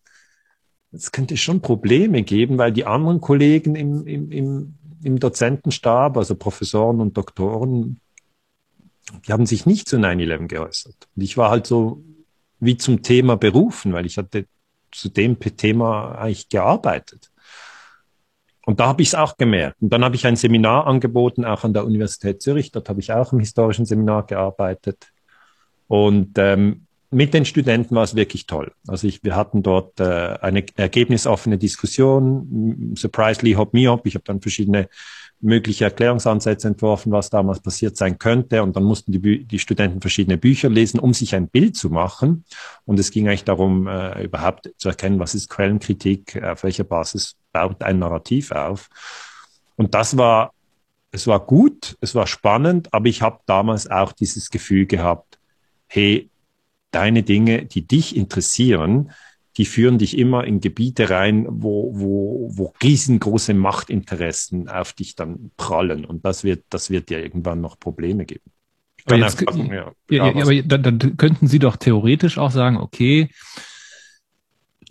es 0.94 1.12
könnte 1.12 1.38
schon 1.38 1.62
Probleme 1.62 2.24
geben, 2.24 2.58
weil 2.58 2.72
die 2.72 2.86
anderen 2.86 3.20
Kollegen 3.20 3.76
im, 3.76 4.08
im, 4.08 4.32
im, 4.32 4.76
im 5.04 5.20
Dozentenstab, 5.20 6.18
also 6.18 6.36
Professoren 6.36 7.02
und 7.02 7.18
Doktoren, 7.18 8.00
die 9.28 9.34
haben 9.34 9.46
sich 9.46 9.66
nicht 9.66 9.90
zu 9.90 9.98
9-11 9.98 10.48
geäußert. 10.48 10.96
Und 11.16 11.22
ich 11.22 11.36
war 11.36 11.50
halt 11.50 11.68
so 11.68 12.04
wie 12.60 12.78
zum 12.78 13.02
Thema 13.02 13.36
berufen, 13.36 13.92
weil 13.92 14.06
ich 14.06 14.18
hatte 14.18 14.46
zu 14.92 15.10
dem 15.10 15.40
Thema 15.40 16.16
eigentlich 16.16 16.48
gearbeitet. 16.50 17.32
Und 18.66 18.80
da 18.80 18.88
habe 18.88 19.02
ich 19.02 19.10
es 19.10 19.16
auch 19.16 19.36
gemerkt. 19.36 19.82
Und 19.82 19.90
dann 19.92 20.06
habe 20.06 20.16
ich 20.16 20.26
ein 20.26 20.38
Seminar 20.38 20.88
angeboten, 20.88 21.44
auch 21.44 21.66
an 21.66 21.74
der 21.74 21.86
Universität 21.86 22.42
Zürich. 22.42 22.72
Dort 22.72 22.88
habe 22.88 23.02
ich 23.02 23.12
auch 23.12 23.34
im 23.34 23.40
historischen 23.40 23.86
Seminar 23.86 24.26
gearbeitet. 24.26 25.12
Und 25.88 26.38
ähm, 26.38 26.86
mit 27.14 27.34
den 27.34 27.46
Studenten 27.46 27.96
war 27.96 28.04
es 28.04 28.16
wirklich 28.16 28.46
toll. 28.48 28.72
Also 28.88 29.08
ich, 29.08 29.24
wir 29.24 29.36
hatten 29.36 29.64
dort 29.64 30.00
äh, 30.00 30.38
eine 30.42 30.66
ergebnisoffene 30.76 31.58
Diskussion. 31.58 32.94
Surprisingly, 32.98 33.54
hop 33.54 33.74
me 33.74 33.90
up. 33.90 34.06
Ich 34.06 34.16
habe 34.16 34.26
dann 34.26 34.42
verschiedene 34.42 34.90
mögliche 35.44 35.84
Erklärungsansätze 35.84 36.70
entworfen, 36.70 37.12
was 37.12 37.30
damals 37.30 37.60
passiert 37.60 37.98
sein 37.98 38.18
könnte. 38.18 38.64
Und 38.64 38.76
dann 38.76 38.84
mussten 38.84 39.12
die, 39.12 39.46
die 39.46 39.60
Studenten 39.60 40.02
verschiedene 40.02 40.38
Bücher 40.38 40.70
lesen, 40.70 41.00
um 41.00 41.14
sich 41.14 41.36
ein 41.36 41.50
Bild 41.50 41.76
zu 41.76 41.90
machen. 41.90 42.46
Und 42.86 43.00
es 43.00 43.12
ging 43.12 43.28
eigentlich 43.28 43.44
darum, 43.44 43.88
äh, 43.88 44.24
überhaupt 44.24 44.72
zu 44.78 44.90
erkennen, 44.90 45.20
was 45.20 45.36
ist 45.36 45.50
Quellenkritik, 45.50 46.42
auf 46.42 46.64
welcher 46.64 46.86
Basis 46.86 47.36
baut 47.52 47.84
ein 47.84 48.00
Narrativ 48.00 48.52
auf. 48.52 48.90
Und 49.76 49.94
das 49.94 50.18
war, 50.18 50.54
es 51.12 51.28
war 51.28 51.42
gut, 51.42 51.98
es 52.00 52.16
war 52.16 52.26
spannend, 52.26 52.94
aber 52.94 53.08
ich 53.08 53.22
habe 53.22 53.40
damals 53.46 53.90
auch 53.90 54.14
dieses 54.14 54.50
Gefühl 54.50 54.86
gehabt, 54.86 55.38
hey, 55.88 56.30
deine 56.96 57.24
Dinge, 57.24 57.66
die 57.66 57.86
dich 57.86 58.16
interessieren, 58.16 59.12
die 59.58 59.66
führen 59.66 60.00
dich 60.00 60.18
immer 60.18 60.46
in 60.46 60.62
Gebiete 60.62 61.10
rein, 61.10 61.46
wo, 61.48 61.92
wo, 61.94 62.50
wo 62.54 62.74
riesengroße 62.82 63.54
Machtinteressen 63.54 64.68
auf 64.68 64.94
dich 64.94 65.16
dann 65.16 65.52
prallen. 65.58 66.06
Und 66.06 66.26
das 66.26 66.44
wird, 66.44 66.64
das 66.70 66.90
wird 66.90 67.10
dir 67.10 67.22
irgendwann 67.22 67.62
noch 67.62 67.80
Probleme 67.80 68.26
geben. 68.26 68.52
Aber, 69.06 69.18
jetzt, 69.18 69.40
einfach, 69.48 69.56
ja, 69.58 69.92
ja, 70.10 70.32
ja, 70.32 70.44
aber 70.44 70.62
dann, 70.64 70.98
dann 70.98 71.18
könnten 71.18 71.48
Sie 71.48 71.60
doch 71.60 71.76
theoretisch 71.76 72.38
auch 72.38 72.52
sagen, 72.52 72.78
okay, 72.78 73.30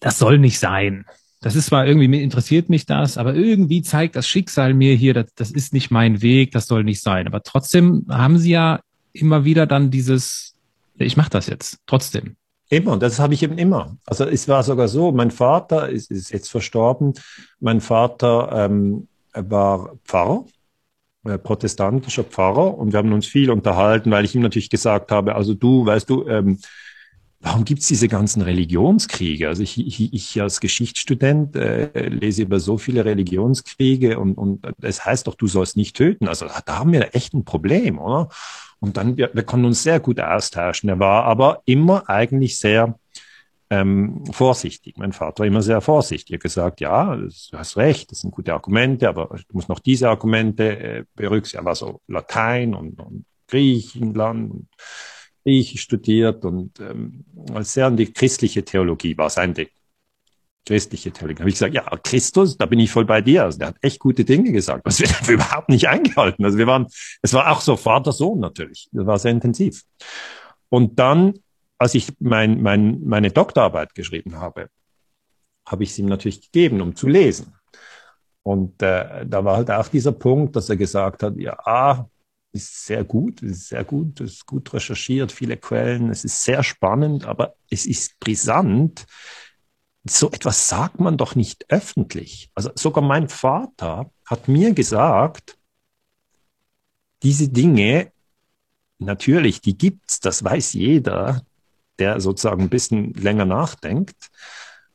das 0.00 0.18
soll 0.18 0.38
nicht 0.38 0.58
sein. 0.58 1.06
Das 1.40 1.56
ist 1.56 1.66
zwar 1.66 1.86
irgendwie, 1.86 2.22
interessiert 2.22 2.68
mich 2.68 2.86
das, 2.86 3.18
aber 3.18 3.34
irgendwie 3.34 3.82
zeigt 3.82 4.14
das 4.14 4.28
Schicksal 4.28 4.74
mir 4.74 4.94
hier, 4.94 5.14
das, 5.14 5.34
das 5.34 5.50
ist 5.50 5.72
nicht 5.72 5.90
mein 5.90 6.22
Weg, 6.22 6.52
das 6.52 6.66
soll 6.66 6.84
nicht 6.84 7.02
sein. 7.02 7.26
Aber 7.26 7.42
trotzdem 7.42 8.06
haben 8.08 8.38
Sie 8.38 8.50
ja 8.50 8.80
immer 9.12 9.44
wieder 9.44 9.66
dann 9.66 9.90
dieses, 9.90 10.51
ich 10.96 11.16
mache 11.16 11.30
das 11.30 11.46
jetzt, 11.46 11.78
trotzdem. 11.86 12.36
Immer, 12.68 12.96
das 12.96 13.18
habe 13.18 13.34
ich 13.34 13.42
eben 13.42 13.58
immer. 13.58 13.98
Also 14.06 14.24
es 14.24 14.48
war 14.48 14.62
sogar 14.62 14.88
so, 14.88 15.12
mein 15.12 15.30
Vater 15.30 15.90
ist, 15.90 16.10
ist 16.10 16.32
jetzt 16.32 16.50
verstorben. 16.50 17.12
Mein 17.60 17.82
Vater 17.82 18.50
ähm, 18.52 19.08
war 19.34 19.98
Pfarrer, 20.04 20.46
äh, 21.24 21.36
protestantischer 21.36 22.24
Pfarrer 22.24 22.78
und 22.78 22.92
wir 22.92 22.98
haben 22.98 23.12
uns 23.12 23.26
viel 23.26 23.50
unterhalten, 23.50 24.10
weil 24.10 24.24
ich 24.24 24.34
ihm 24.34 24.40
natürlich 24.40 24.70
gesagt 24.70 25.12
habe, 25.12 25.34
also 25.34 25.52
du, 25.52 25.84
weißt 25.84 26.08
du, 26.08 26.26
ähm, 26.26 26.60
warum 27.40 27.64
gibt's 27.64 27.88
diese 27.88 28.08
ganzen 28.08 28.40
Religionskriege? 28.40 29.48
Also 29.48 29.62
ich, 29.62 29.78
ich, 29.78 30.14
ich 30.14 30.40
als 30.40 30.60
Geschichtsstudent 30.60 31.56
äh, 31.56 32.08
lese 32.08 32.42
über 32.42 32.60
so 32.60 32.78
viele 32.78 33.04
Religionskriege 33.04 34.18
und, 34.18 34.34
und 34.38 34.66
es 34.80 35.04
heißt 35.04 35.26
doch, 35.26 35.34
du 35.34 35.46
sollst 35.46 35.76
nicht 35.76 35.94
töten. 35.96 36.28
Also 36.28 36.46
da 36.64 36.78
haben 36.78 36.92
wir 36.92 37.14
echt 37.14 37.34
ein 37.34 37.44
Problem, 37.44 37.98
oder? 37.98 38.30
Und 38.82 38.96
dann, 38.96 39.16
wir, 39.16 39.30
wir 39.32 39.44
konnten 39.44 39.66
uns 39.66 39.82
sehr 39.84 40.00
gut 40.00 40.18
austauschen. 40.18 40.88
Er 40.88 40.98
war 40.98 41.24
aber 41.24 41.62
immer 41.66 42.10
eigentlich 42.10 42.58
sehr 42.58 42.98
ähm, 43.70 44.24
vorsichtig. 44.32 44.98
Mein 44.98 45.12
Vater 45.12 45.40
war 45.40 45.46
immer 45.46 45.62
sehr 45.62 45.80
vorsichtig. 45.80 46.32
Er 46.32 46.36
hat 46.38 46.42
gesagt, 46.42 46.80
ja, 46.80 47.14
du 47.14 47.30
hast 47.58 47.76
recht, 47.76 48.10
das 48.10 48.18
sind 48.18 48.32
gute 48.32 48.52
Argumente, 48.52 49.08
aber 49.08 49.28
du 49.28 49.54
musst 49.54 49.68
noch 49.68 49.78
diese 49.78 50.08
Argumente 50.08 50.78
äh, 50.78 51.04
berücksichtigen. 51.14 51.62
Er 51.62 51.66
war 51.66 51.76
so 51.76 52.00
Latein 52.08 52.74
und, 52.74 52.98
und 52.98 53.24
Griechenland 53.46 54.50
und 54.50 54.68
Griechisch 55.44 55.82
studiert 55.82 56.44
und 56.44 56.80
ähm, 56.80 57.24
sehr 57.60 57.86
an 57.86 57.96
die 57.96 58.12
christliche 58.12 58.64
Theologie 58.64 59.16
war 59.16 59.30
sein 59.30 59.54
Ding 59.54 59.68
christliche 60.66 61.10
Theologie. 61.10 61.40
habe 61.40 61.48
ich 61.48 61.56
gesagt, 61.56 61.74
ja, 61.74 61.84
Christus, 62.02 62.56
da 62.56 62.66
bin 62.66 62.78
ich 62.78 62.90
voll 62.90 63.04
bei 63.04 63.20
dir. 63.20 63.44
Also 63.44 63.58
der 63.58 63.68
hat 63.68 63.76
echt 63.80 63.98
gute 63.98 64.24
Dinge 64.24 64.52
gesagt. 64.52 64.86
Das 64.86 65.00
wird 65.00 65.12
überhaupt 65.28 65.68
nicht 65.68 65.88
eingehalten. 65.88 66.44
Also 66.44 66.58
wir 66.58 66.66
waren, 66.66 66.86
es 67.20 67.32
war 67.34 67.50
auch 67.50 67.60
so 67.60 67.76
Vater-Sohn 67.76 68.38
natürlich. 68.38 68.88
Das 68.92 69.06
war 69.06 69.18
sehr 69.18 69.32
intensiv. 69.32 69.82
Und 70.68 70.98
dann, 70.98 71.34
als 71.78 71.94
ich 71.94 72.12
mein, 72.20 72.62
mein, 72.62 73.02
meine 73.04 73.30
Doktorarbeit 73.30 73.94
geschrieben 73.94 74.36
habe, 74.36 74.68
habe 75.66 75.82
ich 75.82 75.90
es 75.90 75.98
ihm 75.98 76.06
natürlich 76.06 76.40
gegeben, 76.40 76.80
um 76.80 76.94
zu 76.94 77.08
lesen. 77.08 77.54
Und 78.42 78.82
äh, 78.82 79.26
da 79.26 79.44
war 79.44 79.56
halt 79.56 79.70
auch 79.70 79.88
dieser 79.88 80.12
Punkt, 80.12 80.56
dass 80.56 80.68
er 80.68 80.76
gesagt 80.76 81.22
hat, 81.22 81.36
ja, 81.36 81.56
ah, 81.64 82.08
ist 82.52 82.86
sehr 82.86 83.04
gut, 83.04 83.42
ist 83.42 83.68
sehr 83.68 83.84
gut, 83.84 84.20
ist 84.20 84.46
gut 84.46 84.72
recherchiert, 84.74 85.32
viele 85.32 85.56
Quellen, 85.56 86.10
es 86.10 86.24
ist 86.24 86.42
sehr 86.42 86.62
spannend, 86.62 87.24
aber 87.24 87.54
es 87.70 87.86
ist 87.86 88.18
brisant, 88.20 89.06
so 90.04 90.30
etwas 90.30 90.68
sagt 90.68 91.00
man 91.00 91.16
doch 91.16 91.34
nicht 91.34 91.66
öffentlich. 91.70 92.50
Also 92.54 92.70
sogar 92.74 93.04
mein 93.04 93.28
Vater 93.28 94.10
hat 94.26 94.48
mir 94.48 94.72
gesagt, 94.72 95.56
diese 97.22 97.48
Dinge, 97.48 98.10
natürlich, 98.98 99.60
die 99.60 99.78
gibt's, 99.78 100.20
das 100.20 100.42
weiß 100.42 100.72
jeder, 100.72 101.42
der 101.98 102.20
sozusagen 102.20 102.62
ein 102.62 102.68
bisschen 102.68 103.14
länger 103.14 103.44
nachdenkt. 103.44 104.30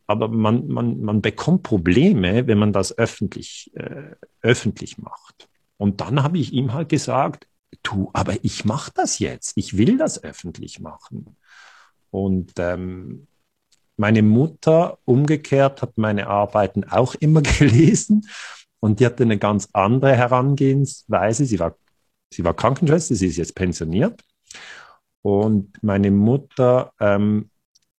Aber 0.08 0.28
man, 0.28 0.68
man, 0.68 1.02
man 1.02 1.22
bekommt 1.22 1.64
Probleme, 1.64 2.48
wenn 2.48 2.58
man 2.58 2.74
das 2.74 2.98
öffentlich, 2.98 3.72
äh, 3.76 4.16
öffentlich 4.42 4.98
macht. 4.98 5.50
Und 5.78 6.02
dann 6.02 6.24
habe 6.24 6.38
ich 6.38 6.54
ihm 6.54 6.74
halt 6.74 6.90
gesagt, 6.90 7.48
du, 7.84 8.10
aber 8.14 8.36
ich 8.44 8.66
mache 8.66 8.92
das 8.96 9.20
jetzt. 9.20 9.54
Ich 9.58 9.78
will 9.78 9.98
das 9.98 10.24
öffentlich 10.24 10.80
machen. 10.80 11.38
Und 12.10 12.54
ähm, 12.58 13.28
meine 13.98 14.22
Mutter 14.22 15.00
umgekehrt 15.06 15.82
hat 15.82 15.98
meine 15.98 16.28
Arbeiten 16.28 16.84
auch 16.86 17.16
immer 17.16 17.42
gelesen 17.60 18.28
und 18.80 19.00
die 19.00 19.06
hatte 19.06 19.24
eine 19.24 19.38
ganz 19.38 19.70
andere 19.74 20.16
Herangehensweise. 20.16 21.46
Sie 21.46 21.60
war, 21.60 21.76
sie 22.32 22.44
war 22.44 22.54
Krankenschwester, 22.54 23.16
sie 23.16 23.28
ist 23.28 23.38
jetzt 23.38 23.56
pensioniert. 23.56 24.22
Und 25.24 25.72
meine 25.82 26.12
Mutter 26.12 26.94
ähm, 27.00 27.50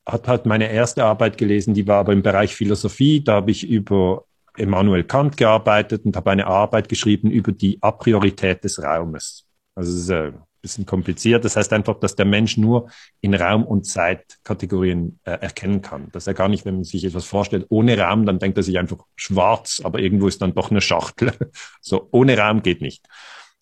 hat 0.06 0.28
halt 0.28 0.46
meine 0.46 0.70
erste 0.72 1.04
Arbeit 1.04 1.36
gelesen, 1.36 1.74
die 1.74 1.86
war 1.86 1.98
aber 1.98 2.12
im 2.12 2.22
Bereich 2.22 2.54
Philosophie. 2.54 3.22
Da 3.22 3.34
habe 3.34 3.50
ich 3.50 3.68
über 3.68 4.24
Immanuel 4.56 5.04
Kant 5.04 5.36
gearbeitet 5.36 6.04
und 6.04 6.16
habe 6.16 6.30
eine 6.30 6.46
Arbeit 6.46 6.88
geschrieben 6.88 7.30
über 7.30 7.52
die 7.52 7.82
Apriorität 7.82 8.64
des 8.64 8.82
Raumes. 8.82 9.46
Also 9.74 9.92
es 9.92 10.04
ist 10.04 10.10
eine 10.10 10.47
bisschen 10.60 10.86
kompliziert. 10.86 11.44
Das 11.44 11.56
heißt 11.56 11.72
einfach, 11.72 11.98
dass 11.98 12.16
der 12.16 12.26
Mensch 12.26 12.56
nur 12.56 12.90
in 13.20 13.34
Raum- 13.34 13.64
und 13.64 13.86
Zeitkategorien 13.86 15.20
äh, 15.24 15.32
erkennen 15.32 15.82
kann. 15.82 16.10
Dass 16.12 16.26
er 16.26 16.34
gar 16.34 16.48
nicht, 16.48 16.64
wenn 16.64 16.76
man 16.76 16.84
sich 16.84 17.04
etwas 17.04 17.24
vorstellt, 17.24 17.66
ohne 17.68 17.98
Raum, 17.98 18.26
dann 18.26 18.38
denkt 18.38 18.56
er 18.56 18.62
sich 18.62 18.78
einfach 18.78 18.98
schwarz, 19.16 19.80
aber 19.84 20.00
irgendwo 20.00 20.28
ist 20.28 20.42
dann 20.42 20.54
doch 20.54 20.70
eine 20.70 20.80
Schachtel. 20.80 21.32
so, 21.80 22.08
ohne 22.10 22.36
Raum 22.38 22.62
geht 22.62 22.80
nicht. 22.80 23.06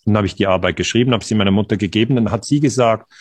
Dann 0.05 0.16
habe 0.16 0.26
ich 0.26 0.34
die 0.34 0.47
Arbeit 0.47 0.76
geschrieben, 0.76 1.12
habe 1.12 1.24
sie 1.24 1.34
meiner 1.34 1.51
Mutter 1.51 1.76
gegeben, 1.76 2.16
dann 2.16 2.30
hat 2.30 2.44
sie 2.44 2.61
gesagt, 2.61 3.12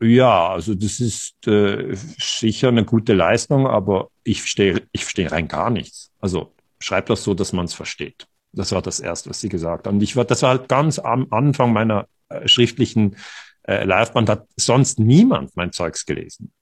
ja, 0.00 0.48
also 0.48 0.74
das 0.74 0.98
ist 1.00 1.46
äh, 1.46 1.94
sicher 2.18 2.68
eine 2.68 2.84
gute 2.84 3.12
Leistung, 3.12 3.66
aber 3.66 4.10
ich 4.24 4.40
verstehe 4.40 4.82
ich 4.90 5.04
verstehe 5.04 5.30
rein 5.30 5.46
gar 5.48 5.70
nichts. 5.70 6.10
Also 6.18 6.54
schreib 6.80 7.06
das 7.06 7.22
so, 7.22 7.34
dass 7.34 7.52
man 7.52 7.66
es 7.66 7.74
versteht. 7.74 8.26
Das 8.52 8.72
war 8.72 8.82
das 8.82 9.00
Erste, 9.00 9.30
was 9.30 9.40
sie 9.40 9.48
gesagt 9.48 9.86
hat. 9.86 9.92
Und 9.92 10.02
ich 10.02 10.16
war, 10.16 10.24
das 10.24 10.42
war 10.42 10.50
halt 10.50 10.68
ganz 10.68 10.98
am 10.98 11.26
Anfang 11.30 11.72
meiner 11.72 12.06
äh, 12.28 12.46
schriftlichen 12.46 13.16
äh, 13.62 13.84
Laufbahn, 13.84 14.28
hat 14.28 14.46
sonst 14.56 14.98
niemand 14.98 15.56
mein 15.56 15.72
Zeugs 15.72 16.04
gelesen. 16.04 16.52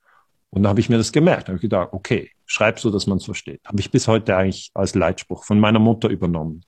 Und 0.50 0.64
da 0.64 0.70
habe 0.70 0.80
ich 0.80 0.88
mir 0.88 0.98
das 0.98 1.12
gemerkt. 1.12 1.44
Da 1.44 1.48
habe 1.48 1.56
ich 1.56 1.62
gedacht, 1.62 1.90
okay, 1.92 2.30
schreib 2.44 2.80
so, 2.80 2.90
dass 2.90 3.06
man 3.06 3.18
es 3.18 3.24
versteht. 3.24 3.60
Habe 3.64 3.80
ich 3.80 3.90
bis 3.90 4.08
heute 4.08 4.36
eigentlich 4.36 4.70
als 4.74 4.94
Leitspruch 4.94 5.44
von 5.44 5.60
meiner 5.60 5.78
Mutter 5.78 6.08
übernommen. 6.08 6.64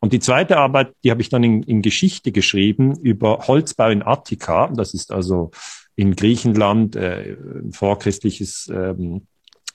Und 0.00 0.12
die 0.12 0.20
zweite 0.20 0.56
Arbeit, 0.56 0.94
die 1.04 1.10
habe 1.10 1.20
ich 1.20 1.28
dann 1.28 1.44
in, 1.44 1.62
in 1.62 1.82
Geschichte 1.82 2.32
geschrieben 2.32 2.98
über 2.98 3.46
Holzbau 3.46 3.90
in 3.90 4.02
Attika. 4.02 4.68
Das 4.74 4.94
ist 4.94 5.12
also 5.12 5.50
in 5.96 6.16
Griechenland 6.16 6.96
äh, 6.96 7.36
vorchristliches 7.72 8.70
ähm, 8.72 9.26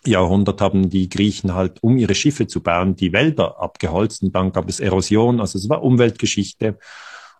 Jahrhundert 0.05 0.61
haben 0.61 0.89
die 0.89 1.09
Griechen 1.09 1.53
halt, 1.53 1.83
um 1.83 1.97
ihre 1.97 2.15
Schiffe 2.15 2.47
zu 2.47 2.61
bauen, 2.61 2.95
die 2.95 3.13
Wälder 3.13 3.59
abgeholzt 3.59 4.23
und 4.23 4.33
dann 4.33 4.51
gab 4.51 4.67
es 4.67 4.79
Erosion, 4.79 5.39
also 5.39 5.57
es 5.57 5.69
war 5.69 5.83
Umweltgeschichte. 5.83 6.79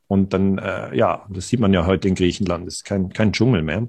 Und 0.07 0.33
dann, 0.33 0.57
äh, 0.57 0.95
ja, 0.95 1.25
das 1.29 1.47
sieht 1.47 1.61
man 1.61 1.73
ja 1.73 1.85
heute 1.85 2.07
in 2.07 2.15
Griechenland, 2.15 2.67
es 2.67 2.77
ist 2.77 2.85
kein, 2.85 3.09
kein 3.09 3.31
Dschungel 3.31 3.61
mehr. 3.61 3.87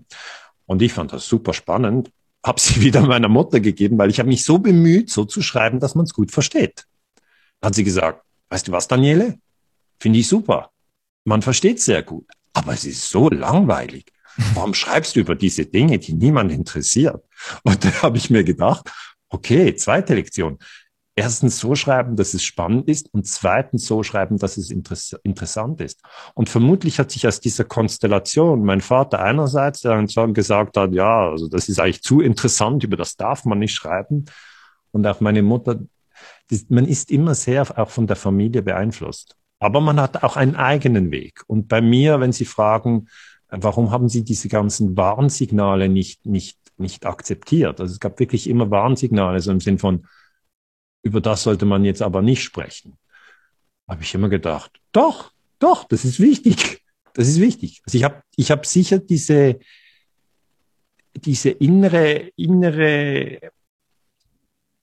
Und 0.66 0.81
ich 0.81 0.93
fand 0.93 1.12
das 1.12 1.27
super 1.27 1.53
spannend, 1.53 2.11
habe 2.45 2.61
sie 2.61 2.81
wieder 2.81 3.03
meiner 3.03 3.29
Mutter 3.29 3.61
gegeben, 3.61 3.99
weil 3.99 4.11
ich 4.11 4.18
habe 4.18 4.29
mich 4.29 4.45
so 4.45 4.59
bemüht, 4.59 5.11
so 5.11 5.25
zu 5.25 5.43
schreiben, 5.43 5.81
dass 5.81 5.95
man 5.95 6.05
es 6.05 6.14
gut 6.14 6.31
versteht. 6.31 6.87
Hat 7.61 7.75
sie 7.75 7.85
gesagt, 7.85 8.23
weißt 8.51 8.68
du 8.68 8.73
was, 8.73 8.89
Daniele? 8.89 9.39
Finde 10.01 10.18
ich 10.20 10.29
super. 10.29 10.70
Man 11.25 11.43
versteht 11.43 11.81
sehr 11.81 12.03
gut, 12.03 12.27
aber 12.53 12.73
es 12.73 12.85
ist 12.85 13.09
so 13.09 13.29
langweilig. 13.29 14.07
Warum 14.55 14.75
schreibst 14.75 15.14
du 15.14 15.20
über 15.20 15.35
diese 15.35 15.66
Dinge, 15.66 15.99
die 15.99 16.14
niemand 16.14 16.53
interessiert? 16.53 17.23
Und 17.62 17.84
da 17.84 18.03
habe 18.03 18.16
ich 18.16 18.30
mir 18.30 18.45
gedacht, 18.45 18.90
okay, 19.28 19.74
zweite 19.74 20.14
Lektion. 20.14 20.59
Erstens 21.14 21.59
so 21.59 21.74
schreiben, 21.74 22.16
dass 22.16 22.32
es 22.32 22.43
spannend 22.43 22.88
ist 22.88 23.12
und 23.12 23.26
zweitens 23.26 23.86
so 23.86 24.03
schreiben, 24.03 24.38
dass 24.38 24.57
es 24.57 24.70
interess 24.70 25.14
interessant 25.24 25.82
ist. 25.82 26.01
Und 26.32 26.49
vermutlich 26.49 26.99
hat 26.99 27.11
sich 27.11 27.26
aus 27.26 27.38
dieser 27.38 27.64
Konstellation 27.64 28.64
mein 28.64 28.80
Vater 28.80 29.20
einerseits, 29.20 29.80
dann 29.82 30.07
gesagt 30.32 30.78
hat, 30.78 30.95
ja, 30.95 31.28
also 31.28 31.49
das 31.49 31.68
ist 31.68 31.78
eigentlich 31.78 32.03
zu 32.03 32.22
interessant, 32.22 32.82
über 32.84 32.97
das 32.97 33.16
darf 33.16 33.45
man 33.45 33.59
nicht 33.59 33.74
schreiben. 33.74 34.24
Und 34.90 35.07
auch 35.07 35.20
meine 35.20 35.43
Mutter, 35.43 35.80
das, 36.49 36.66
man 36.70 36.86
ist 36.86 37.11
immer 37.11 37.34
sehr 37.34 37.78
auch 37.78 37.90
von 37.90 38.07
der 38.07 38.16
Familie 38.16 38.62
beeinflusst. 38.62 39.36
Aber 39.59 39.80
man 39.80 40.01
hat 40.01 40.22
auch 40.22 40.36
einen 40.36 40.57
eigenen 40.57 41.11
Weg. 41.11 41.43
Und 41.47 41.68
bei 41.68 41.80
mir, 41.80 42.20
wenn 42.20 42.32
Sie 42.32 42.47
fragen, 42.47 43.09
warum 43.49 43.90
haben 43.90 44.09
Sie 44.09 44.24
diese 44.24 44.49
ganzen 44.49 44.97
Warnsignale 44.97 45.88
nicht, 45.88 46.26
nicht, 46.26 46.59
nicht 46.79 47.07
akzeptiert? 47.07 47.81
Also 47.81 47.93
es 47.93 48.01
gab 48.01 48.18
wirklich 48.18 48.49
immer 48.49 48.70
Warnsignale, 48.70 49.41
so 49.41 49.51
im 49.51 49.61
Sinn 49.61 49.79
von, 49.79 50.07
über 51.03 51.20
das 51.20 51.43
sollte 51.43 51.64
man 51.66 51.85
jetzt 51.85 52.03
aber 52.03 52.23
nicht 52.23 52.43
sprechen. 52.43 52.97
Habe 53.89 54.03
ich 54.03 54.14
immer 54.14 54.29
gedacht, 54.29 54.81
doch, 54.93 55.33
doch, 55.59 55.85
das 55.85 56.05
ist 56.05 56.20
wichtig. 56.20 56.83
Das 57.14 57.29
ist 57.29 57.41
wichtig. 57.41 57.83
Also 57.85 57.99
ich 57.99 58.05
habe 58.05 58.23
ich 58.37 58.51
hab 58.51 58.64
sicher 58.64 58.99
diese, 58.99 59.59
diese 61.14 61.51
innere, 61.51 62.31
innere 62.37 63.39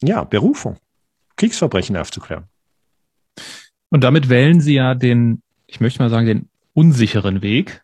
ja, 0.01 0.23
Berufung, 0.23 0.77
Kriegsverbrechen 1.35 1.97
aufzuklären. 1.97 2.45
Und 3.89 4.03
damit 4.03 4.29
wählen 4.29 4.61
Sie 4.61 4.75
ja 4.75 4.93
den, 4.95 5.41
ich 5.65 5.79
möchte 5.79 6.01
mal 6.01 6.09
sagen, 6.09 6.27
den 6.27 6.49
unsicheren 6.73 7.41
Weg. 7.41 7.81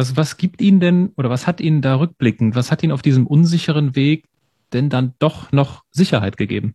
Was, 0.00 0.16
was 0.16 0.38
gibt 0.38 0.62
Ihnen 0.62 0.80
denn 0.80 1.12
oder 1.18 1.28
was 1.28 1.46
hat 1.46 1.60
Ihnen 1.60 1.82
da 1.82 1.96
rückblickend, 1.96 2.54
was 2.54 2.70
hat 2.70 2.82
Ihnen 2.82 2.92
auf 2.92 3.02
diesem 3.02 3.26
unsicheren 3.26 3.94
Weg 3.94 4.24
denn 4.72 4.88
dann 4.88 5.12
doch 5.18 5.52
noch 5.52 5.84
Sicherheit 5.90 6.38
gegeben? 6.38 6.74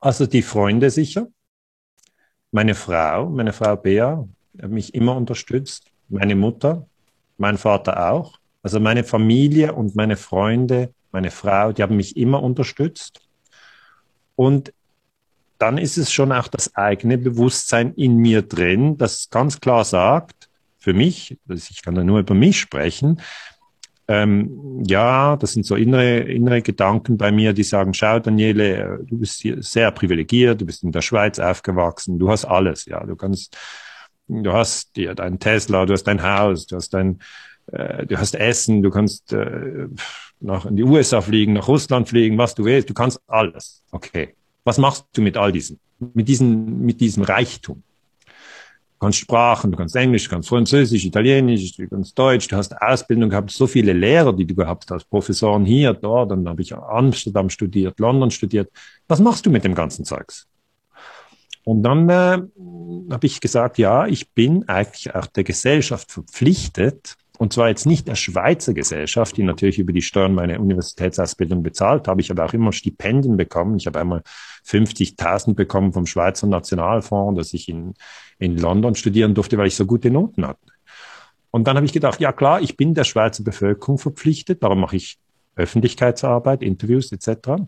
Also 0.00 0.26
die 0.26 0.42
Freunde 0.42 0.90
sicher. 0.90 1.28
Meine 2.50 2.74
Frau, 2.74 3.30
meine 3.30 3.54
Frau 3.54 3.74
Bea, 3.74 4.28
hat 4.60 4.70
mich 4.70 4.92
immer 4.94 5.16
unterstützt. 5.16 5.86
Meine 6.10 6.36
Mutter, 6.36 6.86
mein 7.38 7.56
Vater 7.56 8.10
auch. 8.10 8.38
Also 8.62 8.78
meine 8.78 9.02
Familie 9.02 9.72
und 9.72 9.96
meine 9.96 10.18
Freunde, 10.18 10.92
meine 11.10 11.30
Frau, 11.30 11.72
die 11.72 11.82
haben 11.82 11.96
mich 11.96 12.18
immer 12.18 12.42
unterstützt. 12.42 13.26
Und 14.36 14.74
dann 15.56 15.78
ist 15.78 15.96
es 15.96 16.12
schon 16.12 16.32
auch 16.32 16.48
das 16.48 16.76
eigene 16.76 17.16
Bewusstsein 17.16 17.94
in 17.94 18.18
mir 18.18 18.42
drin, 18.42 18.98
das 18.98 19.30
ganz 19.30 19.58
klar 19.58 19.86
sagt, 19.86 20.41
für 20.82 20.94
mich, 20.94 21.38
ich 21.48 21.82
kann 21.82 21.94
da 21.94 22.02
nur 22.02 22.18
über 22.18 22.34
mich 22.34 22.58
sprechen, 22.58 23.20
ähm, 24.08 24.82
ja, 24.84 25.36
das 25.36 25.52
sind 25.52 25.64
so 25.64 25.76
innere, 25.76 26.18
innere 26.18 26.60
Gedanken 26.60 27.16
bei 27.16 27.30
mir, 27.30 27.52
die 27.52 27.62
sagen, 27.62 27.94
schau 27.94 28.18
Daniele, 28.18 28.98
du 29.04 29.18
bist 29.18 29.40
hier 29.40 29.62
sehr 29.62 29.92
privilegiert, 29.92 30.60
du 30.60 30.66
bist 30.66 30.82
in 30.82 30.90
der 30.90 31.02
Schweiz 31.02 31.38
aufgewachsen, 31.38 32.18
du 32.18 32.28
hast 32.28 32.44
alles, 32.44 32.84
ja, 32.86 33.04
du 33.04 33.14
kannst, 33.14 33.56
du 34.26 34.52
hast 34.52 34.96
dir 34.96 35.14
dein 35.14 35.38
Tesla, 35.38 35.86
du 35.86 35.92
hast 35.92 36.04
dein 36.04 36.20
Haus, 36.20 36.66
du 36.66 36.76
hast 36.76 36.90
dein, 36.90 37.20
äh, 37.70 38.04
du 38.04 38.18
hast 38.18 38.34
Essen, 38.34 38.82
du 38.82 38.90
kannst 38.90 39.32
äh, 39.32 39.86
nach 40.40 40.66
in 40.66 40.76
die 40.76 40.82
USA 40.82 41.20
fliegen, 41.20 41.52
nach 41.52 41.68
Russland 41.68 42.08
fliegen, 42.08 42.36
was 42.38 42.56
du 42.56 42.64
willst, 42.64 42.90
du 42.90 42.94
kannst 42.94 43.20
alles. 43.28 43.84
Okay. 43.92 44.34
Was 44.64 44.78
machst 44.78 45.06
du 45.12 45.22
mit 45.22 45.36
all 45.36 45.52
diesen, 45.52 45.78
mit 46.12 46.26
diesem, 46.26 46.80
mit 46.80 47.00
diesem 47.00 47.22
Reichtum? 47.22 47.84
Du 49.02 49.06
kannst 49.06 49.18
Sprachen, 49.18 49.72
du 49.72 49.76
kannst 49.76 49.96
Englisch, 49.96 50.28
du 50.28 50.30
kannst 50.30 50.48
Französisch, 50.48 51.04
Italienisch, 51.04 51.76
du 51.76 51.88
kannst 51.88 52.16
Deutsch, 52.16 52.46
du 52.46 52.54
hast 52.54 52.80
Ausbildung 52.80 53.30
gehabt, 53.30 53.50
so 53.50 53.66
viele 53.66 53.92
Lehrer, 53.92 54.32
die 54.32 54.46
du 54.46 54.54
gehabt 54.54 54.88
hast, 54.92 55.10
Professoren 55.10 55.64
hier, 55.64 55.92
dort, 55.92 56.30
dann 56.30 56.48
habe 56.48 56.62
ich 56.62 56.72
Amsterdam 56.72 57.50
studiert, 57.50 57.98
London 57.98 58.30
studiert. 58.30 58.70
Was 59.08 59.18
machst 59.18 59.44
du 59.44 59.50
mit 59.50 59.64
dem 59.64 59.74
ganzen 59.74 60.04
Zeugs? 60.04 60.46
Und 61.64 61.82
dann 61.82 62.08
äh, 62.08 62.42
habe 63.12 63.26
ich 63.26 63.40
gesagt, 63.40 63.78
ja, 63.78 64.06
ich 64.06 64.30
bin 64.30 64.68
eigentlich 64.68 65.12
auch 65.12 65.26
der 65.26 65.42
Gesellschaft 65.42 66.12
verpflichtet, 66.12 67.16
und 67.42 67.52
zwar 67.52 67.70
jetzt 67.70 67.86
nicht 67.86 68.06
der 68.06 68.14
Schweizer 68.14 68.72
Gesellschaft, 68.72 69.36
die 69.36 69.42
natürlich 69.42 69.80
über 69.80 69.92
die 69.92 70.00
Steuern 70.00 70.32
meine 70.32 70.60
Universitätsausbildung 70.60 71.64
bezahlt 71.64 72.06
habe. 72.06 72.20
Ich 72.20 72.30
habe 72.30 72.44
auch 72.44 72.52
immer 72.52 72.70
Stipendien 72.70 73.36
bekommen. 73.36 73.76
Ich 73.78 73.88
habe 73.88 73.98
einmal 73.98 74.22
50.000 74.64 75.54
bekommen 75.54 75.92
vom 75.92 76.06
Schweizer 76.06 76.46
Nationalfonds, 76.46 77.36
dass 77.36 77.52
ich 77.52 77.68
in, 77.68 77.94
in 78.38 78.58
London 78.58 78.94
studieren 78.94 79.34
durfte, 79.34 79.58
weil 79.58 79.66
ich 79.66 79.74
so 79.74 79.86
gute 79.86 80.08
Noten 80.12 80.46
hatte. 80.46 80.60
Und 81.50 81.66
dann 81.66 81.74
habe 81.74 81.84
ich 81.84 81.92
gedacht, 81.92 82.20
ja 82.20 82.30
klar, 82.30 82.60
ich 82.60 82.76
bin 82.76 82.94
der 82.94 83.02
Schweizer 83.02 83.42
Bevölkerung 83.42 83.98
verpflichtet, 83.98 84.62
darum 84.62 84.78
mache 84.78 84.94
ich 84.94 85.18
Öffentlichkeitsarbeit, 85.56 86.62
Interviews 86.62 87.10
etc. 87.10 87.64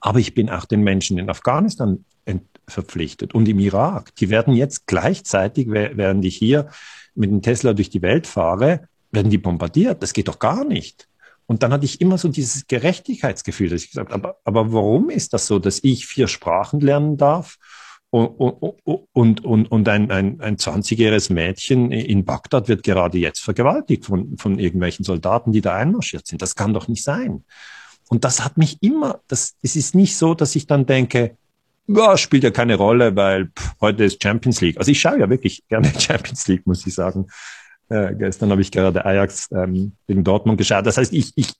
Aber 0.00 0.18
ich 0.18 0.34
bin 0.34 0.50
auch 0.50 0.66
den 0.66 0.82
Menschen 0.82 1.16
in 1.16 1.30
Afghanistan 1.30 2.04
verpflichtet 2.68 3.34
und 3.34 3.48
im 3.48 3.58
Irak. 3.58 4.14
Die 4.16 4.28
werden 4.28 4.52
jetzt 4.52 4.86
gleichzeitig, 4.86 5.68
während 5.70 6.24
ich 6.26 6.36
hier 6.36 6.68
mit 7.16 7.30
dem 7.30 7.42
Tesla 7.42 7.72
durch 7.72 7.90
die 7.90 8.02
Welt 8.02 8.26
fahre, 8.26 8.88
werden 9.10 9.30
die 9.30 9.38
bombardiert. 9.38 10.02
Das 10.02 10.12
geht 10.12 10.28
doch 10.28 10.38
gar 10.38 10.64
nicht. 10.64 11.08
Und 11.46 11.62
dann 11.62 11.72
hatte 11.72 11.84
ich 11.84 12.00
immer 12.00 12.18
so 12.18 12.28
dieses 12.28 12.66
Gerechtigkeitsgefühl, 12.66 13.68
dass 13.68 13.82
ich 13.82 13.90
gesagt 13.90 14.12
habe, 14.12 14.36
aber, 14.44 14.72
warum 14.72 15.10
ist 15.10 15.32
das 15.32 15.46
so, 15.46 15.58
dass 15.58 15.82
ich 15.82 16.06
vier 16.06 16.26
Sprachen 16.26 16.80
lernen 16.80 17.16
darf 17.16 17.56
und, 18.10 18.26
und, 19.12 19.44
und, 19.44 19.70
und 19.70 19.88
ein, 19.88 20.10
ein, 20.10 20.40
ein 20.40 20.56
20-jähriges 20.56 21.32
Mädchen 21.32 21.92
in 21.92 22.24
Bagdad 22.24 22.68
wird 22.68 22.82
gerade 22.82 23.18
jetzt 23.18 23.40
vergewaltigt 23.40 24.06
von, 24.06 24.36
von 24.38 24.58
irgendwelchen 24.58 25.04
Soldaten, 25.04 25.52
die 25.52 25.60
da 25.60 25.74
einmarschiert 25.74 26.26
sind. 26.26 26.42
Das 26.42 26.56
kann 26.56 26.74
doch 26.74 26.88
nicht 26.88 27.04
sein. 27.04 27.44
Und 28.08 28.24
das 28.24 28.44
hat 28.44 28.56
mich 28.56 28.82
immer, 28.82 29.20
das, 29.28 29.56
es 29.62 29.76
ist 29.76 29.94
nicht 29.94 30.16
so, 30.16 30.34
dass 30.34 30.56
ich 30.56 30.66
dann 30.66 30.86
denke, 30.86 31.36
ja, 31.88 32.16
spielt 32.16 32.44
ja 32.44 32.50
keine 32.50 32.76
Rolle, 32.76 33.14
weil 33.16 33.46
pff, 33.46 33.74
heute 33.80 34.04
ist 34.04 34.22
Champions 34.22 34.60
League. 34.60 34.78
Also 34.78 34.90
ich 34.90 35.00
schaue 35.00 35.20
ja 35.20 35.30
wirklich 35.30 35.66
gerne 35.68 35.92
Champions 35.98 36.46
League, 36.48 36.66
muss 36.66 36.86
ich 36.86 36.94
sagen. 36.94 37.26
Äh, 37.88 38.14
gestern 38.14 38.50
habe 38.50 38.60
ich 38.60 38.72
gerade 38.72 39.04
Ajax 39.04 39.48
ähm, 39.52 39.92
gegen 40.06 40.24
Dortmund 40.24 40.58
geschaut. 40.58 40.86
Das 40.86 40.96
heißt, 40.96 41.12
ich, 41.12 41.32
ich, 41.36 41.52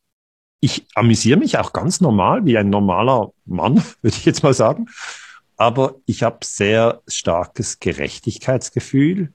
ich 0.60 0.86
amüsiere 0.94 1.38
mich 1.38 1.58
auch 1.58 1.72
ganz 1.72 2.00
normal, 2.00 2.44
wie 2.44 2.58
ein 2.58 2.70
normaler 2.70 3.30
Mann, 3.44 3.76
würde 4.02 4.16
ich 4.16 4.24
jetzt 4.24 4.42
mal 4.42 4.54
sagen. 4.54 4.86
Aber 5.56 5.94
ich 6.04 6.22
habe 6.22 6.38
sehr 6.44 7.00
starkes 7.06 7.78
Gerechtigkeitsgefühl. 7.78 9.32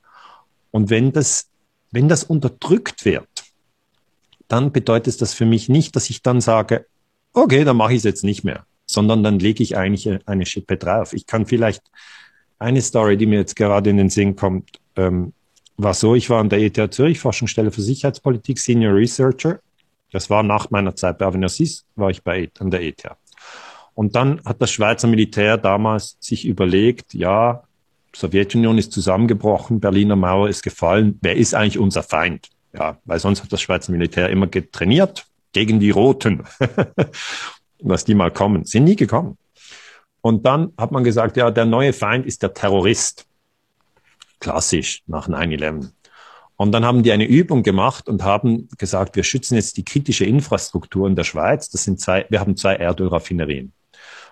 Und 0.71 0.89
wenn 0.89 1.13
das, 1.13 1.49
wenn 1.91 2.09
das 2.09 2.23
unterdrückt 2.23 3.05
wird, 3.05 3.27
dann 4.47 4.71
bedeutet 4.71 5.21
das 5.21 5.33
für 5.33 5.45
mich 5.45 5.69
nicht, 5.69 5.95
dass 5.95 6.09
ich 6.09 6.21
dann 6.21 6.41
sage, 6.41 6.85
okay, 7.33 7.63
dann 7.63 7.77
mache 7.77 7.93
ich 7.93 7.99
es 7.99 8.03
jetzt 8.03 8.23
nicht 8.23 8.43
mehr 8.43 8.65
sondern 8.91 9.23
dann 9.23 9.39
lege 9.39 9.63
ich 9.63 9.77
eigentlich 9.77 10.09
eine 10.25 10.45
Schippe 10.45 10.77
drauf. 10.77 11.13
Ich 11.13 11.25
kann 11.25 11.45
vielleicht 11.45 11.83
eine 12.59 12.81
Story, 12.81 13.17
die 13.17 13.25
mir 13.25 13.39
jetzt 13.39 13.55
gerade 13.55 13.89
in 13.89 13.97
den 13.97 14.09
Sinn 14.09 14.35
kommt, 14.35 14.79
ähm, 14.95 15.33
war 15.77 15.93
so, 15.93 16.15
ich 16.15 16.29
war 16.29 16.39
an 16.39 16.49
der 16.49 16.59
ETH 16.59 16.93
Zürich, 16.93 17.19
Forschungsstelle 17.19 17.71
für 17.71 17.81
Sicherheitspolitik, 17.81 18.59
Senior 18.59 18.95
Researcher. 18.95 19.59
Das 20.11 20.29
war 20.29 20.43
nach 20.43 20.69
meiner 20.69 20.95
Zeit 20.95 21.17
bei 21.17 21.25
Avenir 21.25 21.49
war 21.95 22.09
ich 22.09 22.23
bei, 22.23 22.51
an 22.59 22.69
der 22.69 22.83
ETH. 22.83 23.03
Und 23.93 24.15
dann 24.15 24.41
hat 24.45 24.61
das 24.61 24.71
Schweizer 24.71 25.07
Militär 25.07 25.57
damals 25.57 26.17
sich 26.19 26.45
überlegt, 26.45 27.13
ja, 27.13 27.63
Sowjetunion 28.15 28.77
ist 28.77 28.91
zusammengebrochen, 28.91 29.79
Berliner 29.79 30.15
Mauer 30.15 30.49
ist 30.49 30.63
gefallen, 30.63 31.17
wer 31.21 31.35
ist 31.35 31.53
eigentlich 31.53 31.79
unser 31.79 32.03
Feind? 32.03 32.49
Ja, 32.73 32.97
weil 33.05 33.19
sonst 33.19 33.43
hat 33.43 33.51
das 33.51 33.61
Schweizer 33.61 33.91
Militär 33.91 34.29
immer 34.29 34.47
getrainiert 34.47 35.25
gegen 35.53 35.79
die 35.79 35.91
Roten, 35.91 36.43
dass 37.82 38.05
die 38.05 38.15
mal 38.15 38.32
kommen. 38.32 38.63
Sind 38.65 38.86
nie 38.86 38.95
gekommen. 38.95 39.38
Und 40.21 40.45
dann 40.45 40.73
hat 40.77 40.91
man 40.91 41.03
gesagt, 41.03 41.38
ja, 41.38 41.51
der 41.51 41.65
neue 41.65 41.93
Feind 41.93 42.25
ist 42.25 42.43
der 42.43 42.53
Terrorist. 42.53 43.25
Klassisch 44.39 45.03
nach 45.07 45.27
9-11. 45.27 45.91
Und 46.55 46.71
dann 46.73 46.86
haben 46.86 47.01
die 47.01 47.11
eine 47.11 47.25
Übung 47.25 47.63
gemacht 47.63 48.07
und 48.07 48.23
haben 48.23 48.69
gesagt, 48.77 49.15
wir 49.15 49.23
schützen 49.23 49.55
jetzt 49.55 49.77
die 49.77 49.86
kritische 49.86 50.25
Infrastruktur 50.25 51.07
in 51.07 51.15
der 51.15 51.23
Schweiz. 51.23 51.69
Das 51.69 51.84
sind 51.84 51.99
zwei, 51.99 52.27
wir 52.29 52.39
haben 52.39 52.55
zwei 52.55 52.75
Erdölraffinerien 52.75 53.73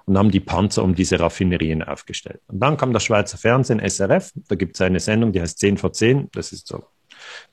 und 0.06 0.18
haben 0.18 0.32
die 0.32 0.40
Panzer 0.40 0.84
um 0.84 0.96
diese 0.96 1.20
Raffinerien 1.20 1.84
aufgestellt. 1.84 2.42
Und 2.48 2.60
dann 2.60 2.78
kam 2.78 2.94
das 2.94 3.04
Schweizer 3.04 3.38
Fernsehen, 3.38 3.80
SRF, 3.80 4.32
da 4.48 4.56
gibt 4.56 4.76
es 4.76 4.82
eine 4.82 5.00
Sendung, 5.00 5.32
die 5.32 5.42
heißt 5.42 5.60
10 5.60 5.78
vor 5.78 5.94
10, 5.94 6.30
das 6.32 6.52
ist 6.52 6.68
so 6.68 6.84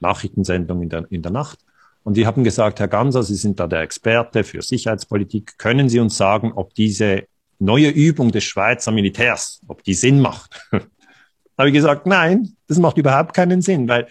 Nachrichtensendung 0.01 0.83
in 0.83 0.89
der, 0.89 1.07
in 1.11 1.23
der 1.23 1.33
Nacht. 1.33 1.59
Und 2.07 2.17
die 2.17 2.25
haben 2.25 2.45
gesagt, 2.45 2.79
Herr 2.79 2.87
Ganser, 2.87 3.25
Sie 3.25 3.35
sind 3.35 3.59
da 3.59 3.67
der 3.67 3.81
Experte 3.81 4.45
für 4.45 4.63
Sicherheitspolitik. 4.63 5.59
Können 5.59 5.89
Sie 5.89 5.99
uns 5.99 6.17
sagen, 6.17 6.53
ob 6.55 6.73
diese 6.73 7.25
neue 7.59 7.89
Übung 7.89 8.31
des 8.31 8.45
Schweizer 8.45 8.93
Militärs, 8.93 9.61
ob 9.67 9.83
die 9.83 9.95
Sinn 9.95 10.21
macht? 10.21 10.69
habe 11.59 11.69
ich 11.69 11.75
gesagt, 11.75 12.07
nein, 12.07 12.53
das 12.69 12.79
macht 12.79 12.97
überhaupt 12.97 13.35
keinen 13.35 13.61
Sinn, 13.61 13.89
weil 13.89 14.07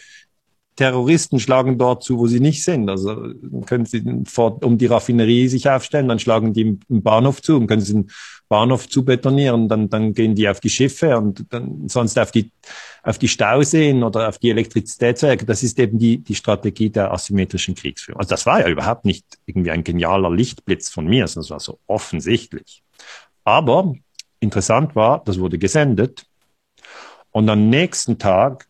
Terroristen 0.76 1.40
schlagen 1.40 1.78
dort 1.78 2.04
zu, 2.04 2.20
wo 2.20 2.28
sie 2.28 2.42
nicht 2.42 2.66
sind. 2.66 2.90
Also 2.90 3.30
können 3.66 3.86
sie 3.86 4.04
vor, 4.26 4.62
um 4.62 4.78
die 4.78 4.88
Raffinerie 4.88 5.48
sich 5.48 5.70
aufstellen, 5.70 6.10
dann 6.10 6.20
schlagen 6.20 6.52
die 6.52 6.78
im 6.90 7.02
Bahnhof 7.02 7.42
zu 7.42 7.56
und 7.56 7.68
können 7.68 7.82
sie 7.82 7.94
den 7.94 8.12
Bahnhof 8.50 8.90
zu 8.90 9.06
betonieren, 9.06 9.70
dann, 9.70 9.90
dann 9.90 10.14
gehen 10.14 10.36
die 10.36 10.50
auf 10.50 10.60
die 10.60 10.70
Schiffe 10.70 11.18
und 11.18 11.46
dann 11.50 11.88
sonst 11.88 12.20
auf 12.20 12.32
die, 12.32 12.52
auf 13.06 13.20
die 13.20 13.28
Stauseen 13.28 14.04
oder 14.04 14.28
auf 14.28 14.40
die 14.40 14.50
Elektrizitätswerke. 14.50 15.46
Das 15.46 15.62
ist 15.62 15.78
eben 15.80 16.00
die, 16.00 16.18
die 16.18 16.34
Strategie 16.34 16.90
der 16.90 17.12
asymmetrischen 17.12 17.76
Kriegsführung. 17.76 18.20
Also 18.20 18.30
das 18.30 18.48
war 18.48 18.62
ja 18.62 18.68
überhaupt 18.68 19.06
nicht 19.06 19.26
irgendwie 19.46 19.70
ein 19.70 19.84
genialer 19.84 20.32
Lichtblitz 20.32 20.90
von 20.90 21.06
mir, 21.06 21.28
sondern 21.28 21.46
es 21.46 21.52
war 21.52 21.60
so 21.60 21.80
offensichtlich. 21.86 22.84
Aber 23.44 23.94
interessant 24.40 24.96
war, 24.96 25.24
das 25.24 25.40
wurde 25.40 25.60
gesendet 25.60 26.26
und 27.30 27.48
am 27.48 27.70
nächsten 27.70 28.18
Tag 28.18 28.68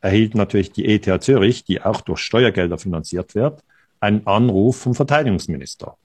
erhielt 0.00 0.34
natürlich 0.34 0.72
die 0.72 0.86
ETH 0.86 1.22
Zürich, 1.22 1.64
die 1.64 1.82
auch 1.82 2.00
durch 2.00 2.20
Steuergelder 2.20 2.78
finanziert 2.78 3.34
wird, 3.34 3.62
einen 4.00 4.26
Anruf 4.26 4.78
vom 4.78 4.94
Verteidigungsminister. 4.94 5.96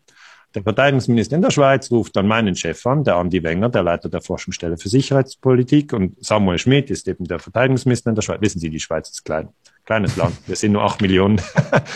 Der 0.55 0.61
Verteidigungsminister 0.61 1.35
in 1.35 1.41
der 1.41 1.49
Schweiz 1.49 1.89
ruft 1.89 2.15
dann 2.15 2.27
meinen 2.27 2.55
Chef 2.55 2.85
an, 2.85 3.03
der 3.03 3.15
Andi 3.15 3.41
Wenger, 3.41 3.69
der 3.69 3.81
Leiter 3.81 4.07
der 4.07 4.21
Forschungsstelle 4.21 4.77
für 4.77 4.87
Sicherheitspolitik 4.87 5.93
und 5.93 6.23
Samuel 6.23 6.59
Schmidt 6.59 6.91
ist 6.91 7.07
eben 7.07 7.25
der 7.25 7.39
Verteidigungsminister 7.39 8.11
in 8.11 8.15
der 8.15 8.21
Schweiz. 8.21 8.41
Wissen 8.41 8.59
Sie, 8.59 8.69
die 8.69 8.79
Schweiz 8.79 9.09
ist 9.09 9.25
klein, 9.25 9.49
kleines 9.83 10.15
Land. 10.15 10.35
Wir 10.45 10.55
sind 10.55 10.73
nur 10.73 10.83
acht 10.83 11.01
Millionen. 11.01 11.41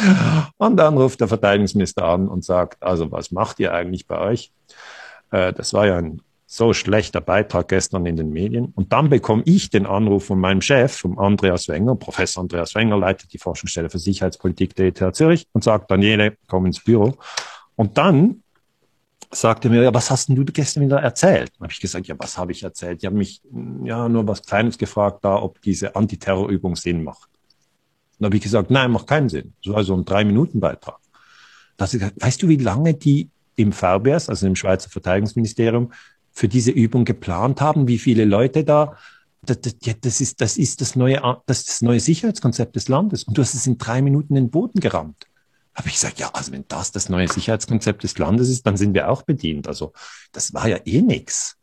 und 0.58 0.78
dann 0.78 0.98
ruft 0.98 1.22
der 1.22 1.28
Verteidigungsminister 1.28 2.04
an 2.04 2.28
und 2.28 2.44
sagt, 2.44 2.82
also 2.82 3.12
was 3.12 3.32
macht 3.32 3.60
ihr 3.60 3.74
eigentlich 3.74 4.08
bei 4.08 4.20
euch? 4.20 4.52
Äh, 5.30 5.54
das 5.54 5.74
war 5.74 5.86
ja 5.86 5.98
ein 5.98 6.22
so 6.48 6.74
schlechter 6.74 7.22
Beitrag 7.22 7.68
gestern 7.68 8.08
in 8.08 8.16
den 8.16 8.32
Medien. 8.32 8.72
Und 8.74 8.92
dann 8.92 9.10
bekomme 9.10 9.44
ich 9.46 9.70
den 9.70 9.86
Anruf 9.86 10.26
von 10.26 10.40
meinem 10.40 10.62
Chef, 10.62 10.96
vom 10.96 11.20
Andreas 11.20 11.68
Wenger, 11.68 11.96
Professor 11.96 12.42
Andreas 12.42 12.74
Wenger, 12.74 12.98
leitet 12.98 13.34
die 13.34 13.38
Forschungsstelle 13.38 13.90
für 13.90 14.00
Sicherheitspolitik 14.00 14.74
der 14.76 14.88
ETH 14.88 15.16
Zürich 15.16 15.46
und 15.52 15.64
sagt, 15.64 15.92
Daniele, 15.92 16.38
komm 16.48 16.66
ins 16.66 16.80
Büro. 16.84 17.18
Und 17.76 17.98
dann 17.98 18.44
sagte 19.32 19.70
mir, 19.70 19.84
ja, 19.84 19.94
was 19.94 20.10
hast 20.10 20.30
denn 20.30 20.36
du 20.36 20.46
gestern 20.46 20.84
wieder 20.84 21.00
erzählt? 21.00 21.52
Dann 21.58 21.66
habe 21.66 21.74
ich 21.74 21.80
gesagt, 21.80 22.08
ja, 22.08 22.16
was 22.18 22.38
habe 22.38 22.52
ich 22.52 22.64
erzählt? 22.64 23.02
Die 23.02 23.08
haben 23.08 23.18
mich 23.18 23.42
ja 23.84 24.08
nur 24.08 24.28
was 24.28 24.44
Kleines 24.44 24.78
gefragt, 24.78 25.24
da, 25.24 25.42
ob 25.42 25.62
diese 25.62 25.96
Antiterrorübung 25.96 26.76
Sinn 26.76 27.04
macht. 27.04 27.30
Dann 28.20 28.28
habe 28.28 28.38
ich 28.38 28.44
gesagt, 28.44 28.72
nein, 28.72 28.92
macht 28.92 29.08
keinen 29.08 29.30
Sinn. 29.30 29.54
So 29.62 29.76
also 29.76 29.96
ein 29.96 30.06
Drei-Minuten-Beitrag. 30.06 30.98
Weißt 31.78 32.42
du, 32.42 32.48
wie 32.48 32.58
lange 32.58 32.94
die 32.96 33.30
im 33.56 33.72
VBS, 33.72 34.30
also 34.30 34.48
im 34.48 34.56
Schweizer 34.56 34.90
Verteidigungsministerium, 34.90 35.92
für 36.32 36.48
diese 36.48 36.72
Übung 36.72 37.06
geplant 37.06 37.62
haben, 37.62 37.88
wie 37.88 37.98
viele 37.98 38.26
Leute 38.26 38.64
da. 38.64 38.96
Das, 39.44 39.60
das, 39.62 39.76
das, 40.02 40.22
ist, 40.22 40.42
das 40.42 40.58
ist 40.58 40.82
das 40.82 40.96
neue, 40.96 41.22
das, 41.46 41.66
das 41.66 41.82
neue 41.82 42.00
Sicherheitskonzept 42.00 42.76
des 42.76 42.88
Landes. 42.88 43.24
Und 43.24 43.38
du 43.38 43.42
hast 43.42 43.54
es 43.54 43.68
in 43.68 43.78
drei 43.78 44.02
Minuten 44.02 44.36
in 44.36 44.46
den 44.46 44.52
Boden 44.52 44.80
gerammt. 44.80 45.26
Habe 45.78 45.90
ich 45.90 45.94
gesagt, 45.94 46.20
ja, 46.20 46.30
also 46.34 46.52
wenn 46.52 46.66
das 46.68 46.92
das 46.92 47.08
neue 47.08 47.28
Sicherheitskonzept 47.28 48.04
des 48.04 48.18
Landes 48.18 48.50
ist, 48.50 48.66
dann 48.66 48.78
sind 48.78 48.96
wir 48.96 49.10
auch 49.10 49.22
bedient. 49.22 49.68
Also 49.68 49.94
das 50.32 50.54
war 50.54 50.68
ja 50.68 50.80
eh 50.86 51.02
nix. 51.02 51.56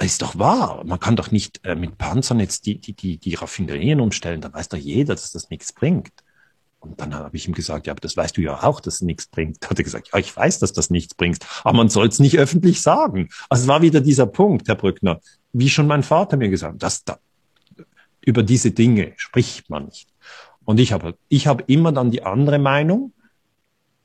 Ist 0.00 0.22
doch 0.22 0.38
wahr. 0.38 0.84
Man 0.84 1.00
kann 1.00 1.16
doch 1.16 1.32
nicht 1.32 1.64
äh, 1.64 1.74
mit 1.74 1.98
Panzern 1.98 2.38
jetzt 2.38 2.66
die, 2.66 2.78
die, 2.78 2.92
die, 2.92 3.18
die 3.18 3.34
Raffinerien 3.34 4.00
umstellen. 4.00 4.40
Da 4.40 4.52
weiß 4.52 4.68
doch 4.68 4.78
jeder, 4.78 5.16
dass 5.16 5.32
das 5.32 5.50
nichts 5.50 5.72
bringt. 5.72 6.12
Und 6.78 7.00
dann 7.00 7.12
habe 7.12 7.36
ich 7.36 7.48
ihm 7.48 7.54
gesagt, 7.54 7.88
ja, 7.88 7.92
aber 7.92 8.00
das 8.00 8.16
weißt 8.16 8.36
du 8.36 8.40
ja 8.40 8.62
auch, 8.62 8.80
dass 8.80 8.96
es 8.96 9.00
nichts 9.00 9.26
bringt. 9.26 9.56
Da 9.60 9.70
hat 9.70 9.78
er 9.78 9.84
gesagt, 9.84 10.10
ja, 10.12 10.18
ich 10.20 10.34
weiß, 10.36 10.60
dass 10.60 10.72
das 10.72 10.90
nichts 10.90 11.14
bringt, 11.14 11.44
aber 11.64 11.76
man 11.76 11.88
soll 11.88 12.06
es 12.06 12.20
nicht 12.20 12.38
öffentlich 12.38 12.80
sagen. 12.80 13.30
Also 13.48 13.62
es 13.64 13.68
war 13.68 13.82
wieder 13.82 14.00
dieser 14.00 14.26
Punkt, 14.26 14.68
Herr 14.68 14.76
Brückner, 14.76 15.20
wie 15.52 15.68
schon 15.68 15.88
mein 15.88 16.04
Vater 16.04 16.36
mir 16.36 16.48
gesagt 16.50 16.74
hat, 16.74 16.82
dass 16.82 17.02
da, 17.02 17.18
über 18.20 18.44
diese 18.44 18.70
Dinge 18.70 19.14
spricht 19.16 19.70
man 19.70 19.86
nicht. 19.86 20.08
Und 20.68 20.78
ich 20.80 20.92
habe, 20.92 21.16
ich 21.30 21.46
habe 21.46 21.64
immer 21.66 21.92
dann 21.92 22.10
die 22.10 22.24
andere 22.24 22.58
Meinung. 22.58 23.14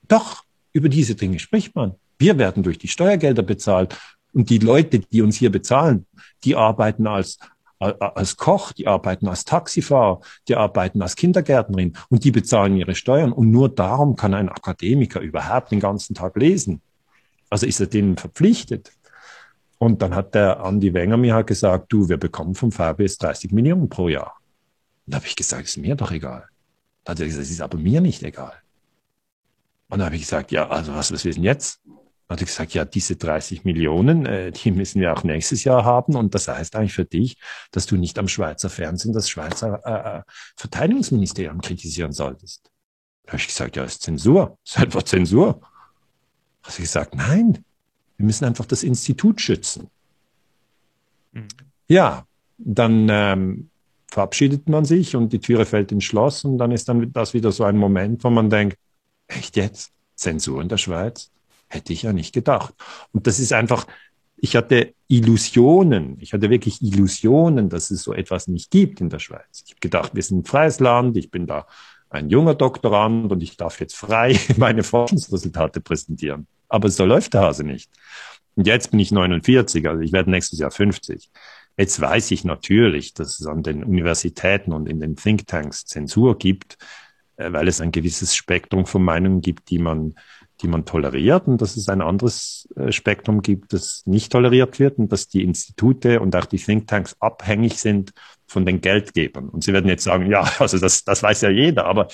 Doch, 0.07 0.45
über 0.71 0.87
diese 0.87 1.13
Dinge 1.13 1.37
spricht 1.39 1.75
man. 1.75 1.95
Wir 2.17 2.37
werden 2.37 2.63
durch 2.63 2.77
die 2.77 2.87
Steuergelder 2.87 3.43
bezahlt. 3.43 3.97
Und 4.31 4.49
die 4.49 4.59
Leute, 4.59 4.99
die 4.99 5.21
uns 5.21 5.35
hier 5.35 5.51
bezahlen, 5.51 6.05
die 6.45 6.55
arbeiten 6.55 7.05
als 7.05 7.37
als 7.79 8.37
Koch, 8.37 8.71
die 8.71 8.87
arbeiten 8.87 9.27
als 9.27 9.43
Taxifahrer, 9.43 10.21
die 10.47 10.55
arbeiten 10.55 11.01
als 11.01 11.17
Kindergärtnerin 11.17 11.97
und 12.07 12.23
die 12.23 12.31
bezahlen 12.31 12.77
ihre 12.77 12.95
Steuern. 12.95 13.33
Und 13.33 13.51
nur 13.51 13.67
darum 13.67 14.15
kann 14.15 14.33
ein 14.33 14.47
Akademiker 14.47 15.19
überhaupt 15.19 15.71
den 15.71 15.81
ganzen 15.81 16.15
Tag 16.15 16.37
lesen. 16.37 16.81
Also 17.49 17.65
ist 17.65 17.81
er 17.81 17.87
denen 17.87 18.15
verpflichtet. 18.15 18.93
Und 19.79 20.01
dann 20.01 20.15
hat 20.15 20.33
der 20.33 20.63
Andi 20.63 20.93
Wenger 20.93 21.17
mir 21.17 21.33
halt 21.33 21.47
gesagt, 21.47 21.91
du, 21.91 22.07
wir 22.07 22.15
bekommen 22.15 22.55
vom 22.55 22.71
VBS 22.71 23.17
30 23.17 23.51
Millionen 23.51 23.89
pro 23.89 24.07
Jahr. 24.07 24.37
Und 25.05 25.13
da 25.13 25.17
habe 25.17 25.27
ich 25.27 25.35
gesagt, 25.35 25.65
ist 25.65 25.75
mir 25.75 25.95
doch 25.95 26.11
egal. 26.11 26.47
Da 27.03 27.11
hat 27.11 27.19
er 27.19 27.25
gesagt, 27.25 27.43
es 27.43 27.51
ist 27.51 27.61
aber 27.61 27.77
mir 27.77 28.01
nicht 28.01 28.23
egal. 28.23 28.53
Und 29.89 29.99
da 29.99 30.05
habe 30.05 30.15
ich 30.15 30.21
gesagt, 30.21 30.51
ja, 30.51 30.69
also 30.69 30.95
was, 30.95 31.11
was 31.11 31.25
wir 31.25 31.33
denn 31.33 31.43
jetzt? 31.43 31.81
hat 32.33 32.41
er 32.41 32.45
gesagt, 32.45 32.73
ja, 32.73 32.85
diese 32.85 33.15
30 33.15 33.63
Millionen, 33.63 34.25
äh, 34.25 34.51
die 34.51 34.71
müssen 34.71 35.01
wir 35.01 35.13
auch 35.13 35.23
nächstes 35.23 35.63
Jahr 35.63 35.85
haben. 35.85 36.15
Und 36.15 36.35
das 36.35 36.47
heißt 36.47 36.75
eigentlich 36.75 36.93
für 36.93 37.05
dich, 37.05 37.37
dass 37.71 37.85
du 37.85 37.95
nicht 37.95 38.19
am 38.19 38.27
Schweizer 38.27 38.69
Fernsehen 38.69 39.13
das 39.13 39.29
Schweizer 39.29 39.81
äh, 39.85 40.19
äh 40.19 40.21
Verteidigungsministerium 40.55 41.61
kritisieren 41.61 42.11
solltest. 42.11 42.71
Da 43.23 43.33
habe 43.33 43.37
ich 43.37 43.47
gesagt, 43.47 43.75
ja, 43.75 43.83
ist 43.83 44.01
Zensur. 44.01 44.57
Ist 44.65 44.77
einfach 44.77 45.03
Zensur. 45.03 45.61
Hast 46.63 46.77
du 46.77 46.81
gesagt, 46.81 47.15
nein, 47.15 47.63
wir 48.17 48.25
müssen 48.25 48.45
einfach 48.45 48.65
das 48.65 48.83
Institut 48.83 49.41
schützen. 49.41 49.89
Mhm. 51.31 51.47
Ja, 51.87 52.25
dann 52.57 53.07
ähm, 53.09 53.69
verabschiedet 54.13 54.69
man 54.69 54.85
sich 54.85 55.15
und 55.15 55.33
die 55.33 55.39
Türe 55.39 55.65
fällt 55.65 55.91
ins 55.91 56.03
Schloss 56.03 56.45
und 56.45 56.59
dann 56.59 56.71
ist 56.71 56.87
dann 56.87 57.11
das 57.11 57.33
wieder 57.33 57.51
so 57.51 57.63
ein 57.63 57.77
Moment, 57.77 58.23
wo 58.23 58.29
man 58.29 58.49
denkt, 58.49 58.77
echt 59.27 59.57
jetzt? 59.57 59.91
Zensur 60.15 60.61
in 60.61 60.69
der 60.69 60.77
Schweiz? 60.77 61.31
Hätte 61.67 61.91
ich 61.93 62.03
ja 62.03 62.13
nicht 62.13 62.31
gedacht. 62.31 62.75
Und 63.11 63.25
das 63.25 63.39
ist 63.39 63.51
einfach, 63.51 63.87
ich 64.37 64.55
hatte 64.55 64.93
Illusionen, 65.07 66.17
ich 66.19 66.33
hatte 66.33 66.51
wirklich 66.51 66.79
Illusionen, 66.83 67.69
dass 67.69 67.89
es 67.89 68.03
so 68.03 68.13
etwas 68.13 68.47
nicht 68.47 68.69
gibt 68.69 69.01
in 69.01 69.09
der 69.09 69.17
Schweiz. 69.17 69.63
Ich 69.65 69.71
habe 69.71 69.79
gedacht, 69.79 70.13
wir 70.13 70.21
sind 70.21 70.41
ein 70.41 70.45
freies 70.45 70.79
Land, 70.79 71.17
ich 71.17 71.31
bin 71.31 71.47
da 71.47 71.65
ein 72.11 72.29
junger 72.29 72.53
Doktorand 72.53 73.31
und 73.31 73.41
ich 73.41 73.57
darf 73.57 73.79
jetzt 73.79 73.95
frei 73.95 74.39
meine 74.57 74.83
Forschungsresultate 74.83 75.81
präsentieren. 75.81 76.45
Aber 76.69 76.87
so 76.91 77.03
läuft 77.03 77.33
der 77.33 77.41
Hase 77.41 77.63
nicht. 77.63 77.89
Und 78.53 78.67
jetzt 78.67 78.91
bin 78.91 78.99
ich 78.99 79.11
49, 79.11 79.87
also 79.87 80.01
ich 80.01 80.11
werde 80.11 80.29
nächstes 80.29 80.59
Jahr 80.59 80.69
50. 80.69 81.31
Jetzt 81.77 81.99
weiß 81.99 82.31
ich 82.31 82.43
natürlich, 82.43 83.13
dass 83.13 83.39
es 83.39 83.47
an 83.47 83.63
den 83.63 83.83
Universitäten 83.83 84.73
und 84.73 84.87
in 84.87 84.99
den 84.99 85.15
Thinktanks 85.15 85.85
Zensur 85.85 86.37
gibt, 86.37 86.77
äh, 87.37 87.51
weil 87.51 87.67
es 87.67 87.81
ein 87.81 87.91
gewisses 87.91 88.35
Spektrum 88.35 88.85
von 88.85 89.03
Meinungen 89.03 89.41
gibt, 89.41 89.69
die 89.69 89.79
man 89.79 90.15
die 90.61 90.67
man 90.67 90.85
toleriert 90.85 91.47
und 91.47 91.61
dass 91.61 91.75
es 91.75 91.89
ein 91.89 92.01
anderes 92.01 92.69
äh, 92.75 92.91
Spektrum 92.91 93.41
gibt, 93.41 93.73
das 93.73 94.03
nicht 94.05 94.31
toleriert 94.31 94.79
wird 94.79 94.97
und 94.97 95.11
dass 95.11 95.27
die 95.27 95.43
Institute 95.43 96.19
und 96.19 96.35
auch 96.35 96.45
die 96.45 96.57
Thinktanks 96.57 97.15
abhängig 97.19 97.79
sind 97.79 98.13
von 98.47 98.65
den 98.65 98.79
Geldgebern. 98.79 99.49
Und 99.49 99.63
Sie 99.63 99.73
werden 99.73 99.89
jetzt 99.89 100.03
sagen, 100.03 100.29
ja, 100.29 100.41
also 100.59 100.77
das, 100.79 101.03
das 101.03 101.21
weiß 101.21 101.41
ja 101.41 101.49
jeder, 101.49 101.85
aber 101.85 102.07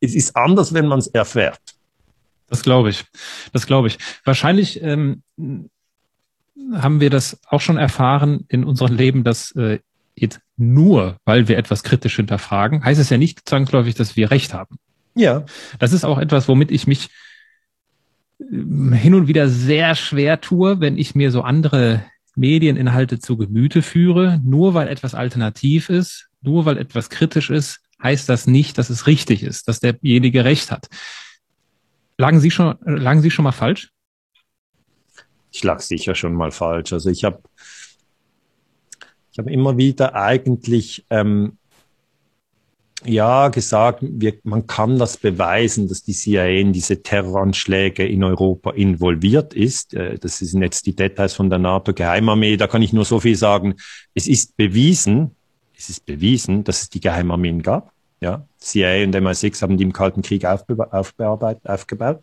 es 0.00 0.14
ist 0.14 0.36
anders, 0.36 0.74
wenn 0.74 0.86
man 0.86 0.98
es 0.98 1.06
erfährt. 1.06 1.60
Das 2.48 2.62
glaube 2.62 2.90
ich. 2.90 3.04
Das 3.52 3.66
glaube 3.66 3.88
ich. 3.88 3.98
Wahrscheinlich 4.24 4.82
ähm, 4.82 5.22
haben 6.72 7.00
wir 7.00 7.10
das 7.10 7.40
auch 7.46 7.60
schon 7.60 7.76
erfahren 7.76 8.44
in 8.48 8.64
unserem 8.64 8.96
Leben, 8.96 9.24
dass 9.24 9.52
äh, 9.52 9.80
jetzt 10.16 10.40
nur, 10.56 11.18
weil 11.24 11.48
wir 11.48 11.58
etwas 11.58 11.82
kritisch 11.82 12.16
hinterfragen, 12.16 12.84
heißt 12.84 13.00
es 13.00 13.10
ja 13.10 13.18
nicht 13.18 13.48
zwangsläufig, 13.48 13.94
dass 13.94 14.16
wir 14.16 14.30
Recht 14.30 14.54
haben. 14.54 14.78
Ja. 15.14 15.44
Das 15.78 15.92
ist 15.92 16.04
auch 16.04 16.18
etwas, 16.18 16.48
womit 16.48 16.70
ich 16.70 16.86
mich 16.86 17.10
ähm, 18.40 18.92
hin 18.92 19.14
und 19.14 19.28
wieder 19.28 19.48
sehr 19.48 19.94
schwer 19.94 20.40
tue, 20.40 20.80
wenn 20.80 20.98
ich 20.98 21.14
mir 21.14 21.30
so 21.30 21.42
andere 21.42 22.04
Medieninhalte 22.36 23.18
zu 23.18 23.36
Gemüte 23.36 23.82
führe. 23.82 24.40
Nur 24.44 24.74
weil 24.74 24.88
etwas 24.88 25.14
alternativ 25.14 25.88
ist, 25.88 26.28
nur 26.42 26.64
weil 26.66 26.78
etwas 26.78 27.10
kritisch 27.10 27.50
ist, 27.50 27.80
heißt 28.02 28.28
das 28.28 28.46
nicht, 28.46 28.76
dass 28.78 28.90
es 28.90 29.06
richtig 29.06 29.42
ist, 29.42 29.68
dass 29.68 29.80
derjenige 29.80 30.44
Recht 30.44 30.70
hat. 30.70 30.88
Lagen 32.18 32.40
Sie 32.40 32.50
schon, 32.50 32.76
lagen 32.84 33.22
Sie 33.22 33.30
schon 33.30 33.44
mal 33.44 33.52
falsch? 33.52 33.90
Ich 35.54 35.62
lag 35.62 35.78
sicher 35.78 36.16
schon 36.16 36.34
mal 36.34 36.50
falsch. 36.50 36.92
Also 36.92 37.10
ich 37.10 37.22
habe 37.22 37.38
ich 39.30 39.38
habe 39.38 39.52
immer 39.52 39.76
wieder 39.76 40.16
eigentlich 40.16 41.06
ähm, 41.10 41.58
ja 43.04 43.48
gesagt, 43.48 44.00
wir, 44.02 44.34
man 44.42 44.66
kann 44.66 44.98
das 44.98 45.16
beweisen, 45.16 45.86
dass 45.86 46.02
die 46.02 46.12
CIA 46.12 46.46
in 46.46 46.72
diese 46.72 47.02
Terroranschläge 47.02 48.04
in 48.04 48.24
Europa 48.24 48.72
involviert 48.72 49.54
ist. 49.54 49.94
Äh, 49.94 50.18
das 50.18 50.38
sind 50.38 50.60
jetzt 50.62 50.86
die 50.86 50.96
Details 50.96 51.34
von 51.34 51.50
der 51.50 51.60
NATO-Geheimarmee. 51.60 52.56
Da 52.56 52.66
kann 52.66 52.82
ich 52.82 52.92
nur 52.92 53.04
so 53.04 53.20
viel 53.20 53.36
sagen. 53.36 53.76
Es 54.12 54.26
ist 54.26 54.56
bewiesen, 54.56 55.36
es 55.76 55.88
ist 55.88 56.04
bewiesen, 56.04 56.64
dass 56.64 56.82
es 56.82 56.88
die 56.90 57.00
Geheimarmeen 57.00 57.62
gab. 57.62 57.93
Ja, 58.24 58.48
CIA 58.56 59.04
und 59.04 59.14
MI6 59.14 59.60
haben 59.60 59.76
die 59.76 59.84
im 59.84 59.92
Kalten 59.92 60.22
Krieg 60.22 60.46
aufgearbeitet, 60.46 61.68
aufgebaut. 61.68 62.22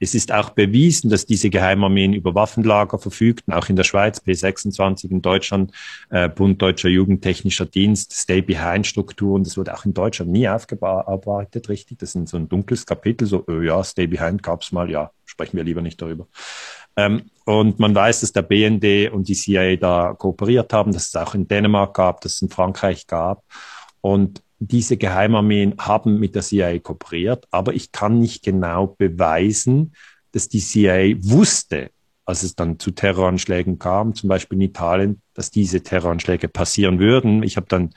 Es 0.00 0.14
ist 0.14 0.32
auch 0.32 0.48
bewiesen, 0.48 1.10
dass 1.10 1.26
diese 1.26 1.50
Geheimarmeen 1.50 2.14
über 2.14 2.34
Waffenlager 2.34 2.98
verfügten, 2.98 3.52
auch 3.52 3.68
in 3.68 3.76
der 3.76 3.84
Schweiz, 3.84 4.22
P26 4.26 5.10
in 5.10 5.20
Deutschland, 5.20 5.70
äh, 6.08 6.30
Bund 6.30 6.62
Deutscher 6.62 6.88
Jugendtechnischer 6.88 7.66
Dienst, 7.66 8.14
Stay-Behind-Strukturen. 8.14 9.44
Das 9.44 9.58
wurde 9.58 9.74
auch 9.74 9.84
in 9.84 9.92
Deutschland 9.92 10.32
nie 10.32 10.48
aufgearbeitet, 10.48 11.68
richtig. 11.68 11.98
Das 11.98 12.14
ist 12.14 12.28
so 12.30 12.38
ein 12.38 12.48
dunkles 12.48 12.86
Kapitel, 12.86 13.28
so, 13.28 13.44
oh 13.46 13.60
ja, 13.60 13.84
Stay-Behind 13.84 14.42
gab's 14.42 14.72
mal, 14.72 14.90
ja, 14.90 15.10
sprechen 15.26 15.58
wir 15.58 15.64
lieber 15.64 15.82
nicht 15.82 16.00
darüber. 16.00 16.26
Ähm, 16.96 17.30
und 17.44 17.78
man 17.78 17.94
weiß, 17.94 18.20
dass 18.20 18.32
der 18.32 18.40
BND 18.40 19.12
und 19.12 19.28
die 19.28 19.34
CIA 19.34 19.76
da 19.76 20.14
kooperiert 20.14 20.72
haben, 20.72 20.90
dass 20.90 21.08
es 21.08 21.16
auch 21.16 21.34
in 21.34 21.46
Dänemark 21.46 21.92
gab, 21.92 22.22
dass 22.22 22.36
es 22.36 22.42
in 22.42 22.48
Frankreich 22.48 23.06
gab. 23.06 23.44
Und 24.00 24.43
diese 24.58 24.96
Geheimarmeen 24.96 25.74
haben 25.78 26.18
mit 26.18 26.34
der 26.34 26.42
CIA 26.42 26.78
kooperiert, 26.78 27.46
aber 27.50 27.74
ich 27.74 27.92
kann 27.92 28.20
nicht 28.20 28.44
genau 28.44 28.86
beweisen, 28.86 29.94
dass 30.32 30.48
die 30.48 30.60
CIA 30.60 31.16
wusste, 31.20 31.90
als 32.24 32.42
es 32.42 32.54
dann 32.54 32.78
zu 32.78 32.90
Terroranschlägen 32.90 33.78
kam, 33.78 34.14
zum 34.14 34.28
Beispiel 34.28 34.56
in 34.56 34.62
Italien, 34.62 35.22
dass 35.34 35.50
diese 35.50 35.82
Terroranschläge 35.82 36.48
passieren 36.48 36.98
würden. 36.98 37.42
Ich 37.42 37.56
habe 37.56 37.66
dann 37.68 37.90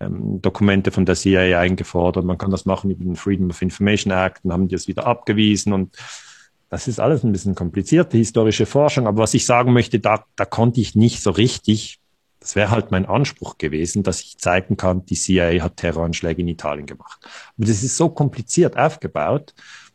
ähm, 0.00 0.40
Dokumente 0.40 0.90
von 0.90 1.04
der 1.04 1.14
CIA 1.14 1.60
eingefordert. 1.60 2.24
Man 2.24 2.38
kann 2.38 2.50
das 2.50 2.64
machen 2.64 2.90
über 2.90 3.04
den 3.04 3.16
Freedom 3.16 3.50
of 3.50 3.62
Information 3.62 4.12
Act 4.12 4.44
und 4.44 4.52
haben 4.52 4.68
die 4.68 4.74
das 4.74 4.88
wieder 4.88 5.06
abgewiesen. 5.06 5.72
Und 5.72 5.96
das 6.70 6.88
ist 6.88 7.00
alles 7.00 7.22
ein 7.22 7.32
bisschen 7.32 7.54
komplizierte 7.54 8.16
historische 8.16 8.66
Forschung. 8.66 9.06
Aber 9.06 9.22
was 9.22 9.34
ich 9.34 9.46
sagen 9.46 9.72
möchte, 9.72 10.00
da, 10.00 10.24
da 10.36 10.44
konnte 10.44 10.80
ich 10.80 10.94
nicht 10.94 11.22
so 11.22 11.30
richtig 11.30 11.98
das 12.46 12.54
wäre 12.54 12.70
halt 12.70 12.92
mein 12.92 13.06
Anspruch 13.06 13.58
gewesen, 13.58 14.04
dass 14.04 14.20
ich 14.20 14.38
zeigen 14.38 14.76
kann, 14.76 15.04
die 15.04 15.16
CIA 15.16 15.64
hat 15.64 15.78
Terroranschläge 15.78 16.42
in 16.42 16.46
Italien 16.46 16.86
gemacht. 16.86 17.18
Aber 17.56 17.66
das 17.66 17.82
ist 17.82 17.96
so 17.96 18.08
kompliziert 18.08 18.78
aufgebaut, 18.78 19.52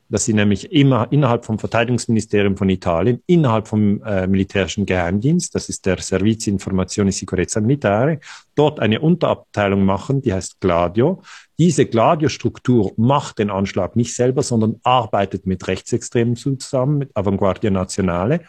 dass 0.10 0.26
sie 0.26 0.34
nämlich 0.34 0.74
immer 0.74 1.08
innerhalb 1.12 1.45
vom 1.45 1.60
Verteidigungsministerium 1.60 2.58
von 2.58 2.68
Italien, 2.68 3.24
innerhalb 3.26 3.70
vom 3.70 4.04
äh, 4.04 4.28
militärischen 4.28 4.86
Geheimdienst, 4.86 5.56
das 5.56 5.70
ist 5.70 5.86
der 5.86 6.02
Servizio 6.02 6.52
Informazione 6.52 7.14
Sicurezza 7.14 7.62
Militare, 7.62 8.20
dort 8.56 8.82
eine 8.82 8.99
Unterabteilung 8.99 9.86
machen, 9.86 10.22
die 10.22 10.34
heißt 10.34 10.60
Gladio. 10.60 11.22
Diese 11.58 11.86
Gladio-Struktur 11.86 12.91
macht 12.97 13.39
den 13.39 13.49
Anschlag 13.49 13.95
nicht 13.95 14.14
selber, 14.14 14.43
sondern 14.43 14.82
arbeitet 14.84 15.45
mit 15.45 15.66
Rechtsextremen 15.70 16.36
zusammen, 16.36 16.97
mit 16.97 17.16
Avanguardia 17.16 17.72
Nazionale 17.72 18.41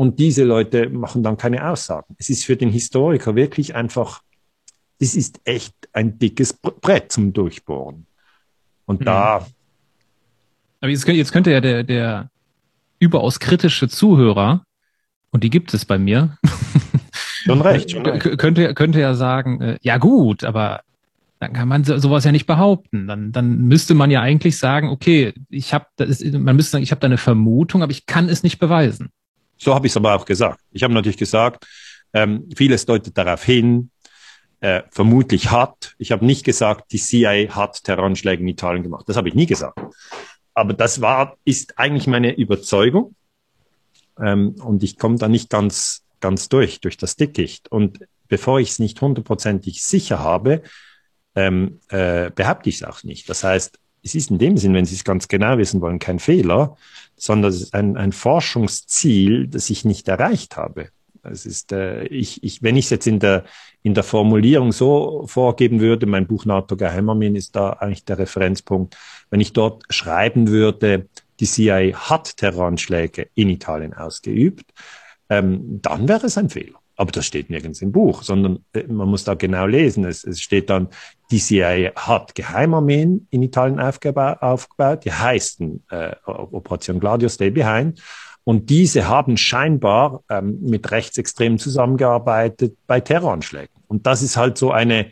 und 0.00 0.18
diese 0.18 0.44
Leute 0.44 0.88
machen 0.88 1.22
dann 1.22 1.36
keine 1.36 1.68
Aussagen. 1.68 2.16
Es 2.16 2.30
ist 2.30 2.46
für 2.46 2.56
den 2.56 2.70
Historiker 2.70 3.34
wirklich 3.36 3.74
einfach, 3.74 4.22
es 4.98 5.14
ist 5.14 5.42
echt 5.44 5.74
ein 5.92 6.18
dickes 6.18 6.54
Brett 6.54 7.12
zum 7.12 7.34
Durchbohren. 7.34 8.06
Und 8.86 9.00
mhm. 9.00 9.04
da. 9.04 9.46
Aber 10.80 10.90
jetzt, 10.90 11.06
jetzt 11.06 11.32
könnte 11.32 11.50
ja 11.52 11.60
der, 11.60 11.84
der 11.84 12.30
überaus 12.98 13.40
kritische 13.40 13.90
Zuhörer, 13.90 14.64
und 15.32 15.44
die 15.44 15.50
gibt 15.50 15.74
es 15.74 15.84
bei 15.84 15.98
mir, 15.98 16.38
schon 17.44 17.60
recht, 17.60 17.90
schon 17.90 18.06
recht. 18.06 18.38
Könnte, 18.38 18.72
könnte 18.72 19.00
ja 19.00 19.12
sagen, 19.12 19.60
äh, 19.60 19.78
ja 19.82 19.98
gut, 19.98 20.44
aber 20.44 20.80
dann 21.40 21.52
kann 21.52 21.68
man 21.68 21.84
sowas 21.84 22.24
ja 22.24 22.32
nicht 22.32 22.46
behaupten. 22.46 23.06
Dann, 23.06 23.32
dann 23.32 23.58
müsste 23.58 23.92
man 23.92 24.10
ja 24.10 24.22
eigentlich 24.22 24.56
sagen, 24.56 24.88
okay, 24.88 25.34
ich 25.50 25.74
habe, 25.74 25.84
man 26.38 26.56
müsste 26.56 26.72
sagen, 26.72 26.84
ich 26.84 26.90
habe 26.90 27.00
da 27.00 27.06
eine 27.06 27.18
Vermutung, 27.18 27.82
aber 27.82 27.92
ich 27.92 28.06
kann 28.06 28.30
es 28.30 28.42
nicht 28.42 28.58
beweisen. 28.58 29.10
So 29.60 29.74
habe 29.74 29.86
ich 29.86 29.92
es 29.92 29.96
aber 29.96 30.14
auch 30.14 30.24
gesagt. 30.24 30.60
Ich 30.70 30.82
habe 30.82 30.94
natürlich 30.94 31.18
gesagt, 31.18 31.66
ähm, 32.14 32.48
vieles 32.56 32.86
deutet 32.86 33.16
darauf 33.16 33.44
hin, 33.44 33.90
äh, 34.60 34.82
vermutlich 34.90 35.50
hat. 35.50 35.94
Ich 35.98 36.12
habe 36.12 36.24
nicht 36.24 36.44
gesagt, 36.44 36.92
die 36.92 36.98
CIA 36.98 37.54
hat 37.54 37.84
Terroranschläge 37.84 38.42
in 38.42 38.48
Italien 38.48 38.82
gemacht. 38.82 39.08
Das 39.08 39.16
habe 39.16 39.28
ich 39.28 39.34
nie 39.34 39.46
gesagt. 39.46 39.78
Aber 40.54 40.72
das 40.72 41.00
war, 41.00 41.36
ist 41.44 41.78
eigentlich 41.78 42.06
meine 42.06 42.34
Überzeugung. 42.34 43.14
Ähm, 44.18 44.56
und 44.62 44.82
ich 44.82 44.98
komme 44.98 45.16
da 45.16 45.28
nicht 45.28 45.50
ganz, 45.50 46.04
ganz 46.20 46.48
durch, 46.48 46.80
durch 46.80 46.96
das 46.96 47.16
Dickicht. 47.16 47.70
Und 47.70 48.00
bevor 48.28 48.60
ich 48.60 48.70
es 48.70 48.78
nicht 48.78 49.00
hundertprozentig 49.00 49.82
sicher 49.82 50.20
habe, 50.20 50.62
ähm, 51.34 51.80
äh, 51.88 52.30
behaupte 52.30 52.70
ich 52.70 52.76
es 52.76 52.82
auch 52.82 53.02
nicht. 53.02 53.28
Das 53.28 53.44
heißt, 53.44 53.78
es 54.02 54.14
ist 54.14 54.30
in 54.30 54.38
dem 54.38 54.56
Sinn, 54.56 54.74
wenn 54.74 54.86
Sie 54.86 54.94
es 54.94 55.04
ganz 55.04 55.28
genau 55.28 55.58
wissen 55.58 55.80
wollen, 55.80 55.98
kein 55.98 56.18
Fehler, 56.18 56.76
sondern 57.20 57.50
es 57.50 57.62
ist 57.62 57.74
ein, 57.74 57.96
ein 57.96 58.12
Forschungsziel, 58.12 59.46
das 59.46 59.70
ich 59.70 59.84
nicht 59.84 60.08
erreicht 60.08 60.56
habe. 60.56 60.88
Es 61.22 61.44
ist, 61.44 61.72
äh, 61.72 62.04
ich, 62.04 62.42
ich, 62.42 62.62
wenn 62.62 62.76
ich 62.76 62.86
es 62.86 62.90
jetzt 62.90 63.06
in 63.06 63.18
der, 63.18 63.44
in 63.82 63.94
der 63.94 64.04
Formulierung 64.04 64.72
so 64.72 65.24
vorgeben 65.26 65.80
würde, 65.80 66.06
mein 66.06 66.26
Buch 66.26 66.46
NATO 66.46 66.76
Geheimarmeen 66.76 67.36
ist 67.36 67.54
da 67.54 67.70
eigentlich 67.70 68.04
der 68.04 68.18
Referenzpunkt, 68.18 68.96
wenn 69.28 69.40
ich 69.40 69.52
dort 69.52 69.84
schreiben 69.90 70.48
würde, 70.48 71.08
die 71.38 71.46
CIA 71.46 72.08
hat 72.08 72.36
Terroranschläge 72.36 73.28
in 73.34 73.48
Italien 73.50 73.94
ausgeübt, 73.94 74.72
ähm, 75.28 75.80
dann 75.82 76.08
wäre 76.08 76.26
es 76.26 76.38
ein 76.38 76.48
Fehler. 76.48 76.79
Aber 77.00 77.12
das 77.12 77.24
steht 77.24 77.48
nirgends 77.48 77.80
im 77.80 77.92
Buch, 77.92 78.22
sondern 78.22 78.62
äh, 78.74 78.82
man 78.82 79.08
muss 79.08 79.24
da 79.24 79.32
genau 79.32 79.64
lesen. 79.64 80.04
Es, 80.04 80.22
es 80.22 80.38
steht 80.38 80.68
dann, 80.68 80.88
die 81.30 81.38
CIA 81.38 81.92
hat 81.96 82.34
Geheimarmeen 82.34 83.26
in 83.30 83.42
Italien 83.42 83.80
aufgebaut, 83.80 85.06
die 85.06 85.10
heißen 85.10 85.82
äh, 85.88 86.14
Operation 86.26 87.00
Gladio 87.00 87.30
Stay 87.30 87.48
Behind. 87.48 88.02
Und 88.44 88.68
diese 88.68 89.08
haben 89.08 89.38
scheinbar 89.38 90.22
ähm, 90.28 90.58
mit 90.60 90.90
Rechtsextremen 90.90 91.58
zusammengearbeitet 91.58 92.76
bei 92.86 93.00
Terroranschlägen. 93.00 93.74
Und 93.88 94.06
das 94.06 94.20
ist 94.20 94.36
halt 94.36 94.58
so 94.58 94.70
eine, 94.70 95.10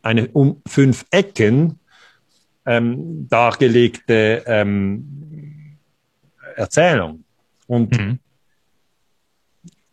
eine 0.00 0.28
um 0.28 0.62
fünf 0.66 1.04
Ecken 1.10 1.78
ähm, 2.64 3.28
dargelegte 3.28 4.44
ähm, 4.46 5.76
Erzählung. 6.56 7.24
Und 7.66 7.98
mhm 7.98 8.18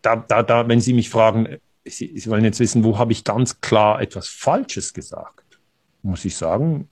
da, 0.02 0.16
da, 0.16 0.42
da, 0.42 0.68
wenn 0.68 0.80
Sie 0.80 0.92
mich 0.92 1.10
fragen, 1.10 1.58
Sie, 1.84 2.18
Sie 2.18 2.30
wollen 2.30 2.44
jetzt 2.44 2.60
wissen, 2.60 2.84
wo 2.84 2.98
habe 2.98 3.12
ich 3.12 3.24
ganz 3.24 3.60
klar 3.60 4.00
etwas 4.00 4.28
Falsches 4.28 4.92
gesagt, 4.92 5.60
muss 6.02 6.24
ich 6.24 6.36
sagen, 6.36 6.88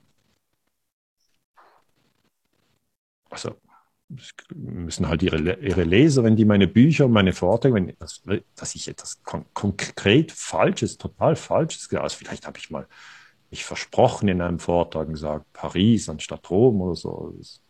also 3.30 3.54
müssen 4.54 5.08
halt 5.08 5.22
ihre, 5.22 5.58
ihre 5.60 5.84
Leser, 5.84 6.24
wenn 6.24 6.36
die 6.36 6.46
meine 6.46 6.66
Bücher, 6.66 7.08
meine 7.08 7.34
Vorträge, 7.34 7.74
wenn 7.74 7.94
das, 7.98 8.22
dass 8.54 8.74
ich 8.74 8.88
etwas 8.88 9.22
kon 9.22 9.44
konkret 9.52 10.32
Falsches, 10.32 10.96
total 10.96 11.36
Falsches, 11.36 11.92
also 11.94 12.16
vielleicht 12.16 12.46
habe 12.46 12.58
ich 12.58 12.70
mal 12.70 12.86
mich 13.50 13.64
versprochen 13.64 14.28
in 14.28 14.40
einem 14.40 14.58
Vortrag 14.58 15.06
und 15.08 15.14
gesagt, 15.14 15.52
Paris 15.52 16.08
anstatt 16.08 16.48
Rom 16.50 16.80
oder 16.82 16.96
so. 16.96 17.34
Das 17.38 17.62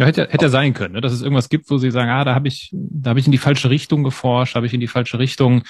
ja, 0.00 0.06
hätte, 0.06 0.28
hätte 0.30 0.46
ja 0.46 0.48
sein 0.48 0.72
können, 0.72 0.94
ne? 0.94 1.02
dass 1.02 1.12
es 1.12 1.20
irgendwas 1.20 1.50
gibt, 1.50 1.70
wo 1.70 1.76
sie 1.76 1.90
sagen, 1.90 2.10
ah, 2.10 2.24
da 2.24 2.34
habe 2.34 2.48
ich, 2.48 2.70
da 2.72 3.10
habe 3.10 3.20
ich 3.20 3.26
in 3.26 3.32
die 3.32 3.38
falsche 3.38 3.68
Richtung 3.68 4.02
geforscht, 4.02 4.54
habe 4.54 4.64
ich 4.64 4.72
in 4.72 4.80
die 4.80 4.86
falsche 4.86 5.18
Richtung 5.18 5.62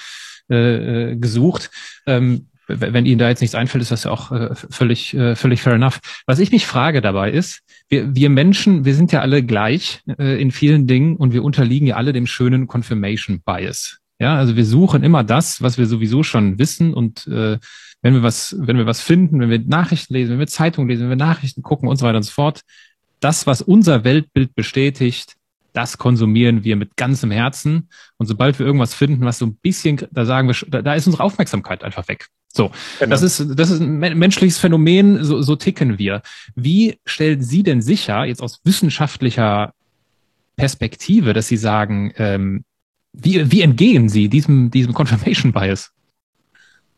äh, 0.49 1.11
äh, 1.11 1.15
gesucht. 1.17 1.69
Ähm, 2.05 2.47
wenn 2.67 3.05
Ihnen 3.05 3.19
da 3.19 3.27
jetzt 3.27 3.41
nichts 3.41 3.55
einfällt, 3.55 3.81
ist 3.81 3.91
das 3.91 4.05
ja 4.05 4.11
auch 4.11 4.31
äh, 4.31 4.55
völlig, 4.55 5.13
äh, 5.13 5.35
völlig 5.35 5.61
fair 5.61 5.73
enough. 5.73 5.99
Was 6.25 6.39
ich 6.39 6.53
mich 6.53 6.65
frage 6.65 7.01
dabei 7.01 7.29
ist, 7.29 7.59
wir, 7.89 8.15
wir 8.15 8.29
Menschen, 8.29 8.85
wir 8.85 8.95
sind 8.95 9.11
ja 9.11 9.19
alle 9.19 9.43
gleich 9.43 9.99
äh, 10.17 10.41
in 10.41 10.51
vielen 10.51 10.87
Dingen 10.87 11.17
und 11.17 11.33
wir 11.33 11.43
unterliegen 11.43 11.87
ja 11.87 11.97
alle 11.97 12.13
dem 12.13 12.25
schönen 12.25 12.67
Confirmation 12.67 13.41
Bias. 13.43 13.97
Ja, 14.19 14.37
also 14.37 14.55
wir 14.55 14.65
suchen 14.65 15.03
immer 15.03 15.25
das, 15.25 15.61
was 15.61 15.77
wir 15.77 15.87
sowieso 15.87 16.23
schon 16.23 16.57
wissen 16.57 16.93
und 16.93 17.27
äh, 17.27 17.57
wenn 18.01 18.13
wir 18.13 18.23
was, 18.23 18.55
wenn 18.57 18.77
wir 18.77 18.85
was 18.85 19.01
finden, 19.01 19.41
wenn 19.41 19.49
wir 19.49 19.59
Nachrichten 19.59 20.13
lesen, 20.13 20.31
wenn 20.31 20.39
wir 20.39 20.47
Zeitungen 20.47 20.89
lesen, 20.89 21.03
wenn 21.03 21.19
wir 21.19 21.25
Nachrichten 21.25 21.63
gucken 21.63 21.89
und 21.89 21.97
so 21.97 22.05
weiter 22.05 22.17
und 22.17 22.23
so 22.23 22.31
fort, 22.31 22.61
das, 23.21 23.47
was 23.47 23.61
unser 23.61 24.03
Weltbild 24.03 24.53
bestätigt, 24.55 25.37
das 25.73 25.97
konsumieren 25.97 26.65
wir 26.65 26.75
mit 26.75 26.97
ganzem 26.97 27.31
Herzen. 27.31 27.87
Und 28.17 28.25
sobald 28.25 28.59
wir 28.59 28.65
irgendwas 28.65 28.93
finden, 28.93 29.23
was 29.23 29.37
so 29.37 29.45
ein 29.45 29.55
bisschen, 29.55 30.01
da 30.11 30.25
sagen 30.25 30.49
wir, 30.49 30.55
da, 30.67 30.81
da 30.81 30.93
ist 30.95 31.07
unsere 31.07 31.23
Aufmerksamkeit 31.23 31.83
einfach 31.83 32.07
weg. 32.09 32.27
So, 32.53 32.71
genau. 32.99 33.11
das 33.11 33.21
ist 33.21 33.57
das 33.57 33.69
ist 33.69 33.79
ein 33.79 33.99
menschliches 33.99 34.57
Phänomen. 34.57 35.23
So, 35.23 35.41
so 35.41 35.55
ticken 35.55 35.97
wir. 35.97 36.21
Wie 36.55 36.99
stellen 37.05 37.41
Sie 37.41 37.63
denn 37.63 37.81
sicher 37.81 38.25
jetzt 38.25 38.41
aus 38.41 38.59
wissenschaftlicher 38.65 39.73
Perspektive, 40.57 41.31
dass 41.31 41.47
Sie 41.47 41.55
sagen, 41.55 42.11
ähm, 42.17 42.65
wie, 43.13 43.49
wie 43.51 43.61
entgehen 43.61 44.09
Sie 44.09 44.27
diesem 44.27 44.69
diesem 44.69 44.93
Confirmation 44.93 45.53
Bias? 45.53 45.91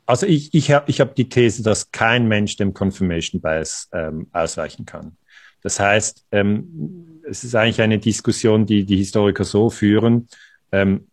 Also 0.08 0.26
ich, 0.26 0.54
ich 0.54 0.72
habe 0.72 0.90
ich 0.90 1.00
hab 1.00 1.16
die 1.16 1.30
These, 1.30 1.62
dass 1.62 1.92
kein 1.92 2.28
Mensch 2.28 2.58
dem 2.58 2.74
Confirmation 2.74 3.40
Bias 3.40 3.90
ähm, 3.94 4.28
ausweichen 4.32 4.86
kann. 4.86 5.18
Das 5.64 5.80
heißt, 5.80 6.26
ähm, 6.32 7.22
es 7.28 7.43
ist 7.43 7.55
eigentlich 7.55 7.82
eine 7.82 7.99
Diskussion, 7.99 8.66
die 8.66 8.86
die 8.86 8.97
Historiker 8.97 9.45
so 9.45 9.70
führen, 9.70 10.28
ähm, 10.72 11.07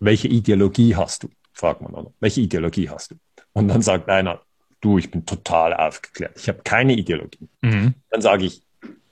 welche 0.00 0.28
Ideologie 0.28 0.96
hast 0.96 1.24
du, 1.24 1.28
fragt 1.52 1.82
man, 1.82 1.92
oder? 1.94 2.12
Welche 2.20 2.40
Ideologie 2.40 2.88
hast 2.88 3.10
du? 3.10 3.16
Und 3.52 3.68
dann 3.68 3.82
sagt 3.82 4.08
einer, 4.08 4.40
du, 4.80 4.98
ich 4.98 5.10
bin 5.10 5.26
total 5.26 5.74
aufgeklärt, 5.74 6.32
ich 6.36 6.48
habe 6.48 6.60
keine 6.64 6.94
Ideologie. 6.94 7.48
Mhm. 7.60 7.94
Dann 8.10 8.22
sage 8.22 8.46
ich, 8.46 8.62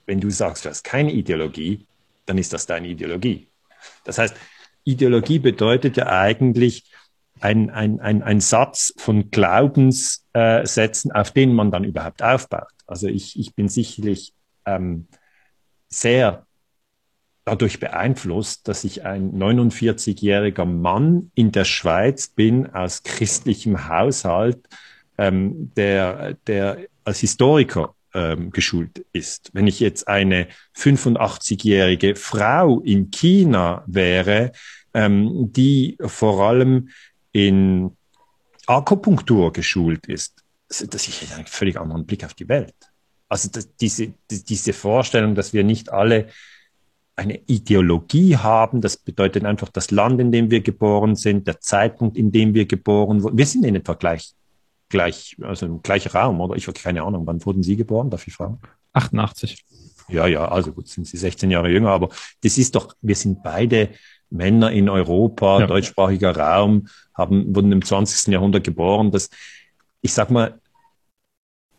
wenn 0.06 0.20
du 0.20 0.30
sagst, 0.30 0.64
du 0.64 0.70
hast 0.70 0.82
keine 0.82 1.12
Ideologie, 1.12 1.86
dann 2.26 2.38
ist 2.38 2.52
das 2.52 2.66
deine 2.66 2.88
Ideologie. 2.88 3.48
Das 4.04 4.18
heißt, 4.18 4.34
Ideologie 4.84 5.38
bedeutet 5.38 5.96
ja 5.96 6.06
eigentlich, 6.06 6.90
ein, 7.40 7.70
ein, 7.70 8.00
ein, 8.00 8.22
ein 8.22 8.40
Satz 8.40 8.92
von 8.98 9.30
Glaubenssätzen, 9.30 11.12
auf 11.12 11.30
denen 11.30 11.54
man 11.54 11.70
dann 11.70 11.84
überhaupt 11.84 12.22
aufbaut. 12.22 12.68
Also 12.86 13.08
ich, 13.08 13.38
ich 13.38 13.54
bin 13.54 13.68
sicherlich 13.68 14.34
ähm, 14.66 15.08
sehr 15.88 16.46
dadurch 17.44 17.80
beeinflusst, 17.80 18.68
dass 18.68 18.84
ich 18.84 19.04
ein 19.04 19.32
49-jähriger 19.32 20.64
Mann 20.64 21.32
in 21.34 21.52
der 21.52 21.64
Schweiz 21.64 22.28
bin, 22.28 22.72
aus 22.72 23.02
christlichem 23.02 23.88
Haushalt, 23.88 24.68
ähm, 25.18 25.72
der, 25.76 26.34
der 26.46 26.78
als 27.04 27.20
Historiker 27.20 27.94
ähm, 28.14 28.50
geschult 28.50 29.04
ist. 29.12 29.50
Wenn 29.52 29.66
ich 29.66 29.80
jetzt 29.80 30.06
eine 30.08 30.48
85-jährige 30.76 32.14
Frau 32.16 32.80
in 32.80 33.10
China 33.10 33.84
wäre, 33.86 34.52
ähm, 34.94 35.52
die 35.52 35.96
vor 36.00 36.42
allem 36.42 36.90
in 37.32 37.96
Akupunktur 38.66 39.52
geschult 39.52 40.06
ist, 40.06 40.44
dass 40.68 41.08
ich 41.08 41.32
einen 41.34 41.46
völlig 41.46 41.78
anderen 41.78 42.06
Blick 42.06 42.24
auf 42.24 42.34
die 42.34 42.48
Welt. 42.48 42.89
Also 43.30 43.48
das, 43.50 43.74
diese, 43.76 44.12
diese 44.28 44.72
Vorstellung, 44.72 45.34
dass 45.34 45.52
wir 45.54 45.64
nicht 45.64 45.90
alle 45.92 46.26
eine 47.14 47.38
Ideologie 47.46 48.36
haben, 48.36 48.80
das 48.80 48.96
bedeutet 48.96 49.44
einfach 49.44 49.68
das 49.68 49.90
Land, 49.90 50.20
in 50.20 50.32
dem 50.32 50.50
wir 50.50 50.62
geboren 50.62 51.14
sind, 51.14 51.46
der 51.46 51.60
Zeitpunkt, 51.60 52.16
in 52.16 52.32
dem 52.32 52.54
wir 52.54 52.66
geboren 52.66 53.22
wurden. 53.22 53.38
Wir 53.38 53.46
sind 53.46 53.64
in 53.64 53.76
etwa 53.76 53.94
gleich, 53.94 54.32
gleich, 54.88 55.36
also 55.42 55.66
im 55.66 55.82
gleichen 55.82 56.10
Raum, 56.10 56.40
oder? 56.40 56.56
Ich 56.56 56.66
habe 56.66 56.78
keine 56.78 57.02
Ahnung, 57.04 57.26
wann 57.26 57.44
wurden 57.46 57.62
Sie 57.62 57.76
geboren, 57.76 58.10
darf 58.10 58.26
ich 58.26 58.34
fragen? 58.34 58.58
88. 58.94 59.64
Ja, 60.08 60.26
ja, 60.26 60.48
also 60.48 60.72
gut, 60.72 60.88
sind 60.88 61.06
Sie 61.06 61.16
16 61.16 61.52
Jahre 61.52 61.70
jünger, 61.70 61.90
aber 61.90 62.08
das 62.42 62.58
ist 62.58 62.74
doch, 62.74 62.96
wir 63.00 63.14
sind 63.14 63.44
beide 63.44 63.90
Männer 64.30 64.72
in 64.72 64.88
Europa, 64.88 65.60
ja. 65.60 65.66
deutschsprachiger 65.66 66.36
Raum, 66.36 66.88
haben, 67.14 67.54
wurden 67.54 67.70
im 67.70 67.84
20. 67.84 68.32
Jahrhundert 68.32 68.64
geboren. 68.64 69.12
Das, 69.12 69.30
ich 70.00 70.12
sag 70.12 70.30
mal, 70.30 70.58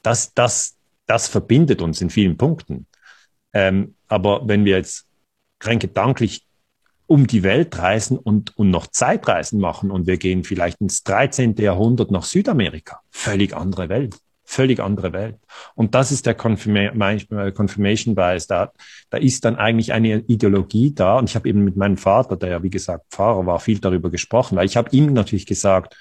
das, 0.01 0.33
das, 0.33 0.77
das 1.05 1.27
verbindet 1.27 1.81
uns 1.81 2.01
in 2.01 2.09
vielen 2.09 2.37
Punkten. 2.37 2.87
Ähm, 3.53 3.95
aber 4.07 4.47
wenn 4.47 4.65
wir 4.65 4.77
jetzt 4.77 5.07
rein 5.61 5.79
gedanklich 5.79 6.45
um 7.07 7.27
die 7.27 7.43
Welt 7.43 7.77
reisen 7.77 8.17
und, 8.17 8.57
und 8.57 8.69
noch 8.69 8.87
Zeitreisen 8.87 9.59
machen 9.59 9.91
und 9.91 10.07
wir 10.07 10.17
gehen 10.17 10.45
vielleicht 10.45 10.79
ins 10.79 11.03
13. 11.03 11.55
Jahrhundert 11.57 12.09
nach 12.09 12.23
Südamerika, 12.23 13.01
völlig 13.09 13.55
andere 13.55 13.89
Welt 13.89 14.17
völlig 14.51 14.79
andere 14.81 15.13
Welt. 15.13 15.37
Und 15.75 15.95
das 15.95 16.11
ist 16.11 16.25
der 16.25 16.35
Confirmation 16.35 18.15
Bias. 18.15 18.47
Da, 18.47 18.71
da 19.09 19.17
ist 19.17 19.45
dann 19.45 19.55
eigentlich 19.55 19.93
eine 19.93 20.19
Ideologie 20.19 20.93
da. 20.93 21.17
Und 21.17 21.29
ich 21.29 21.35
habe 21.35 21.47
eben 21.47 21.63
mit 21.63 21.77
meinem 21.77 21.97
Vater, 21.97 22.35
der 22.35 22.49
ja 22.49 22.63
wie 22.63 22.69
gesagt 22.69 23.05
Pfarrer 23.09 23.45
war, 23.45 23.59
viel 23.59 23.79
darüber 23.79 24.09
gesprochen, 24.09 24.57
weil 24.57 24.65
ich 24.65 24.77
habe 24.77 24.89
ihm 24.91 25.13
natürlich 25.13 25.45
gesagt, 25.45 25.95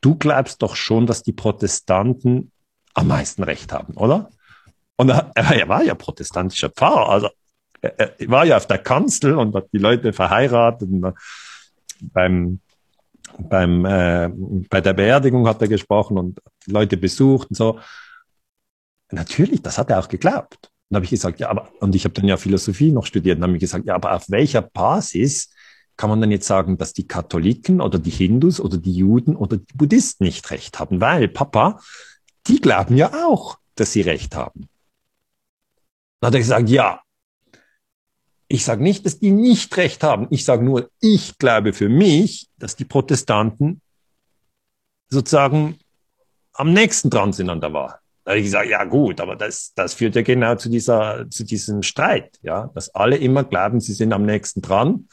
du 0.00 0.14
glaubst 0.14 0.62
doch 0.62 0.76
schon, 0.76 1.06
dass 1.06 1.22
die 1.22 1.32
Protestanten 1.32 2.52
am 2.94 3.08
meisten 3.08 3.42
Recht 3.42 3.72
haben, 3.72 3.94
oder? 3.94 4.30
Und 4.96 5.10
er, 5.10 5.30
er 5.34 5.68
war 5.68 5.82
ja 5.82 5.94
protestantischer 5.94 6.70
Pfarrer, 6.70 7.08
also 7.08 7.28
er, 7.80 8.20
er 8.20 8.30
war 8.30 8.44
ja 8.44 8.56
auf 8.56 8.66
der 8.66 8.78
Kanzel 8.78 9.36
und 9.36 9.54
hat 9.54 9.68
die 9.72 9.78
Leute 9.78 10.12
verheiratet. 10.12 10.88
Und 10.90 11.14
beim 12.00 12.60
beim, 13.38 13.84
äh, 13.84 14.30
bei 14.68 14.80
der 14.80 14.92
Beerdigung 14.92 15.46
hat 15.46 15.60
er 15.60 15.68
gesprochen 15.68 16.18
und 16.18 16.40
Leute 16.66 16.96
besucht 16.96 17.50
und 17.50 17.56
so. 17.56 17.78
Natürlich, 19.10 19.62
das 19.62 19.78
hat 19.78 19.90
er 19.90 19.98
auch 19.98 20.08
geglaubt. 20.08 20.70
Und 20.88 20.96
habe 20.96 21.04
ich 21.04 21.10
gesagt, 21.10 21.40
ja, 21.40 21.48
aber, 21.48 21.68
und 21.80 21.94
ich 21.94 22.04
habe 22.04 22.14
dann 22.14 22.26
ja 22.26 22.36
Philosophie 22.36 22.92
noch 22.92 23.06
studiert 23.06 23.38
und 23.38 23.44
habe 23.44 23.54
ich 23.54 23.60
gesagt, 23.60 23.86
ja, 23.86 23.94
aber 23.94 24.14
auf 24.14 24.30
welcher 24.30 24.62
Basis 24.62 25.52
kann 25.96 26.10
man 26.10 26.20
dann 26.20 26.30
jetzt 26.30 26.46
sagen, 26.46 26.76
dass 26.76 26.92
die 26.92 27.06
Katholiken 27.06 27.80
oder 27.80 27.98
die 27.98 28.10
Hindus 28.10 28.60
oder 28.60 28.76
die 28.76 28.92
Juden 28.92 29.34
oder 29.34 29.56
die 29.56 29.74
Buddhisten 29.74 30.24
nicht 30.24 30.50
recht 30.50 30.78
haben? 30.78 31.00
Weil, 31.00 31.28
Papa, 31.28 31.80
die 32.46 32.60
glauben 32.60 32.96
ja 32.96 33.12
auch, 33.26 33.58
dass 33.74 33.92
sie 33.92 34.02
recht 34.02 34.36
haben. 34.36 34.68
Dann 36.20 36.28
hat 36.28 36.34
er 36.34 36.40
gesagt, 36.40 36.68
ja, 36.68 37.00
ich 38.48 38.64
sage 38.64 38.82
nicht, 38.82 39.04
dass 39.04 39.18
die 39.18 39.32
nicht 39.32 39.76
recht 39.76 40.02
haben. 40.02 40.28
Ich 40.30 40.44
sage 40.44 40.64
nur, 40.64 40.90
ich 41.00 41.36
glaube 41.38 41.72
für 41.72 41.88
mich, 41.88 42.48
dass 42.58 42.76
die 42.76 42.84
Protestanten 42.84 43.80
sozusagen 45.08 45.78
am 46.52 46.72
nächsten 46.72 47.10
dran 47.10 47.32
sind 47.32 47.50
an 47.50 47.60
der 47.60 47.72
Wahrheit. 47.72 48.00
Da 48.24 48.32
habe 48.32 48.40
ich 48.40 48.46
gesagt, 48.46 48.68
ja 48.68 48.84
gut, 48.84 49.20
aber 49.20 49.36
das, 49.36 49.72
das 49.74 49.94
führt 49.94 50.16
ja 50.16 50.22
genau 50.22 50.56
zu 50.56 50.68
dieser, 50.68 51.30
zu 51.30 51.44
diesem 51.44 51.82
Streit, 51.82 52.38
ja, 52.42 52.70
dass 52.74 52.92
alle 52.94 53.16
immer 53.16 53.44
glauben, 53.44 53.78
sie 53.78 53.92
sind 53.92 54.12
am 54.12 54.24
nächsten 54.24 54.62
dran. 54.62 55.08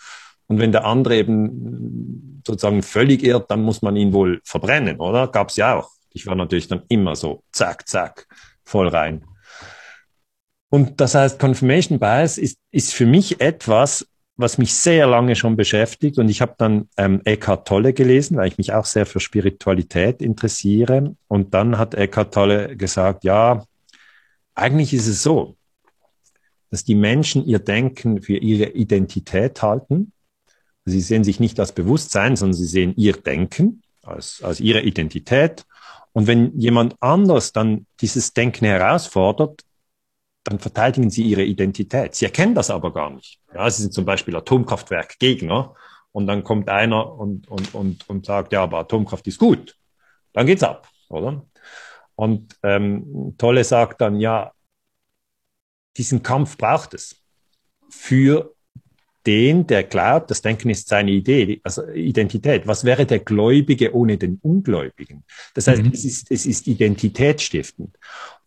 Und 0.47 0.59
wenn 0.59 0.71
der 0.71 0.85
andere 0.85 1.17
eben 1.17 2.41
sozusagen 2.45 2.81
völlig 2.81 3.23
irrt, 3.23 3.51
dann 3.51 3.61
muss 3.61 3.81
man 3.81 3.95
ihn 3.95 4.13
wohl 4.13 4.41
verbrennen, 4.43 4.99
oder? 4.99 5.27
Gab's 5.27 5.57
ja 5.57 5.75
auch. 5.75 5.91
Ich 6.09 6.25
war 6.25 6.35
natürlich 6.35 6.67
dann 6.67 6.83
immer 6.89 7.15
so, 7.15 7.43
zack, 7.51 7.87
zack, 7.87 8.27
voll 8.63 8.87
rein. 8.87 9.23
Und 10.73 10.99
das 11.01 11.13
heißt, 11.13 11.37
Confirmation 11.37 11.99
Bias 11.99 12.39
ist, 12.39 12.57
ist 12.71 12.95
für 12.95 13.05
mich 13.05 13.39
etwas, 13.39 14.07
was 14.37 14.57
mich 14.57 14.73
sehr 14.73 15.05
lange 15.05 15.35
schon 15.35 15.55
beschäftigt. 15.55 16.17
Und 16.17 16.29
ich 16.29 16.41
habe 16.41 16.55
dann 16.57 16.89
ähm, 16.97 17.21
Eckhart 17.25 17.67
Tolle 17.67 17.93
gelesen, 17.93 18.37
weil 18.37 18.47
ich 18.47 18.57
mich 18.57 18.73
auch 18.73 18.85
sehr 18.85 19.05
für 19.05 19.19
Spiritualität 19.19 20.19
interessiere. 20.19 21.15
Und 21.27 21.53
dann 21.53 21.77
hat 21.77 21.93
Eckhart 21.93 22.33
Tolle 22.33 22.75
gesagt, 22.75 23.23
ja, 23.23 23.67
eigentlich 24.55 24.95
ist 24.95 25.05
es 25.05 25.21
so, 25.21 25.57
dass 26.71 26.83
die 26.83 26.95
Menschen 26.95 27.45
ihr 27.45 27.59
Denken 27.59 28.23
für 28.23 28.37
ihre 28.37 28.71
Identität 28.71 29.61
halten. 29.61 30.11
Sie 30.85 31.01
sehen 31.01 31.23
sich 31.23 31.39
nicht 31.39 31.59
als 31.59 31.73
Bewusstsein, 31.73 32.35
sondern 32.35 32.55
sie 32.55 32.65
sehen 32.65 32.95
ihr 32.97 33.13
Denken 33.13 33.83
als, 34.01 34.41
als 34.41 34.59
ihre 34.59 34.81
Identität. 34.81 35.65
Und 36.13 36.25
wenn 36.25 36.59
jemand 36.59 36.95
anders 36.99 37.51
dann 37.51 37.85
dieses 38.01 38.33
Denken 38.33 38.65
herausfordert, 38.65 39.63
dann 40.43 40.59
verteidigen 40.59 41.09
sie 41.09 41.23
ihre 41.23 41.43
Identität. 41.43 42.15
Sie 42.15 42.25
erkennen 42.25 42.55
das 42.55 42.69
aber 42.69 42.93
gar 42.93 43.09
nicht. 43.09 43.39
Ja, 43.53 43.69
sie 43.69 43.83
sind 43.83 43.93
zum 43.93 44.05
Beispiel 44.05 44.35
Atomkraftwerkgegner 44.35 45.73
und 46.11 46.27
dann 46.27 46.43
kommt 46.43 46.69
einer 46.69 47.13
und, 47.13 47.47
und, 47.49 47.73
und, 47.73 48.09
und 48.09 48.25
sagt, 48.25 48.51
ja, 48.51 48.63
aber 48.63 48.79
Atomkraft 48.79 49.25
ist 49.27 49.39
gut. 49.39 49.77
Dann 50.33 50.45
geht's 50.45 50.63
ab, 50.63 50.87
oder? 51.09 51.45
Und 52.15 52.55
ähm, 52.63 53.35
Tolle 53.37 53.63
sagt 53.63 54.01
dann, 54.01 54.19
ja, 54.19 54.51
diesen 55.97 56.23
Kampf 56.23 56.57
braucht 56.57 56.93
es 56.93 57.15
für 57.89 58.53
den, 59.25 59.65
der 59.67 59.83
glaubt, 59.83 60.29
das 60.31 60.41
Denken 60.41 60.69
ist 60.69 60.89
seine 60.89 61.11
Idee, 61.11 61.61
also 61.63 61.87
Identität. 61.87 62.67
Was 62.67 62.83
wäre 62.83 63.05
der 63.05 63.19
Gläubige 63.19 63.95
ohne 63.95 64.17
den 64.17 64.39
Ungläubigen? 64.41 65.23
Das 65.53 65.67
heißt, 65.67 65.81
mhm. 65.81 65.91
es, 65.93 66.03
ist, 66.03 66.29
es 66.29 66.45
ist 66.45 66.67
identitätsstiftend. 66.67 67.97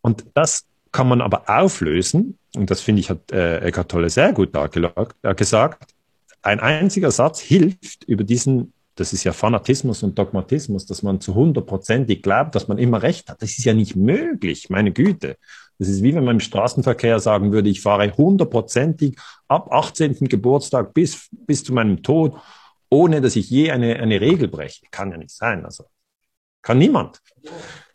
Und 0.03 0.27
das 0.35 0.67
kann 0.97 1.09
man 1.09 1.21
aber 1.21 1.45
auflösen, 1.47 2.39
und 2.57 2.71
das 2.71 2.81
finde 2.81 3.01
ich, 3.01 3.11
hat 3.11 3.31
äh, 3.31 3.59
Eckhart 3.59 3.91
Tolle 3.91 4.09
sehr 4.09 4.33
gut 4.33 4.57
äh, 4.57 5.35
gesagt, 5.35 5.93
ein 6.41 6.59
einziger 6.59 7.11
Satz 7.11 7.39
hilft 7.39 8.05
über 8.05 8.25
diesen, 8.25 8.73
das 8.95 9.13
ist 9.13 9.23
ja 9.23 9.35
Fanatismus 9.35 10.03
und 10.03 10.19
Dogmatismus, 10.19 10.87
dass 10.87 11.03
man 11.03 11.21
zu 11.21 11.35
hundertprozentig 11.35 12.23
glaubt, 12.23 12.55
dass 12.55 12.67
man 12.67 12.79
immer 12.79 13.03
recht 13.03 13.29
hat. 13.29 13.43
Das 13.43 13.51
ist 13.51 13.67
ja 13.67 13.75
nicht 13.75 13.95
möglich, 13.95 14.71
meine 14.71 14.91
Güte. 14.91 15.37
Das 15.79 15.89
ist 15.89 16.03
wie 16.03 16.15
wenn 16.15 16.25
man 16.25 16.37
im 16.37 16.41
Straßenverkehr 16.41 17.21
sagen 17.21 17.53
würde, 17.53 17.69
ich 17.69 17.83
fahre 17.83 18.11
hundertprozentig 18.17 19.19
ab 19.49 19.71
18. 19.71 20.15
Geburtstag 20.31 20.95
bis, 20.95 21.29
bis 21.31 21.63
zu 21.63 21.75
meinem 21.75 22.03
Tod, 22.03 22.41
ohne 22.89 23.21
dass 23.21 23.37
ich 23.37 23.51
je 23.51 23.71
eine, 23.71 23.97
eine 23.97 24.19
Regel 24.23 24.49
breche. 24.49 24.87
Kann 24.91 25.11
ja 25.11 25.19
nicht 25.19 25.33
sein. 25.33 25.63
Also 25.67 25.85
kann 26.63 26.79
niemand. 26.79 27.21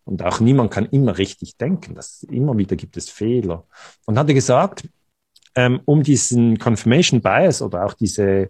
Und 0.03 0.23
auch 0.23 0.39
niemand 0.39 0.71
kann 0.71 0.85
immer 0.87 1.17
richtig 1.17 1.57
denken. 1.57 1.95
Das, 1.95 2.23
immer 2.23 2.57
wieder 2.57 2.75
gibt 2.75 2.97
es 2.97 3.09
Fehler. 3.09 3.65
Und 4.05 4.17
hat 4.17 4.27
er 4.27 4.33
gesagt, 4.33 4.87
ähm, 5.55 5.81
um 5.85 6.03
diesen 6.03 6.57
Confirmation 6.57 7.21
Bias 7.21 7.61
oder 7.61 7.85
auch 7.85 7.93
diese, 7.93 8.49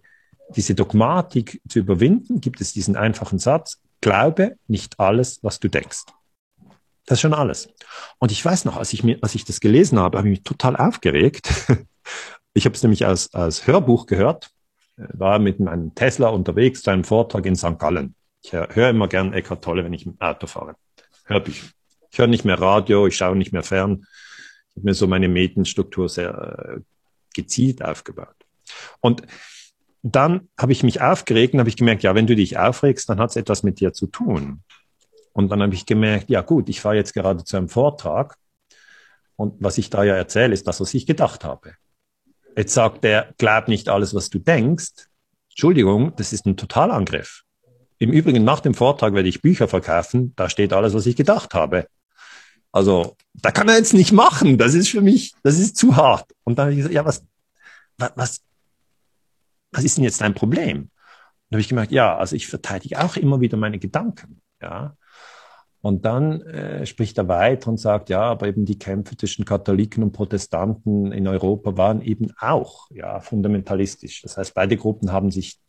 diese 0.54 0.74
Dogmatik 0.74 1.60
zu 1.68 1.80
überwinden, 1.80 2.40
gibt 2.40 2.60
es 2.60 2.72
diesen 2.72 2.96
einfachen 2.96 3.38
Satz, 3.38 3.80
glaube 4.00 4.56
nicht 4.66 4.98
alles, 4.98 5.42
was 5.42 5.60
du 5.60 5.68
denkst. 5.68 6.04
Das 7.06 7.16
ist 7.16 7.22
schon 7.22 7.34
alles. 7.34 7.68
Und 8.18 8.30
ich 8.30 8.44
weiß 8.44 8.64
noch, 8.64 8.76
als 8.76 8.92
ich 8.92 9.02
mir, 9.02 9.18
als 9.22 9.34
ich 9.34 9.44
das 9.44 9.60
gelesen 9.60 9.98
habe, 9.98 10.18
habe 10.18 10.28
ich 10.28 10.38
mich 10.38 10.44
total 10.44 10.76
aufgeregt. 10.76 11.48
Ich 12.54 12.66
habe 12.66 12.74
es 12.74 12.82
nämlich 12.82 13.06
als, 13.06 13.32
als 13.32 13.66
Hörbuch 13.66 14.04
gehört, 14.04 14.50
äh, 14.98 15.04
war 15.14 15.38
mit 15.38 15.58
meinem 15.58 15.94
Tesla 15.94 16.28
unterwegs 16.28 16.82
zu 16.82 16.90
einem 16.90 17.04
Vortrag 17.04 17.46
in 17.46 17.56
St. 17.56 17.78
Gallen. 17.78 18.14
Ich 18.42 18.52
höre 18.52 18.90
immer 18.90 19.08
gern 19.08 19.32
Eckhart 19.32 19.64
Tolle, 19.64 19.84
wenn 19.84 19.92
ich 19.92 20.04
im 20.04 20.20
Auto 20.20 20.46
fahre. 20.46 20.74
Hörbücher. 21.24 21.68
Ich 22.10 22.18
höre 22.18 22.26
nicht 22.26 22.44
mehr 22.44 22.60
Radio, 22.60 23.06
ich 23.06 23.16
schaue 23.16 23.36
nicht 23.36 23.52
mehr 23.52 23.62
fern. 23.62 24.06
Ich 24.70 24.76
habe 24.76 24.86
mir 24.86 24.94
so 24.94 25.06
meine 25.06 25.28
Medienstruktur 25.28 26.08
sehr 26.08 26.76
äh, 26.76 26.80
gezielt 27.34 27.82
aufgebaut. 27.82 28.36
Und 29.00 29.22
dann 30.02 30.48
habe 30.58 30.72
ich 30.72 30.82
mich 30.82 31.00
aufgeregt 31.00 31.54
und 31.54 31.60
habe 31.60 31.68
ich 31.68 31.76
gemerkt, 31.76 32.02
ja, 32.02 32.14
wenn 32.14 32.26
du 32.26 32.34
dich 32.34 32.58
aufregst, 32.58 33.08
dann 33.08 33.18
hat 33.18 33.30
es 33.30 33.36
etwas 33.36 33.62
mit 33.62 33.80
dir 33.80 33.92
zu 33.92 34.06
tun. 34.08 34.62
Und 35.32 35.50
dann 35.50 35.62
habe 35.62 35.74
ich 35.74 35.86
gemerkt, 35.86 36.28
ja 36.28 36.42
gut, 36.42 36.68
ich 36.68 36.80
fahre 36.80 36.96
jetzt 36.96 37.14
gerade 37.14 37.44
zu 37.44 37.56
einem 37.56 37.68
Vortrag 37.68 38.36
und 39.36 39.54
was 39.60 39.78
ich 39.78 39.90
da 39.90 40.04
ja 40.04 40.14
erzähle, 40.14 40.52
ist 40.52 40.66
das, 40.66 40.80
was 40.80 40.94
ich 40.94 41.06
gedacht 41.06 41.44
habe. 41.44 41.74
Jetzt 42.56 42.74
sagt 42.74 43.04
er, 43.04 43.32
glaub 43.38 43.68
nicht 43.68 43.88
alles, 43.88 44.14
was 44.14 44.28
du 44.28 44.38
denkst. 44.38 45.08
Entschuldigung, 45.50 46.14
das 46.16 46.32
ist 46.32 46.46
ein 46.46 46.56
Totalangriff. 46.56 47.42
Im 48.02 48.10
Übrigen, 48.10 48.42
nach 48.42 48.58
dem 48.58 48.74
Vortrag 48.74 49.14
werde 49.14 49.28
ich 49.28 49.42
Bücher 49.42 49.68
verkaufen, 49.68 50.32
da 50.34 50.50
steht 50.50 50.72
alles, 50.72 50.92
was 50.92 51.06
ich 51.06 51.14
gedacht 51.14 51.54
habe. 51.54 51.86
Also, 52.72 53.16
da 53.32 53.52
kann 53.52 53.68
er 53.68 53.76
jetzt 53.76 53.94
nicht 53.94 54.10
machen. 54.10 54.58
Das 54.58 54.74
ist 54.74 54.88
für 54.88 55.02
mich, 55.02 55.34
das 55.44 55.56
ist 55.56 55.76
zu 55.76 55.94
hart. 55.94 56.32
Und 56.42 56.58
dann 56.58 56.64
habe 56.64 56.72
ich 56.72 56.78
gesagt, 56.78 56.96
ja, 56.96 57.04
was, 57.04 57.24
was, 57.98 58.42
was 59.70 59.84
ist 59.84 59.98
denn 59.98 60.02
jetzt 60.02 60.20
dein 60.20 60.34
Problem? 60.34 60.90
Dann 61.48 61.58
habe 61.58 61.60
ich 61.60 61.68
gemerkt, 61.68 61.92
ja, 61.92 62.18
also 62.18 62.34
ich 62.34 62.48
verteidige 62.48 62.98
auch 63.04 63.14
immer 63.14 63.40
wieder 63.40 63.56
meine 63.56 63.78
Gedanken. 63.78 64.40
Ja. 64.60 64.96
Und 65.80 66.04
dann 66.04 66.42
äh, 66.42 66.84
spricht 66.86 67.18
er 67.18 67.28
weiter 67.28 67.70
und 67.70 67.78
sagt, 67.78 68.08
ja, 68.08 68.22
aber 68.22 68.48
eben 68.48 68.64
die 68.64 68.80
Kämpfe 68.80 69.16
zwischen 69.16 69.44
Katholiken 69.44 70.02
und 70.02 70.10
Protestanten 70.10 71.12
in 71.12 71.28
Europa 71.28 71.76
waren 71.76 72.02
eben 72.02 72.32
auch 72.36 72.90
ja, 72.90 73.20
fundamentalistisch. 73.20 74.22
Das 74.22 74.36
heißt, 74.36 74.54
beide 74.54 74.76
Gruppen 74.76 75.12
haben 75.12 75.30
sich 75.30 75.60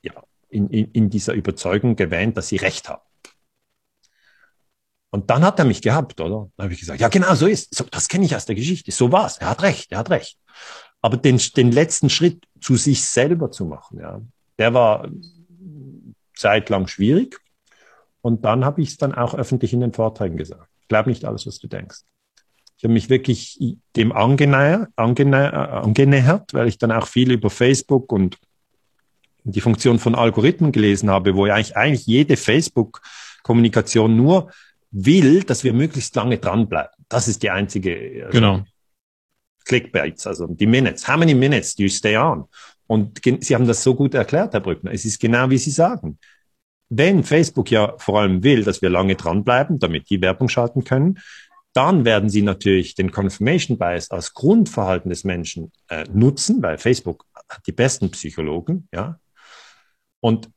ja, 0.00 0.14
in, 0.54 0.68
in, 0.70 0.90
in 0.92 1.10
dieser 1.10 1.34
Überzeugung 1.34 1.96
gewähnt, 1.96 2.36
dass 2.36 2.48
sie 2.48 2.56
Recht 2.56 2.88
haben. 2.88 3.02
Und 5.10 5.30
dann 5.30 5.44
hat 5.44 5.58
er 5.58 5.64
mich 5.64 5.82
gehabt, 5.82 6.20
oder? 6.20 6.50
Dann 6.56 6.64
habe 6.64 6.74
ich 6.74 6.80
gesagt, 6.80 7.00
ja, 7.00 7.08
genau, 7.08 7.34
so 7.34 7.46
ist 7.46 7.74
so, 7.74 7.84
Das 7.90 8.08
kenne 8.08 8.24
ich 8.24 8.34
aus 8.34 8.46
der 8.46 8.56
Geschichte. 8.56 8.90
So 8.90 9.12
war's. 9.12 9.38
Er 9.38 9.50
hat 9.50 9.62
recht, 9.62 9.92
er 9.92 9.98
hat 9.98 10.10
recht. 10.10 10.38
Aber 11.00 11.16
den, 11.16 11.40
den 11.56 11.70
letzten 11.70 12.10
Schritt 12.10 12.44
zu 12.60 12.76
sich 12.76 13.04
selber 13.04 13.50
zu 13.50 13.64
machen, 13.64 14.00
ja, 14.00 14.20
der 14.58 14.74
war 14.74 15.08
zeitlang 16.34 16.88
schwierig. 16.88 17.38
Und 18.22 18.44
dann 18.44 18.64
habe 18.64 18.82
ich 18.82 18.88
es 18.88 18.96
dann 18.96 19.14
auch 19.14 19.34
öffentlich 19.34 19.72
in 19.72 19.80
den 19.80 19.92
Vorträgen 19.92 20.36
gesagt. 20.36 20.68
Glaub 20.88 21.06
nicht 21.06 21.24
alles, 21.24 21.46
was 21.46 21.58
du 21.58 21.68
denkst. 21.68 22.00
Ich 22.76 22.82
habe 22.82 22.94
mich 22.94 23.08
wirklich 23.08 23.76
dem 23.94 24.12
angenähert, 24.12 24.88
angenähert, 24.96 25.54
angenähert, 25.54 26.54
weil 26.54 26.66
ich 26.66 26.78
dann 26.78 26.90
auch 26.90 27.06
viel 27.06 27.30
über 27.30 27.50
Facebook 27.50 28.10
und 28.10 28.38
die 29.44 29.60
Funktion 29.60 29.98
von 29.98 30.14
Algorithmen 30.14 30.72
gelesen 30.72 31.10
habe, 31.10 31.34
wo 31.34 31.46
ja 31.46 31.54
eigentlich, 31.54 31.76
eigentlich 31.76 32.06
jede 32.06 32.36
Facebook-Kommunikation 32.36 34.16
nur 34.16 34.50
will, 34.90 35.42
dass 35.42 35.64
wir 35.64 35.72
möglichst 35.72 36.14
lange 36.16 36.38
dranbleiben. 36.38 36.92
Das 37.08 37.28
ist 37.28 37.42
die 37.42 37.50
einzige 37.50 38.24
also 38.26 38.32
genau. 38.32 38.64
Clickbaits, 39.64 40.26
also 40.26 40.46
die 40.46 40.66
Minutes. 40.66 41.06
How 41.08 41.16
many 41.16 41.34
minutes 41.34 41.74
do 41.74 41.84
you 41.84 41.88
stay 41.88 42.16
on? 42.16 42.44
Und 42.86 43.20
Sie 43.40 43.54
haben 43.54 43.66
das 43.66 43.82
so 43.82 43.94
gut 43.94 44.14
erklärt, 44.14 44.52
Herr 44.52 44.60
Brückner. 44.60 44.92
Es 44.92 45.04
ist 45.04 45.18
genau 45.18 45.48
wie 45.48 45.58
Sie 45.58 45.70
sagen 45.70 46.18
wenn 46.96 47.24
Facebook 47.24 47.70
ja 47.70 47.94
vor 47.98 48.20
allem 48.20 48.42
will, 48.42 48.64
dass 48.64 48.82
wir 48.82 48.90
lange 48.90 49.16
dranbleiben, 49.16 49.78
damit 49.78 50.10
die 50.10 50.20
Werbung 50.20 50.48
schalten 50.48 50.84
können, 50.84 51.18
dann 51.72 52.04
werden 52.04 52.28
sie 52.28 52.42
natürlich 52.42 52.94
den 52.94 53.10
Confirmation 53.10 53.78
Bias 53.78 54.10
als 54.10 54.32
Grundverhalten 54.32 55.08
des 55.08 55.24
Menschen 55.24 55.72
äh, 55.88 56.04
nutzen, 56.12 56.62
weil 56.62 56.78
Facebook 56.78 57.26
hat 57.48 57.66
die 57.66 57.72
besten 57.72 58.10
Psychologen, 58.10 58.88
ja. 58.92 59.18
Und 60.24 60.48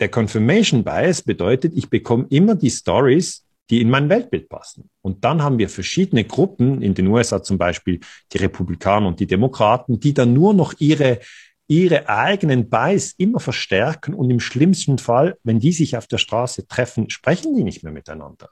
der 0.00 0.08
Confirmation 0.08 0.84
Bias 0.84 1.20
bedeutet, 1.20 1.74
ich 1.76 1.90
bekomme 1.90 2.24
immer 2.30 2.54
die 2.54 2.70
Stories, 2.70 3.44
die 3.68 3.82
in 3.82 3.90
mein 3.90 4.08
Weltbild 4.08 4.48
passen. 4.48 4.88
Und 5.02 5.22
dann 5.22 5.42
haben 5.42 5.58
wir 5.58 5.68
verschiedene 5.68 6.24
Gruppen, 6.24 6.80
in 6.80 6.94
den 6.94 7.06
USA 7.08 7.42
zum 7.42 7.58
Beispiel 7.58 8.00
die 8.32 8.38
Republikaner 8.38 9.08
und 9.08 9.20
die 9.20 9.26
Demokraten, 9.26 10.00
die 10.00 10.14
dann 10.14 10.32
nur 10.32 10.54
noch 10.54 10.72
ihre 10.78 11.20
ihre 11.68 12.08
eigenen 12.08 12.70
Bias 12.70 13.12
immer 13.18 13.38
verstärken 13.38 14.14
und 14.14 14.30
im 14.30 14.40
schlimmsten 14.40 14.96
Fall, 14.96 15.36
wenn 15.44 15.60
die 15.60 15.72
sich 15.72 15.96
auf 15.96 16.06
der 16.06 16.18
Straße 16.18 16.66
treffen, 16.66 17.10
sprechen 17.10 17.54
die 17.54 17.62
nicht 17.62 17.84
mehr 17.84 17.92
miteinander. 17.92 18.48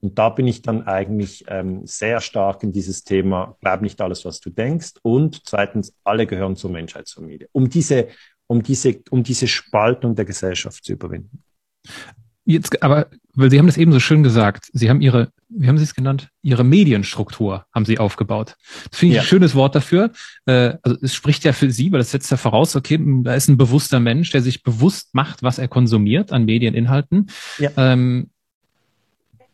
Und 0.00 0.18
da 0.18 0.30
bin 0.30 0.46
ich 0.46 0.62
dann 0.62 0.86
eigentlich 0.86 1.44
ähm, 1.48 1.86
sehr 1.86 2.20
stark 2.20 2.62
in 2.62 2.72
dieses 2.72 3.04
Thema, 3.04 3.56
bleib 3.60 3.82
nicht 3.82 4.00
alles, 4.00 4.24
was 4.24 4.40
du 4.40 4.50
denkst. 4.50 4.94
Und 5.02 5.42
zweitens, 5.44 5.94
alle 6.04 6.26
gehören 6.26 6.56
zur 6.56 6.70
Menschheitsfamilie, 6.70 7.48
um 7.52 7.68
diese, 7.68 8.08
um 8.48 8.62
diese, 8.62 9.00
um 9.10 9.22
diese 9.22 9.46
Spaltung 9.46 10.16
der 10.16 10.24
Gesellschaft 10.24 10.84
zu 10.84 10.92
überwinden. 10.92 11.42
Jetzt, 12.44 12.82
aber, 12.82 13.08
weil 13.34 13.50
Sie 13.50 13.58
haben 13.58 13.66
das 13.66 13.76
eben 13.76 13.92
so 13.92 14.00
schön 14.00 14.22
gesagt, 14.22 14.70
Sie 14.72 14.88
haben 14.88 15.02
Ihre, 15.02 15.30
wie 15.50 15.68
haben 15.68 15.76
Sie 15.76 15.84
es 15.84 15.94
genannt? 15.94 16.30
Ihre 16.40 16.64
Medienstruktur 16.64 17.66
haben 17.74 17.84
Sie 17.84 17.98
aufgebaut. 17.98 18.56
Das 18.90 18.98
finde 18.98 19.12
ich 19.12 19.16
ja. 19.16 19.20
ein 19.20 19.26
schönes 19.26 19.54
Wort 19.54 19.74
dafür. 19.74 20.12
Äh, 20.46 20.78
also 20.82 20.96
es 21.02 21.14
spricht 21.14 21.44
ja 21.44 21.52
für 21.52 21.70
Sie, 21.70 21.92
weil 21.92 21.98
das 21.98 22.10
setzt 22.10 22.30
ja 22.30 22.38
voraus, 22.38 22.74
okay, 22.74 22.98
da 23.22 23.34
ist 23.34 23.48
ein 23.48 23.58
bewusster 23.58 24.00
Mensch, 24.00 24.30
der 24.30 24.40
sich 24.40 24.62
bewusst 24.62 25.14
macht, 25.14 25.42
was 25.42 25.58
er 25.58 25.68
konsumiert 25.68 26.32
an 26.32 26.46
Medieninhalten. 26.46 27.26
Ja. 27.58 27.70
Ähm, 27.76 28.30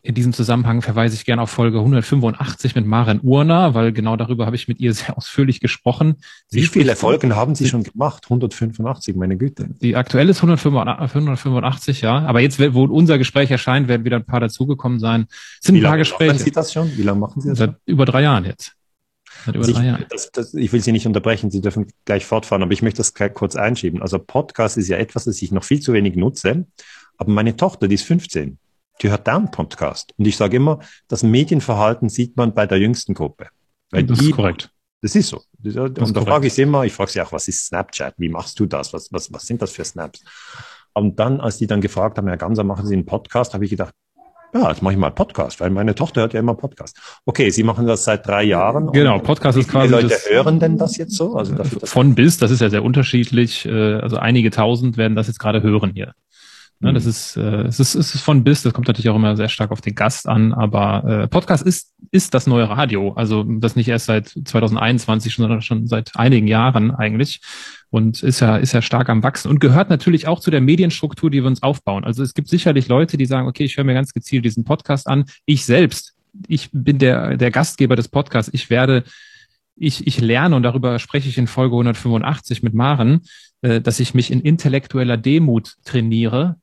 in 0.05 0.13
diesem 0.13 0.33
Zusammenhang 0.33 0.83
verweise 0.83 1.15
ich 1.15 1.25
gerne 1.25 1.41
auf 1.41 1.49
Folge 1.49 1.79
185 1.79 2.75
mit 2.75 2.85
Maren 2.85 3.21
Urner, 3.21 3.73
weil 3.73 3.91
genau 3.91 4.15
darüber 4.15 4.45
habe 4.45 4.55
ich 4.55 4.67
mit 4.67 4.79
ihr 4.79 4.93
sehr 4.93 5.17
ausführlich 5.17 5.59
gesprochen. 5.59 6.17
Sie 6.47 6.61
Wie 6.61 6.67
viele 6.67 6.95
Folgen 6.95 7.35
haben 7.35 7.55
Sie 7.55 7.67
schon 7.67 7.83
gemacht? 7.83 8.25
185, 8.25 9.15
meine 9.15 9.35
Güte. 9.35 9.69
Die 9.81 9.95
aktuelle 9.95 10.31
ist 10.31 10.43
185, 10.43 12.01
ja. 12.01 12.19
Aber 12.19 12.39
jetzt, 12.39 12.59
wo 12.73 12.83
unser 12.83 13.17
Gespräch 13.17 13.49
erscheint, 13.49 13.87
werden 13.87 14.05
wieder 14.05 14.17
ein 14.17 14.25
paar 14.25 14.39
dazugekommen 14.39 14.99
sein. 14.99 15.25
Es 15.29 15.67
sind 15.67 15.75
Wie 15.75 15.79
ein 15.79 15.85
paar 15.85 15.97
Gespräche. 15.97 16.33
Machen 16.33 16.43
Sie 16.43 16.51
das 16.51 16.71
schon? 16.71 16.95
Wie 16.95 17.01
lange 17.01 17.19
machen 17.19 17.41
Sie 17.41 17.49
das? 17.49 17.57
Seit 17.57 17.71
schon? 17.71 17.79
über 17.85 18.05
drei 18.05 18.21
Jahren 18.21 18.45
jetzt. 18.45 18.73
Seit 19.45 19.55
über 19.55 19.67
ich, 19.67 19.73
drei 19.73 19.87
Jahren. 19.87 20.05
Das, 20.09 20.31
das, 20.31 20.53
ich 20.53 20.71
will 20.71 20.81
Sie 20.81 20.91
nicht 20.91 21.07
unterbrechen, 21.07 21.49
Sie 21.49 21.61
dürfen 21.61 21.87
gleich 22.05 22.25
fortfahren, 22.25 22.61
aber 22.61 22.73
ich 22.73 22.83
möchte 22.83 22.97
das 22.97 23.15
kurz 23.33 23.55
einschieben. 23.55 24.03
Also 24.03 24.19
Podcast 24.19 24.77
ist 24.77 24.87
ja 24.87 24.97
etwas, 24.97 25.25
das 25.25 25.41
ich 25.41 25.51
noch 25.51 25.63
viel 25.63 25.79
zu 25.79 25.93
wenig 25.93 26.15
nutze. 26.15 26.67
Aber 27.17 27.31
meine 27.31 27.55
Tochter, 27.55 27.87
die 27.87 27.95
ist 27.95 28.03
15 28.03 28.59
die 29.01 29.09
hört 29.09 29.27
down 29.27 29.51
Podcast. 29.51 30.13
Und 30.17 30.25
ich 30.25 30.37
sage 30.37 30.57
immer, 30.57 30.79
das 31.07 31.23
Medienverhalten 31.23 32.09
sieht 32.09 32.37
man 32.37 32.53
bei 32.53 32.65
der 32.65 32.79
jüngsten 32.79 33.13
Gruppe. 33.13 33.47
Weil 33.91 34.03
das 34.03 34.19
die, 34.19 34.29
ist 34.29 34.35
korrekt. 34.35 34.71
Das 35.01 35.15
ist 35.15 35.29
so. 35.29 35.41
Das, 35.59 35.75
und 35.75 35.99
ist 35.99 36.15
da 36.15 36.21
frage 36.21 36.47
ich 36.47 36.53
sie 36.53 36.63
immer, 36.63 36.83
ich 36.83 36.93
frage 36.93 37.11
sie 37.11 37.21
auch, 37.21 37.31
was 37.31 37.47
ist 37.47 37.67
Snapchat? 37.67 38.15
Wie 38.17 38.29
machst 38.29 38.59
du 38.59 38.65
das? 38.65 38.93
Was, 38.93 39.11
was, 39.11 39.31
was 39.31 39.45
sind 39.45 39.61
das 39.61 39.71
für 39.71 39.83
Snaps? 39.83 40.23
Und 40.93 41.19
dann, 41.19 41.41
als 41.41 41.57
die 41.57 41.67
dann 41.67 41.81
gefragt 41.81 42.17
haben, 42.17 42.27
Herr 42.27 42.37
Gamser, 42.37 42.63
machen 42.63 42.87
Sie 42.87 42.95
einen 42.95 43.05
Podcast, 43.05 43.53
habe 43.53 43.65
ich 43.65 43.69
gedacht, 43.69 43.93
ja, 44.53 44.69
jetzt 44.69 44.81
mache 44.81 44.93
ich 44.93 44.99
mal 44.99 45.09
Podcast, 45.11 45.59
weil 45.59 45.69
meine 45.69 45.93
Tochter 45.95 46.21
hört 46.21 46.33
ja 46.33 46.39
immer 46.39 46.55
Podcast. 46.55 46.97
Okay, 47.25 47.49
Sie 47.49 47.63
machen 47.63 47.85
das 47.87 48.05
seit 48.05 48.25
drei 48.25 48.43
Jahren. 48.43 48.89
Genau, 48.93 49.19
Podcast 49.19 49.57
ist 49.57 49.67
quasi. 49.67 49.91
Wie 49.91 49.97
viele 49.97 50.09
Leute 50.09 50.15
hören 50.29 50.59
denn 50.61 50.77
das 50.77 50.95
jetzt 50.95 51.13
so? 51.13 51.35
Also 51.35 51.55
dafür, 51.55 51.81
von 51.83 52.15
bis, 52.15 52.37
das 52.37 52.51
ist 52.51 52.61
ja 52.61 52.69
sehr 52.69 52.83
unterschiedlich. 52.83 53.65
Äh, 53.65 53.95
also 53.95 54.15
einige 54.15 54.51
tausend 54.51 54.95
werden 54.95 55.15
das 55.15 55.27
jetzt 55.27 55.39
gerade 55.39 55.61
hören 55.61 55.91
hier. 55.93 56.13
Ne, 56.81 56.93
das 56.93 57.05
mhm. 57.05 57.09
ist, 57.09 57.37
äh, 57.37 57.61
es 57.63 57.79
ist, 57.79 57.95
es 57.95 58.15
ist 58.15 58.21
von 58.21 58.43
bis, 58.43 58.61
das 58.61 58.73
kommt 58.73 58.87
natürlich 58.87 59.09
auch 59.09 59.15
immer 59.15 59.37
sehr 59.37 59.47
stark 59.47 59.71
auf 59.71 59.79
den 59.79 59.95
Gast 59.95 60.27
an, 60.27 60.53
aber 60.53 61.23
äh, 61.23 61.27
Podcast 61.27 61.63
ist, 61.65 61.93
ist 62.11 62.33
das 62.33 62.47
neue 62.47 62.69
Radio. 62.69 63.13
Also 63.13 63.43
das 63.43 63.77
nicht 63.77 63.87
erst 63.87 64.07
seit 64.07 64.27
2021, 64.27 65.35
sondern 65.35 65.61
schon 65.61 65.87
seit 65.87 66.15
einigen 66.15 66.47
Jahren 66.47 66.91
eigentlich. 66.91 67.41
Und 67.89 68.23
ist 68.23 68.41
ja, 68.41 68.57
ist 68.57 68.73
ja 68.73 68.81
stark 68.81 69.07
am 69.07 69.23
Wachsen 69.23 69.49
und 69.49 69.59
gehört 69.59 69.89
natürlich 69.89 70.27
auch 70.27 70.41
zu 70.41 70.51
der 70.51 70.59
Medienstruktur, 70.59 71.29
die 71.29 71.41
wir 71.41 71.47
uns 71.47 71.63
aufbauen. 71.63 72.03
Also 72.03 72.23
es 72.23 72.33
gibt 72.33 72.49
sicherlich 72.49 72.89
Leute, 72.89 73.15
die 73.15 73.25
sagen, 73.25 73.47
okay, 73.47 73.63
ich 73.63 73.77
höre 73.77 73.85
mir 73.85 73.93
ganz 73.93 74.11
gezielt 74.11 74.43
diesen 74.43 74.65
Podcast 74.65 75.07
an. 75.07 75.25
Ich 75.45 75.65
selbst, 75.65 76.13
ich 76.47 76.69
bin 76.73 76.97
der, 76.97 77.37
der 77.37 77.51
Gastgeber 77.51 77.95
des 77.95 78.09
Podcasts. 78.09 78.51
Ich 78.53 78.69
werde 78.69 79.05
ich, 79.77 80.07
ich 80.07 80.19
lerne, 80.19 80.55
und 80.55 80.63
darüber 80.63 80.99
spreche 80.99 81.29
ich 81.29 81.37
in 81.37 81.47
Folge 81.47 81.75
185 81.75 82.63
mit 82.63 82.73
Maren, 82.73 83.21
äh, 83.61 83.81
dass 83.81 83.99
ich 83.99 84.13
mich 84.13 84.31
in 84.31 84.41
intellektueller 84.41 85.17
Demut 85.17 85.75
trainiere, 85.83 86.57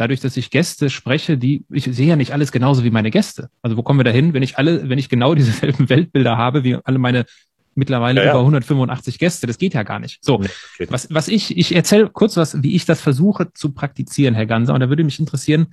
dadurch, 0.00 0.20
dass 0.20 0.36
ich 0.36 0.50
Gäste 0.50 0.88
spreche, 0.88 1.36
die, 1.36 1.64
ich 1.70 1.84
sehe 1.84 2.08
ja 2.08 2.16
nicht 2.16 2.32
alles 2.32 2.52
genauso 2.52 2.84
wie 2.84 2.90
meine 2.90 3.10
Gäste. 3.10 3.50
Also 3.60 3.76
wo 3.76 3.82
kommen 3.82 4.00
wir 4.00 4.04
dahin, 4.04 4.32
wenn 4.32 4.42
ich 4.42 4.56
alle, 4.56 4.88
wenn 4.88 4.98
ich 4.98 5.08
genau 5.08 5.34
dieselben 5.34 5.88
Weltbilder 5.88 6.38
habe 6.38 6.64
wie 6.64 6.76
alle 6.82 6.98
meine 6.98 7.26
mittlerweile 7.74 8.20
ja, 8.20 8.26
ja. 8.26 8.32
über 8.32 8.40
185 8.40 9.18
Gäste, 9.18 9.46
das 9.46 9.58
geht 9.58 9.74
ja 9.74 9.84
gar 9.84 10.00
nicht. 10.00 10.18
So, 10.22 10.34
okay. 10.34 10.48
was, 10.88 11.08
was 11.12 11.28
ich, 11.28 11.56
ich 11.56 11.74
erzähle 11.74 12.08
kurz 12.08 12.36
was, 12.36 12.62
wie 12.62 12.74
ich 12.74 12.84
das 12.84 13.00
versuche 13.00 13.52
zu 13.52 13.72
praktizieren, 13.72 14.34
Herr 14.34 14.46
Ganser, 14.46 14.74
und 14.74 14.80
da 14.80 14.88
würde 14.88 15.04
mich 15.04 15.20
interessieren, 15.20 15.68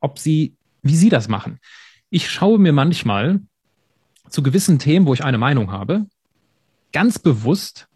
ob 0.00 0.18
Sie, 0.18 0.54
wie 0.82 0.94
Sie 0.94 1.08
das 1.08 1.28
machen. 1.28 1.58
Ich 2.10 2.30
schaue 2.30 2.58
mir 2.58 2.72
manchmal 2.72 3.40
zu 4.28 4.42
gewissen 4.42 4.78
Themen, 4.78 5.06
wo 5.06 5.14
ich 5.14 5.24
eine 5.24 5.38
Meinung 5.38 5.72
habe, 5.72 6.06
ganz 6.92 7.18
bewusst 7.18 7.88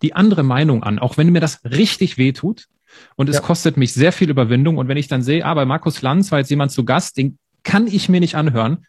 die 0.00 0.14
andere 0.14 0.42
Meinung 0.42 0.82
an, 0.82 0.98
auch 0.98 1.16
wenn 1.16 1.30
mir 1.30 1.40
das 1.40 1.64
richtig 1.64 2.18
wehtut. 2.18 2.68
Und 3.16 3.28
es 3.28 3.36
ja. 3.36 3.42
kostet 3.42 3.76
mich 3.76 3.92
sehr 3.92 4.12
viel 4.12 4.30
Überwindung. 4.30 4.78
Und 4.78 4.88
wenn 4.88 4.96
ich 4.96 5.08
dann 5.08 5.22
sehe, 5.22 5.44
ah, 5.44 5.54
bei 5.54 5.64
Markus 5.64 6.02
Lanz 6.02 6.32
war 6.32 6.38
jetzt 6.38 6.50
jemand 6.50 6.72
zu 6.72 6.84
Gast, 6.84 7.16
den 7.16 7.38
kann 7.62 7.86
ich 7.86 8.08
mir 8.08 8.20
nicht 8.20 8.34
anhören. 8.34 8.86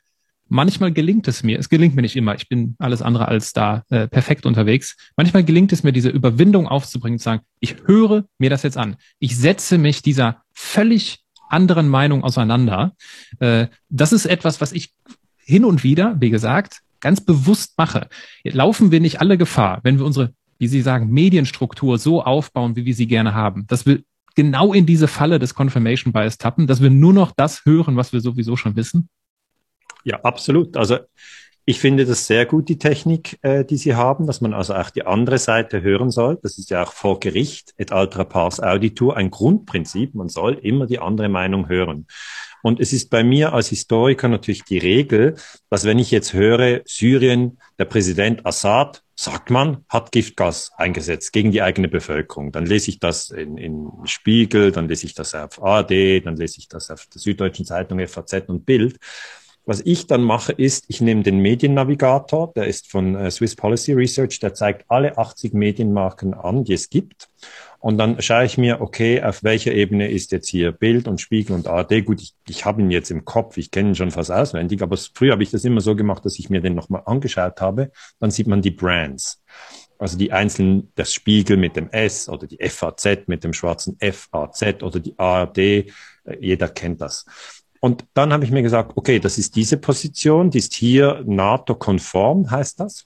Manchmal 0.50 0.92
gelingt 0.92 1.28
es 1.28 1.44
mir. 1.44 1.58
Es 1.58 1.70
gelingt 1.70 1.96
mir 1.96 2.02
nicht 2.02 2.16
immer. 2.16 2.36
Ich 2.36 2.50
bin 2.50 2.76
alles 2.78 3.02
andere 3.02 3.28
als 3.28 3.54
da 3.54 3.84
äh, 3.90 4.08
perfekt 4.08 4.46
unterwegs. 4.46 4.96
Manchmal 5.16 5.44
gelingt 5.44 5.72
es 5.72 5.84
mir, 5.84 5.92
diese 5.92 6.10
Überwindung 6.10 6.68
aufzubringen, 6.68 7.18
zu 7.18 7.24
sagen, 7.24 7.42
ich 7.60 7.76
höre 7.86 8.26
mir 8.38 8.50
das 8.50 8.64
jetzt 8.64 8.78
an. 8.78 8.98
Ich 9.20 9.38
setze 9.38 9.78
mich 9.78 10.02
dieser 10.02 10.44
völlig 10.54 11.24
anderen 11.50 11.88
Meinung 11.88 12.24
auseinander. 12.24 12.94
Äh, 13.40 13.68
das 13.90 14.12
ist 14.12 14.26
etwas, 14.26 14.60
was 14.60 14.74
ich 14.74 14.92
hin 15.38 15.66
und 15.66 15.84
wieder, 15.84 16.18
wie 16.20 16.30
gesagt, 16.30 16.82
ganz 17.00 17.22
bewusst 17.22 17.78
mache. 17.78 18.08
Laufen 18.44 18.92
wir 18.92 19.00
nicht 19.00 19.22
alle 19.22 19.38
Gefahr, 19.38 19.80
wenn 19.84 20.00
wir 20.00 20.06
unsere 20.06 20.34
wie 20.58 20.68
Sie 20.68 20.82
sagen, 20.82 21.10
Medienstruktur 21.10 21.98
so 21.98 22.24
aufbauen, 22.24 22.76
wie 22.76 22.86
wir 22.86 22.94
sie 22.94 23.08
gerne 23.08 23.34
haben, 23.34 23.66
dass 23.68 23.86
wir 23.86 24.00
genau 24.36 24.74
in 24.74 24.86
diese 24.86 25.08
Falle 25.08 25.40
des 25.40 25.54
Confirmation 25.56 26.14
Bias 26.14 26.38
tappen, 26.38 26.68
dass 26.68 26.82
wir 26.82 26.90
nur 26.90 27.14
noch 27.14 27.32
das 27.32 27.66
hören, 27.66 27.96
was 27.96 28.14
wir 28.14 28.22
sowieso 28.22 28.56
schon 28.56 28.76
wissen? 28.76 29.10
Ja, 30.04 30.22
absolut. 30.22 30.76
Also 30.76 31.00
ich 31.66 31.80
finde 31.80 32.06
das 32.06 32.28
sehr 32.28 32.46
gut, 32.46 32.68
die 32.68 32.78
Technik, 32.78 33.40
äh, 33.42 33.64
die 33.64 33.78
Sie 33.78 33.96
haben, 33.96 34.28
dass 34.28 34.42
man 34.42 34.54
also 34.54 34.74
auch 34.74 34.90
die 34.90 35.06
andere 35.06 35.38
Seite 35.38 35.82
hören 35.82 36.12
soll. 36.12 36.38
Das 36.44 36.58
ist 36.58 36.70
ja 36.70 36.84
auch 36.84 36.92
vor 36.92 37.22
Gericht 37.22 37.74
et 37.78 37.94
altra 37.94 38.26
pars 38.26 38.60
auditur 38.60 39.16
ein 39.16 39.32
Grundprinzip. 39.32 40.14
Man 40.14 40.28
soll 40.28 40.56
immer 40.56 40.88
die 40.88 41.00
andere 41.00 41.30
Meinung 41.30 41.70
hören. 41.70 42.08
Und 42.64 42.82
es 42.82 42.92
ist 42.92 43.10
bei 43.10 43.24
mir 43.24 43.54
als 43.54 43.70
Historiker 43.70 44.28
natürlich 44.28 44.64
die 44.64 44.78
Regel, 44.78 45.36
dass 45.70 45.86
wenn 45.86 46.00
ich 46.00 46.12
jetzt 46.12 46.34
höre, 46.34 46.82
Syrien, 46.86 47.60
der 47.80 47.86
Präsident 47.86 48.46
Assad, 48.46 49.02
sagt 49.16 49.50
man, 49.50 49.86
hat 49.90 50.12
Giftgas 50.12 50.72
eingesetzt 50.78 51.34
gegen 51.34 51.52
die 51.52 51.62
eigene 51.62 51.88
Bevölkerung. 51.88 52.52
Dann 52.52 52.66
lese 52.66 52.90
ich 52.90 53.00
das 53.00 53.30
in, 53.30 53.58
in 53.58 53.92
Spiegel, 54.06 54.72
dann 54.72 54.88
lese 54.88 55.06
ich 55.06 55.14
das 55.14 55.36
auf 55.36 55.62
AD, 55.64 56.22
dann 56.22 56.36
lese 56.36 56.60
ich 56.60 56.68
das 56.68 56.90
auf 56.90 57.06
der 57.08 57.22
Süddeutschen 57.22 57.66
Zeitung, 57.66 58.06
FAZ 58.06 58.46
und 58.48 58.66
Bild. 58.66 58.98
Was 59.66 59.82
ich 59.86 60.08
dann 60.08 60.22
mache, 60.24 60.52
ist, 60.52 60.86
ich 60.90 61.00
nehme 61.00 61.24
den 61.24 61.40
Mediennavigator, 61.40 62.52
der 62.54 62.68
ist 62.68 62.92
von 62.92 63.16
äh, 63.16 63.32
Swiss 63.32 63.56
Policy 63.56 63.94
Research, 63.94 64.40
der 64.40 64.54
zeigt 64.54 64.86
alle 64.90 65.18
80 65.18 65.54
Medienmarken 65.54 66.34
an, 66.34 66.66
die 66.66 66.74
es 66.74 66.90
gibt. 66.90 67.30
Und 67.80 67.98
dann 67.98 68.22
schaue 68.22 68.46
ich 68.46 68.58
mir, 68.58 68.82
okay, 68.82 69.22
auf 69.22 69.44
welcher 69.44 69.74
Ebene 69.74 70.10
ist 70.10 70.32
jetzt 70.32 70.48
hier 70.48 70.72
Bild 70.72 71.08
und 71.08 71.20
Spiegel 71.22 71.54
und 71.54 71.68
ARD. 71.68 72.06
Gut, 72.06 72.22
ich, 72.22 72.34
ich 72.48 72.66
habe 72.66 72.82
ihn 72.82 72.92
jetzt 72.92 73.12
im 73.12 73.26
Kopf, 73.26 73.58
ich 73.58 73.72
kenne 73.72 73.90
ihn 73.90 73.96
schon 73.96 74.12
fast 74.12 74.32
auswendig, 74.32 74.82
aber 74.82 74.98
früher 74.98 75.34
habe 75.34 75.44
ich 75.44 75.52
das 75.52 75.66
immer 75.66 75.82
so 75.82 75.96
gemacht, 75.96 76.26
dass 76.26 76.40
ich 76.40 76.50
mir 76.50 76.62
den 76.62 76.76
nochmal 76.76 77.04
angeschaut 77.06 77.60
habe. 77.62 77.92
Dann 78.20 78.32
sieht 78.32 78.48
man 78.48 78.62
die 78.62 78.72
Brands. 78.72 79.44
Also 79.98 80.18
die 80.18 80.32
einzelnen, 80.32 80.92
das 80.96 81.14
Spiegel 81.14 81.56
mit 81.56 81.76
dem 81.76 81.90
S 81.90 82.28
oder 82.28 82.48
die 82.48 82.58
FAZ 82.58 83.28
mit 83.28 83.44
dem 83.44 83.54
schwarzen 83.54 83.98
FAZ 84.00 84.82
oder 84.82 85.00
die 85.00 85.18
ARD, 85.18 85.58
äh, 85.58 85.86
jeder 86.40 86.70
kennt 86.70 87.02
das. 87.02 87.26
Und 87.84 88.06
dann 88.14 88.32
habe 88.32 88.46
ich 88.46 88.52
mir 88.52 88.62
gesagt, 88.62 88.94
okay, 88.96 89.20
das 89.20 89.38
ist 89.38 89.58
diese 89.58 89.76
Position, 89.76 90.50
die 90.50 90.60
ist 90.60 90.74
hier 90.74 91.22
NATO-konform, 91.26 92.50
heißt 92.50 92.80
das. 92.80 93.06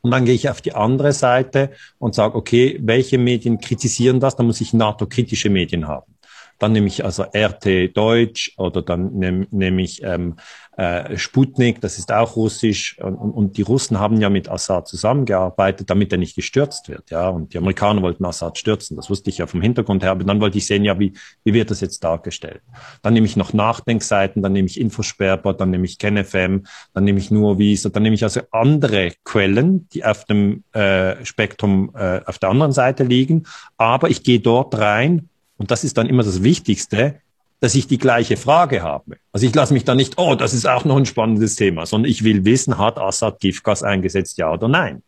Und 0.00 0.12
dann 0.12 0.24
gehe 0.24 0.34
ich 0.34 0.48
auf 0.48 0.62
die 0.62 0.72
andere 0.72 1.12
Seite 1.12 1.72
und 1.98 2.14
sage, 2.14 2.34
okay, 2.34 2.78
welche 2.80 3.18
Medien 3.18 3.60
kritisieren 3.60 4.18
das? 4.18 4.34
Dann 4.34 4.46
muss 4.46 4.62
ich 4.62 4.72
NATO-kritische 4.72 5.50
Medien 5.50 5.86
haben. 5.86 6.14
Dann 6.58 6.72
nehme 6.72 6.86
ich 6.86 7.04
also 7.04 7.22
RT 7.22 7.94
Deutsch 7.94 8.54
oder 8.56 8.80
dann 8.80 9.12
nehme, 9.12 9.46
nehme 9.50 9.82
ich 9.82 10.02
ähm, 10.02 10.36
äh, 10.78 11.18
Sputnik, 11.18 11.80
das 11.80 11.98
ist 11.98 12.12
auch 12.12 12.36
russisch. 12.36 12.96
Und, 13.00 13.16
und, 13.16 13.56
die 13.56 13.62
Russen 13.62 13.98
haben 13.98 14.20
ja 14.20 14.30
mit 14.30 14.48
Assad 14.48 14.86
zusammengearbeitet, 14.86 15.90
damit 15.90 16.12
er 16.12 16.18
nicht 16.18 16.36
gestürzt 16.36 16.88
wird. 16.88 17.10
Ja, 17.10 17.30
und 17.30 17.52
die 17.52 17.58
Amerikaner 17.58 18.00
wollten 18.00 18.24
Assad 18.24 18.58
stürzen. 18.58 18.96
Das 18.96 19.10
wusste 19.10 19.28
ich 19.28 19.38
ja 19.38 19.48
vom 19.48 19.60
Hintergrund 19.60 20.04
her. 20.04 20.12
Aber 20.12 20.22
dann 20.22 20.40
wollte 20.40 20.56
ich 20.56 20.66
sehen, 20.66 20.84
ja, 20.84 20.96
wie, 21.00 21.14
wie 21.42 21.52
wird 21.52 21.72
das 21.72 21.80
jetzt 21.80 22.04
dargestellt? 22.04 22.62
Dann 23.02 23.12
nehme 23.12 23.26
ich 23.26 23.36
noch 23.36 23.52
Nachdenkseiten, 23.52 24.40
dann 24.40 24.52
nehme 24.52 24.68
ich 24.68 24.78
Infosperber, 24.78 25.52
dann 25.52 25.70
nehme 25.70 25.84
ich 25.84 25.98
KenFM, 25.98 26.62
dann 26.94 27.04
nehme 27.04 27.18
ich 27.18 27.32
nur 27.32 27.58
Visa, 27.58 27.88
dann 27.88 28.04
nehme 28.04 28.14
ich 28.14 28.22
also 28.22 28.42
andere 28.52 29.14
Quellen, 29.24 29.88
die 29.88 30.04
auf 30.04 30.26
dem 30.26 30.62
äh, 30.74 31.24
Spektrum 31.24 31.90
äh, 31.96 32.20
auf 32.24 32.38
der 32.38 32.50
anderen 32.50 32.70
Seite 32.70 33.02
liegen. 33.02 33.46
Aber 33.78 34.10
ich 34.10 34.22
gehe 34.22 34.38
dort 34.38 34.78
rein 34.78 35.28
und 35.56 35.72
das 35.72 35.82
ist 35.82 35.98
dann 35.98 36.06
immer 36.06 36.22
das 36.22 36.44
Wichtigste, 36.44 37.20
dass 37.60 37.74
ich 37.74 37.86
die 37.88 37.98
gleiche 37.98 38.36
Frage 38.36 38.82
habe. 38.82 39.16
Also 39.32 39.46
ich 39.46 39.54
lasse 39.54 39.74
mich 39.74 39.84
da 39.84 39.94
nicht, 39.94 40.14
oh, 40.16 40.34
das 40.34 40.54
ist 40.54 40.68
auch 40.68 40.84
noch 40.84 40.96
ein 40.96 41.06
spannendes 41.06 41.56
Thema, 41.56 41.86
sondern 41.86 42.10
ich 42.10 42.24
will 42.24 42.44
wissen, 42.44 42.78
hat 42.78 42.98
Assad 42.98 43.40
Giftgas 43.40 43.82
eingesetzt, 43.82 44.38
ja 44.38 44.52
oder 44.52 44.68
nein? 44.68 45.02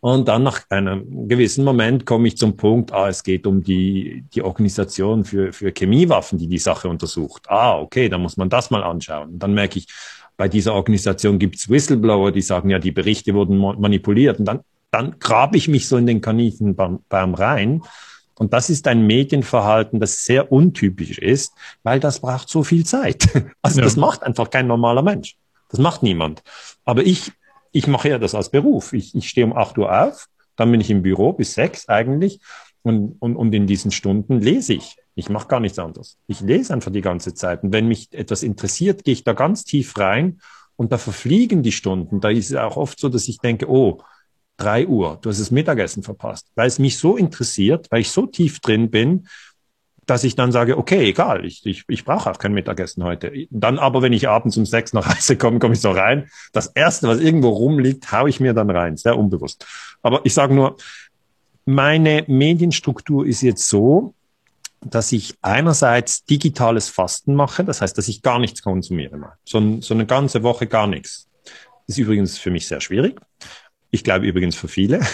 Und 0.00 0.26
dann 0.26 0.42
nach 0.42 0.62
einem 0.68 1.28
gewissen 1.28 1.64
Moment 1.64 2.04
komme 2.06 2.26
ich 2.26 2.36
zum 2.36 2.56
Punkt, 2.56 2.92
ah, 2.92 3.08
es 3.08 3.22
geht 3.22 3.46
um 3.46 3.62
die, 3.62 4.24
die 4.34 4.42
Organisation 4.42 5.24
für, 5.24 5.52
für 5.52 5.70
Chemiewaffen, 5.70 6.38
die 6.38 6.48
die 6.48 6.58
Sache 6.58 6.88
untersucht. 6.88 7.44
Ah, 7.48 7.78
okay, 7.78 8.08
dann 8.08 8.20
muss 8.20 8.36
man 8.36 8.50
das 8.50 8.70
mal 8.70 8.82
anschauen. 8.82 9.34
Und 9.34 9.38
dann 9.38 9.54
merke 9.54 9.78
ich, 9.78 9.86
bei 10.36 10.48
dieser 10.48 10.74
Organisation 10.74 11.38
gibt 11.38 11.54
es 11.54 11.68
Whistleblower, 11.68 12.32
die 12.32 12.42
sagen, 12.42 12.70
ja, 12.70 12.80
die 12.80 12.90
Berichte 12.90 13.32
wurden 13.32 13.58
manipuliert. 13.58 14.40
Und 14.40 14.46
dann, 14.46 14.60
dann 14.90 15.20
grabe 15.20 15.56
ich 15.56 15.68
mich 15.68 15.86
so 15.86 15.96
in 15.96 16.06
den 16.06 16.20
Kaninchenbaum 16.20 17.34
rein 17.34 17.82
und 18.42 18.52
das 18.52 18.70
ist 18.70 18.88
ein 18.88 19.06
Medienverhalten, 19.06 20.00
das 20.00 20.24
sehr 20.24 20.50
untypisch 20.50 21.16
ist, 21.18 21.52
weil 21.84 22.00
das 22.00 22.18
braucht 22.18 22.48
so 22.48 22.64
viel 22.64 22.84
Zeit. 22.84 23.28
Also 23.62 23.78
ja. 23.78 23.84
das 23.84 23.94
macht 23.94 24.24
einfach 24.24 24.50
kein 24.50 24.66
normaler 24.66 25.02
Mensch. 25.02 25.36
Das 25.68 25.78
macht 25.78 26.02
niemand. 26.02 26.42
Aber 26.84 27.04
ich, 27.04 27.30
ich 27.70 27.86
mache 27.86 28.08
ja 28.08 28.18
das 28.18 28.34
als 28.34 28.50
Beruf. 28.50 28.94
Ich, 28.94 29.14
ich 29.14 29.28
stehe 29.28 29.46
um 29.46 29.56
acht 29.56 29.78
Uhr 29.78 29.96
auf, 29.96 30.26
dann 30.56 30.72
bin 30.72 30.80
ich 30.80 30.90
im 30.90 31.02
Büro 31.02 31.32
bis 31.32 31.54
sechs 31.54 31.88
eigentlich 31.88 32.40
und, 32.82 33.14
und, 33.20 33.36
und 33.36 33.54
in 33.54 33.68
diesen 33.68 33.92
Stunden 33.92 34.40
lese 34.40 34.74
ich. 34.74 34.96
Ich 35.14 35.28
mache 35.28 35.46
gar 35.46 35.60
nichts 35.60 35.78
anderes. 35.78 36.18
Ich 36.26 36.40
lese 36.40 36.74
einfach 36.74 36.90
die 36.90 37.00
ganze 37.00 37.32
Zeit. 37.34 37.62
Und 37.62 37.72
wenn 37.72 37.86
mich 37.86 38.12
etwas 38.12 38.42
interessiert, 38.42 39.04
gehe 39.04 39.12
ich 39.12 39.22
da 39.22 39.34
ganz 39.34 39.62
tief 39.62 39.96
rein 39.98 40.40
und 40.74 40.90
da 40.90 40.98
verfliegen 40.98 41.62
die 41.62 41.70
Stunden. 41.70 42.20
Da 42.20 42.30
ist 42.30 42.50
es 42.50 42.56
auch 42.56 42.76
oft 42.76 42.98
so, 42.98 43.08
dass 43.08 43.28
ich 43.28 43.38
denke, 43.38 43.70
oh, 43.70 44.02
drei 44.62 44.86
Uhr, 44.86 45.18
du 45.20 45.30
hast 45.30 45.40
das 45.40 45.50
Mittagessen 45.50 46.02
verpasst, 46.02 46.48
weil 46.54 46.68
es 46.68 46.78
mich 46.78 46.98
so 46.98 47.16
interessiert, 47.16 47.88
weil 47.90 48.00
ich 48.00 48.10
so 48.10 48.26
tief 48.26 48.60
drin 48.60 48.90
bin, 48.90 49.26
dass 50.06 50.24
ich 50.24 50.34
dann 50.34 50.50
sage, 50.50 50.78
okay, 50.78 51.08
egal, 51.08 51.44
ich, 51.44 51.64
ich, 51.64 51.84
ich 51.88 52.04
brauche 52.04 52.30
auch 52.30 52.38
kein 52.38 52.52
Mittagessen 52.52 53.04
heute. 53.04 53.32
Dann 53.50 53.78
aber, 53.78 54.02
wenn 54.02 54.12
ich 54.12 54.28
abends 54.28 54.56
um 54.56 54.66
sechs 54.66 54.92
nach 54.92 55.08
Hause 55.16 55.36
komme, 55.36 55.58
komme 55.58 55.74
ich 55.74 55.80
so 55.80 55.90
rein. 55.90 56.28
Das 56.52 56.66
Erste, 56.68 57.08
was 57.08 57.20
irgendwo 57.20 57.50
rumliegt, 57.50 58.10
haue 58.10 58.28
ich 58.28 58.40
mir 58.40 58.52
dann 58.52 58.70
rein, 58.70 58.96
sehr 58.96 59.16
unbewusst. 59.16 59.64
Aber 60.02 60.20
ich 60.24 60.34
sage 60.34 60.54
nur, 60.54 60.76
meine 61.64 62.24
Medienstruktur 62.26 63.26
ist 63.26 63.42
jetzt 63.42 63.68
so, 63.68 64.14
dass 64.80 65.12
ich 65.12 65.34
einerseits 65.42 66.24
digitales 66.24 66.88
Fasten 66.88 67.34
mache, 67.34 67.62
das 67.64 67.80
heißt, 67.80 67.96
dass 67.96 68.08
ich 68.08 68.22
gar 68.22 68.40
nichts 68.40 68.62
konsumiere, 68.62 69.34
so, 69.44 69.80
so 69.80 69.94
eine 69.94 70.06
ganze 70.06 70.42
Woche 70.42 70.66
gar 70.66 70.88
nichts. 70.88 71.28
Ist 71.86 71.98
übrigens 71.98 72.38
für 72.38 72.50
mich 72.50 72.66
sehr 72.66 72.80
schwierig. 72.80 73.20
Ich 73.92 74.02
glaube 74.02 74.26
übrigens 74.26 74.56
für 74.56 74.68
viele. 74.68 75.00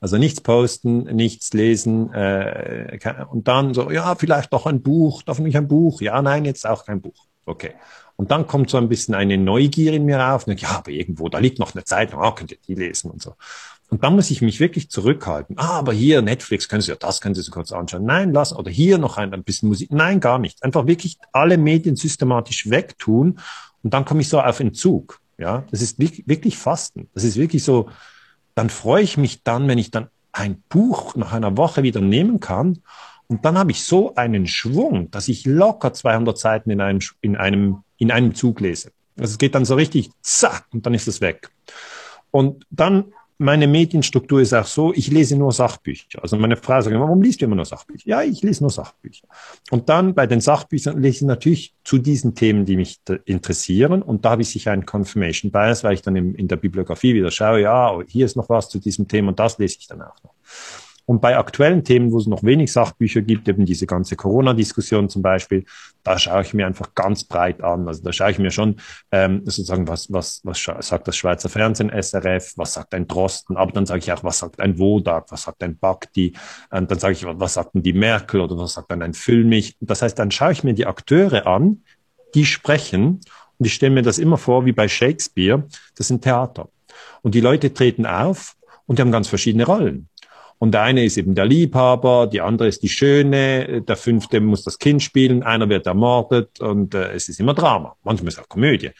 Also 0.00 0.18
nichts 0.18 0.42
posten, 0.42 1.04
nichts 1.04 1.54
lesen 1.54 2.12
äh, 2.12 2.98
und 3.30 3.48
dann 3.48 3.72
so, 3.72 3.90
ja, 3.90 4.14
vielleicht 4.16 4.52
doch 4.52 4.66
ein 4.66 4.82
Buch, 4.82 5.22
darf 5.22 5.38
nicht 5.38 5.56
ein 5.56 5.66
Buch? 5.66 6.02
Ja, 6.02 6.20
nein, 6.20 6.44
jetzt 6.44 6.66
auch 6.66 6.84
kein 6.84 7.00
Buch. 7.00 7.26
Okay. 7.46 7.72
Und 8.16 8.30
dann 8.30 8.46
kommt 8.46 8.68
so 8.68 8.76
ein 8.76 8.90
bisschen 8.90 9.14
eine 9.14 9.38
Neugier 9.38 9.94
in 9.94 10.04
mir 10.04 10.34
auf. 10.34 10.46
Ja, 10.46 10.72
aber 10.72 10.90
irgendwo, 10.90 11.30
da 11.30 11.38
liegt 11.38 11.58
noch 11.58 11.74
eine 11.74 11.84
Zeitung, 11.84 12.20
ah, 12.20 12.32
könnt 12.32 12.52
ihr 12.52 12.58
die 12.68 12.74
lesen 12.74 13.10
und 13.10 13.22
so. 13.22 13.34
Und 13.88 14.04
dann 14.04 14.14
muss 14.14 14.30
ich 14.30 14.42
mich 14.42 14.60
wirklich 14.60 14.90
zurückhalten. 14.90 15.56
Ah, 15.58 15.78
aber 15.78 15.94
hier 15.94 16.20
Netflix, 16.20 16.68
können 16.68 16.82
Sie 16.82 16.90
ja 16.90 16.96
das, 16.96 17.22
können 17.22 17.34
Sie 17.34 17.40
so 17.40 17.50
kurz 17.50 17.72
anschauen. 17.72 18.04
Nein, 18.04 18.32
lassen. 18.32 18.56
Oder 18.56 18.70
hier 18.70 18.98
noch 18.98 19.16
ein, 19.16 19.32
ein 19.32 19.42
bisschen 19.42 19.68
Musik. 19.68 19.90
Nein, 19.90 20.20
gar 20.20 20.38
nicht. 20.38 20.62
Einfach 20.62 20.86
wirklich 20.86 21.16
alle 21.32 21.56
Medien 21.56 21.96
systematisch 21.96 22.68
wegtun. 22.68 23.38
Und 23.82 23.94
dann 23.94 24.04
komme 24.04 24.20
ich 24.20 24.28
so 24.28 24.40
auf 24.40 24.60
Entzug. 24.60 25.20
Ja, 25.38 25.64
das 25.70 25.82
ist 25.82 25.98
wirklich 25.98 26.58
Fasten. 26.58 27.08
Das 27.14 27.24
ist 27.24 27.36
wirklich 27.36 27.64
so, 27.64 27.88
dann 28.54 28.70
freue 28.70 29.02
ich 29.02 29.16
mich 29.16 29.42
dann, 29.42 29.68
wenn 29.68 29.78
ich 29.78 29.90
dann 29.90 30.08
ein 30.32 30.62
Buch 30.68 31.16
nach 31.16 31.32
einer 31.32 31.56
Woche 31.56 31.82
wieder 31.82 32.00
nehmen 32.00 32.40
kann. 32.40 32.78
Und 33.26 33.44
dann 33.44 33.56
habe 33.56 33.70
ich 33.70 33.84
so 33.84 34.14
einen 34.14 34.46
Schwung, 34.46 35.10
dass 35.10 35.28
ich 35.28 35.46
locker 35.46 35.92
200 35.92 36.36
Seiten 36.36 36.70
in 36.70 36.80
einem, 36.80 37.00
in 37.20 37.36
einem, 37.36 37.78
in 37.96 38.10
einem 38.10 38.34
Zug 38.34 38.60
lese. 38.60 38.92
Also 39.18 39.32
es 39.32 39.38
geht 39.38 39.54
dann 39.54 39.64
so 39.64 39.74
richtig, 39.76 40.10
zack, 40.20 40.66
und 40.72 40.86
dann 40.86 40.94
ist 40.94 41.08
es 41.08 41.20
weg. 41.20 41.50
Und 42.30 42.66
dann 42.70 43.12
meine 43.38 43.66
Medienstruktur 43.66 44.40
ist 44.40 44.52
auch 44.52 44.66
so, 44.66 44.92
ich 44.94 45.08
lese 45.08 45.36
nur 45.36 45.52
Sachbücher. 45.52 46.22
Also 46.22 46.36
meine 46.36 46.56
Frau 46.56 46.80
sagt, 46.80 46.94
warum 46.96 47.20
liest 47.20 47.40
du 47.40 47.46
immer 47.46 47.56
nur 47.56 47.64
Sachbücher? 47.64 48.08
Ja, 48.08 48.22
ich 48.22 48.42
lese 48.42 48.62
nur 48.62 48.70
Sachbücher. 48.70 49.26
Und 49.70 49.88
dann 49.88 50.14
bei 50.14 50.26
den 50.26 50.40
Sachbüchern 50.40 51.00
lese 51.00 51.16
ich 51.16 51.22
natürlich 51.22 51.74
zu 51.82 51.98
diesen 51.98 52.34
Themen, 52.34 52.64
die 52.64 52.76
mich 52.76 53.00
interessieren. 53.24 54.02
Und 54.02 54.24
da 54.24 54.30
habe 54.30 54.42
ich 54.42 54.50
sicher 54.50 54.70
einen 54.70 54.86
Confirmation 54.86 55.50
Bias, 55.50 55.82
weil 55.82 55.94
ich 55.94 56.02
dann 56.02 56.14
in, 56.16 56.34
in 56.34 56.48
der 56.48 56.56
Bibliografie 56.56 57.14
wieder 57.14 57.30
schaue, 57.30 57.60
ja, 57.60 57.98
hier 58.06 58.26
ist 58.26 58.36
noch 58.36 58.48
was 58.48 58.68
zu 58.68 58.78
diesem 58.78 59.08
Thema 59.08 59.30
und 59.30 59.40
das 59.40 59.58
lese 59.58 59.78
ich 59.80 59.88
dann 59.88 60.02
auch 60.02 60.22
noch. 60.22 60.34
Und 61.06 61.20
bei 61.20 61.36
aktuellen 61.36 61.84
Themen, 61.84 62.12
wo 62.12 62.18
es 62.18 62.26
noch 62.26 62.42
wenig 62.42 62.72
Sachbücher 62.72 63.20
gibt, 63.20 63.48
eben 63.48 63.66
diese 63.66 63.86
ganze 63.86 64.16
Corona-Diskussion 64.16 65.08
zum 65.08 65.22
Beispiel, 65.22 65.64
da 66.02 66.18
schaue 66.18 66.42
ich 66.42 66.54
mir 66.54 66.66
einfach 66.66 66.94
ganz 66.94 67.24
breit 67.24 67.62
an. 67.62 67.86
Also 67.86 68.02
da 68.02 68.12
schaue 68.12 68.30
ich 68.30 68.38
mir 68.38 68.50
schon 68.50 68.76
ähm, 69.12 69.42
sozusagen, 69.44 69.86
was, 69.86 70.10
was, 70.12 70.40
was 70.44 70.62
sagt 70.80 71.06
das 71.06 71.16
Schweizer 71.16 71.48
Fernsehen, 71.48 71.90
SRF, 71.90 72.54
was 72.56 72.74
sagt 72.74 72.94
ein 72.94 73.06
Drosten, 73.06 73.56
aber 73.56 73.72
dann 73.72 73.86
sage 73.86 74.00
ich 74.00 74.12
auch, 74.12 74.24
was 74.24 74.38
sagt 74.38 74.60
ein 74.60 74.78
Wodak, 74.78 75.30
was 75.30 75.42
sagt 75.42 75.62
ein 75.62 75.76
Bakti, 75.78 76.34
und 76.70 76.90
dann 76.90 76.98
sage 76.98 77.12
ich, 77.12 77.24
was 77.26 77.54
sagt 77.54 77.74
denn 77.74 77.82
die 77.82 77.92
Merkel 77.92 78.40
oder 78.40 78.56
was 78.56 78.74
sagt 78.74 78.90
dann 78.90 79.02
ein 79.02 79.14
Füllmich. 79.14 79.76
Das 79.80 80.02
heißt, 80.02 80.18
dann 80.18 80.30
schaue 80.30 80.52
ich 80.52 80.64
mir 80.64 80.74
die 80.74 80.86
Akteure 80.86 81.46
an, 81.46 81.82
die 82.34 82.46
sprechen 82.46 83.20
und 83.58 83.66
ich 83.66 83.74
stelle 83.74 83.94
mir 83.94 84.02
das 84.02 84.18
immer 84.18 84.38
vor 84.38 84.64
wie 84.64 84.72
bei 84.72 84.88
Shakespeare, 84.88 85.64
das 85.96 86.08
sind 86.08 86.22
Theater. 86.22 86.68
Und 87.22 87.34
die 87.34 87.40
Leute 87.40 87.72
treten 87.72 88.06
auf 88.06 88.56
und 88.86 88.98
die 88.98 89.02
haben 89.02 89.12
ganz 89.12 89.28
verschiedene 89.28 89.64
Rollen. 89.64 90.08
Und 90.58 90.72
der 90.72 90.82
eine 90.82 91.04
ist 91.04 91.18
eben 91.18 91.34
der 91.34 91.46
Liebhaber, 91.46 92.26
die 92.26 92.40
andere 92.40 92.68
ist 92.68 92.82
die 92.82 92.88
Schöne, 92.88 93.82
der 93.82 93.96
fünfte 93.96 94.40
muss 94.40 94.62
das 94.62 94.78
Kind 94.78 95.02
spielen, 95.02 95.42
einer 95.42 95.68
wird 95.68 95.86
ermordet 95.86 96.60
und 96.60 96.94
äh, 96.94 97.12
es 97.12 97.28
ist 97.28 97.40
immer 97.40 97.54
Drama. 97.54 97.96
Manchmal 98.02 98.28
ist 98.28 98.38
es 98.38 98.44
auch 98.44 98.48
Komödie. 98.48 98.90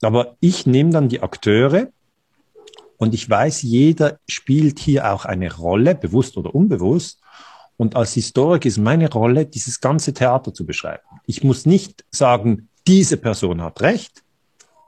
Aber 0.00 0.36
ich 0.40 0.66
nehme 0.66 0.90
dann 0.90 1.08
die 1.08 1.22
Akteure 1.22 1.88
und 2.96 3.14
ich 3.14 3.28
weiß, 3.28 3.62
jeder 3.62 4.18
spielt 4.28 4.78
hier 4.78 5.12
auch 5.12 5.24
eine 5.24 5.54
Rolle, 5.54 5.94
bewusst 5.94 6.36
oder 6.36 6.54
unbewusst. 6.54 7.20
Und 7.76 7.96
als 7.96 8.14
Historiker 8.14 8.68
ist 8.68 8.78
meine 8.78 9.10
Rolle, 9.10 9.46
dieses 9.46 9.80
ganze 9.80 10.14
Theater 10.14 10.54
zu 10.54 10.64
beschreiben. 10.64 11.02
Ich 11.26 11.42
muss 11.42 11.66
nicht 11.66 12.04
sagen, 12.10 12.68
diese 12.86 13.16
Person 13.16 13.60
hat 13.62 13.80
recht 13.80 14.22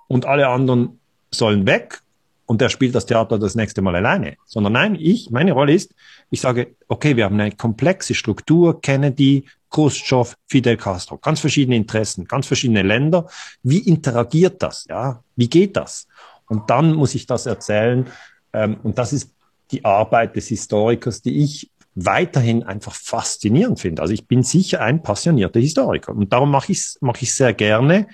und 0.07 0.27
alle 0.27 0.49
anderen 0.49 1.01
sollen 1.33 1.67
weg 1.67 2.04
und 2.47 2.61
der 2.61 2.69
spielt 2.69 2.95
das 2.95 3.07
Theater 3.07 3.39
das 3.39 3.55
nächste 3.55 3.83
Mal 3.83 3.97
alleine, 3.97 4.37
sondern 4.45 4.75
nein, 4.75 4.97
ich, 4.99 5.31
meine 5.31 5.53
Rolle 5.53 5.75
ist, 5.75 5.95
ich 6.31 6.41
sage, 6.41 6.77
okay, 6.89 7.17
wir 7.17 7.25
haben 7.25 7.41
eine 7.41 7.53
komplexe 7.53 8.15
Struktur, 8.15 8.81
Kennedy, 8.81 9.45
Khrushchev, 9.71 10.35
Fidel 10.47 10.77
Castro, 10.77 11.19
ganz 11.19 11.41
verschiedene 11.41 11.77
Interessen, 11.77 12.27
ganz 12.27 12.47
verschiedene 12.47 12.83
Länder. 12.83 13.27
Wie 13.63 13.79
interagiert 13.79 14.63
das? 14.63 14.85
Ja, 14.89 15.23
wie 15.37 15.49
geht 15.49 15.77
das? 15.77 16.07
Und 16.49 16.71
dann 16.71 16.93
muss 16.95 17.15
ich 17.15 17.27
das 17.27 17.47
erzählen. 17.47 18.07
Ähm, 18.53 18.77
und 18.83 18.99
das 18.99 19.13
ist 19.13 19.31
die 19.71 19.85
Arbeit 19.85 20.37
des 20.37 20.49
Historikers, 20.49 21.23
die 21.23 21.43
ich 21.43 21.71
weiterhin 21.95 22.63
einfach 22.63 22.95
faszinierend 22.95 23.81
finde. 23.81 24.03
Also 24.03 24.15
ich 24.15 24.27
bin 24.27 24.43
sicher 24.43 24.81
ein 24.81 25.03
passionierter 25.03 25.61
Historiker 25.61 26.13
und 26.13 26.33
darum 26.33 26.51
mache 26.51 26.73
ich 26.73 26.79
es 26.79 26.99
mache 27.01 27.23
ich 27.23 27.35
sehr 27.35 27.55
gerne. 27.55 28.09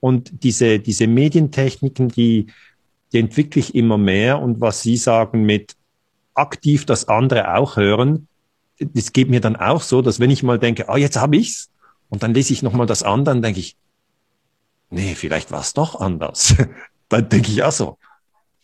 Und 0.00 0.44
diese, 0.44 0.78
diese 0.78 1.06
Medientechniken, 1.06 2.08
die, 2.08 2.46
die 3.12 3.18
entwickle 3.18 3.60
ich 3.60 3.74
immer 3.74 3.98
mehr. 3.98 4.40
Und 4.40 4.60
was 4.60 4.82
Sie 4.82 4.96
sagen 4.96 5.42
mit 5.42 5.76
aktiv 6.34 6.84
das 6.86 7.08
andere 7.08 7.54
auch 7.56 7.76
hören, 7.76 8.28
das 8.78 9.12
geht 9.12 9.30
mir 9.30 9.40
dann 9.40 9.56
auch 9.56 9.82
so, 9.82 10.02
dass 10.02 10.20
wenn 10.20 10.30
ich 10.30 10.42
mal 10.42 10.58
denke, 10.58 10.88
ah, 10.88 10.96
jetzt 10.96 11.16
habe 11.16 11.36
ich's, 11.36 11.70
und 12.08 12.22
dann 12.22 12.34
lese 12.34 12.52
ich 12.52 12.62
nochmal 12.62 12.86
das 12.86 13.02
andere, 13.02 13.34
dann 13.34 13.42
denke 13.42 13.60
ich, 13.60 13.76
nee, 14.90 15.14
vielleicht 15.14 15.50
war 15.50 15.60
es 15.60 15.72
doch 15.72 16.00
anders. 16.00 16.54
dann 17.08 17.28
denke 17.28 17.50
ich 17.50 17.62
auch 17.62 17.72
so, 17.72 17.98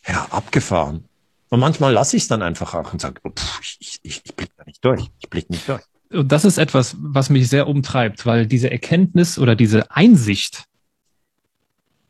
ja, 0.07 0.27
abgefahren. 0.31 1.09
Und 1.49 1.61
manchmal 1.61 1.93
lasse 1.93 2.17
ich 2.17 2.23
es 2.23 2.29
dann 2.29 2.43
einfach 2.43 2.75
auch 2.75 2.93
und 2.93 3.01
sage, 3.01 3.21
oh, 3.25 3.31
pff, 3.31 3.61
ich, 3.61 4.01
ich, 4.03 4.21
ich 4.25 4.35
blicke 4.35 4.53
da 4.57 4.65
nicht 4.65 4.85
durch. 4.85 5.11
Ich 5.19 5.29
blicke 5.29 5.53
nicht 5.53 5.69
durch. 5.69 5.83
Und 6.11 6.31
das 6.31 6.45
ist 6.45 6.59
etwas, 6.59 6.97
was 6.99 7.31
mich 7.31 7.49
sehr 7.49 7.67
umtreibt, 7.67 8.27
weil 8.27 8.47
diese 8.47 8.71
Erkenntnis 8.71 9.39
oder 9.39 9.57
diese 9.57 9.91
Einsicht, 9.91 10.65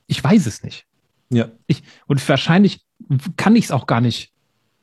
ich 0.06 0.22
weiß 0.22 0.46
es 0.46 0.62
nicht. 0.62 0.86
Ja. 1.32 1.48
Ich, 1.66 1.82
und 2.06 2.26
wahrscheinlich 2.28 2.84
kann 3.36 3.56
ich 3.56 3.64
es 3.66 3.70
auch 3.70 3.86
gar 3.86 4.00
nicht 4.00 4.30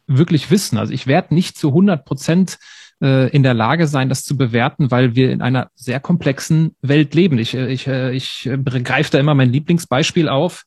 wirklich 0.07 0.49
wissen. 0.49 0.77
Also 0.77 0.91
ich 0.91 1.07
werde 1.07 1.34
nicht 1.34 1.57
zu 1.57 1.69
100 1.69 2.03
Prozent 2.03 2.57
äh, 3.01 3.30
in 3.30 3.43
der 3.43 3.53
Lage 3.53 3.88
sein, 3.88 4.09
das 4.09 4.26
zu 4.26 4.35
bewerten, 4.35 4.91
weil 4.91 5.15
wir 5.15 5.31
in 5.31 5.41
einer 5.41 5.69
sehr 5.76 5.99
komplexen 5.99 6.76
Welt 6.81 7.13
leben. 7.13 7.38
Ich, 7.38 7.53
äh, 7.53 7.71
ich, 7.71 7.88
äh, 7.88 8.11
ich 8.13 8.49
greife 8.84 9.11
da 9.11 9.19
immer 9.19 9.35
mein 9.35 9.51
Lieblingsbeispiel 9.51 10.27
auf, 10.27 10.65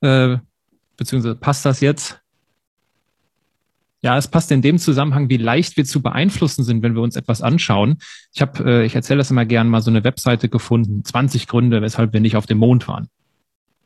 äh, 0.00 0.36
beziehungsweise 0.96 1.36
passt 1.36 1.64
das 1.64 1.80
jetzt? 1.80 2.20
Ja, 4.02 4.16
es 4.16 4.28
passt 4.28 4.50
in 4.50 4.62
dem 4.62 4.78
Zusammenhang, 4.78 5.28
wie 5.28 5.36
leicht 5.36 5.76
wir 5.76 5.84
zu 5.84 6.02
beeinflussen 6.02 6.64
sind, 6.64 6.82
wenn 6.82 6.94
wir 6.94 7.02
uns 7.02 7.16
etwas 7.16 7.42
anschauen. 7.42 7.98
Ich 8.32 8.40
habe, 8.40 8.64
äh, 8.64 8.86
ich 8.86 8.94
erzähle 8.94 9.18
das 9.18 9.30
immer 9.30 9.44
gern, 9.44 9.68
mal 9.68 9.82
so 9.82 9.90
eine 9.90 10.02
Webseite 10.04 10.48
gefunden, 10.48 11.04
20 11.04 11.46
Gründe, 11.46 11.82
weshalb 11.82 12.12
wir 12.12 12.20
nicht 12.20 12.36
auf 12.36 12.46
dem 12.46 12.58
Mond 12.58 12.88
waren. 12.88 13.08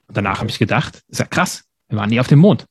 Und 0.09 0.17
danach 0.17 0.41
habe 0.41 0.51
ich 0.51 0.59
gedacht, 0.59 1.03
ist 1.09 1.19
ja 1.19 1.27
krass, 1.27 1.65
wir 1.89 1.99
waren 1.99 2.11
nie 2.11 2.21
auf 2.21 2.29
dem 2.29 2.39
Mond. 2.39 2.67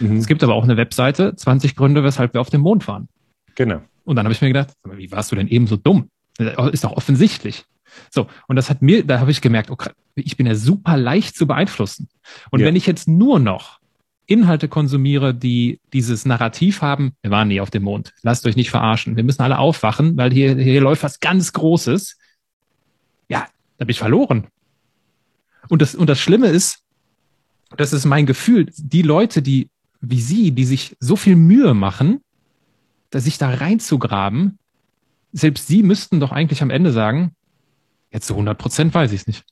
Mhm. 0.00 0.16
Es 0.16 0.26
gibt 0.26 0.42
aber 0.42 0.54
auch 0.54 0.64
eine 0.64 0.76
Webseite, 0.76 1.34
20 1.36 1.76
Gründe, 1.76 2.02
weshalb 2.02 2.34
wir 2.34 2.40
auf 2.40 2.50
dem 2.50 2.62
Mond 2.62 2.86
waren. 2.88 3.08
Genau. 3.54 3.80
Und 4.04 4.16
dann 4.16 4.26
habe 4.26 4.32
ich 4.32 4.40
mir 4.40 4.48
gedacht, 4.48 4.74
wie 4.84 5.10
warst 5.10 5.32
du 5.32 5.36
denn 5.36 5.48
eben 5.48 5.66
so 5.66 5.76
dumm? 5.76 6.10
Ist 6.38 6.84
doch 6.84 6.92
offensichtlich. 6.92 7.64
So, 8.10 8.26
und 8.48 8.56
das 8.56 8.70
hat 8.70 8.82
mir, 8.82 9.04
da 9.04 9.20
habe 9.20 9.30
ich 9.30 9.40
gemerkt, 9.40 9.70
okay, 9.70 9.90
ich 10.16 10.36
bin 10.36 10.46
ja 10.46 10.54
super 10.54 10.96
leicht 10.96 11.36
zu 11.36 11.46
beeinflussen. 11.46 12.08
Und 12.50 12.60
ja. 12.60 12.66
wenn 12.66 12.76
ich 12.76 12.86
jetzt 12.86 13.08
nur 13.08 13.38
noch 13.38 13.78
Inhalte 14.26 14.68
konsumiere, 14.68 15.34
die 15.34 15.80
dieses 15.92 16.24
Narrativ 16.24 16.82
haben, 16.82 17.12
wir 17.22 17.30
waren 17.30 17.48
nie 17.48 17.60
auf 17.60 17.70
dem 17.70 17.82
Mond, 17.82 18.12
lasst 18.22 18.46
euch 18.46 18.56
nicht 18.56 18.70
verarschen, 18.70 19.16
wir 19.16 19.24
müssen 19.24 19.42
alle 19.42 19.58
aufwachen, 19.58 20.16
weil 20.16 20.32
hier, 20.32 20.56
hier 20.56 20.80
läuft 20.80 21.02
was 21.02 21.20
ganz 21.20 21.52
Großes. 21.52 22.18
Ja, 23.28 23.46
da 23.78 23.84
bin 23.84 23.90
ich 23.90 23.98
verloren. 23.98 24.48
Und 25.68 25.82
das, 25.82 25.94
und 25.94 26.08
das 26.08 26.18
Schlimme 26.18 26.48
ist, 26.48 26.80
das 27.76 27.92
ist 27.92 28.04
mein 28.04 28.26
Gefühl, 28.26 28.66
die 28.76 29.02
Leute, 29.02 29.42
die 29.42 29.70
wie 30.00 30.20
Sie, 30.20 30.52
die 30.52 30.64
sich 30.64 30.96
so 31.00 31.16
viel 31.16 31.36
Mühe 31.36 31.74
machen, 31.74 32.20
sich 33.12 33.38
da 33.38 33.48
reinzugraben, 33.50 34.58
selbst 35.32 35.68
Sie 35.68 35.84
müssten 35.84 36.18
doch 36.18 36.32
eigentlich 36.32 36.62
am 36.62 36.70
Ende 36.70 36.90
sagen, 36.90 37.34
jetzt 38.10 38.26
zu 38.26 38.34
100 38.34 38.58
Prozent 38.58 38.92
weiß 38.92 39.12
ich 39.12 39.20
es 39.20 39.26
nicht. 39.28 39.44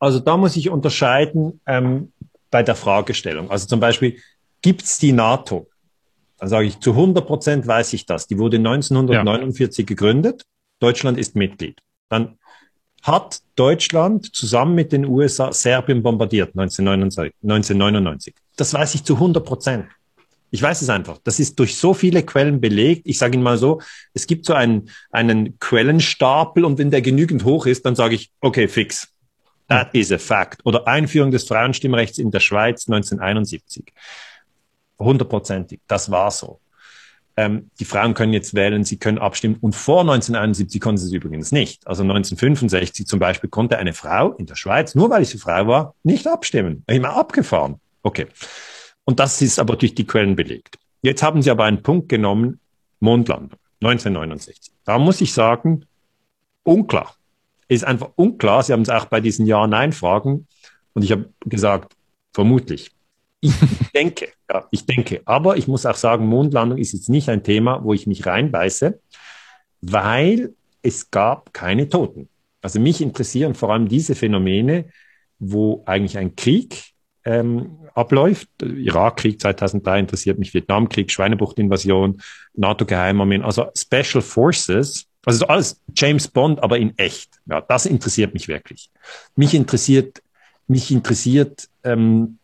Also 0.00 0.18
da 0.18 0.36
muss 0.36 0.56
ich 0.56 0.70
unterscheiden 0.70 1.60
ähm, 1.66 2.12
bei 2.50 2.64
der 2.64 2.74
Fragestellung. 2.74 3.50
Also 3.50 3.68
zum 3.68 3.78
Beispiel, 3.78 4.18
gibt 4.60 4.82
es 4.82 4.98
die 4.98 5.12
NATO? 5.12 5.68
Dann 6.38 6.48
sage 6.48 6.66
ich, 6.66 6.80
zu 6.80 6.90
100 6.90 7.26
Prozent 7.26 7.66
weiß 7.66 7.92
ich 7.92 8.06
das. 8.06 8.26
Die 8.26 8.38
wurde 8.38 8.56
1949 8.56 9.84
ja. 9.84 9.86
gegründet. 9.86 10.46
Deutschland 10.80 11.18
ist 11.18 11.36
Mitglied. 11.36 11.80
Dann 12.08 12.38
hat 13.02 13.40
Deutschland 13.56 14.34
zusammen 14.34 14.74
mit 14.74 14.92
den 14.92 15.04
USA 15.06 15.52
Serbien 15.52 16.02
bombardiert 16.02 16.50
1999. 16.56 18.34
Das 18.56 18.74
weiß 18.74 18.94
ich 18.94 19.04
zu 19.04 19.14
100 19.14 19.44
Prozent. 19.44 19.86
Ich 20.50 20.60
weiß 20.60 20.82
es 20.82 20.90
einfach. 20.90 21.18
Das 21.22 21.38
ist 21.38 21.58
durch 21.58 21.76
so 21.76 21.94
viele 21.94 22.22
Quellen 22.24 22.60
belegt. 22.60 23.02
Ich 23.04 23.18
sage 23.18 23.34
Ihnen 23.34 23.42
mal 23.42 23.56
so, 23.56 23.80
es 24.14 24.26
gibt 24.26 24.46
so 24.46 24.52
einen, 24.52 24.90
einen 25.12 25.58
Quellenstapel 25.60 26.64
und 26.64 26.78
wenn 26.78 26.90
der 26.90 27.02
genügend 27.02 27.44
hoch 27.44 27.66
ist, 27.66 27.86
dann 27.86 27.94
sage 27.94 28.16
ich, 28.16 28.30
okay, 28.40 28.66
fix. 28.66 29.08
That 29.68 29.94
is 29.94 30.10
a 30.10 30.18
fact. 30.18 30.60
Oder 30.64 30.88
Einführung 30.88 31.30
des 31.30 31.44
Frauenstimmrechts 31.44 32.18
in 32.18 32.32
der 32.32 32.40
Schweiz 32.40 32.88
1971. 32.88 33.84
Hundertprozentig. 34.98 35.80
Das 35.86 36.10
war 36.10 36.32
so. 36.32 36.58
Ähm, 37.36 37.70
die 37.78 37.84
Frauen 37.84 38.14
können 38.14 38.32
jetzt 38.32 38.54
wählen, 38.54 38.84
sie 38.84 38.98
können 38.98 39.18
abstimmen. 39.18 39.56
Und 39.60 39.74
vor 39.74 40.00
1971 40.00 40.80
konnten 40.80 40.98
sie 40.98 41.06
es 41.06 41.12
übrigens 41.12 41.52
nicht. 41.52 41.86
Also 41.86 42.02
1965 42.02 43.06
zum 43.06 43.18
Beispiel 43.18 43.50
konnte 43.50 43.78
eine 43.78 43.92
Frau 43.92 44.32
in 44.32 44.46
der 44.46 44.56
Schweiz, 44.56 44.94
nur 44.94 45.10
weil 45.10 45.24
sie 45.24 45.38
Frau 45.38 45.66
war, 45.66 45.94
nicht 46.02 46.26
abstimmen. 46.26 46.84
Immer 46.86 47.16
abgefahren. 47.16 47.80
Okay. 48.02 48.26
Und 49.04 49.20
das 49.20 49.40
ist 49.42 49.58
aber 49.58 49.76
durch 49.76 49.94
die 49.94 50.06
Quellen 50.06 50.36
belegt. 50.36 50.78
Jetzt 51.02 51.22
haben 51.22 51.42
sie 51.42 51.50
aber 51.50 51.64
einen 51.64 51.82
Punkt 51.82 52.08
genommen, 52.08 52.60
Mondlandung, 53.00 53.58
1969. 53.80 54.72
Da 54.84 54.98
muss 54.98 55.20
ich 55.20 55.32
sagen, 55.32 55.86
unklar 56.62 57.14
ist 57.70 57.84
einfach 57.84 58.10
unklar. 58.16 58.62
Sie 58.62 58.72
haben 58.72 58.82
es 58.82 58.90
auch 58.90 59.06
bei 59.06 59.20
diesen 59.20 59.46
Ja-Nein-Fragen. 59.46 60.46
Und 60.92 61.02
ich 61.02 61.12
habe 61.12 61.32
gesagt, 61.46 61.94
vermutlich. 62.32 62.90
Ich 63.40 63.54
denke, 63.94 64.28
ja, 64.50 64.66
ich 64.70 64.86
denke. 64.86 65.22
Aber 65.24 65.56
ich 65.56 65.68
muss 65.68 65.86
auch 65.86 65.96
sagen, 65.96 66.26
Mondlandung 66.26 66.78
ist 66.78 66.92
jetzt 66.92 67.08
nicht 67.08 67.28
ein 67.28 67.42
Thema, 67.42 67.84
wo 67.84 67.94
ich 67.94 68.06
mich 68.06 68.26
reinbeiße, 68.26 69.00
weil 69.80 70.54
es 70.82 71.10
gab 71.10 71.52
keine 71.52 71.88
Toten. 71.88 72.28
Also 72.60 72.80
mich 72.80 73.00
interessieren 73.00 73.54
vor 73.54 73.72
allem 73.72 73.88
diese 73.88 74.14
Phänomene, 74.14 74.86
wo 75.38 75.82
eigentlich 75.86 76.18
ein 76.18 76.36
Krieg 76.36 76.92
ähm, 77.24 77.78
abläuft. 77.94 78.48
Irakkrieg 78.62 79.40
2003 79.40 80.00
interessiert 80.00 80.38
mich, 80.38 80.52
Vietnamkrieg, 80.52 81.10
Schweinebuchtinvasion, 81.10 82.20
NATO-Geheimarmeen, 82.54 83.42
also 83.42 83.66
Special 83.76 84.22
Forces 84.22 85.10
also 85.26 85.46
alles 85.46 85.80
James 85.94 86.28
Bond, 86.28 86.62
aber 86.62 86.78
in 86.78 86.96
echt. 86.96 87.40
Ja, 87.46 87.60
das 87.60 87.86
interessiert 87.86 88.32
mich 88.32 88.48
wirklich. 88.48 88.90
Mich 89.36 89.54
interessiert, 89.54 90.22
mich 90.66 90.90
interessiert 90.90 91.68
ähm, 91.84 92.38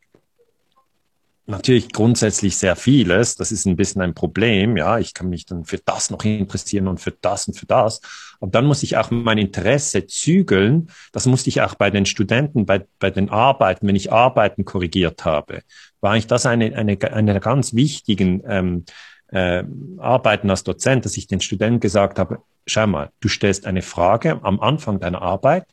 natürlich 1.46 1.92
grundsätzlich 1.92 2.56
sehr 2.56 2.76
vieles. 2.76 3.36
Das 3.36 3.52
ist 3.52 3.66
ein 3.66 3.76
bisschen 3.76 4.02
ein 4.02 4.14
Problem. 4.14 4.76
Ja, 4.76 4.98
ich 4.98 5.14
kann 5.14 5.28
mich 5.28 5.46
dann 5.46 5.64
für 5.64 5.78
das 5.78 6.10
noch 6.10 6.24
interessieren 6.24 6.88
und 6.88 7.00
für 7.00 7.12
das 7.12 7.48
und 7.48 7.54
für 7.54 7.66
das. 7.66 8.00
Und 8.40 8.54
dann 8.54 8.66
muss 8.66 8.82
ich 8.82 8.96
auch 8.96 9.10
mein 9.10 9.38
Interesse 9.38 10.06
zügeln. 10.06 10.90
Das 11.12 11.26
musste 11.26 11.48
ich 11.48 11.62
auch 11.62 11.74
bei 11.74 11.90
den 11.90 12.06
Studenten, 12.06 12.66
bei, 12.66 12.86
bei 12.98 13.10
den 13.10 13.30
Arbeiten, 13.30 13.86
wenn 13.86 13.96
ich 13.96 14.12
Arbeiten 14.12 14.64
korrigiert 14.64 15.24
habe, 15.24 15.62
war 16.00 16.16
ich 16.16 16.26
das 16.26 16.46
eine, 16.46 16.76
eine, 16.76 16.98
eine 17.12 17.40
ganz 17.40 17.74
wichtigen 17.74 18.42
ähm, 18.46 18.84
äh, 19.28 19.64
Arbeiten 19.98 20.50
als 20.50 20.64
Dozent, 20.64 21.04
dass 21.04 21.16
ich 21.16 21.26
den 21.26 21.40
Studenten 21.40 21.80
gesagt 21.80 22.18
habe, 22.18 22.38
schau 22.66 22.86
mal, 22.86 23.10
du 23.20 23.28
stellst 23.28 23.66
eine 23.66 23.82
Frage 23.82 24.40
am 24.42 24.60
Anfang 24.60 25.00
deiner 25.00 25.22
Arbeit, 25.22 25.66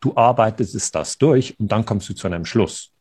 du 0.00 0.16
arbeitest 0.16 0.94
das 0.94 1.18
durch 1.18 1.58
und 1.58 1.70
dann 1.72 1.84
kommst 1.84 2.08
du 2.08 2.14
zu 2.14 2.26
einem 2.26 2.44
Schluss. 2.44 2.92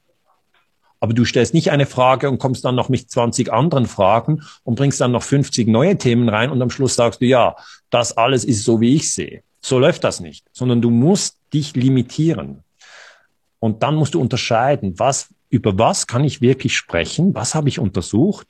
Aber 1.05 1.13
du 1.13 1.23
stellst 1.23 1.53
nicht 1.53 1.69
eine 1.69 1.85
Frage 1.85 2.31
und 2.31 2.39
kommst 2.39 2.65
dann 2.65 2.73
noch 2.73 2.89
mit 2.89 3.11
20 3.11 3.53
anderen 3.53 3.85
Fragen 3.85 4.41
und 4.63 4.73
bringst 4.73 4.99
dann 4.99 5.11
noch 5.11 5.21
50 5.21 5.67
neue 5.67 5.99
Themen 5.99 6.29
rein 6.29 6.49
und 6.49 6.59
am 6.63 6.71
Schluss 6.71 6.95
sagst 6.95 7.21
du, 7.21 7.27
ja, 7.27 7.55
das 7.91 8.17
alles 8.17 8.43
ist 8.43 8.63
so, 8.63 8.81
wie 8.81 8.95
ich 8.95 9.13
sehe. 9.13 9.43
So 9.61 9.77
läuft 9.77 10.03
das 10.03 10.19
nicht, 10.19 10.47
sondern 10.51 10.81
du 10.81 10.89
musst 10.89 11.37
dich 11.53 11.75
limitieren. 11.75 12.63
Und 13.59 13.83
dann 13.83 13.93
musst 13.93 14.15
du 14.15 14.19
unterscheiden, 14.19 14.97
was, 14.97 15.31
über 15.49 15.77
was 15.77 16.07
kann 16.07 16.23
ich 16.23 16.41
wirklich 16.41 16.75
sprechen, 16.75 17.35
was 17.35 17.53
habe 17.53 17.69
ich 17.69 17.77
untersucht 17.77 18.47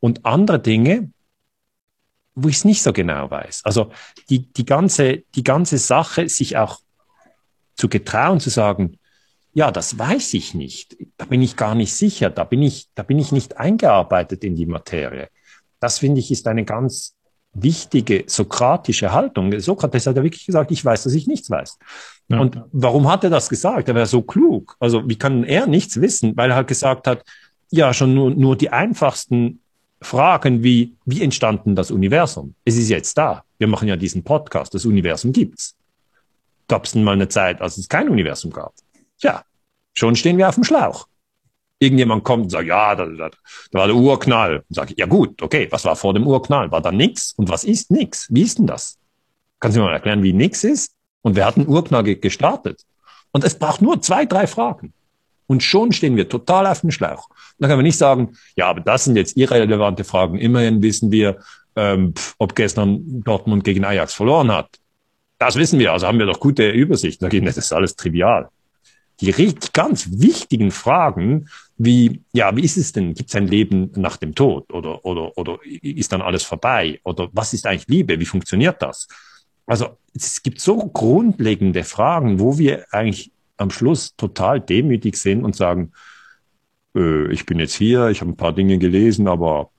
und 0.00 0.26
andere 0.26 0.58
Dinge, 0.58 1.12
wo 2.34 2.48
ich 2.48 2.56
es 2.56 2.64
nicht 2.64 2.82
so 2.82 2.92
genau 2.92 3.30
weiß. 3.30 3.60
Also 3.64 3.92
die, 4.28 4.52
die, 4.52 4.66
ganze, 4.66 5.22
die 5.36 5.44
ganze 5.44 5.78
Sache, 5.78 6.28
sich 6.28 6.56
auch 6.56 6.80
zu 7.76 7.88
getrauen, 7.88 8.40
zu 8.40 8.50
sagen, 8.50 8.98
ja, 9.54 9.70
das 9.70 9.98
weiß 9.98 10.34
ich 10.34 10.54
nicht. 10.54 10.96
Da 11.18 11.26
bin 11.26 11.42
ich 11.42 11.56
gar 11.56 11.74
nicht 11.74 11.94
sicher. 11.94 12.30
Da 12.30 12.44
bin 12.44 12.62
ich, 12.62 12.88
da 12.94 13.02
bin 13.02 13.18
ich 13.18 13.32
nicht 13.32 13.58
eingearbeitet 13.58 14.44
in 14.44 14.56
die 14.56 14.66
Materie. 14.66 15.28
Das 15.78 15.98
finde 15.98 16.20
ich 16.20 16.30
ist 16.30 16.46
eine 16.46 16.64
ganz 16.64 17.14
wichtige 17.54 18.24
sokratische 18.26 19.12
Haltung. 19.12 19.58
Sokrates 19.60 20.06
hat 20.06 20.16
ja 20.16 20.22
wirklich 20.22 20.46
gesagt, 20.46 20.70
ich 20.70 20.82
weiß, 20.82 21.02
dass 21.02 21.12
ich 21.12 21.26
nichts 21.26 21.50
weiß. 21.50 21.78
Ja. 22.28 22.40
Und 22.40 22.62
warum 22.72 23.10
hat 23.10 23.24
er 23.24 23.30
das 23.30 23.48
gesagt? 23.50 23.88
Er 23.88 23.94
wäre 23.94 24.06
so 24.06 24.22
klug. 24.22 24.76
Also 24.80 25.06
wie 25.08 25.16
kann 25.16 25.44
er 25.44 25.66
nichts 25.66 26.00
wissen? 26.00 26.34
Weil 26.36 26.50
er 26.50 26.56
halt 26.56 26.68
gesagt 26.68 27.06
hat, 27.06 27.22
ja, 27.70 27.92
schon 27.92 28.14
nur, 28.14 28.30
nur 28.30 28.56
die 28.56 28.70
einfachsten 28.70 29.60
Fragen 30.00 30.62
wie, 30.62 30.94
wie 31.04 31.22
entstanden 31.22 31.74
das 31.74 31.90
Universum? 31.90 32.54
Es 32.64 32.76
ist 32.76 32.88
jetzt 32.88 33.18
da. 33.18 33.44
Wir 33.58 33.66
machen 33.66 33.88
ja 33.88 33.96
diesen 33.96 34.24
Podcast. 34.24 34.74
Das 34.74 34.86
Universum 34.86 35.32
gibt's. 35.32 35.76
Gab 36.68 36.86
es 36.86 36.92
denn 36.92 37.04
mal 37.04 37.12
eine 37.12 37.28
Zeit, 37.28 37.60
als 37.60 37.76
es 37.76 37.88
kein 37.88 38.08
Universum 38.08 38.50
gab? 38.50 38.72
Tja, 39.22 39.44
schon 39.94 40.16
stehen 40.16 40.36
wir 40.36 40.48
auf 40.48 40.56
dem 40.56 40.64
Schlauch. 40.64 41.06
Irgendjemand 41.78 42.24
kommt 42.24 42.44
und 42.44 42.50
sagt, 42.50 42.66
ja, 42.66 42.94
da, 42.94 43.06
da, 43.06 43.30
da 43.30 43.78
war 43.78 43.86
der 43.86 43.96
Urknall. 43.96 44.64
Und 44.68 44.74
sage 44.74 44.94
ja 44.96 45.06
gut, 45.06 45.40
okay, 45.40 45.68
was 45.70 45.84
war 45.84 45.96
vor 45.96 46.12
dem 46.12 46.26
Urknall? 46.26 46.70
War 46.72 46.80
da 46.80 46.90
nichts? 46.90 47.32
Und 47.36 47.48
was 47.48 47.62
ist 47.64 47.90
nichts? 47.90 48.26
Wie 48.30 48.42
ist 48.42 48.58
denn 48.58 48.66
das? 48.66 48.98
Kannst 49.60 49.76
du 49.76 49.80
mir 49.80 49.86
mal 49.86 49.94
erklären, 49.94 50.24
wie 50.24 50.32
nichts 50.32 50.64
ist? 50.64 50.92
Und 51.22 51.36
wer 51.36 51.46
hat 51.46 51.56
den 51.56 51.68
Urknall 51.68 52.02
gestartet? 52.02 52.82
Und 53.30 53.44
es 53.44 53.56
braucht 53.56 53.80
nur 53.80 54.02
zwei, 54.02 54.26
drei 54.26 54.48
Fragen. 54.48 54.92
Und 55.46 55.62
schon 55.62 55.92
stehen 55.92 56.16
wir 56.16 56.28
total 56.28 56.66
auf 56.66 56.80
dem 56.80 56.90
Schlauch. 56.90 57.28
dann 57.58 57.68
können 57.68 57.78
wir 57.78 57.84
nicht 57.84 57.98
sagen, 57.98 58.36
ja, 58.56 58.66
aber 58.66 58.80
das 58.80 59.04
sind 59.04 59.16
jetzt 59.16 59.36
irrelevante 59.36 60.02
Fragen. 60.02 60.38
Immerhin 60.38 60.82
wissen 60.82 61.12
wir, 61.12 61.38
ähm, 61.76 62.14
ob 62.38 62.56
gestern 62.56 63.22
Dortmund 63.22 63.62
gegen 63.62 63.84
Ajax 63.84 64.14
verloren 64.14 64.50
hat. 64.50 64.68
Das 65.38 65.56
wissen 65.56 65.78
wir, 65.78 65.92
also 65.92 66.06
haben 66.06 66.18
wir 66.18 66.26
doch 66.26 66.40
gute 66.40 66.70
Übersicht. 66.70 67.22
Da 67.22 67.28
geht 67.28 67.46
das 67.46 67.56
ist 67.56 67.72
alles 67.72 67.94
trivial. 67.94 68.48
Die 69.20 69.54
ganz 69.72 70.08
wichtigen 70.10 70.70
Fragen, 70.70 71.48
wie, 71.76 72.22
ja, 72.32 72.54
wie 72.56 72.64
ist 72.64 72.76
es 72.76 72.92
denn? 72.92 73.14
Gibt 73.14 73.30
es 73.30 73.36
ein 73.36 73.46
Leben 73.46 73.90
nach 73.96 74.16
dem 74.16 74.34
Tod? 74.34 74.72
Oder, 74.72 75.04
oder, 75.04 75.36
oder 75.36 75.58
ist 75.64 76.12
dann 76.12 76.22
alles 76.22 76.42
vorbei? 76.42 77.00
Oder 77.04 77.28
was 77.32 77.52
ist 77.52 77.66
eigentlich 77.66 77.88
Liebe? 77.88 78.18
Wie 78.18 78.26
funktioniert 78.26 78.82
das? 78.82 79.08
Also, 79.66 79.96
es 80.14 80.42
gibt 80.42 80.60
so 80.60 80.76
grundlegende 80.76 81.84
Fragen, 81.84 82.40
wo 82.40 82.58
wir 82.58 82.86
eigentlich 82.90 83.32
am 83.56 83.70
Schluss 83.70 84.16
total 84.16 84.60
demütig 84.60 85.16
sind 85.16 85.44
und 85.44 85.56
sagen, 85.56 85.92
äh, 86.94 87.30
ich 87.32 87.46
bin 87.46 87.58
jetzt 87.58 87.74
hier, 87.74 88.08
ich 88.08 88.20
habe 88.20 88.32
ein 88.32 88.36
paar 88.36 88.52
Dinge 88.52 88.78
gelesen, 88.78 89.28
aber 89.28 89.70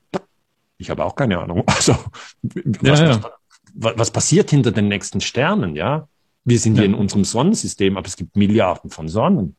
ich 0.78 0.90
habe 0.90 1.06
auch 1.06 1.16
keine 1.16 1.40
Ahnung. 1.40 1.64
Also, 1.68 1.96
was, 2.42 3.00
ja, 3.00 3.12
ja. 3.12 3.22
was, 3.74 3.98
was 3.98 4.12
passiert 4.12 4.50
hinter 4.50 4.72
den 4.72 4.88
nächsten 4.88 5.22
Sternen, 5.22 5.76
ja? 5.76 6.08
Wir 6.46 6.60
sind 6.60 6.76
ja. 6.76 6.82
hier 6.82 6.90
in 6.90 6.96
unserem 6.96 7.24
Sonnensystem, 7.24 7.98
aber 7.98 8.08
es 8.08 8.18
gibt 8.18 8.36
Milliarden 8.36 8.90
von 8.90 9.08
Sonnen. 9.08 9.56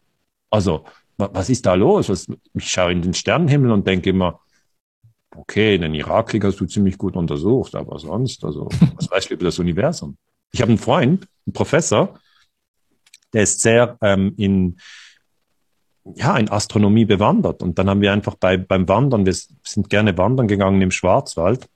Also, 0.51 0.85
was 1.17 1.49
ist 1.49 1.65
da 1.67 1.75
los? 1.75 2.09
Was, 2.09 2.27
ich 2.55 2.71
schaue 2.71 2.93
in 2.93 3.03
den 3.03 3.15
Sternenhimmel 3.15 3.71
und 3.71 3.87
denke 3.87 4.11
immer, 4.11 4.41
okay, 5.37 5.79
den 5.79 5.95
Irakkrieg 5.95 6.45
hast 6.45 6.61
du 6.61 6.67
ziemlich 6.67 6.99
gut 6.99 7.17
untersucht, 7.17 7.75
aber 7.75 7.99
sonst, 7.99 8.45
also, 8.45 8.69
was 8.97 9.11
weißt 9.11 9.31
du 9.31 9.35
über 9.35 9.45
das 9.45 9.59
Universum? 9.59 10.17
Ich 10.53 10.61
habe 10.61 10.71
einen 10.71 10.79
Freund, 10.79 11.27
einen 11.47 11.53
Professor, 11.53 12.19
der 13.33 13.43
ist 13.43 13.61
sehr 13.61 13.99
ähm, 14.01 14.35
in, 14.37 14.79
ja, 16.15 16.37
in 16.37 16.49
Astronomie 16.49 17.05
bewandert. 17.05 17.63
Und 17.63 17.79
dann 17.79 17.91
haben 17.91 18.01
wir 18.01 18.13
einfach 18.13 18.37
bei, 18.37 18.57
beim 18.57 18.89
Wandern, 18.89 19.27
wir 19.27 19.35
sind 19.35 19.91
gerne 19.91 20.17
wandern 20.17 20.47
gegangen 20.47 20.81
im 20.81 20.91
Schwarzwald, 20.91 21.69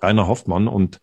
Rainer 0.00 0.28
Hoffmann, 0.28 0.68
und 0.68 1.00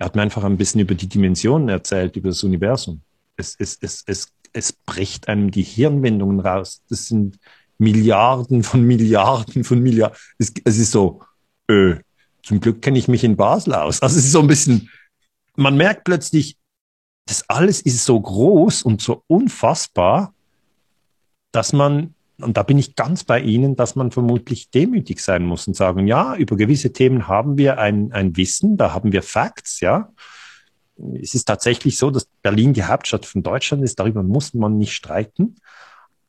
er 0.00 0.06
hat 0.06 0.16
mir 0.16 0.22
einfach 0.22 0.44
ein 0.44 0.56
bisschen 0.56 0.80
über 0.80 0.94
die 0.94 1.08
Dimensionen 1.08 1.68
erzählt, 1.68 2.16
über 2.16 2.30
das 2.30 2.42
Universum. 2.42 3.02
Es, 3.36 3.54
es, 3.58 3.76
es, 3.82 4.02
es, 4.06 4.32
es 4.54 4.72
bricht 4.72 5.28
einem 5.28 5.50
die 5.50 5.62
Hirnwindungen 5.62 6.40
raus. 6.40 6.82
Das 6.88 7.06
sind 7.06 7.38
Milliarden 7.76 8.62
von 8.62 8.82
Milliarden 8.82 9.62
von 9.62 9.78
Milliarden. 9.80 10.16
Es, 10.38 10.54
es 10.64 10.78
ist 10.78 10.92
so, 10.92 11.20
äh, 11.68 11.96
zum 12.42 12.60
Glück 12.60 12.80
kenne 12.80 12.98
ich 12.98 13.08
mich 13.08 13.24
in 13.24 13.36
Basel 13.36 13.74
aus. 13.74 14.00
Also 14.00 14.18
es 14.18 14.24
ist 14.24 14.32
so 14.32 14.40
ein 14.40 14.46
bisschen, 14.46 14.88
man 15.54 15.76
merkt 15.76 16.04
plötzlich, 16.04 16.56
das 17.26 17.44
alles 17.50 17.82
ist 17.82 18.02
so 18.06 18.18
groß 18.18 18.82
und 18.82 19.02
so 19.02 19.22
unfassbar, 19.26 20.32
dass 21.52 21.74
man 21.74 22.14
und 22.42 22.56
da 22.56 22.62
bin 22.62 22.78
ich 22.78 22.96
ganz 22.96 23.24
bei 23.24 23.40
Ihnen, 23.40 23.76
dass 23.76 23.96
man 23.96 24.10
vermutlich 24.10 24.70
demütig 24.70 25.20
sein 25.20 25.44
muss 25.44 25.66
und 25.66 25.74
sagen, 25.74 26.06
ja, 26.06 26.36
über 26.36 26.56
gewisse 26.56 26.92
Themen 26.92 27.28
haben 27.28 27.58
wir 27.58 27.78
ein, 27.78 28.12
ein 28.12 28.36
Wissen, 28.36 28.76
da 28.76 28.92
haben 28.92 29.12
wir 29.12 29.22
Facts, 29.22 29.80
ja. 29.80 30.12
Es 31.20 31.34
ist 31.34 31.46
tatsächlich 31.46 31.96
so, 31.96 32.10
dass 32.10 32.26
Berlin 32.42 32.74
die 32.74 32.84
Hauptstadt 32.84 33.24
von 33.24 33.42
Deutschland 33.42 33.82
ist, 33.82 33.98
darüber 33.98 34.22
muss 34.22 34.52
man 34.54 34.76
nicht 34.76 34.92
streiten. 34.92 35.56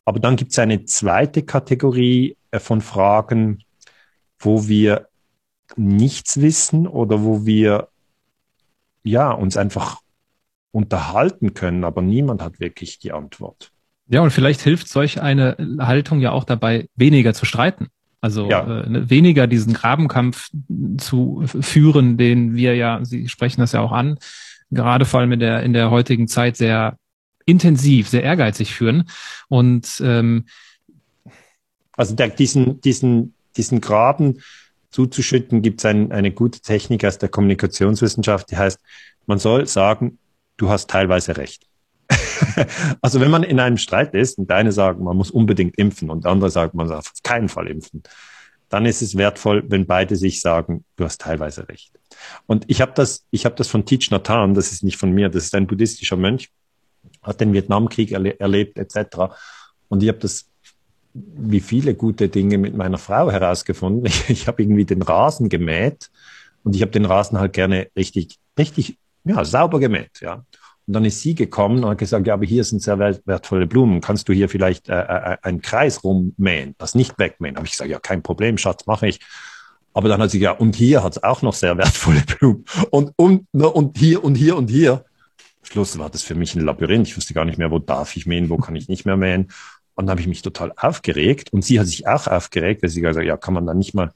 Aber 0.06 0.20
dann 0.20 0.36
gibt 0.36 0.52
es 0.52 0.60
eine 0.60 0.86
zweite 0.86 1.44
Kategorie 1.44 2.38
äh, 2.52 2.60
von 2.60 2.82
Fragen, 2.82 3.64
wo 4.40 4.68
wir 4.68 5.08
nichts 5.76 6.42
wissen 6.42 6.88
oder 6.88 7.24
wo 7.24 7.46
wir 7.46 7.90
ja 9.04 9.32
uns 9.32 9.58
einfach 9.58 10.02
unterhalten 10.72 11.54
können, 11.54 11.84
aber 11.84 12.02
niemand 12.02 12.42
hat 12.42 12.60
wirklich 12.60 13.00
die 13.00 13.12
Antwort. 13.12 13.72
Ja, 14.12 14.20
und 14.22 14.32
vielleicht 14.32 14.60
hilft 14.62 14.90
solch 14.90 15.22
eine 15.22 15.56
Haltung 15.80 16.20
ja 16.20 16.32
auch 16.34 16.44
dabei, 16.44 16.90
weniger 16.96 17.34
zu 17.34 17.46
streiten. 17.46 17.88
Also 18.20 18.50
ja. 18.50 18.82
äh, 18.82 18.90
ne, 18.90 19.10
weniger 19.10 19.48
diesen 19.48 19.74
Grabenkampf 19.74 20.50
zu 20.98 21.44
führen, 21.46 22.18
den 22.18 22.54
wir 22.54 22.76
ja, 22.76 23.00
Sie 23.04 23.30
sprechen 23.30 23.62
das 23.62 23.72
ja 23.72 23.80
auch 23.80 23.94
an, 23.94 24.20
gerade 24.70 25.06
vor 25.06 25.22
allem 25.22 25.32
in 25.32 25.40
der, 25.40 25.64
in 25.64 25.72
der 25.72 25.92
heutigen 25.92 26.28
Zeit 26.28 26.58
sehr 26.58 26.98
intensiv, 27.46 28.10
sehr 28.10 28.22
ehrgeizig 28.22 28.76
führen. 28.76 29.10
Und 29.48 30.02
ähm, 30.06 30.46
also 31.94 32.14
der, 32.14 32.28
diesen, 32.28 32.82
diesen, 32.82 33.34
diesen 33.56 33.80
Graben 33.80 34.42
zuzuschütten, 34.90 35.62
gibt 35.62 35.80
es 35.80 35.86
ein, 35.86 36.12
eine 36.12 36.32
gute 36.32 36.60
Technik 36.60 37.06
aus 37.06 37.18
der 37.18 37.30
Kommunikationswissenschaft, 37.30 38.52
die 38.52 38.58
heißt, 38.58 38.80
man 39.26 39.40
soll 39.40 39.68
sagen, 39.68 40.18
du 40.58 40.70
hast 40.70 40.90
teilweise 40.90 41.38
recht. 41.38 41.71
also 43.02 43.20
wenn 43.20 43.32
man 43.32 43.44
in 43.44 43.60
einem 43.60 43.78
Streit 43.78 44.14
ist 44.14 44.38
und 44.38 44.50
deine 44.50 44.72
sagen, 44.72 45.04
man 45.04 45.18
muss 45.18 45.32
unbedingt 45.32 45.78
impfen 45.78 46.10
und 46.10 46.26
der 46.26 46.32
andere 46.32 46.50
sagt, 46.50 46.74
man 46.74 46.88
darf 46.88 47.12
auf 47.12 47.24
keinen 47.24 47.50
Fall 47.50 47.68
impfen, 47.68 48.04
dann 48.70 48.86
ist 48.86 49.02
es 49.02 49.18
wertvoll, 49.18 49.64
wenn 49.68 49.86
beide 49.86 50.16
sich 50.16 50.40
sagen, 50.42 50.86
du 50.96 51.04
hast 51.04 51.22
teilweise 51.22 51.68
recht. 51.68 51.92
Und 52.48 52.64
ich 52.68 52.82
habe 52.82 52.94
das, 52.96 53.26
ich 53.32 53.46
habe 53.46 53.56
das 53.56 53.68
von 53.68 53.86
Thich 53.86 54.12
Nhat 54.12 54.30
das 54.30 54.72
ist 54.72 54.84
nicht 54.84 54.98
von 54.98 55.12
mir, 55.12 55.30
das 55.30 55.44
ist 55.44 55.56
ein 55.56 55.68
buddhistischer 55.68 56.16
Mönch, 56.16 56.50
hat 57.22 57.42
den 57.42 57.54
Vietnamkrieg 57.54 58.12
erle 58.12 58.40
erlebt 58.40 58.78
etc. 58.78 59.34
Und 59.90 60.04
ich 60.04 60.10
habe 60.10 60.20
das 60.20 60.48
wie 61.14 61.60
viele 61.60 61.96
gute 61.96 62.30
Dinge 62.30 62.58
mit 62.58 62.76
meiner 62.76 62.98
Frau 62.98 63.30
herausgefunden. 63.32 64.06
Ich, 64.06 64.30
ich 64.30 64.48
habe 64.48 64.64
irgendwie 64.64 64.86
den 64.86 65.02
Rasen 65.02 65.50
gemäht 65.50 66.10
und 66.64 66.76
ich 66.76 66.82
habe 66.82 66.92
den 66.92 67.06
Rasen 67.06 67.40
halt 67.40 67.54
gerne 67.54 67.90
richtig, 67.98 68.38
richtig, 68.58 68.98
ja, 69.24 69.44
sauber 69.44 69.80
gemäht, 69.80 70.22
ja. 70.22 70.46
Und 70.92 70.96
dann 70.96 71.06
ist 71.06 71.22
sie 71.22 71.36
gekommen 71.36 71.86
und 71.86 71.90
hat 71.92 72.00
gesagt, 72.00 72.28
ja, 72.28 72.34
aber 72.34 72.46
hier 72.46 72.66
sind 72.66 72.82
sehr 72.82 73.00
wertvolle 73.00 73.66
Blumen. 73.66 74.02
Kannst 74.02 74.28
du 74.28 74.34
hier 74.34 74.50
vielleicht 74.50 74.90
äh, 74.90 75.00
äh, 75.00 75.38
einen 75.42 75.62
Kreis 75.62 76.04
rummähen, 76.04 76.76
das 76.80 76.96
nicht 76.96 77.18
wegmähen? 77.18 77.56
Habe 77.56 77.66
ich 77.66 77.72
gesagt, 77.72 77.90
ja, 77.90 77.98
kein 77.98 78.22
Problem, 78.22 78.58
Schatz, 78.58 78.86
mache 78.88 79.08
ich. 79.08 79.22
Aber 79.94 80.10
dann 80.10 80.22
hat 80.22 80.32
sie 80.32 80.40
gesagt, 80.40 80.60
ja, 80.60 80.62
und 80.62 80.76
hier 80.76 81.02
hat 81.02 81.14
es 81.14 81.24
auch 81.24 81.44
noch 81.44 81.54
sehr 81.54 81.78
wertvolle 81.78 82.22
Blumen. 82.24 82.66
Und, 82.90 83.14
und, 83.16 83.48
und 83.54 83.98
hier 83.98 84.22
und 84.22 84.36
hier 84.36 84.58
und 84.58 84.70
hier. 84.70 85.06
Schluss 85.64 85.98
war 85.98 86.10
das 86.10 86.24
für 86.24 86.36
mich 86.36 86.56
ein 86.56 86.66
Labyrinth. 86.66 87.08
Ich 87.08 87.16
wusste 87.16 87.34
gar 87.34 87.46
nicht 87.46 87.58
mehr, 87.58 87.72
wo 87.72 87.80
darf 87.80 88.18
ich 88.18 88.26
mähen, 88.26 88.50
wo 88.50 88.58
kann 88.58 88.76
ich 88.76 88.90
nicht 88.90 89.06
mehr 89.06 89.16
mähen. 89.16 89.44
Und 89.96 90.08
dann 90.08 90.10
habe 90.10 90.20
ich 90.20 90.28
mich 90.28 90.42
total 90.42 90.74
aufgeregt. 90.76 91.54
Und 91.54 91.64
sie 91.64 91.80
hat 91.80 91.88
sich 91.88 92.06
auch 92.06 92.28
aufgeregt, 92.28 92.84
weil 92.84 92.90
sie 92.90 93.00
gesagt 93.00 93.18
hat, 93.18 93.26
ja, 93.26 93.38
kann 93.38 93.54
man 93.54 93.66
da 93.66 93.74
nicht 93.74 93.94
mal 93.94 94.12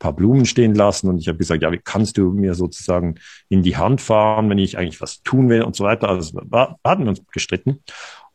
paar 0.00 0.14
Blumen 0.14 0.46
stehen 0.46 0.74
lassen 0.74 1.08
und 1.08 1.18
ich 1.18 1.28
habe 1.28 1.38
gesagt, 1.38 1.62
ja, 1.62 1.70
wie 1.70 1.78
kannst 1.78 2.16
du 2.16 2.32
mir 2.32 2.54
sozusagen 2.54 3.16
in 3.48 3.62
die 3.62 3.76
Hand 3.76 4.00
fahren, 4.00 4.50
wenn 4.50 4.58
ich 4.58 4.76
eigentlich 4.76 5.00
was 5.00 5.22
tun 5.22 5.48
will 5.48 5.62
und 5.62 5.76
so 5.76 5.84
weiter. 5.84 6.08
Also 6.08 6.40
war, 6.44 6.80
hatten 6.82 7.04
wir 7.04 7.10
uns 7.10 7.22
gestritten. 7.30 7.84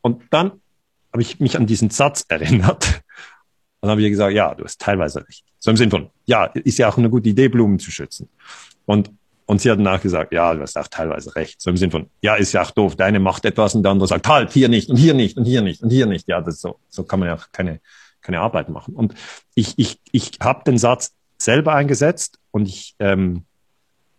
Und 0.00 0.22
dann 0.30 0.52
habe 1.12 1.22
ich 1.22 1.40
mich 1.40 1.56
an 1.58 1.66
diesen 1.66 1.90
Satz 1.90 2.24
erinnert. 2.28 3.02
Und 3.80 3.90
habe 3.90 4.00
ich 4.00 4.08
gesagt, 4.08 4.32
ja, 4.32 4.54
du 4.54 4.64
hast 4.64 4.80
teilweise 4.80 5.26
recht. 5.28 5.44
So 5.58 5.70
im 5.70 5.76
Sinn 5.76 5.90
von, 5.90 6.08
ja, 6.24 6.44
ist 6.44 6.78
ja 6.78 6.88
auch 6.88 6.96
eine 6.96 7.10
gute 7.10 7.28
Idee, 7.28 7.48
Blumen 7.48 7.78
zu 7.78 7.90
schützen. 7.90 8.28
Und, 8.84 9.10
und 9.44 9.60
sie 9.60 9.70
hat 9.70 9.78
danach 9.78 10.00
gesagt, 10.00 10.32
ja, 10.32 10.54
du 10.54 10.62
hast 10.62 10.78
auch 10.78 10.88
teilweise 10.88 11.34
recht. 11.34 11.60
So 11.60 11.70
im 11.70 11.76
Sinn 11.76 11.90
von, 11.90 12.08
ja, 12.22 12.36
ist 12.36 12.52
ja 12.52 12.62
auch 12.62 12.70
doof, 12.70 12.96
deine 12.96 13.18
macht 13.18 13.44
etwas 13.44 13.74
und 13.74 13.82
der 13.82 13.92
andere 13.92 14.08
sagt, 14.08 14.28
halt, 14.28 14.52
hier 14.52 14.68
nicht 14.68 14.88
und 14.88 14.96
hier 14.96 15.14
nicht 15.14 15.36
und 15.36 15.44
hier 15.44 15.62
nicht 15.62 15.82
und 15.82 15.90
hier 15.90 16.06
nicht. 16.06 16.28
Ja, 16.28 16.40
das 16.40 16.60
so, 16.60 16.78
so 16.88 17.02
kann 17.02 17.20
man 17.20 17.28
ja 17.28 17.34
auch 17.34 17.50
keine, 17.52 17.80
keine 18.22 18.40
Arbeit 18.40 18.68
machen. 18.68 18.94
Und 18.94 19.14
ich, 19.54 19.74
ich, 19.76 20.00
ich 20.12 20.32
habe 20.40 20.64
den 20.64 20.78
Satz 20.78 21.15
selber 21.38 21.74
eingesetzt 21.74 22.38
und 22.50 22.68
ich 22.68 22.94
ähm, 22.98 23.44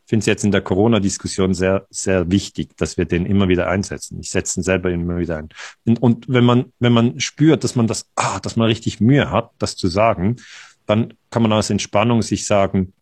finde 0.06 0.22
es 0.22 0.26
jetzt 0.26 0.46
in 0.46 0.52
der 0.52 0.62
Corona-Diskussion 0.62 1.54
sehr, 1.54 1.86
sehr 1.90 2.32
wichtig, 2.32 2.78
dass 2.78 2.98
wir 2.98 3.06
den 3.06 3.26
immer 3.26 3.50
wieder 3.50 3.68
einsetzen. 3.68 4.20
Ich 4.20 4.32
setze 4.32 4.60
ihn 4.60 4.64
selber 4.64 4.90
immer 4.90 5.18
wieder 5.18 5.38
ein. 5.38 5.50
Und, 5.86 6.02
und, 6.02 6.30
wenn 6.30 6.46
man, 6.46 6.72
wenn 6.80 6.94
man 6.94 7.20
spürt, 7.20 7.64
dass 7.64 7.76
man 7.76 7.88
das, 7.88 8.10
ah, 8.16 8.40
dass 8.40 8.56
man 8.56 8.68
richtig 8.68 9.02
Mühe 9.02 9.30
hat, 9.32 9.52
das 9.60 9.76
zu 9.76 9.90
sagen, 9.90 10.38
dann 10.86 11.14
kann 11.30 11.42
man 11.42 11.52
aus 11.52 11.70
Entspannung 11.70 12.22
sich 12.22 12.48
sagen, 12.48 12.94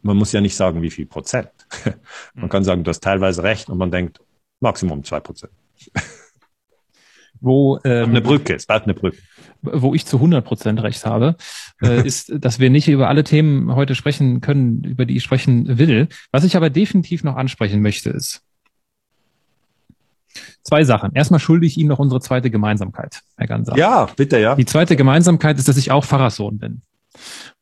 man 0.00 0.16
muss 0.16 0.32
ja 0.32 0.40
nicht 0.40 0.56
sagen, 0.56 0.80
wie 0.80 0.90
viel 0.90 1.06
Prozent. 1.06 1.50
man 2.34 2.48
kann 2.48 2.64
sagen, 2.64 2.84
du 2.84 2.88
hast 2.88 3.02
teilweise 3.02 3.42
recht 3.42 3.68
und 3.68 3.76
man 3.76 3.90
denkt, 3.90 4.20
Maximum 4.60 5.04
zwei 5.04 5.20
Prozent. 5.20 5.52
Wo, 7.40 7.78
ähm, 7.84 8.10
eine 8.10 8.22
Brücke, 8.22 8.54
es 8.54 8.64
bleibt 8.64 8.86
eine 8.86 8.94
Brücke 8.94 9.18
wo 9.64 9.94
ich 9.94 10.06
zu 10.06 10.16
100 10.16 10.44
Prozent 10.44 10.82
recht 10.82 11.04
habe, 11.06 11.36
äh, 11.82 12.00
ist, 12.06 12.32
dass 12.36 12.58
wir 12.58 12.70
nicht 12.70 12.88
über 12.88 13.08
alle 13.08 13.24
Themen 13.24 13.74
heute 13.74 13.94
sprechen 13.94 14.40
können, 14.40 14.84
über 14.84 15.06
die 15.06 15.16
ich 15.16 15.24
sprechen 15.24 15.78
will. 15.78 16.08
Was 16.32 16.44
ich 16.44 16.56
aber 16.56 16.70
definitiv 16.70 17.24
noch 17.24 17.36
ansprechen 17.36 17.82
möchte, 17.82 18.10
ist 18.10 18.42
zwei 20.62 20.84
Sachen. 20.84 21.12
Erstmal 21.14 21.40
schulde 21.40 21.66
ich 21.66 21.76
Ihnen 21.76 21.88
noch 21.88 21.98
unsere 21.98 22.20
zweite 22.20 22.50
Gemeinsamkeit, 22.50 23.20
Herr 23.36 23.46
Ganser. 23.46 23.76
Ja, 23.76 24.08
bitte, 24.16 24.38
ja. 24.38 24.54
Die 24.54 24.66
zweite 24.66 24.96
Gemeinsamkeit 24.96 25.58
ist, 25.58 25.68
dass 25.68 25.76
ich 25.76 25.90
auch 25.90 26.04
Pfarrerssohn 26.04 26.58
bin. 26.58 26.82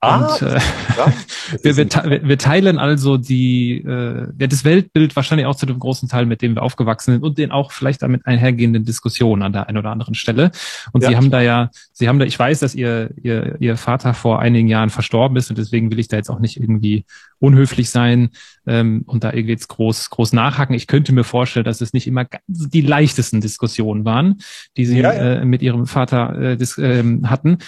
Ah, 0.05 0.35
und, 0.35 0.43
äh, 0.43 0.59
ja, 0.97 1.13
wir, 1.63 1.77
wir, 1.77 2.29
wir, 2.29 2.39
teilen 2.39 2.79
also 2.81 3.19
die, 3.19 3.85
äh, 3.87 4.27
ja, 4.37 4.47
das 4.49 4.65
Weltbild 4.65 5.15
wahrscheinlich 5.15 5.47
auch 5.47 5.55
zu 5.55 5.65
dem 5.65 5.79
großen 5.79 6.09
Teil, 6.09 6.27
mit 6.27 6.43
dem 6.43 6.57
wir 6.57 6.63
aufgewachsen 6.63 7.13
sind 7.13 7.23
und 7.23 7.39
den 7.39 7.53
auch 7.53 7.71
vielleicht 7.71 8.03
damit 8.03 8.27
einhergehenden 8.27 8.85
Diskussionen 8.85 9.43
an 9.43 9.53
der 9.53 9.69
einen 9.69 9.79
oder 9.79 9.91
anderen 9.91 10.15
Stelle. 10.15 10.51
Und 10.93 11.05
ja. 11.05 11.11
Sie 11.11 11.17
haben 11.17 11.31
da 11.31 11.41
ja, 11.41 11.71
Sie 11.93 12.09
haben 12.09 12.19
da, 12.19 12.25
ich 12.25 12.37
weiß, 12.37 12.59
dass 12.59 12.75
Ihr, 12.75 13.11
Ihr, 13.23 13.57
Ihr 13.61 13.77
Vater 13.77 14.13
vor 14.13 14.41
einigen 14.41 14.67
Jahren 14.67 14.91
verstorben 14.91 15.37
ist 15.37 15.51
und 15.51 15.59
deswegen 15.59 15.93
will 15.93 16.01
ich 16.01 16.09
da 16.09 16.17
jetzt 16.17 16.31
auch 16.31 16.41
nicht 16.41 16.57
irgendwie 16.57 17.05
unhöflich 17.39 17.91
sein 17.91 18.31
ähm, 18.67 19.05
und 19.07 19.23
da 19.23 19.33
irgendwie 19.33 19.53
jetzt 19.53 19.69
groß, 19.69 20.11
groß 20.11 20.33
nachhaken. 20.33 20.75
Ich 20.75 20.89
könnte 20.89 21.13
mir 21.13 21.25
vorstellen, 21.25 21.65
dass 21.65 21.81
es 21.81 21.93
nicht 21.93 22.09
immer 22.09 22.27
die 22.49 22.81
leichtesten 22.81 23.41
Diskussionen 23.41 24.05
waren, 24.05 24.41
die 24.77 24.87
Sie 24.87 24.99
ja, 24.99 25.13
Äh, 25.13 25.45
mit 25.45 25.63
Ihrem 25.63 25.87
Vater 25.87 26.39
äh, 26.41 26.57
dis, 26.57 26.79
äh, 26.79 27.05
hatten. 27.25 27.59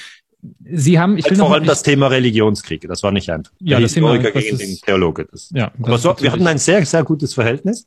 Sie 0.71 0.99
haben, 0.99 1.17
ich 1.17 1.25
halt 1.25 1.33
will 1.33 1.39
vor 1.39 1.55
allem 1.55 1.65
das 1.65 1.83
Thema 1.83 2.09
Religionskriege, 2.09 2.87
das 2.87 3.03
war 3.03 3.13
nicht 3.13 3.31
einfach. 3.31 3.53
Ja, 3.61 3.79
der 3.79 3.87
Historiker 3.89 4.33
Thema, 4.33 4.43
gegen 4.43 4.59
den 4.59 4.77
Theologe. 4.77 5.27
Das, 5.31 5.51
ja, 5.55 5.73
aber 5.83 5.99
so, 5.99 6.15
wir 6.21 6.33
hatten 6.33 6.47
ein 6.47 6.59
sehr, 6.59 6.85
sehr 6.85 7.03
gutes 7.05 7.35
Verhältnis. 7.35 7.87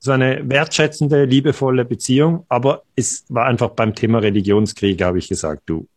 So 0.00 0.12
eine 0.12 0.48
wertschätzende, 0.48 1.24
liebevolle 1.24 1.84
Beziehung, 1.84 2.46
aber 2.48 2.84
es 2.94 3.24
war 3.28 3.46
einfach 3.46 3.70
beim 3.70 3.96
Thema 3.96 4.20
Religionskriege, 4.20 5.04
habe 5.04 5.18
ich 5.18 5.28
gesagt, 5.28 5.62
du, 5.66 5.88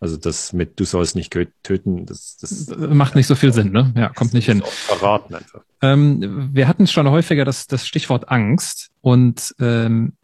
also 0.00 0.16
das 0.16 0.52
mit, 0.52 0.80
du 0.80 0.84
sollst 0.84 1.14
nicht 1.14 1.32
töten, 1.62 2.04
das, 2.04 2.38
das 2.40 2.66
macht 2.76 3.14
nicht 3.14 3.28
so 3.28 3.36
viel 3.36 3.52
Sinn, 3.52 3.70
ne? 3.70 3.92
Ja, 3.96 4.08
kommt 4.08 4.34
nicht 4.34 4.46
hin. 4.46 4.62
Verraten 4.64 5.36
einfach. 5.36 5.60
Ähm, 5.82 6.50
wir 6.52 6.66
hatten 6.66 6.88
schon 6.88 7.08
häufiger 7.08 7.44
das, 7.44 7.68
das 7.68 7.86
Stichwort 7.86 8.28
Angst 8.28 8.90
und 9.02 9.54
ähm, 9.60 10.14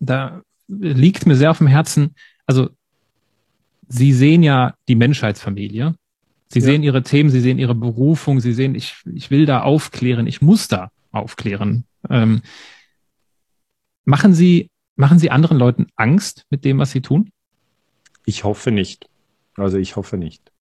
da 0.00 0.42
liegt 0.66 1.26
mir 1.26 1.36
sehr 1.36 1.52
auf 1.52 1.58
dem 1.58 1.68
Herzen, 1.68 2.16
also 2.46 2.70
Sie 3.88 4.12
sehen 4.12 4.42
ja 4.42 4.74
die 4.88 4.96
Menschheitsfamilie. 4.96 5.94
Sie 6.48 6.60
ja. 6.60 6.64
sehen 6.64 6.82
ihre 6.82 7.02
Themen, 7.02 7.30
sie 7.30 7.40
sehen 7.40 7.58
ihre 7.58 7.74
Berufung, 7.74 8.40
sie 8.40 8.52
sehen, 8.52 8.74
ich, 8.74 8.96
ich 9.12 9.30
will 9.30 9.46
da 9.46 9.62
aufklären, 9.62 10.26
ich 10.26 10.42
muss 10.42 10.68
da 10.68 10.90
aufklären. 11.10 11.84
Ähm, 12.08 12.42
machen 14.04 14.32
Sie, 14.32 14.70
machen 14.94 15.18
Sie 15.18 15.30
anderen 15.30 15.58
Leuten 15.58 15.86
Angst 15.96 16.44
mit 16.50 16.64
dem, 16.64 16.78
was 16.78 16.92
Sie 16.92 17.00
tun? 17.00 17.30
Ich 18.24 18.44
hoffe 18.44 18.70
nicht. 18.70 19.08
Also 19.56 19.78
ich 19.78 19.96
hoffe 19.96 20.16
nicht. 20.16 20.52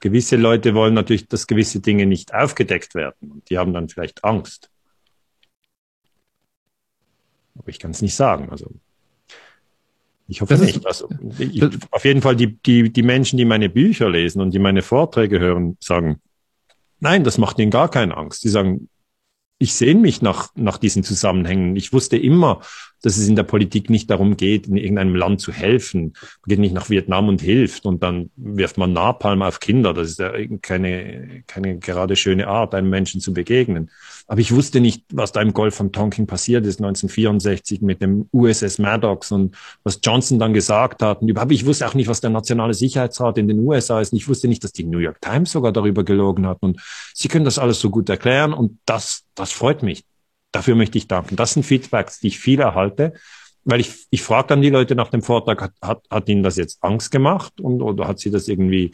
Gewisse 0.00 0.36
Leute 0.36 0.74
wollen 0.74 0.94
natürlich, 0.94 1.26
dass 1.26 1.46
gewisse 1.46 1.80
Dinge 1.80 2.06
nicht 2.06 2.34
aufgedeckt 2.34 2.94
werden 2.94 3.32
und 3.32 3.50
die 3.50 3.58
haben 3.58 3.72
dann 3.72 3.88
vielleicht 3.88 4.24
Angst. 4.24 4.70
Aber 7.58 7.68
ich 7.68 7.78
kann 7.78 7.92
es 7.92 8.02
nicht 8.02 8.14
sagen. 8.14 8.50
Also 8.50 8.70
ich 10.28 10.40
hoffe 10.40 10.54
das 10.54 10.62
nicht. 10.62 10.76
Ist, 10.78 10.86
also, 10.86 11.08
ich, 11.38 11.62
auf 11.90 12.04
jeden 12.04 12.22
Fall 12.22 12.36
die, 12.36 12.56
die, 12.56 12.92
die 12.92 13.02
Menschen, 13.02 13.36
die 13.36 13.44
meine 13.44 13.68
Bücher 13.68 14.10
lesen 14.10 14.40
und 14.40 14.52
die 14.52 14.58
meine 14.58 14.82
Vorträge 14.82 15.38
hören, 15.38 15.76
sagen, 15.80 16.20
nein, 17.00 17.24
das 17.24 17.38
macht 17.38 17.58
ihnen 17.58 17.70
gar 17.70 17.90
keine 17.90 18.16
Angst. 18.16 18.44
Die 18.44 18.48
sagen, 18.48 18.88
ich 19.58 19.74
sehne 19.74 20.00
mich 20.00 20.22
nach, 20.22 20.50
nach 20.54 20.78
diesen 20.78 21.02
Zusammenhängen. 21.02 21.76
Ich 21.76 21.92
wusste 21.92 22.16
immer, 22.16 22.60
dass 23.02 23.16
es 23.16 23.28
in 23.28 23.36
der 23.36 23.42
Politik 23.42 23.90
nicht 23.90 24.10
darum 24.10 24.36
geht, 24.36 24.66
in 24.66 24.76
irgendeinem 24.76 25.14
Land 25.14 25.40
zu 25.40 25.52
helfen. 25.52 26.14
Man 26.42 26.48
geht 26.48 26.58
nicht 26.58 26.74
nach 26.74 26.90
Vietnam 26.90 27.28
und 27.28 27.40
hilft 27.40 27.86
und 27.86 28.02
dann 28.02 28.30
wirft 28.36 28.78
man 28.78 28.92
Napalm 28.92 29.42
auf 29.42 29.60
Kinder. 29.60 29.94
Das 29.94 30.08
ist 30.08 30.18
ja 30.18 30.32
keine, 30.62 31.42
keine 31.46 31.78
gerade 31.78 32.16
schöne 32.16 32.48
Art, 32.48 32.74
einem 32.74 32.90
Menschen 32.90 33.20
zu 33.20 33.32
begegnen. 33.32 33.90
Aber 34.26 34.40
ich 34.40 34.52
wusste 34.52 34.80
nicht, 34.80 35.04
was 35.12 35.32
da 35.32 35.40
im 35.40 35.52
Golf 35.52 35.74
von 35.76 35.92
Tonkin 35.92 36.26
passiert 36.26 36.66
ist 36.66 36.80
1964 36.80 37.80
mit 37.82 38.02
dem 38.02 38.28
USS 38.32 38.78
Maddox 38.78 39.30
und 39.30 39.56
was 39.84 40.00
Johnson 40.02 40.38
dann 40.38 40.52
gesagt 40.52 41.02
hat. 41.02 41.22
Und 41.22 41.28
überhaupt, 41.28 41.52
ich 41.52 41.66
wusste 41.66 41.86
auch 41.86 41.94
nicht, 41.94 42.08
was 42.08 42.20
der 42.20 42.30
nationale 42.30 42.74
Sicherheitsrat 42.74 43.38
in 43.38 43.48
den 43.48 43.60
USA 43.60 44.00
ist. 44.00 44.12
Und 44.12 44.18
ich 44.18 44.28
wusste 44.28 44.48
nicht, 44.48 44.64
dass 44.64 44.72
die 44.72 44.84
New 44.84 44.98
York 44.98 45.20
Times 45.20 45.52
sogar 45.52 45.72
darüber 45.72 46.02
gelogen 46.02 46.46
hat. 46.46 46.58
Und 46.60 46.80
Sie 47.14 47.28
können 47.28 47.44
das 47.44 47.58
alles 47.58 47.80
so 47.80 47.90
gut 47.90 48.08
erklären 48.08 48.52
und 48.52 48.78
das, 48.84 49.24
das 49.34 49.52
freut 49.52 49.82
mich. 49.82 50.04
Dafür 50.56 50.74
möchte 50.74 50.98
ich 50.98 51.06
danken. 51.06 51.36
Das 51.36 51.52
sind 51.52 51.64
Feedbacks, 51.64 52.20
die 52.20 52.28
ich 52.28 52.38
viel 52.38 52.60
erhalte 52.60 53.12
weil 53.66 53.80
ich, 53.80 54.06
ich 54.10 54.22
frage 54.22 54.46
dann 54.46 54.62
die 54.62 54.70
Leute 54.70 54.94
nach 54.94 55.08
dem 55.08 55.22
Vortrag, 55.22 55.60
hat, 55.60 55.72
hat, 55.82 56.02
hat 56.08 56.28
Ihnen 56.28 56.44
das 56.44 56.56
jetzt 56.56 56.78
Angst 56.82 57.10
gemacht 57.10 57.60
und 57.60 57.82
oder 57.82 58.06
hat 58.06 58.20
sie 58.20 58.30
das 58.30 58.48
irgendwie 58.48 58.92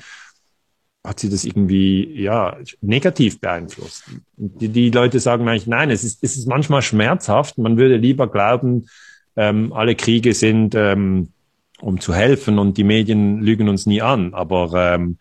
hat 1.05 1.19
sie 1.21 1.29
das 1.29 1.45
irgendwie 1.45 2.23
ja 2.23 2.57
negativ 2.81 3.41
beeinflusst. 3.41 4.05
Die, 4.37 4.69
die 4.69 4.91
Leute 4.91 5.21
sagen 5.21 5.49
eigentlich, 5.49 5.67
nein, 5.67 5.91
es 5.91 6.05
ist, 6.05 6.23
es 6.23 6.37
ist 6.37 6.47
manchmal 6.47 6.81
schmerzhaft. 6.81 7.59
Man 7.59 7.77
würde 7.77 7.97
lieber 7.97 8.29
glauben, 8.31 8.87
ähm, 9.37 9.73
alle 9.73 9.97
Kriege 9.97 10.33
sind, 10.33 10.77
ähm, 10.77 11.33
um 11.81 12.01
zu 12.01 12.15
helfen 12.15 12.61
und 12.61 12.79
die 12.79 12.85
Medien 12.85 13.41
lügen 13.41 13.69
uns 13.69 13.85
nie 13.85 14.01
an. 14.01 14.33
Aber 14.33 14.73
ähm, 14.95 15.19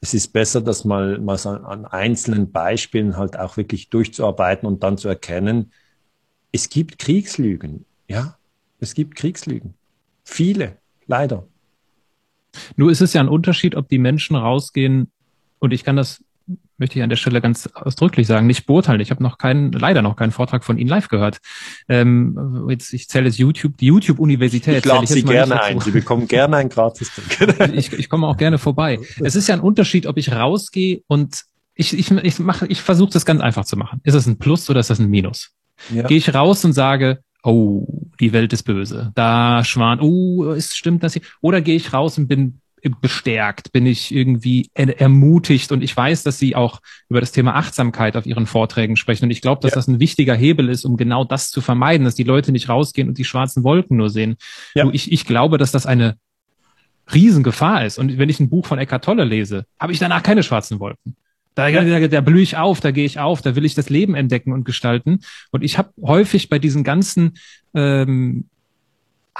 es 0.00 0.14
ist 0.14 0.32
besser, 0.32 0.60
das 0.60 0.84
mal, 0.84 1.18
mal 1.18 1.36
so 1.36 1.50
an 1.50 1.84
einzelnen 1.84 2.50
Beispielen 2.50 3.16
halt 3.16 3.38
auch 3.38 3.56
wirklich 3.56 3.90
durchzuarbeiten 3.90 4.66
und 4.66 4.82
dann 4.82 4.96
zu 4.96 5.08
erkennen, 5.08 5.72
es 6.52 6.68
gibt 6.68 6.98
Kriegslügen. 6.98 7.84
Ja, 8.08 8.38
es 8.78 8.94
gibt 8.94 9.14
Kriegslügen. 9.14 9.74
Viele, 10.24 10.78
leider. 11.06 11.46
Nur 12.76 12.90
ist 12.90 13.02
es 13.02 13.12
ja 13.12 13.20
ein 13.20 13.28
Unterschied, 13.28 13.76
ob 13.76 13.88
die 13.88 13.98
Menschen 13.98 14.36
rausgehen 14.36 15.12
und 15.58 15.72
ich 15.72 15.84
kann 15.84 15.96
das, 15.96 16.24
möchte 16.80 16.98
ich 16.98 17.02
an 17.02 17.10
der 17.10 17.16
Stelle 17.16 17.40
ganz 17.40 17.68
ausdrücklich 17.74 18.26
sagen, 18.26 18.46
nicht 18.46 18.66
beurteilen. 18.66 19.00
Ich 19.00 19.10
habe 19.10 19.22
noch 19.22 19.38
keinen, 19.38 19.70
leider 19.70 20.02
noch 20.02 20.16
keinen 20.16 20.32
Vortrag 20.32 20.64
von 20.64 20.78
Ihnen 20.78 20.88
live 20.88 21.08
gehört. 21.08 21.38
Ähm, 21.88 22.66
jetzt, 22.68 22.92
ich 22.92 23.08
zähle 23.08 23.28
es 23.28 23.38
YouTube, 23.38 23.76
die 23.76 23.86
YouTube-Universität. 23.86 24.78
Ich 24.78 24.84
lade 24.84 25.06
Sie 25.06 25.22
gerne 25.22 25.62
ein. 25.62 25.78
Sie 25.80 25.92
bekommen 25.92 26.26
gerne 26.26 26.56
ein 26.56 26.68
gratis 26.68 27.12
ich, 27.72 27.92
ich 27.92 28.08
komme 28.08 28.26
auch 28.26 28.36
gerne 28.36 28.58
vorbei. 28.58 28.98
Es 29.20 29.36
ist 29.36 29.46
ja 29.46 29.54
ein 29.54 29.60
Unterschied, 29.60 30.06
ob 30.06 30.16
ich 30.16 30.32
rausgehe 30.32 31.02
und 31.06 31.44
ich, 31.74 31.96
ich, 31.96 32.10
ich 32.10 32.38
mache, 32.40 32.66
ich 32.66 32.82
versuche 32.82 33.10
das 33.12 33.24
ganz 33.24 33.40
einfach 33.40 33.64
zu 33.64 33.76
machen. 33.76 34.00
Ist 34.02 34.14
das 34.14 34.26
ein 34.26 34.38
Plus 34.38 34.68
oder 34.68 34.80
ist 34.80 34.90
das 34.90 34.98
ein 34.98 35.08
Minus? 35.08 35.50
Ja. 35.94 36.06
Gehe 36.06 36.18
ich 36.18 36.34
raus 36.34 36.64
und 36.64 36.72
sage, 36.72 37.20
oh, 37.42 37.86
die 38.20 38.32
Welt 38.32 38.52
ist 38.52 38.64
böse. 38.64 39.12
Da 39.14 39.64
schwan, 39.64 40.00
oh, 40.00 40.52
es 40.52 40.74
stimmt 40.74 41.02
das 41.02 41.14
hier. 41.14 41.22
Oder 41.40 41.60
gehe 41.60 41.76
ich 41.76 41.92
raus 41.92 42.18
und 42.18 42.26
bin 42.28 42.60
bestärkt, 43.00 43.72
bin 43.72 43.86
ich 43.86 44.14
irgendwie 44.14 44.70
ermutigt 44.74 45.72
und 45.72 45.82
ich 45.82 45.96
weiß, 45.96 46.22
dass 46.22 46.38
Sie 46.38 46.56
auch 46.56 46.80
über 47.08 47.20
das 47.20 47.32
Thema 47.32 47.54
Achtsamkeit 47.54 48.16
auf 48.16 48.26
Ihren 48.26 48.46
Vorträgen 48.46 48.96
sprechen 48.96 49.24
und 49.24 49.30
ich 49.30 49.42
glaube, 49.42 49.60
dass 49.62 49.72
ja. 49.72 49.76
das 49.76 49.88
ein 49.88 50.00
wichtiger 50.00 50.34
Hebel 50.34 50.68
ist, 50.68 50.84
um 50.84 50.96
genau 50.96 51.24
das 51.24 51.50
zu 51.50 51.60
vermeiden, 51.60 52.04
dass 52.04 52.14
die 52.14 52.24
Leute 52.24 52.52
nicht 52.52 52.68
rausgehen 52.68 53.08
und 53.08 53.18
die 53.18 53.24
schwarzen 53.24 53.64
Wolken 53.64 53.96
nur 53.96 54.10
sehen. 54.10 54.36
Ja. 54.74 54.88
Ich, 54.92 55.12
ich 55.12 55.26
glaube, 55.26 55.58
dass 55.58 55.72
das 55.72 55.86
eine 55.86 56.16
Riesengefahr 57.12 57.84
ist 57.84 57.98
und 57.98 58.18
wenn 58.18 58.28
ich 58.28 58.40
ein 58.40 58.50
Buch 58.50 58.66
von 58.66 58.78
Eckart 58.78 59.04
Tolle 59.04 59.24
lese, 59.24 59.66
habe 59.78 59.92
ich 59.92 59.98
danach 59.98 60.22
keine 60.22 60.42
schwarzen 60.42 60.80
Wolken. 60.80 61.16
Da, 61.54 61.68
ja. 61.68 61.82
da, 61.82 62.08
da 62.08 62.20
blühe 62.20 62.42
ich 62.42 62.56
auf, 62.56 62.80
da 62.80 62.90
gehe 62.90 63.04
ich 63.04 63.18
auf, 63.18 63.42
da 63.42 63.56
will 63.56 63.64
ich 63.64 63.74
das 63.74 63.90
Leben 63.90 64.14
entdecken 64.14 64.52
und 64.52 64.64
gestalten. 64.64 65.20
Und 65.50 65.62
ich 65.62 65.78
habe 65.78 65.90
häufig 66.00 66.48
bei 66.48 66.58
diesen 66.58 66.84
ganzen 66.84 67.34
ähm, 67.74 68.48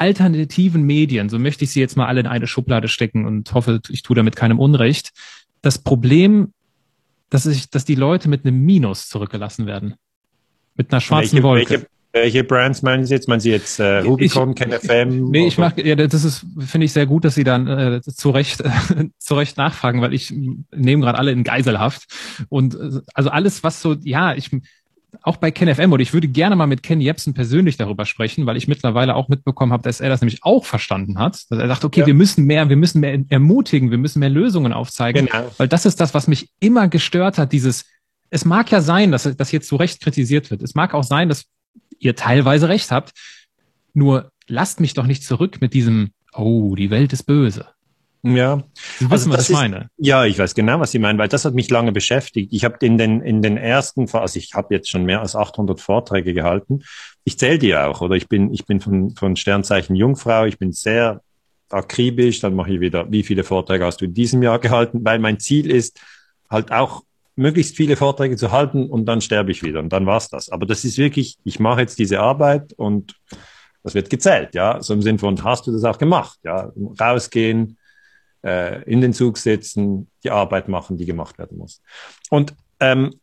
alternativen 0.01 0.83
Medien, 0.83 1.29
so 1.29 1.39
möchte 1.39 1.65
ich 1.65 1.73
sie 1.73 1.81
jetzt 1.81 1.97
mal 1.97 2.07
alle 2.07 2.21
in 2.21 2.27
eine 2.27 2.47
Schublade 2.47 2.89
stecken 2.89 3.27
und 3.27 3.53
hoffe, 3.53 3.81
ich 3.91 4.03
tue 4.03 4.17
damit 4.17 4.35
keinem 4.35 4.59
Unrecht, 4.59 5.11
das 5.61 5.79
Problem, 5.79 6.53
dass, 7.29 7.45
ich, 7.45 7.69
dass 7.69 7.85
die 7.85 7.97
Leute 7.97 8.29
mit 8.29 8.45
einem 8.45 8.65
Minus 8.65 9.09
zurückgelassen 9.09 9.67
werden. 9.67 9.95
Mit 10.75 10.91
einer 10.91 11.03
schwarzen 11.03 11.35
welche, 11.35 11.43
Wolke. 11.43 11.71
Welche, 11.71 11.87
Welche 12.13 12.45
Brands 12.45 12.81
meinen 12.81 13.05
Sie 13.05 13.13
jetzt? 13.13 13.29
Meinen 13.29 13.41
Sie 13.41 13.51
jetzt 13.51 13.79
äh, 13.79 13.99
Rubicon, 13.99 14.55
KenFM? 14.55 15.25
Nee, 15.31 15.47
ich 15.47 15.59
mag, 15.59 15.77
ja, 15.85 15.95
das 15.95 16.25
ist, 16.25 16.47
finde 16.59 16.87
ich 16.87 16.93
sehr 16.93 17.05
gut, 17.05 17.27
dass 17.27 17.35
Sie 17.35 17.45
dann 17.45 17.67
äh, 17.67 18.01
zu 18.01 18.31
Recht, 18.31 18.63
äh, 18.63 18.71
zu 19.19 19.35
Recht 19.35 19.59
nachfragen, 19.59 20.01
weil 20.01 20.15
ich 20.15 20.33
nehme 20.75 21.03
gerade 21.03 21.19
alle 21.19 21.33
in 21.33 21.45
Geiselhaft. 21.45 22.07
Und 22.49 22.75
äh, 22.75 23.01
also 23.13 23.29
alles, 23.29 23.63
was 23.63 23.83
so, 23.83 23.97
ja, 24.03 24.35
ich 24.35 24.51
auch 25.23 25.37
bei 25.37 25.51
KenFM 25.51 25.93
oder 25.93 26.03
ich 26.03 26.12
würde 26.12 26.28
gerne 26.28 26.57
mal 26.57 26.66
mit 26.66 26.82
Ken 26.82 27.01
Jebsen 27.01 27.35
persönlich 27.35 27.77
darüber 27.77 28.07
sprechen, 28.07 28.47
weil 28.47 28.57
ich 28.57 28.69
mittlerweile 28.69 29.15
auch 29.15 29.28
mitbekommen 29.28 29.73
habe, 29.73 29.82
dass 29.82 30.01
er 30.01 30.09
das 30.09 30.20
nämlich 30.20 30.43
auch 30.43 30.65
verstanden 30.65 31.19
hat. 31.19 31.51
Dass 31.51 31.59
er 31.59 31.66
sagt, 31.69 31.85
okay, 31.85 32.01
ja. 32.01 32.07
wir 32.07 32.15
müssen 32.15 32.45
mehr, 32.45 32.69
wir 32.69 32.77
müssen 32.77 33.01
mehr 33.01 33.19
ermutigen, 33.28 33.91
wir 33.91 33.99
müssen 33.99 34.20
mehr 34.20 34.31
Lösungen 34.31 34.73
aufzeigen. 34.73 35.27
Genau. 35.27 35.51
Weil 35.57 35.69
das 35.69 35.87
ist 35.87 36.01
das, 36.01 36.15
was 36.15 36.27
mich 36.27 36.51
immer 36.61 36.89
gestört 36.89 37.39
hat, 37.39 37.53
dieses, 37.53 37.85
es 38.31 38.45
mag 38.45 38.70
ja 38.70 38.81
sein, 38.81 39.11
dass 39.11 39.24
das 39.37 39.53
jetzt 39.53 39.69
zu 39.69 39.77
Recht 39.77 40.01
kritisiert 40.01 40.51
wird. 40.51 40.62
Es 40.62 40.74
mag 40.74 40.95
auch 40.95 41.05
sein, 41.05 41.28
dass 41.28 41.47
ihr 41.99 42.16
teilweise 42.16 42.69
recht 42.69 42.91
habt. 42.91 43.12
Nur 43.93 44.31
lasst 44.47 44.81
mich 44.81 44.95
doch 44.95 45.07
nicht 45.07 45.24
zurück 45.24 45.59
mit 45.61 45.74
diesem, 45.74 46.11
oh, 46.32 46.74
die 46.77 46.91
Welt 46.91 47.12
ist 47.12 47.24
böse. 47.24 47.66
Ja, 48.23 48.63
Sie 48.75 49.11
wissen, 49.11 49.13
also 49.13 49.31
was 49.31 49.43
ich 49.45 49.51
ist, 49.51 49.57
meine. 49.57 49.89
Ja, 49.97 50.25
ich 50.27 50.39
weiß 50.39 50.55
genau, 50.55 50.79
was 50.79 50.91
Sie 50.91 50.99
meinen, 50.99 51.19
weil 51.19 51.29
das 51.29 51.45
hat 51.45 51.55
mich 51.55 51.71
lange 51.71 51.93
beschäftigt. 51.93 52.53
Ich 52.53 52.65
habe 52.65 52.85
in 52.85 52.99
den 52.99 53.23
in 53.23 53.41
den 53.41 53.57
ersten, 53.57 54.09
also 54.13 54.39
ich 54.39 54.55
habe 54.55 54.75
jetzt 54.75 54.91
schon 54.91 55.05
mehr 55.05 55.21
als 55.21 55.35
800 55.35 55.81
Vorträge 55.81 56.35
gehalten. 56.35 56.83
Ich 57.25 57.39
zähle 57.39 57.59
die 57.59 57.75
auch, 57.75 58.03
oder 58.03 58.17
ich 58.17 58.29
bin 58.29 58.53
ich 58.53 58.67
bin 58.67 58.81
von 58.81 59.15
von 59.17 59.37
Sternzeichen 59.37 59.97
Jungfrau. 59.97 60.45
Ich 60.45 60.59
bin 60.59 60.73
sehr 60.73 61.23
akribisch. 61.71 62.41
Dann 62.41 62.55
mache 62.55 62.73
ich 62.73 62.81
wieder, 62.81 63.11
wie 63.11 63.23
viele 63.23 63.43
Vorträge 63.43 63.87
hast 63.87 64.03
du 64.03 64.05
in 64.05 64.15
diesem 64.15 64.43
Jahr 64.43 64.59
gehalten? 64.59 65.01
Weil 65.03 65.19
mein 65.19 65.41
Ziel 65.41 65.71
ist 65.71 65.99
halt 66.51 66.73
auch 66.73 67.03
möglichst 67.37 67.77
viele 67.77 67.97
Vorträge 67.97 68.37
zu 68.37 68.53
halten 68.53 68.91
und 68.91 69.07
dann 69.07 69.23
sterbe 69.23 69.51
ich 69.51 69.63
wieder 69.63 69.81
und 69.81 69.91
dann 69.93 70.05
war's 70.05 70.29
das. 70.29 70.51
Aber 70.51 70.67
das 70.67 70.85
ist 70.85 70.99
wirklich, 70.99 71.39
ich 71.45 71.59
mache 71.59 71.81
jetzt 71.81 71.99
diese 71.99 72.21
Arbeit 72.21 72.75
und 72.75 73.15
das 73.83 73.95
wird 73.95 74.11
gezählt, 74.11 74.55
ja. 74.55 74.83
So 74.83 74.93
im 74.93 75.01
Sinn 75.01 75.19
von, 75.19 75.43
hast 75.43 75.67
du 75.67 75.73
das 75.73 75.85
auch 75.85 75.97
gemacht, 75.97 76.39
ja. 76.45 76.71
Rausgehen, 77.01 77.79
äh, 78.45 78.83
in 78.85 79.01
den 79.01 79.12
Zug 79.12 79.39
sitzen, 79.39 80.09
die 80.25 80.31
Arbeit 80.31 80.69
machen, 80.69 80.97
die 80.97 81.07
gemacht 81.07 81.39
werden 81.39 81.59
muss. 81.59 81.83
Und 82.31 82.55
ähm, 82.81 83.21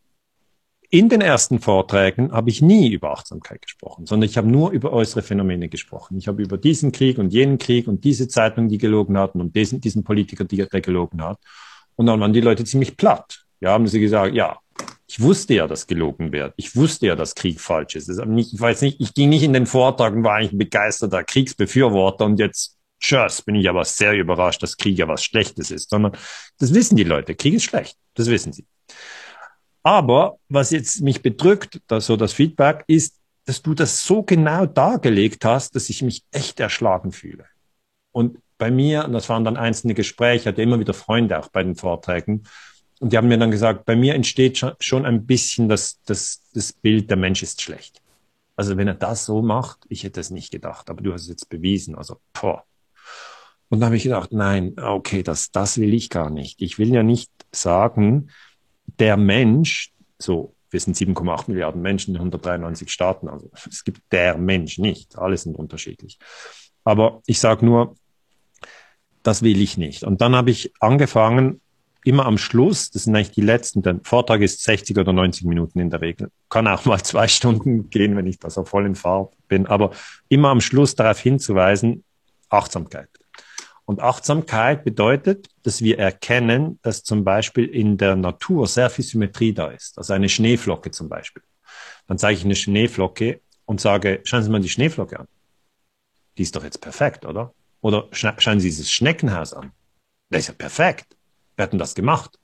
in 0.89 1.09
den 1.09 1.19
ersten 1.19 1.59
Vorträgen 1.59 2.31
habe 2.31 2.49
ich 2.49 2.61
nie 2.61 2.91
über 2.93 3.11
Achtsamkeit 3.11 3.61
gesprochen, 3.61 4.05
sondern 4.05 4.29
ich 4.29 4.37
habe 4.37 4.47
nur 4.47 4.71
über 4.71 4.93
äußere 4.93 5.21
Phänomene 5.21 5.67
gesprochen. 5.67 6.17
Ich 6.17 6.27
habe 6.27 6.41
über 6.41 6.57
diesen 6.57 6.93
Krieg 6.93 7.17
und 7.17 7.33
jenen 7.33 7.57
Krieg 7.57 7.87
und 7.87 8.05
diese 8.05 8.29
Zeitung, 8.29 8.69
die 8.69 8.77
gelogen 8.77 9.17
hatten 9.17 9.41
und 9.41 9.55
diesen, 9.55 9.81
diesen 9.81 10.03
Politiker, 10.03 10.45
die, 10.45 10.65
der 10.65 10.81
gelogen 10.81 11.21
hat. 11.21 11.39
Und 11.95 12.05
dann 12.05 12.19
waren 12.21 12.31
die 12.31 12.41
Leute 12.41 12.63
ziemlich 12.63 12.95
platt. 12.95 13.43
Ja, 13.59 13.71
haben 13.71 13.87
sie 13.87 13.99
gesagt, 13.99 14.33
ja, 14.33 14.59
ich 15.07 15.19
wusste 15.19 15.55
ja, 15.55 15.67
dass 15.67 15.87
gelogen 15.87 16.31
wird. 16.31 16.53
Ich 16.57 16.75
wusste 16.75 17.07
ja, 17.07 17.15
dass 17.15 17.35
Krieg 17.35 17.59
falsch 17.59 17.95
ist. 17.95 18.09
Ich 18.09 18.59
weiß 18.59 18.81
nicht, 18.81 19.01
ich 19.01 19.13
ging 19.13 19.29
nicht 19.29 19.43
in 19.43 19.53
den 19.53 19.65
Vortrag 19.65 20.13
und 20.13 20.23
war 20.23 20.35
eigentlich 20.35 20.53
ein 20.53 20.57
begeisterter 20.57 21.23
Kriegsbefürworter 21.23 22.25
und 22.25 22.39
jetzt, 22.39 22.76
tschüss, 22.99 23.41
bin 23.41 23.55
ich 23.55 23.69
aber 23.69 23.85
sehr 23.85 24.13
überrascht, 24.13 24.63
dass 24.63 24.77
Krieg 24.77 24.97
ja 24.97 25.07
was 25.07 25.23
Schlechtes 25.23 25.71
ist, 25.71 25.89
sondern 25.89 26.13
das 26.59 26.73
wissen 26.73 26.95
die 26.95 27.03
Leute. 27.03 27.35
Krieg 27.35 27.53
ist 27.53 27.63
schlecht. 27.63 27.97
Das 28.15 28.27
wissen 28.27 28.53
sie. 28.53 28.65
Aber 29.83 30.37
was 30.49 30.71
jetzt 30.71 31.01
mich 31.01 31.21
bedrückt, 31.21 31.81
das 31.87 32.07
so 32.07 32.17
das 32.17 32.33
Feedback, 32.33 32.83
ist, 32.87 33.19
dass 33.45 33.61
du 33.61 33.73
das 33.73 34.03
so 34.03 34.23
genau 34.23 34.65
dargelegt 34.65 35.45
hast, 35.45 35.75
dass 35.75 35.89
ich 35.89 36.01
mich 36.01 36.23
echt 36.31 36.59
erschlagen 36.59 37.11
fühle. 37.11 37.45
Und 38.11 38.39
bei 38.57 38.71
mir, 38.71 39.05
und 39.05 39.13
das 39.13 39.29
waren 39.29 39.45
dann 39.45 39.55
einzelne 39.55 39.93
Gespräche, 39.93 40.49
hatte 40.49 40.61
immer 40.61 40.79
wieder 40.79 40.93
Freunde 40.93 41.39
auch 41.39 41.47
bei 41.49 41.63
den 41.63 41.75
Vorträgen, 41.75 42.43
und 42.99 43.13
die 43.13 43.17
haben 43.17 43.27
mir 43.27 43.37
dann 43.37 43.51
gesagt, 43.51 43.85
bei 43.85 43.95
mir 43.95 44.15
entsteht 44.15 44.59
schon 44.79 45.05
ein 45.05 45.25
bisschen 45.25 45.69
das, 45.69 46.01
das, 46.05 46.41
das 46.53 46.73
Bild, 46.73 47.09
der 47.09 47.17
Mensch 47.17 47.43
ist 47.43 47.61
schlecht. 47.61 48.01
Also 48.55 48.75
wenn 48.75 48.87
er 48.87 48.95
das 48.95 49.25
so 49.25 49.41
macht, 49.43 49.85
ich 49.87 50.03
hätte 50.03 50.19
es 50.19 50.31
nicht 50.31 50.51
gedacht, 50.51 50.89
aber 50.89 51.01
du 51.01 51.13
hast 51.13 51.21
es 51.23 51.27
jetzt 51.27 51.49
bewiesen. 51.49 51.95
Also, 51.95 52.19
boah. 52.33 52.63
Und 53.69 53.79
da 53.79 53.87
habe 53.87 53.97
ich 53.97 54.03
gedacht, 54.03 54.31
nein, 54.31 54.73
okay, 54.77 55.23
das, 55.23 55.51
das 55.51 55.77
will 55.77 55.93
ich 55.93 56.09
gar 56.09 56.29
nicht. 56.29 56.61
Ich 56.61 56.79
will 56.79 56.93
ja 56.93 57.03
nicht 57.03 57.31
sagen, 57.51 58.29
der 58.99 59.17
Mensch, 59.17 59.91
so, 60.17 60.53
wir 60.69 60.79
sind 60.79 60.95
7,8 60.95 61.49
Milliarden 61.49 61.81
Menschen 61.81 62.11
in 62.15 62.17
193 62.17 62.91
Staaten, 62.91 63.27
also 63.27 63.49
es 63.69 63.83
gibt 63.83 64.01
der 64.11 64.37
Mensch 64.37 64.77
nicht, 64.77 65.17
alle 65.17 65.37
sind 65.37 65.55
unterschiedlich. 65.55 66.17
Aber 66.83 67.21
ich 67.25 67.39
sage 67.39 67.65
nur, 67.65 67.95
das 69.23 69.41
will 69.41 69.61
ich 69.61 69.77
nicht. 69.77 70.03
Und 70.03 70.21
dann 70.21 70.35
habe 70.35 70.51
ich 70.51 70.71
angefangen, 70.79 71.61
immer 72.05 72.25
am 72.25 72.37
Schluss, 72.37 72.89
das 72.91 73.03
sind 73.03 73.15
eigentlich 73.15 73.31
die 73.31 73.41
letzten, 73.41 73.81
der 73.81 73.99
Vortrag 74.03 74.39
ist 74.39 74.63
60 74.63 74.97
oder 74.97 75.11
90 75.11 75.45
Minuten 75.45 75.79
in 75.79 75.89
der 75.89 75.99
Regel. 75.99 76.31
Kann 76.49 76.67
auch 76.67 76.85
mal 76.85 77.03
zwei 77.03 77.27
Stunden 77.27 77.89
gehen, 77.89 78.15
wenn 78.15 78.27
ich 78.27 78.39
da 78.39 78.49
so 78.49 78.63
voll 78.63 78.85
in 78.85 78.95
Fahrt 78.95 79.33
bin, 79.49 79.67
aber 79.67 79.91
immer 80.29 80.49
am 80.49 80.61
Schluss 80.61 80.95
darauf 80.95 81.19
hinzuweisen, 81.19 82.05
Achtsamkeit. 82.49 83.09
Und 83.87 84.01
Achtsamkeit 84.01 84.83
bedeutet, 84.83 85.47
dass 85.63 85.81
wir 85.81 85.97
erkennen, 85.97 86.77
dass 86.81 87.03
zum 87.03 87.23
Beispiel 87.23 87.63
in 87.63 87.97
der 87.97 88.17
Natur 88.17 88.67
sehr 88.67 88.89
viel 88.89 89.05
Symmetrie 89.05 89.53
da 89.53 89.67
ist. 89.67 89.97
Also 89.97 90.11
eine 90.11 90.27
Schneeflocke 90.27 90.91
zum 90.91 91.07
Beispiel. 91.07 91.41
Dann 92.05 92.17
zeige 92.17 92.37
ich 92.37 92.43
eine 92.43 92.57
Schneeflocke 92.57 93.39
und 93.63 93.79
sage, 93.79 94.19
schauen 94.25 94.43
Sie 94.43 94.49
mal 94.49 94.59
die 94.59 94.67
Schneeflocke 94.67 95.21
an. 95.21 95.27
Die 96.37 96.41
ist 96.41 96.53
doch 96.53 96.65
jetzt 96.65 96.81
perfekt, 96.81 97.25
oder? 97.25 97.53
Oder 97.79 98.09
schauen 98.11 98.59
Sie 98.59 98.67
dieses 98.67 98.91
Schneckenhaus 98.91 99.53
an. 99.53 99.71
Das 100.29 100.41
ist 100.41 100.47
ja 100.47 100.53
perfekt. 100.53 101.15
Wer 101.55 101.63
hat 101.63 101.71
denn 101.71 101.79
das 101.79 101.95
gemacht? 101.95 102.37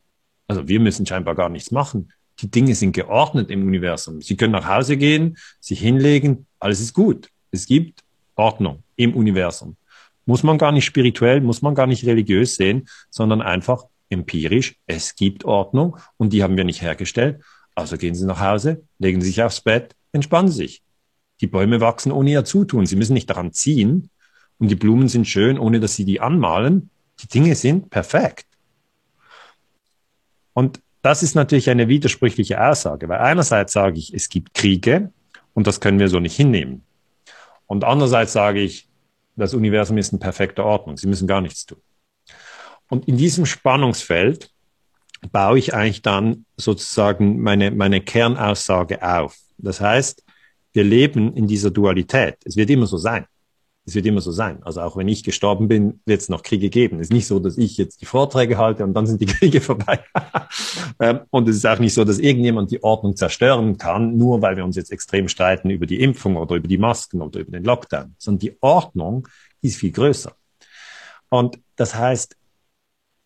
Also 0.48 0.70
wir 0.70 0.80
müssen 0.80 1.06
scheinbar 1.06 1.36
gar 1.36 1.50
nichts 1.50 1.72
machen. 1.72 2.14
Die 2.40 2.50
Dinge 2.50 2.74
sind 2.74 2.94
geordnet 2.94 3.52
im 3.52 3.68
Universum. 3.68 4.22
Sie 4.22 4.38
können 4.38 4.54
nach 4.54 4.70
Hause 4.70 4.96
gehen, 4.96 5.38
sich 5.60 5.82
hinlegen, 5.82 6.48
alles 6.62 6.80
ist 6.80 6.94
gut. 6.94 7.30
Es 7.52 7.66
gibt 7.66 8.00
Ordnung 8.36 8.82
im 8.96 9.14
Universum. 9.14 9.76
Muss 10.26 10.44
man 10.44 10.58
gar 10.58 10.72
nicht 10.72 10.86
spirituell, 10.86 11.42
muss 11.42 11.62
man 11.62 11.76
gar 11.76 11.88
nicht 11.88 12.06
religiös 12.06 12.56
sehen, 12.56 12.88
sondern 13.10 13.42
einfach 13.42 13.86
empirisch. 14.10 14.76
Es 14.86 15.16
gibt 15.16 15.46
Ordnung 15.46 15.98
und 16.18 16.34
die 16.34 16.44
haben 16.44 16.56
wir 16.56 16.64
nicht 16.64 16.82
hergestellt. 16.82 17.42
Also 17.76 17.98
gehen 17.98 18.16
Sie 18.16 18.26
nach 18.26 18.40
Hause, 18.40 18.84
legen 19.00 19.22
Sie 19.22 19.28
sich 19.28 19.44
aufs 19.44 19.62
Bett, 19.62 19.96
entspannen 20.12 20.52
Sie 20.52 20.58
sich. 20.58 20.84
Die 21.42 21.48
Bäume 21.48 21.82
wachsen 21.82 22.12
ohne 22.12 22.32
ihr 22.32 22.46
Zutun. 22.46 22.86
Sie 22.86 22.96
müssen 22.96 23.14
nicht 23.14 23.30
daran 23.30 23.52
ziehen. 23.52 24.10
Und 24.60 24.70
die 24.70 24.76
Blumen 24.76 25.10
sind 25.10 25.28
schön, 25.28 25.60
ohne 25.60 25.80
dass 25.80 25.96
Sie 25.96 26.06
die 26.06 26.22
anmalen. 26.22 26.90
Die 27.20 27.28
Dinge 27.28 27.56
sind 27.56 27.90
perfekt. 27.90 28.46
Und 30.54 30.80
das 31.02 31.22
ist 31.22 31.36
natürlich 31.36 31.70
eine 31.70 31.90
widersprüchliche 31.90 32.66
Aussage, 32.66 33.10
weil 33.10 33.20
einerseits 33.20 33.74
sage 33.74 34.00
ich, 34.00 34.14
es 34.14 34.30
gibt 34.30 34.54
Kriege 34.54 35.12
und 35.54 35.68
das 35.68 35.82
können 35.82 36.00
wir 36.00 36.08
so 36.08 36.20
nicht 36.20 36.36
hinnehmen. 36.36 36.84
Und 37.68 37.84
andererseits 37.84 38.32
sage 38.32 38.62
ich, 38.62 38.88
das 39.36 39.54
Universum 39.54 39.98
ist 39.98 40.14
in 40.14 40.20
perfekter 40.20 40.66
Ordnung. 40.66 40.98
Sie 40.98 41.08
müssen 41.08 41.28
gar 41.28 41.42
nichts 41.42 41.66
tun. 41.66 41.82
Und 42.90 43.08
in 43.08 43.18
diesem 43.18 43.46
Spannungsfeld 43.46 44.52
baue 45.32 45.58
ich 45.58 45.74
eigentlich 45.74 46.02
dann 46.02 46.46
sozusagen 46.58 47.42
meine, 47.42 47.72
meine 47.72 48.02
Kernaussage 48.02 49.02
auf. 49.02 49.38
Das 49.58 49.80
heißt, 49.80 50.24
wir 50.74 50.84
leben 50.84 51.36
in 51.36 51.48
dieser 51.48 51.72
Dualität. 51.72 52.38
Es 52.46 52.56
wird 52.56 52.70
immer 52.70 52.88
so 52.88 52.98
sein. 52.98 53.26
Es 53.86 53.96
wird 53.96 54.06
immer 54.06 54.22
so 54.22 54.32
sein. 54.32 54.64
Also 54.64 54.82
auch 54.82 54.96
wenn 54.96 55.10
ich 55.10 55.24
gestorben 55.24 55.68
bin, 55.68 56.00
wird 56.06 56.22
es 56.22 56.30
noch 56.30 56.42
Kriege 56.42 56.70
geben. 56.70 57.00
Es 57.00 57.08
ist 57.08 57.14
nicht 57.14 57.28
so, 57.28 57.40
dass 57.40 57.58
ich 57.58 57.78
jetzt 57.78 58.02
die 58.02 58.06
Vorträge 58.06 58.58
halte 58.58 58.84
und 58.84 58.94
dann 58.94 59.06
sind 59.06 59.20
die 59.20 59.26
Kriege 59.38 59.62
vorbei. 59.62 60.00
Ähm, 61.00 61.22
und 61.32 61.50
es 61.50 61.56
ist 61.56 61.66
auch 61.66 61.80
nicht 61.80 61.96
so, 61.96 62.04
dass 62.04 62.20
irgendjemand 62.20 62.70
die 62.70 62.84
Ordnung 62.84 63.16
zerstören 63.16 63.80
kann, 63.80 64.16
nur 64.16 64.44
weil 64.44 64.58
wir 64.58 64.64
uns 64.64 64.76
jetzt 64.76 64.92
extrem 64.92 65.28
streiten 65.28 65.72
über 65.72 65.88
die 65.88 66.00
Impfung 66.00 66.38
oder 66.38 66.56
über 66.56 66.68
die 66.68 66.78
Masken 66.78 67.22
oder 67.22 67.40
über 67.40 67.52
den 67.52 67.64
Lockdown. 67.64 68.14
Sondern 68.20 68.40
die 68.40 68.58
Ordnung 68.62 69.28
ist 69.62 69.78
viel 69.78 69.92
größer. 69.92 70.34
Und 71.30 71.60
das 71.76 71.96
heißt, 71.96 72.36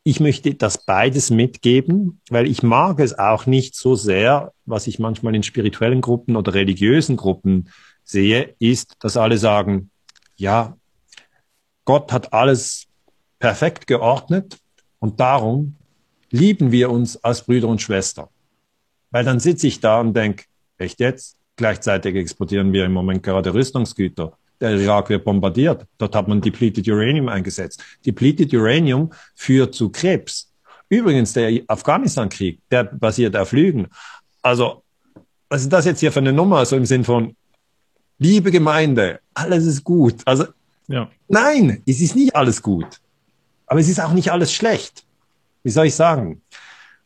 ich 0.04 0.22
möchte 0.22 0.56
das 0.56 0.86
beides 0.86 1.30
mitgeben, 1.30 2.22
weil 2.30 2.48
ich 2.48 2.64
mag 2.64 3.02
es 3.02 3.20
auch 3.20 3.46
nicht 3.46 3.76
so 3.76 3.96
sehr, 3.96 4.54
was 4.66 4.88
ich 4.88 5.00
manchmal 5.00 5.36
in 5.36 5.44
spirituellen 5.44 6.00
Gruppen 6.00 6.38
oder 6.38 6.54
religiösen 6.54 7.18
Gruppen 7.18 7.68
sehe, 8.06 8.56
ist, 8.60 8.96
dass 9.02 9.18
alle 9.18 9.38
sagen, 9.38 9.92
ja, 10.38 10.78
Gott 11.86 12.12
hat 12.12 12.34
alles 12.34 12.88
perfekt 13.40 13.88
geordnet 13.88 14.58
und 15.00 15.20
darum 15.20 15.76
lieben 16.30 16.72
wir 16.72 16.90
uns 16.90 17.24
als 17.24 17.44
Brüder 17.44 17.68
und 17.68 17.82
Schwester. 17.82 18.30
Weil 19.12 19.24
dann 19.24 19.40
sitze 19.40 19.68
ich 19.68 19.80
da 19.80 20.00
und 20.00 20.14
denke, 20.14 20.46
echt 20.78 21.00
jetzt? 21.00 21.38
Gleichzeitig 21.56 22.16
exportieren 22.16 22.72
wir 22.74 22.86
im 22.86 22.94
Moment 22.94 23.24
gerade 23.24 23.54
Rüstungsgüter. 23.54 24.38
Der 24.60 24.72
Irak 24.72 25.10
wird 25.10 25.24
bombardiert. 25.24 25.86
Dort 25.98 26.16
hat 26.16 26.28
man 26.28 26.42
depleted 26.42 26.88
Uranium 26.88 27.30
eingesetzt. 27.30 27.84
Depleted 28.06 28.54
Uranium 28.54 29.12
führt 29.36 29.74
zu 29.74 29.90
Krebs. 29.90 30.52
Übrigens, 30.90 31.34
der 31.34 31.62
Afghanistan-Krieg, 31.68 32.60
der 32.72 32.86
basiert 32.86 33.36
auf 33.36 33.52
Lügen. 33.52 33.88
Also, 34.42 34.84
was 35.50 35.62
ist 35.62 35.74
das 35.74 35.86
jetzt 35.86 36.00
hier 36.00 36.12
für 36.12 36.20
eine 36.20 36.34
Nummer? 36.34 36.66
So 36.66 36.76
im 36.76 36.86
Sinn 36.86 37.04
von, 37.04 37.36
liebe 38.18 38.52
Gemeinde, 38.52 39.20
alles 39.34 39.66
ist 39.66 39.84
gut. 39.84 40.16
Also, 40.26 40.46
ja. 40.88 41.10
nein, 41.28 41.82
es 41.86 42.02
ist 42.02 42.16
nicht 42.16 42.36
alles 42.36 42.62
gut. 42.62 43.00
Aber 43.66 43.80
es 43.80 43.90
ist 43.90 44.00
auch 44.00 44.14
nicht 44.14 44.32
alles 44.32 44.54
schlecht. 44.54 45.04
Wie 45.64 45.70
soll 45.70 45.88
ich 45.88 45.96
sagen? 45.96 46.42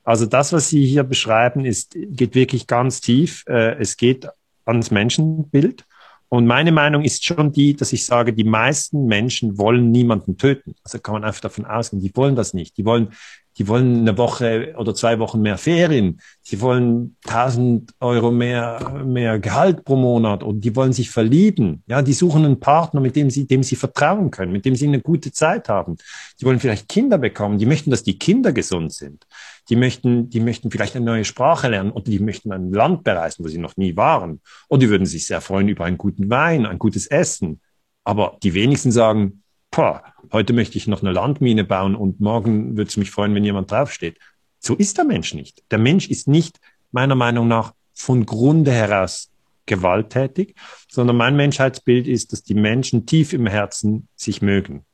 Also 0.04 0.26
das, 0.26 0.54
was 0.54 0.70
Sie 0.70 0.86
hier 0.86 1.04
beschreiben, 1.04 1.66
ist, 1.66 1.96
geht 1.96 2.36
wirklich 2.36 2.68
ganz 2.68 3.02
tief. 3.02 3.44
Äh, 3.48 3.80
es 3.80 3.98
geht 3.98 4.28
ans 4.66 4.92
Menschenbild. 4.92 5.86
Und 6.30 6.48
meine 6.48 6.72
Meinung 6.72 7.04
ist 7.04 7.26
schon 7.26 7.52
die, 7.52 7.76
dass 7.76 7.92
ich 7.92 8.06
sage, 8.06 8.32
die 8.32 8.46
meisten 8.46 9.06
Menschen 9.06 9.58
wollen 9.58 9.92
niemanden 9.92 10.38
töten. 10.38 10.76
Also 10.84 11.00
kann 11.00 11.14
man 11.14 11.26
einfach 11.26 11.42
davon 11.42 11.66
ausgehen, 11.66 12.02
die 12.02 12.16
wollen 12.16 12.36
das 12.36 12.54
nicht. 12.54 12.78
Die 12.78 12.86
wollen 12.86 13.10
die 13.58 13.68
wollen 13.68 14.00
eine 14.00 14.18
Woche 14.18 14.74
oder 14.78 14.96
zwei 14.96 15.20
Wochen 15.20 15.42
mehr 15.42 15.58
Ferien. 15.58 16.22
Sie 16.42 16.62
wollen 16.62 17.18
1000 17.28 17.94
Euro 18.00 18.32
mehr, 18.32 19.04
mehr 19.06 19.40
Gehalt 19.40 19.84
pro 19.84 19.96
Monat 19.98 20.42
und 20.42 20.62
die 20.62 20.76
wollen 20.76 20.94
sich 20.94 21.10
verlieben. 21.10 21.84
Ja, 21.88 22.02
die 22.02 22.14
suchen 22.14 22.46
einen 22.46 22.60
Partner, 22.60 23.02
mit 23.02 23.16
dem 23.16 23.30
sie, 23.30 23.46
dem 23.46 23.64
sie 23.64 23.76
vertrauen 23.76 24.32
können, 24.32 24.54
mit 24.54 24.64
dem 24.66 24.76
sie 24.76 24.88
eine 24.88 25.02
gute 25.02 25.32
Zeit 25.32 25.68
haben. 25.68 25.98
Die 26.40 26.46
wollen 26.46 26.60
vielleicht 26.60 26.88
Kinder 26.88 27.18
bekommen. 27.18 27.58
Die 27.58 27.66
möchten, 27.66 27.92
dass 27.92 28.04
die 28.04 28.18
Kinder 28.18 28.54
gesund 28.54 28.94
sind. 28.94 29.28
Die 29.70 29.76
möchten, 29.76 30.30
die 30.30 30.40
möchten 30.40 30.72
vielleicht 30.72 30.96
eine 30.96 31.06
neue 31.06 31.26
Sprache 31.26 31.68
lernen 31.68 31.92
oder 31.92 32.06
die 32.06 32.20
möchten 32.20 32.52
ein 32.54 32.72
Land 32.72 33.04
bereisen, 33.04 33.44
wo 33.44 33.50
sie 33.50 33.58
noch 33.60 33.76
nie 33.76 33.98
waren. 33.98 34.42
Und 34.70 34.82
die 34.82 34.90
würden 34.90 35.06
sich 35.06 35.28
sehr 35.28 35.42
freuen 35.42 35.68
über 35.68 35.86
einen 35.86 35.98
guten 35.98 36.30
Wein, 36.30 36.66
ein 36.66 36.80
gutes 36.80 37.08
Essen. 37.08 37.60
Aber 38.04 38.38
die 38.42 38.54
wenigsten 38.54 38.92
sagen, 38.92 39.42
boah, 39.72 40.04
heute 40.32 40.54
möchte 40.54 40.78
ich 40.78 40.88
noch 40.88 41.02
eine 41.02 41.14
Landmine 41.14 41.64
bauen 41.64 41.96
und 41.96 42.20
morgen 42.20 42.78
würde 42.78 42.90
es 42.90 42.98
mich 42.98 43.10
freuen, 43.10 43.34
wenn 43.34 43.46
jemand 43.46 43.72
draufsteht. 43.72 44.20
So 44.60 44.76
ist 44.76 44.98
der 44.98 45.06
Mensch 45.06 45.34
nicht. 45.34 45.64
Der 45.72 45.80
Mensch 45.80 46.10
ist 46.10 46.28
nicht 46.28 46.60
meiner 46.92 47.16
Meinung 47.16 47.48
nach 47.48 47.74
von 47.94 48.26
Grunde 48.26 48.72
heraus 48.72 49.32
gewalttätig, 49.66 50.56
sondern 50.90 51.16
mein 51.16 51.36
Menschheitsbild 51.36 52.08
ist, 52.08 52.34
dass 52.34 52.44
die 52.44 52.54
Menschen 52.54 53.06
tief 53.06 53.32
im 53.34 53.48
Herzen 53.48 54.08
sich 54.16 54.42
mögen. 54.42 54.86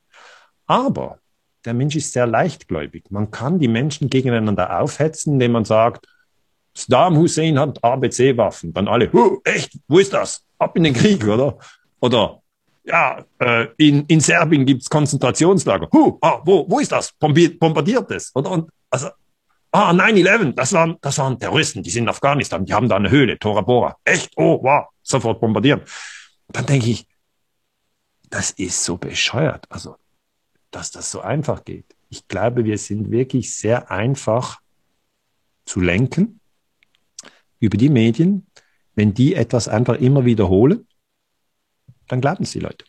Aber 0.68 1.20
der 1.66 1.74
Mensch 1.74 1.96
ist 1.96 2.14
sehr 2.14 2.28
leichtgläubig. 2.28 3.10
Man 3.10 3.32
kann 3.32 3.60
die 3.60 3.68
Menschen 3.68 4.10
gegeneinander 4.10 4.80
aufhetzen, 4.80 5.34
indem 5.34 5.54
man 5.54 5.66
sagt, 5.66 6.08
Saddam 6.74 7.18
Hussein 7.18 7.58
hat 7.58 7.84
ABC-Waffen. 7.84 8.74
Dann 8.74 8.88
alle, 8.88 9.10
echt, 9.44 9.80
wo 9.88 9.98
ist 9.98 10.14
das? 10.14 10.46
Ab 10.60 10.78
in 10.78 10.84
den 10.84 10.94
Krieg, 10.94 11.26
oder? 11.26 11.58
Oder 12.00 12.42
ja, 12.88 13.26
äh, 13.40 13.68
in, 13.78 14.06
in 14.06 14.20
Serbien 14.20 14.66
gibt's 14.66 14.90
Konzentrationslager. 14.90 15.90
Huh, 15.92 16.18
ah, 16.22 16.42
wo, 16.46 16.66
wo 16.70 16.80
ist 16.80 16.92
das? 16.92 17.12
Bombiert, 17.14 17.60
bombardiert 17.60 18.10
es? 18.12 18.32
Oder? 18.34 18.52
Und, 18.52 18.70
also, 18.90 19.10
ah, 19.72 19.92
9-11, 19.92 20.54
das 20.54 20.72
waren, 20.74 20.98
das 21.02 21.18
waren 21.18 21.38
Terroristen, 21.38 21.84
die 21.84 21.90
sind 21.90 22.04
in 22.04 22.10
Afghanistan, 22.10 22.66
die 22.66 22.74
haben 22.74 22.88
da 22.88 22.96
eine 22.96 23.10
Höhle, 23.10 23.38
Tora 23.38 23.62
Bora. 23.62 23.98
Echt? 24.06 24.32
Oh, 24.38 24.64
wow, 24.64 24.88
sofort 25.04 25.42
bombardieren. 25.42 25.82
Dann 26.48 26.66
denke 26.66 26.90
ich, 26.90 27.08
das 28.30 28.52
ist 28.52 28.84
so 28.84 28.98
bescheuert. 28.98 29.66
Also, 29.70 29.98
dass 30.72 30.92
das 30.92 31.12
so 31.12 31.22
einfach 31.22 31.66
geht. 31.66 31.96
Ich 32.10 32.28
glaube, 32.28 32.64
wir 32.64 32.78
sind 32.78 33.12
wirklich 33.12 33.56
sehr 33.56 33.92
einfach 33.92 34.60
zu 35.66 35.82
lenken 35.82 36.40
über 37.60 37.78
die 37.78 37.90
Medien, 37.90 38.48
wenn 38.96 39.14
die 39.14 39.36
etwas 39.36 39.68
einfach 39.68 39.96
immer 39.96 40.24
wiederholen 40.24 40.87
dann 42.08 42.22
glauben 42.22 42.44
es 42.44 42.52
die 42.52 42.60
Leute. 42.60 42.86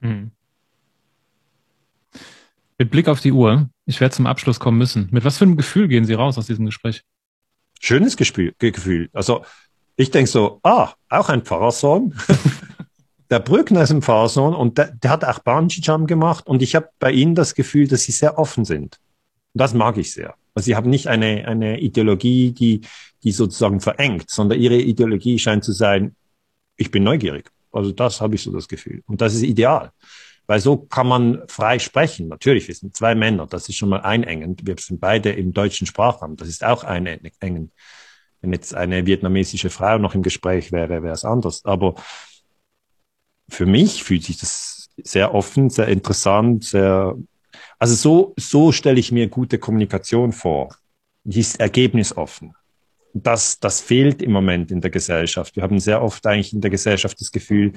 Hm. 0.00 0.30
Mit 2.78 2.90
Blick 2.90 3.08
auf 3.08 3.20
die 3.20 3.32
Uhr, 3.32 3.70
ich 3.86 4.00
werde 4.00 4.14
zum 4.14 4.26
Abschluss 4.26 4.60
kommen 4.60 4.78
müssen. 4.78 5.08
Mit 5.10 5.24
was 5.24 5.38
für 5.38 5.44
einem 5.44 5.56
Gefühl 5.56 5.88
gehen 5.88 6.04
Sie 6.04 6.14
raus 6.14 6.36
aus 6.36 6.46
diesem 6.46 6.66
Gespräch? 6.66 7.02
Schönes 7.80 8.16
Gefühl. 8.16 8.54
Gefühl. 8.58 9.08
Also 9.12 9.44
ich 9.96 10.10
denke 10.10 10.30
so, 10.30 10.60
ah, 10.62 10.92
auch 11.08 11.28
ein 11.30 11.42
Pfarrersohn. 11.42 12.14
der 13.30 13.40
Brückner 13.40 13.82
ist 13.82 13.90
ein 13.90 14.02
Pfarrersohn 14.02 14.54
und 14.54 14.76
der, 14.76 14.92
der 14.92 15.10
hat 15.10 15.24
auch 15.24 15.38
Bungee 15.38 15.80
Jump 15.80 16.06
gemacht 16.06 16.46
und 16.46 16.62
ich 16.62 16.74
habe 16.74 16.90
bei 16.98 17.12
ihnen 17.12 17.34
das 17.34 17.54
Gefühl, 17.54 17.88
dass 17.88 18.02
sie 18.02 18.12
sehr 18.12 18.38
offen 18.38 18.64
sind. 18.64 18.98
Und 19.54 19.60
das 19.60 19.72
mag 19.72 19.96
ich 19.96 20.12
sehr. 20.12 20.34
Also 20.54 20.66
sie 20.66 20.76
haben 20.76 20.90
nicht 20.90 21.06
eine, 21.06 21.46
eine 21.48 21.80
Ideologie, 21.80 22.52
die, 22.52 22.82
die 23.22 23.32
sozusagen 23.32 23.80
verengt, 23.80 24.30
sondern 24.30 24.60
ihre 24.60 24.76
Ideologie 24.76 25.38
scheint 25.38 25.64
zu 25.64 25.72
sein, 25.72 26.14
ich 26.76 26.90
bin 26.90 27.04
neugierig. 27.04 27.50
Also 27.72 27.92
das 27.92 28.20
habe 28.20 28.34
ich 28.34 28.42
so 28.42 28.52
das 28.52 28.68
Gefühl. 28.68 29.02
Und 29.06 29.20
das 29.20 29.34
ist 29.34 29.42
ideal. 29.42 29.92
Weil 30.46 30.60
so 30.60 30.76
kann 30.76 31.08
man 31.08 31.42
frei 31.48 31.78
sprechen. 31.78 32.28
Natürlich, 32.28 32.68
wir 32.68 32.74
sind 32.74 32.96
zwei 32.96 33.14
Männer, 33.14 33.46
das 33.46 33.68
ist 33.68 33.76
schon 33.76 33.88
mal 33.88 34.00
einengend. 34.00 34.66
Wir 34.66 34.76
sind 34.78 35.00
beide 35.00 35.32
im 35.32 35.52
deutschen 35.52 35.86
Sprachraum, 35.86 36.36
das 36.36 36.48
ist 36.48 36.64
auch 36.64 36.84
einengend. 36.84 37.72
Wenn 38.40 38.52
jetzt 38.52 38.74
eine 38.74 39.06
vietnamesische 39.06 39.70
Frau 39.70 39.98
noch 39.98 40.14
im 40.14 40.22
Gespräch 40.22 40.70
wäre, 40.70 41.02
wäre 41.02 41.14
es 41.14 41.24
anders. 41.24 41.64
Aber 41.64 41.96
für 43.48 43.66
mich 43.66 44.04
fühlt 44.04 44.24
sich 44.24 44.38
das 44.38 44.88
sehr 45.02 45.34
offen, 45.34 45.68
sehr 45.68 45.88
interessant, 45.88 46.64
sehr, 46.64 47.16
also 47.78 47.94
so, 47.94 48.34
so 48.38 48.72
stelle 48.72 49.00
ich 49.00 49.10
mir 49.10 49.28
gute 49.28 49.58
Kommunikation 49.58 50.32
vor. 50.32 50.76
Die 51.24 51.40
ist 51.40 51.58
ergebnisoffen 51.58 52.54
das, 53.22 53.58
das 53.60 53.80
fehlt 53.80 54.22
im 54.22 54.32
Moment 54.32 54.70
in 54.70 54.80
der 54.80 54.90
Gesellschaft. 54.90 55.56
Wir 55.56 55.62
haben 55.62 55.78
sehr 55.78 56.02
oft 56.02 56.26
eigentlich 56.26 56.52
in 56.52 56.60
der 56.60 56.70
Gesellschaft 56.70 57.20
das 57.20 57.32
Gefühl, 57.32 57.72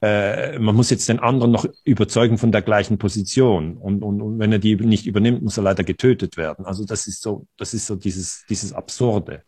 äh, 0.00 0.58
man 0.58 0.76
muss 0.76 0.90
jetzt 0.90 1.08
den 1.08 1.18
anderen 1.18 1.50
noch 1.50 1.66
überzeugen 1.84 2.38
von 2.38 2.52
der 2.52 2.62
gleichen 2.62 2.98
Position. 2.98 3.76
Und, 3.76 4.02
und, 4.02 4.22
und 4.22 4.38
wenn 4.38 4.52
er 4.52 4.58
die 4.58 4.76
nicht 4.76 5.06
übernimmt, 5.06 5.42
muss 5.42 5.56
er 5.56 5.64
leider 5.64 5.84
getötet 5.84 6.36
werden. 6.36 6.66
Also 6.66 6.84
das 6.84 7.06
ist 7.06 7.22
so, 7.22 7.46
das 7.56 7.74
ist 7.74 7.86
so 7.86 7.96
dieses, 7.96 8.44
dieses 8.48 8.72
Absurde. 8.72 9.42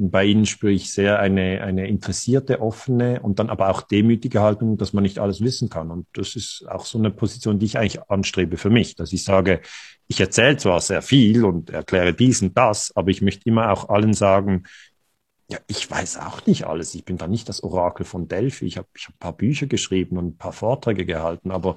Bei 0.00 0.24
ihnen 0.24 0.46
spüre 0.46 0.72
ich 0.72 0.92
sehr 0.92 1.18
eine, 1.18 1.60
eine 1.62 1.88
interessierte, 1.88 2.60
offene 2.60 3.20
und 3.20 3.40
dann 3.40 3.50
aber 3.50 3.68
auch 3.68 3.82
demütige 3.82 4.40
Haltung, 4.40 4.76
dass 4.76 4.92
man 4.92 5.02
nicht 5.02 5.18
alles 5.18 5.40
wissen 5.40 5.68
kann. 5.68 5.90
Und 5.90 6.06
das 6.12 6.36
ist 6.36 6.64
auch 6.68 6.84
so 6.84 6.98
eine 6.98 7.10
Position, 7.10 7.58
die 7.58 7.66
ich 7.66 7.78
eigentlich 7.78 8.00
anstrebe 8.08 8.58
für 8.58 8.70
mich, 8.70 8.94
dass 8.94 9.12
ich 9.12 9.24
sage, 9.24 9.60
ich 10.06 10.20
erzähle 10.20 10.56
zwar 10.56 10.80
sehr 10.80 11.02
viel 11.02 11.44
und 11.44 11.70
erkläre 11.70 12.14
dies 12.14 12.40
und 12.42 12.56
das, 12.56 12.92
aber 12.94 13.10
ich 13.10 13.22
möchte 13.22 13.48
immer 13.48 13.72
auch 13.72 13.88
allen 13.88 14.14
sagen, 14.14 14.62
ja, 15.50 15.58
ich 15.66 15.90
weiß 15.90 16.18
auch 16.18 16.46
nicht 16.46 16.66
alles. 16.66 16.94
Ich 16.94 17.04
bin 17.04 17.16
da 17.16 17.26
nicht 17.26 17.48
das 17.48 17.62
Orakel 17.62 18.04
von 18.04 18.28
Delphi. 18.28 18.66
Ich 18.66 18.76
habe 18.76 18.88
ich 18.94 19.06
hab 19.06 19.14
ein 19.14 19.18
paar 19.18 19.36
Bücher 19.36 19.66
geschrieben 19.66 20.18
und 20.18 20.26
ein 20.26 20.36
paar 20.36 20.52
Vorträge 20.52 21.06
gehalten, 21.06 21.50
aber 21.50 21.76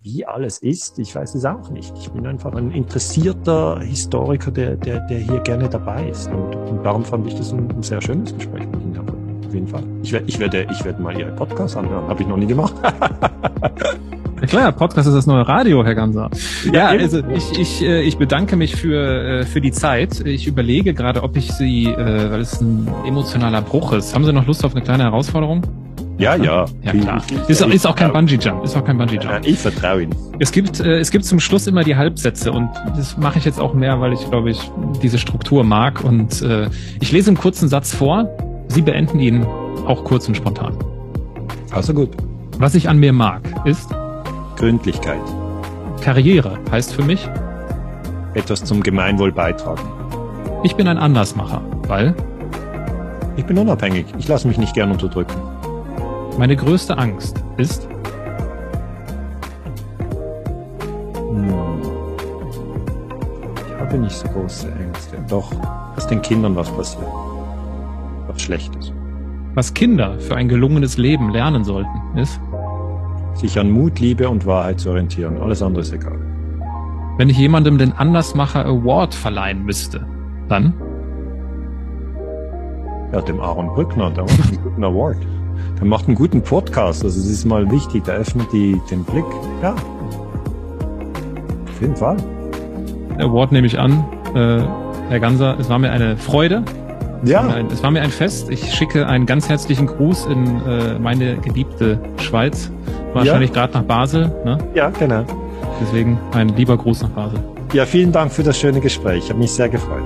wie 0.00 0.24
alles 0.24 0.58
ist, 0.58 0.98
ich 0.98 1.14
weiß 1.14 1.34
es 1.34 1.44
auch 1.44 1.70
nicht. 1.70 1.92
Ich 1.98 2.08
bin 2.10 2.26
einfach 2.26 2.54
ein 2.54 2.70
interessierter 2.70 3.80
Historiker, 3.80 4.50
der, 4.50 4.76
der, 4.76 5.00
der 5.00 5.18
hier 5.18 5.40
gerne 5.40 5.68
dabei 5.68 6.08
ist. 6.08 6.28
Und, 6.28 6.54
und 6.54 6.84
darum 6.84 7.04
fand 7.04 7.26
ich 7.26 7.34
das 7.34 7.52
ein, 7.52 7.68
ein 7.70 7.82
sehr 7.82 8.00
schönes 8.00 8.32
Gespräch 8.34 8.66
mit 8.66 8.80
Ihnen. 8.80 8.98
Auf 9.44 9.54
jeden 9.54 9.66
Fall. 9.66 9.82
Ich, 10.02 10.12
werde, 10.12 10.26
ich, 10.28 10.38
werde, 10.38 10.66
ich 10.70 10.84
werde 10.84 11.02
mal 11.02 11.18
Ihre 11.18 11.32
Podcast 11.32 11.76
anhören. 11.76 12.06
Habe 12.06 12.22
ich 12.22 12.28
noch 12.28 12.36
nie 12.36 12.46
gemacht. 12.46 12.74
Ja 14.40 14.46
klar, 14.46 14.70
Podcast 14.70 15.08
ist 15.08 15.14
das 15.14 15.26
neue 15.26 15.48
Radio, 15.48 15.84
Herr 15.84 15.96
Ganser. 15.96 16.30
Ja, 16.66 16.72
ja 16.72 17.00
also 17.00 17.24
ich, 17.34 17.58
ich, 17.58 17.82
äh, 17.82 18.02
ich 18.02 18.18
bedanke 18.18 18.54
mich 18.54 18.76
für, 18.76 19.40
äh, 19.40 19.44
für 19.44 19.60
die 19.60 19.72
Zeit. 19.72 20.24
Ich 20.24 20.46
überlege 20.46 20.94
gerade, 20.94 21.24
ob 21.24 21.36
ich 21.36 21.50
Sie, 21.50 21.86
äh, 21.86 22.30
weil 22.30 22.40
es 22.40 22.60
ein 22.60 22.86
emotionaler 23.04 23.62
Bruch 23.62 23.94
ist. 23.94 24.14
Haben 24.14 24.24
Sie 24.24 24.32
noch 24.32 24.46
Lust 24.46 24.64
auf 24.64 24.76
eine 24.76 24.84
kleine 24.84 25.02
Herausforderung? 25.02 25.62
Ja, 26.18 26.34
ja. 26.34 26.66
Ja, 26.82 26.92
klar. 26.92 27.22
Ist, 27.46 27.60
ist 27.60 27.86
auch 27.86 27.94
kein 27.94 28.12
Bungee-Jump. 28.12 28.64
Ist 28.64 28.76
auch 28.76 28.84
kein 28.84 28.98
Bungee-Jump. 28.98 29.46
Ich 29.46 29.58
vertraue 29.58 30.02
Ihnen. 30.02 30.14
Es 30.40 30.50
gibt, 30.50 30.80
äh, 30.80 30.98
es 30.98 31.12
gibt 31.12 31.24
zum 31.24 31.38
Schluss 31.38 31.68
immer 31.68 31.84
die 31.84 31.94
Halbsätze 31.94 32.50
und 32.50 32.68
das 32.96 33.16
mache 33.16 33.38
ich 33.38 33.44
jetzt 33.44 33.60
auch 33.60 33.72
mehr, 33.72 34.00
weil 34.00 34.12
ich, 34.12 34.28
glaube 34.28 34.50
ich, 34.50 34.60
diese 35.00 35.18
Struktur 35.18 35.62
mag. 35.62 36.02
Und 36.02 36.42
äh, 36.42 36.68
ich 37.00 37.12
lese 37.12 37.30
einen 37.30 37.36
kurzen 37.36 37.68
Satz 37.68 37.94
vor. 37.94 38.28
Sie 38.66 38.82
beenden 38.82 39.20
ihn 39.20 39.46
auch 39.86 40.02
kurz 40.02 40.26
und 40.26 40.36
spontan. 40.36 40.76
Also 41.70 41.94
gut. 41.94 42.10
Was 42.58 42.74
ich 42.74 42.88
an 42.88 42.98
mir 42.98 43.12
mag, 43.12 43.42
ist 43.64 43.88
Gründlichkeit. 44.56 45.20
Karriere 46.00 46.58
heißt 46.72 46.92
für 46.94 47.02
mich 47.02 47.28
etwas 48.34 48.64
zum 48.64 48.82
Gemeinwohl 48.82 49.30
beitragen. 49.30 49.88
Ich 50.64 50.74
bin 50.74 50.88
ein 50.88 50.98
Andersmacher, 50.98 51.62
weil 51.86 52.14
ich 53.36 53.44
bin 53.44 53.56
unabhängig. 53.56 54.06
Ich 54.18 54.26
lasse 54.26 54.48
mich 54.48 54.58
nicht 54.58 54.74
gern 54.74 54.90
unterdrücken. 54.90 55.34
Meine 56.38 56.54
größte 56.54 56.96
Angst 56.96 57.42
ist? 57.56 57.88
Hm. 61.16 61.52
Ich 63.66 63.80
habe 63.80 63.98
nicht 63.98 64.14
so 64.14 64.28
große 64.28 64.70
Ängste. 64.70 65.16
Doch, 65.28 65.52
dass 65.96 66.06
den 66.06 66.22
Kindern 66.22 66.54
was 66.54 66.70
passiert. 66.70 67.08
Was 68.28 68.40
Schlechtes. 68.40 68.92
Was 69.54 69.74
Kinder 69.74 70.16
für 70.20 70.36
ein 70.36 70.48
gelungenes 70.48 70.96
Leben 70.96 71.30
lernen 71.30 71.64
sollten, 71.64 72.16
ist? 72.16 72.40
Sich 73.34 73.58
an 73.58 73.72
Mut, 73.72 73.98
Liebe 73.98 74.28
und 74.28 74.46
Wahrheit 74.46 74.78
zu 74.78 74.90
orientieren. 74.90 75.40
Alles 75.42 75.60
andere 75.60 75.82
ist 75.82 75.92
egal. 75.92 76.20
Wenn 77.16 77.28
ich 77.28 77.36
jemandem 77.36 77.78
den 77.78 77.92
Andersmacher 77.92 78.64
Award 78.64 79.12
verleihen 79.12 79.64
müsste, 79.64 80.06
dann? 80.48 80.72
Ja, 83.12 83.22
dem 83.22 83.40
Aaron 83.40 83.66
Brückner, 83.74 84.12
der 84.12 84.22
einen 84.22 84.62
guten 84.62 84.84
Award. 84.84 85.16
Der 85.78 85.86
macht 85.86 86.06
einen 86.06 86.16
guten 86.16 86.42
Podcast. 86.42 87.04
Also 87.04 87.20
es 87.20 87.26
ist 87.26 87.44
mal 87.44 87.70
wichtig, 87.70 88.04
der 88.04 88.14
öffnet 88.14 88.52
die, 88.52 88.80
den 88.90 89.04
Blick. 89.04 89.24
Ja. 89.62 89.74
Auf 91.68 91.80
jeden 91.80 91.96
Fall. 91.96 92.16
Award 93.18 93.52
nehme 93.52 93.66
ich 93.66 93.78
an. 93.78 94.04
Äh, 94.34 94.60
Herr 95.08 95.20
Ganser, 95.20 95.58
es 95.58 95.68
war 95.68 95.78
mir 95.78 95.90
eine 95.90 96.16
Freude. 96.16 96.64
Ja. 97.24 97.40
Es 97.40 97.46
war, 97.46 97.54
ein, 97.54 97.66
es 97.66 97.82
war 97.82 97.90
mir 97.90 98.02
ein 98.02 98.10
Fest. 98.10 98.50
Ich 98.50 98.74
schicke 98.74 99.06
einen 99.06 99.26
ganz 99.26 99.48
herzlichen 99.48 99.86
Gruß 99.86 100.26
in 100.26 100.60
äh, 100.66 100.98
meine 100.98 101.36
geliebte 101.36 102.00
Schweiz. 102.18 102.70
Wahrscheinlich 103.12 103.50
ja. 103.50 103.54
gerade 103.54 103.72
nach 103.74 103.82
Basel. 103.82 104.32
Ne? 104.44 104.58
Ja, 104.74 104.90
genau. 104.90 105.24
Deswegen 105.80 106.18
ein 106.32 106.48
lieber 106.50 106.76
Gruß 106.76 107.02
nach 107.02 107.10
Basel. 107.10 107.40
Ja, 107.72 107.86
vielen 107.86 108.12
Dank 108.12 108.32
für 108.32 108.42
das 108.42 108.58
schöne 108.58 108.80
Gespräch. 108.80 109.24
Ich 109.24 109.30
habe 109.30 109.38
mich 109.38 109.52
sehr 109.52 109.68
gefreut. 109.68 110.04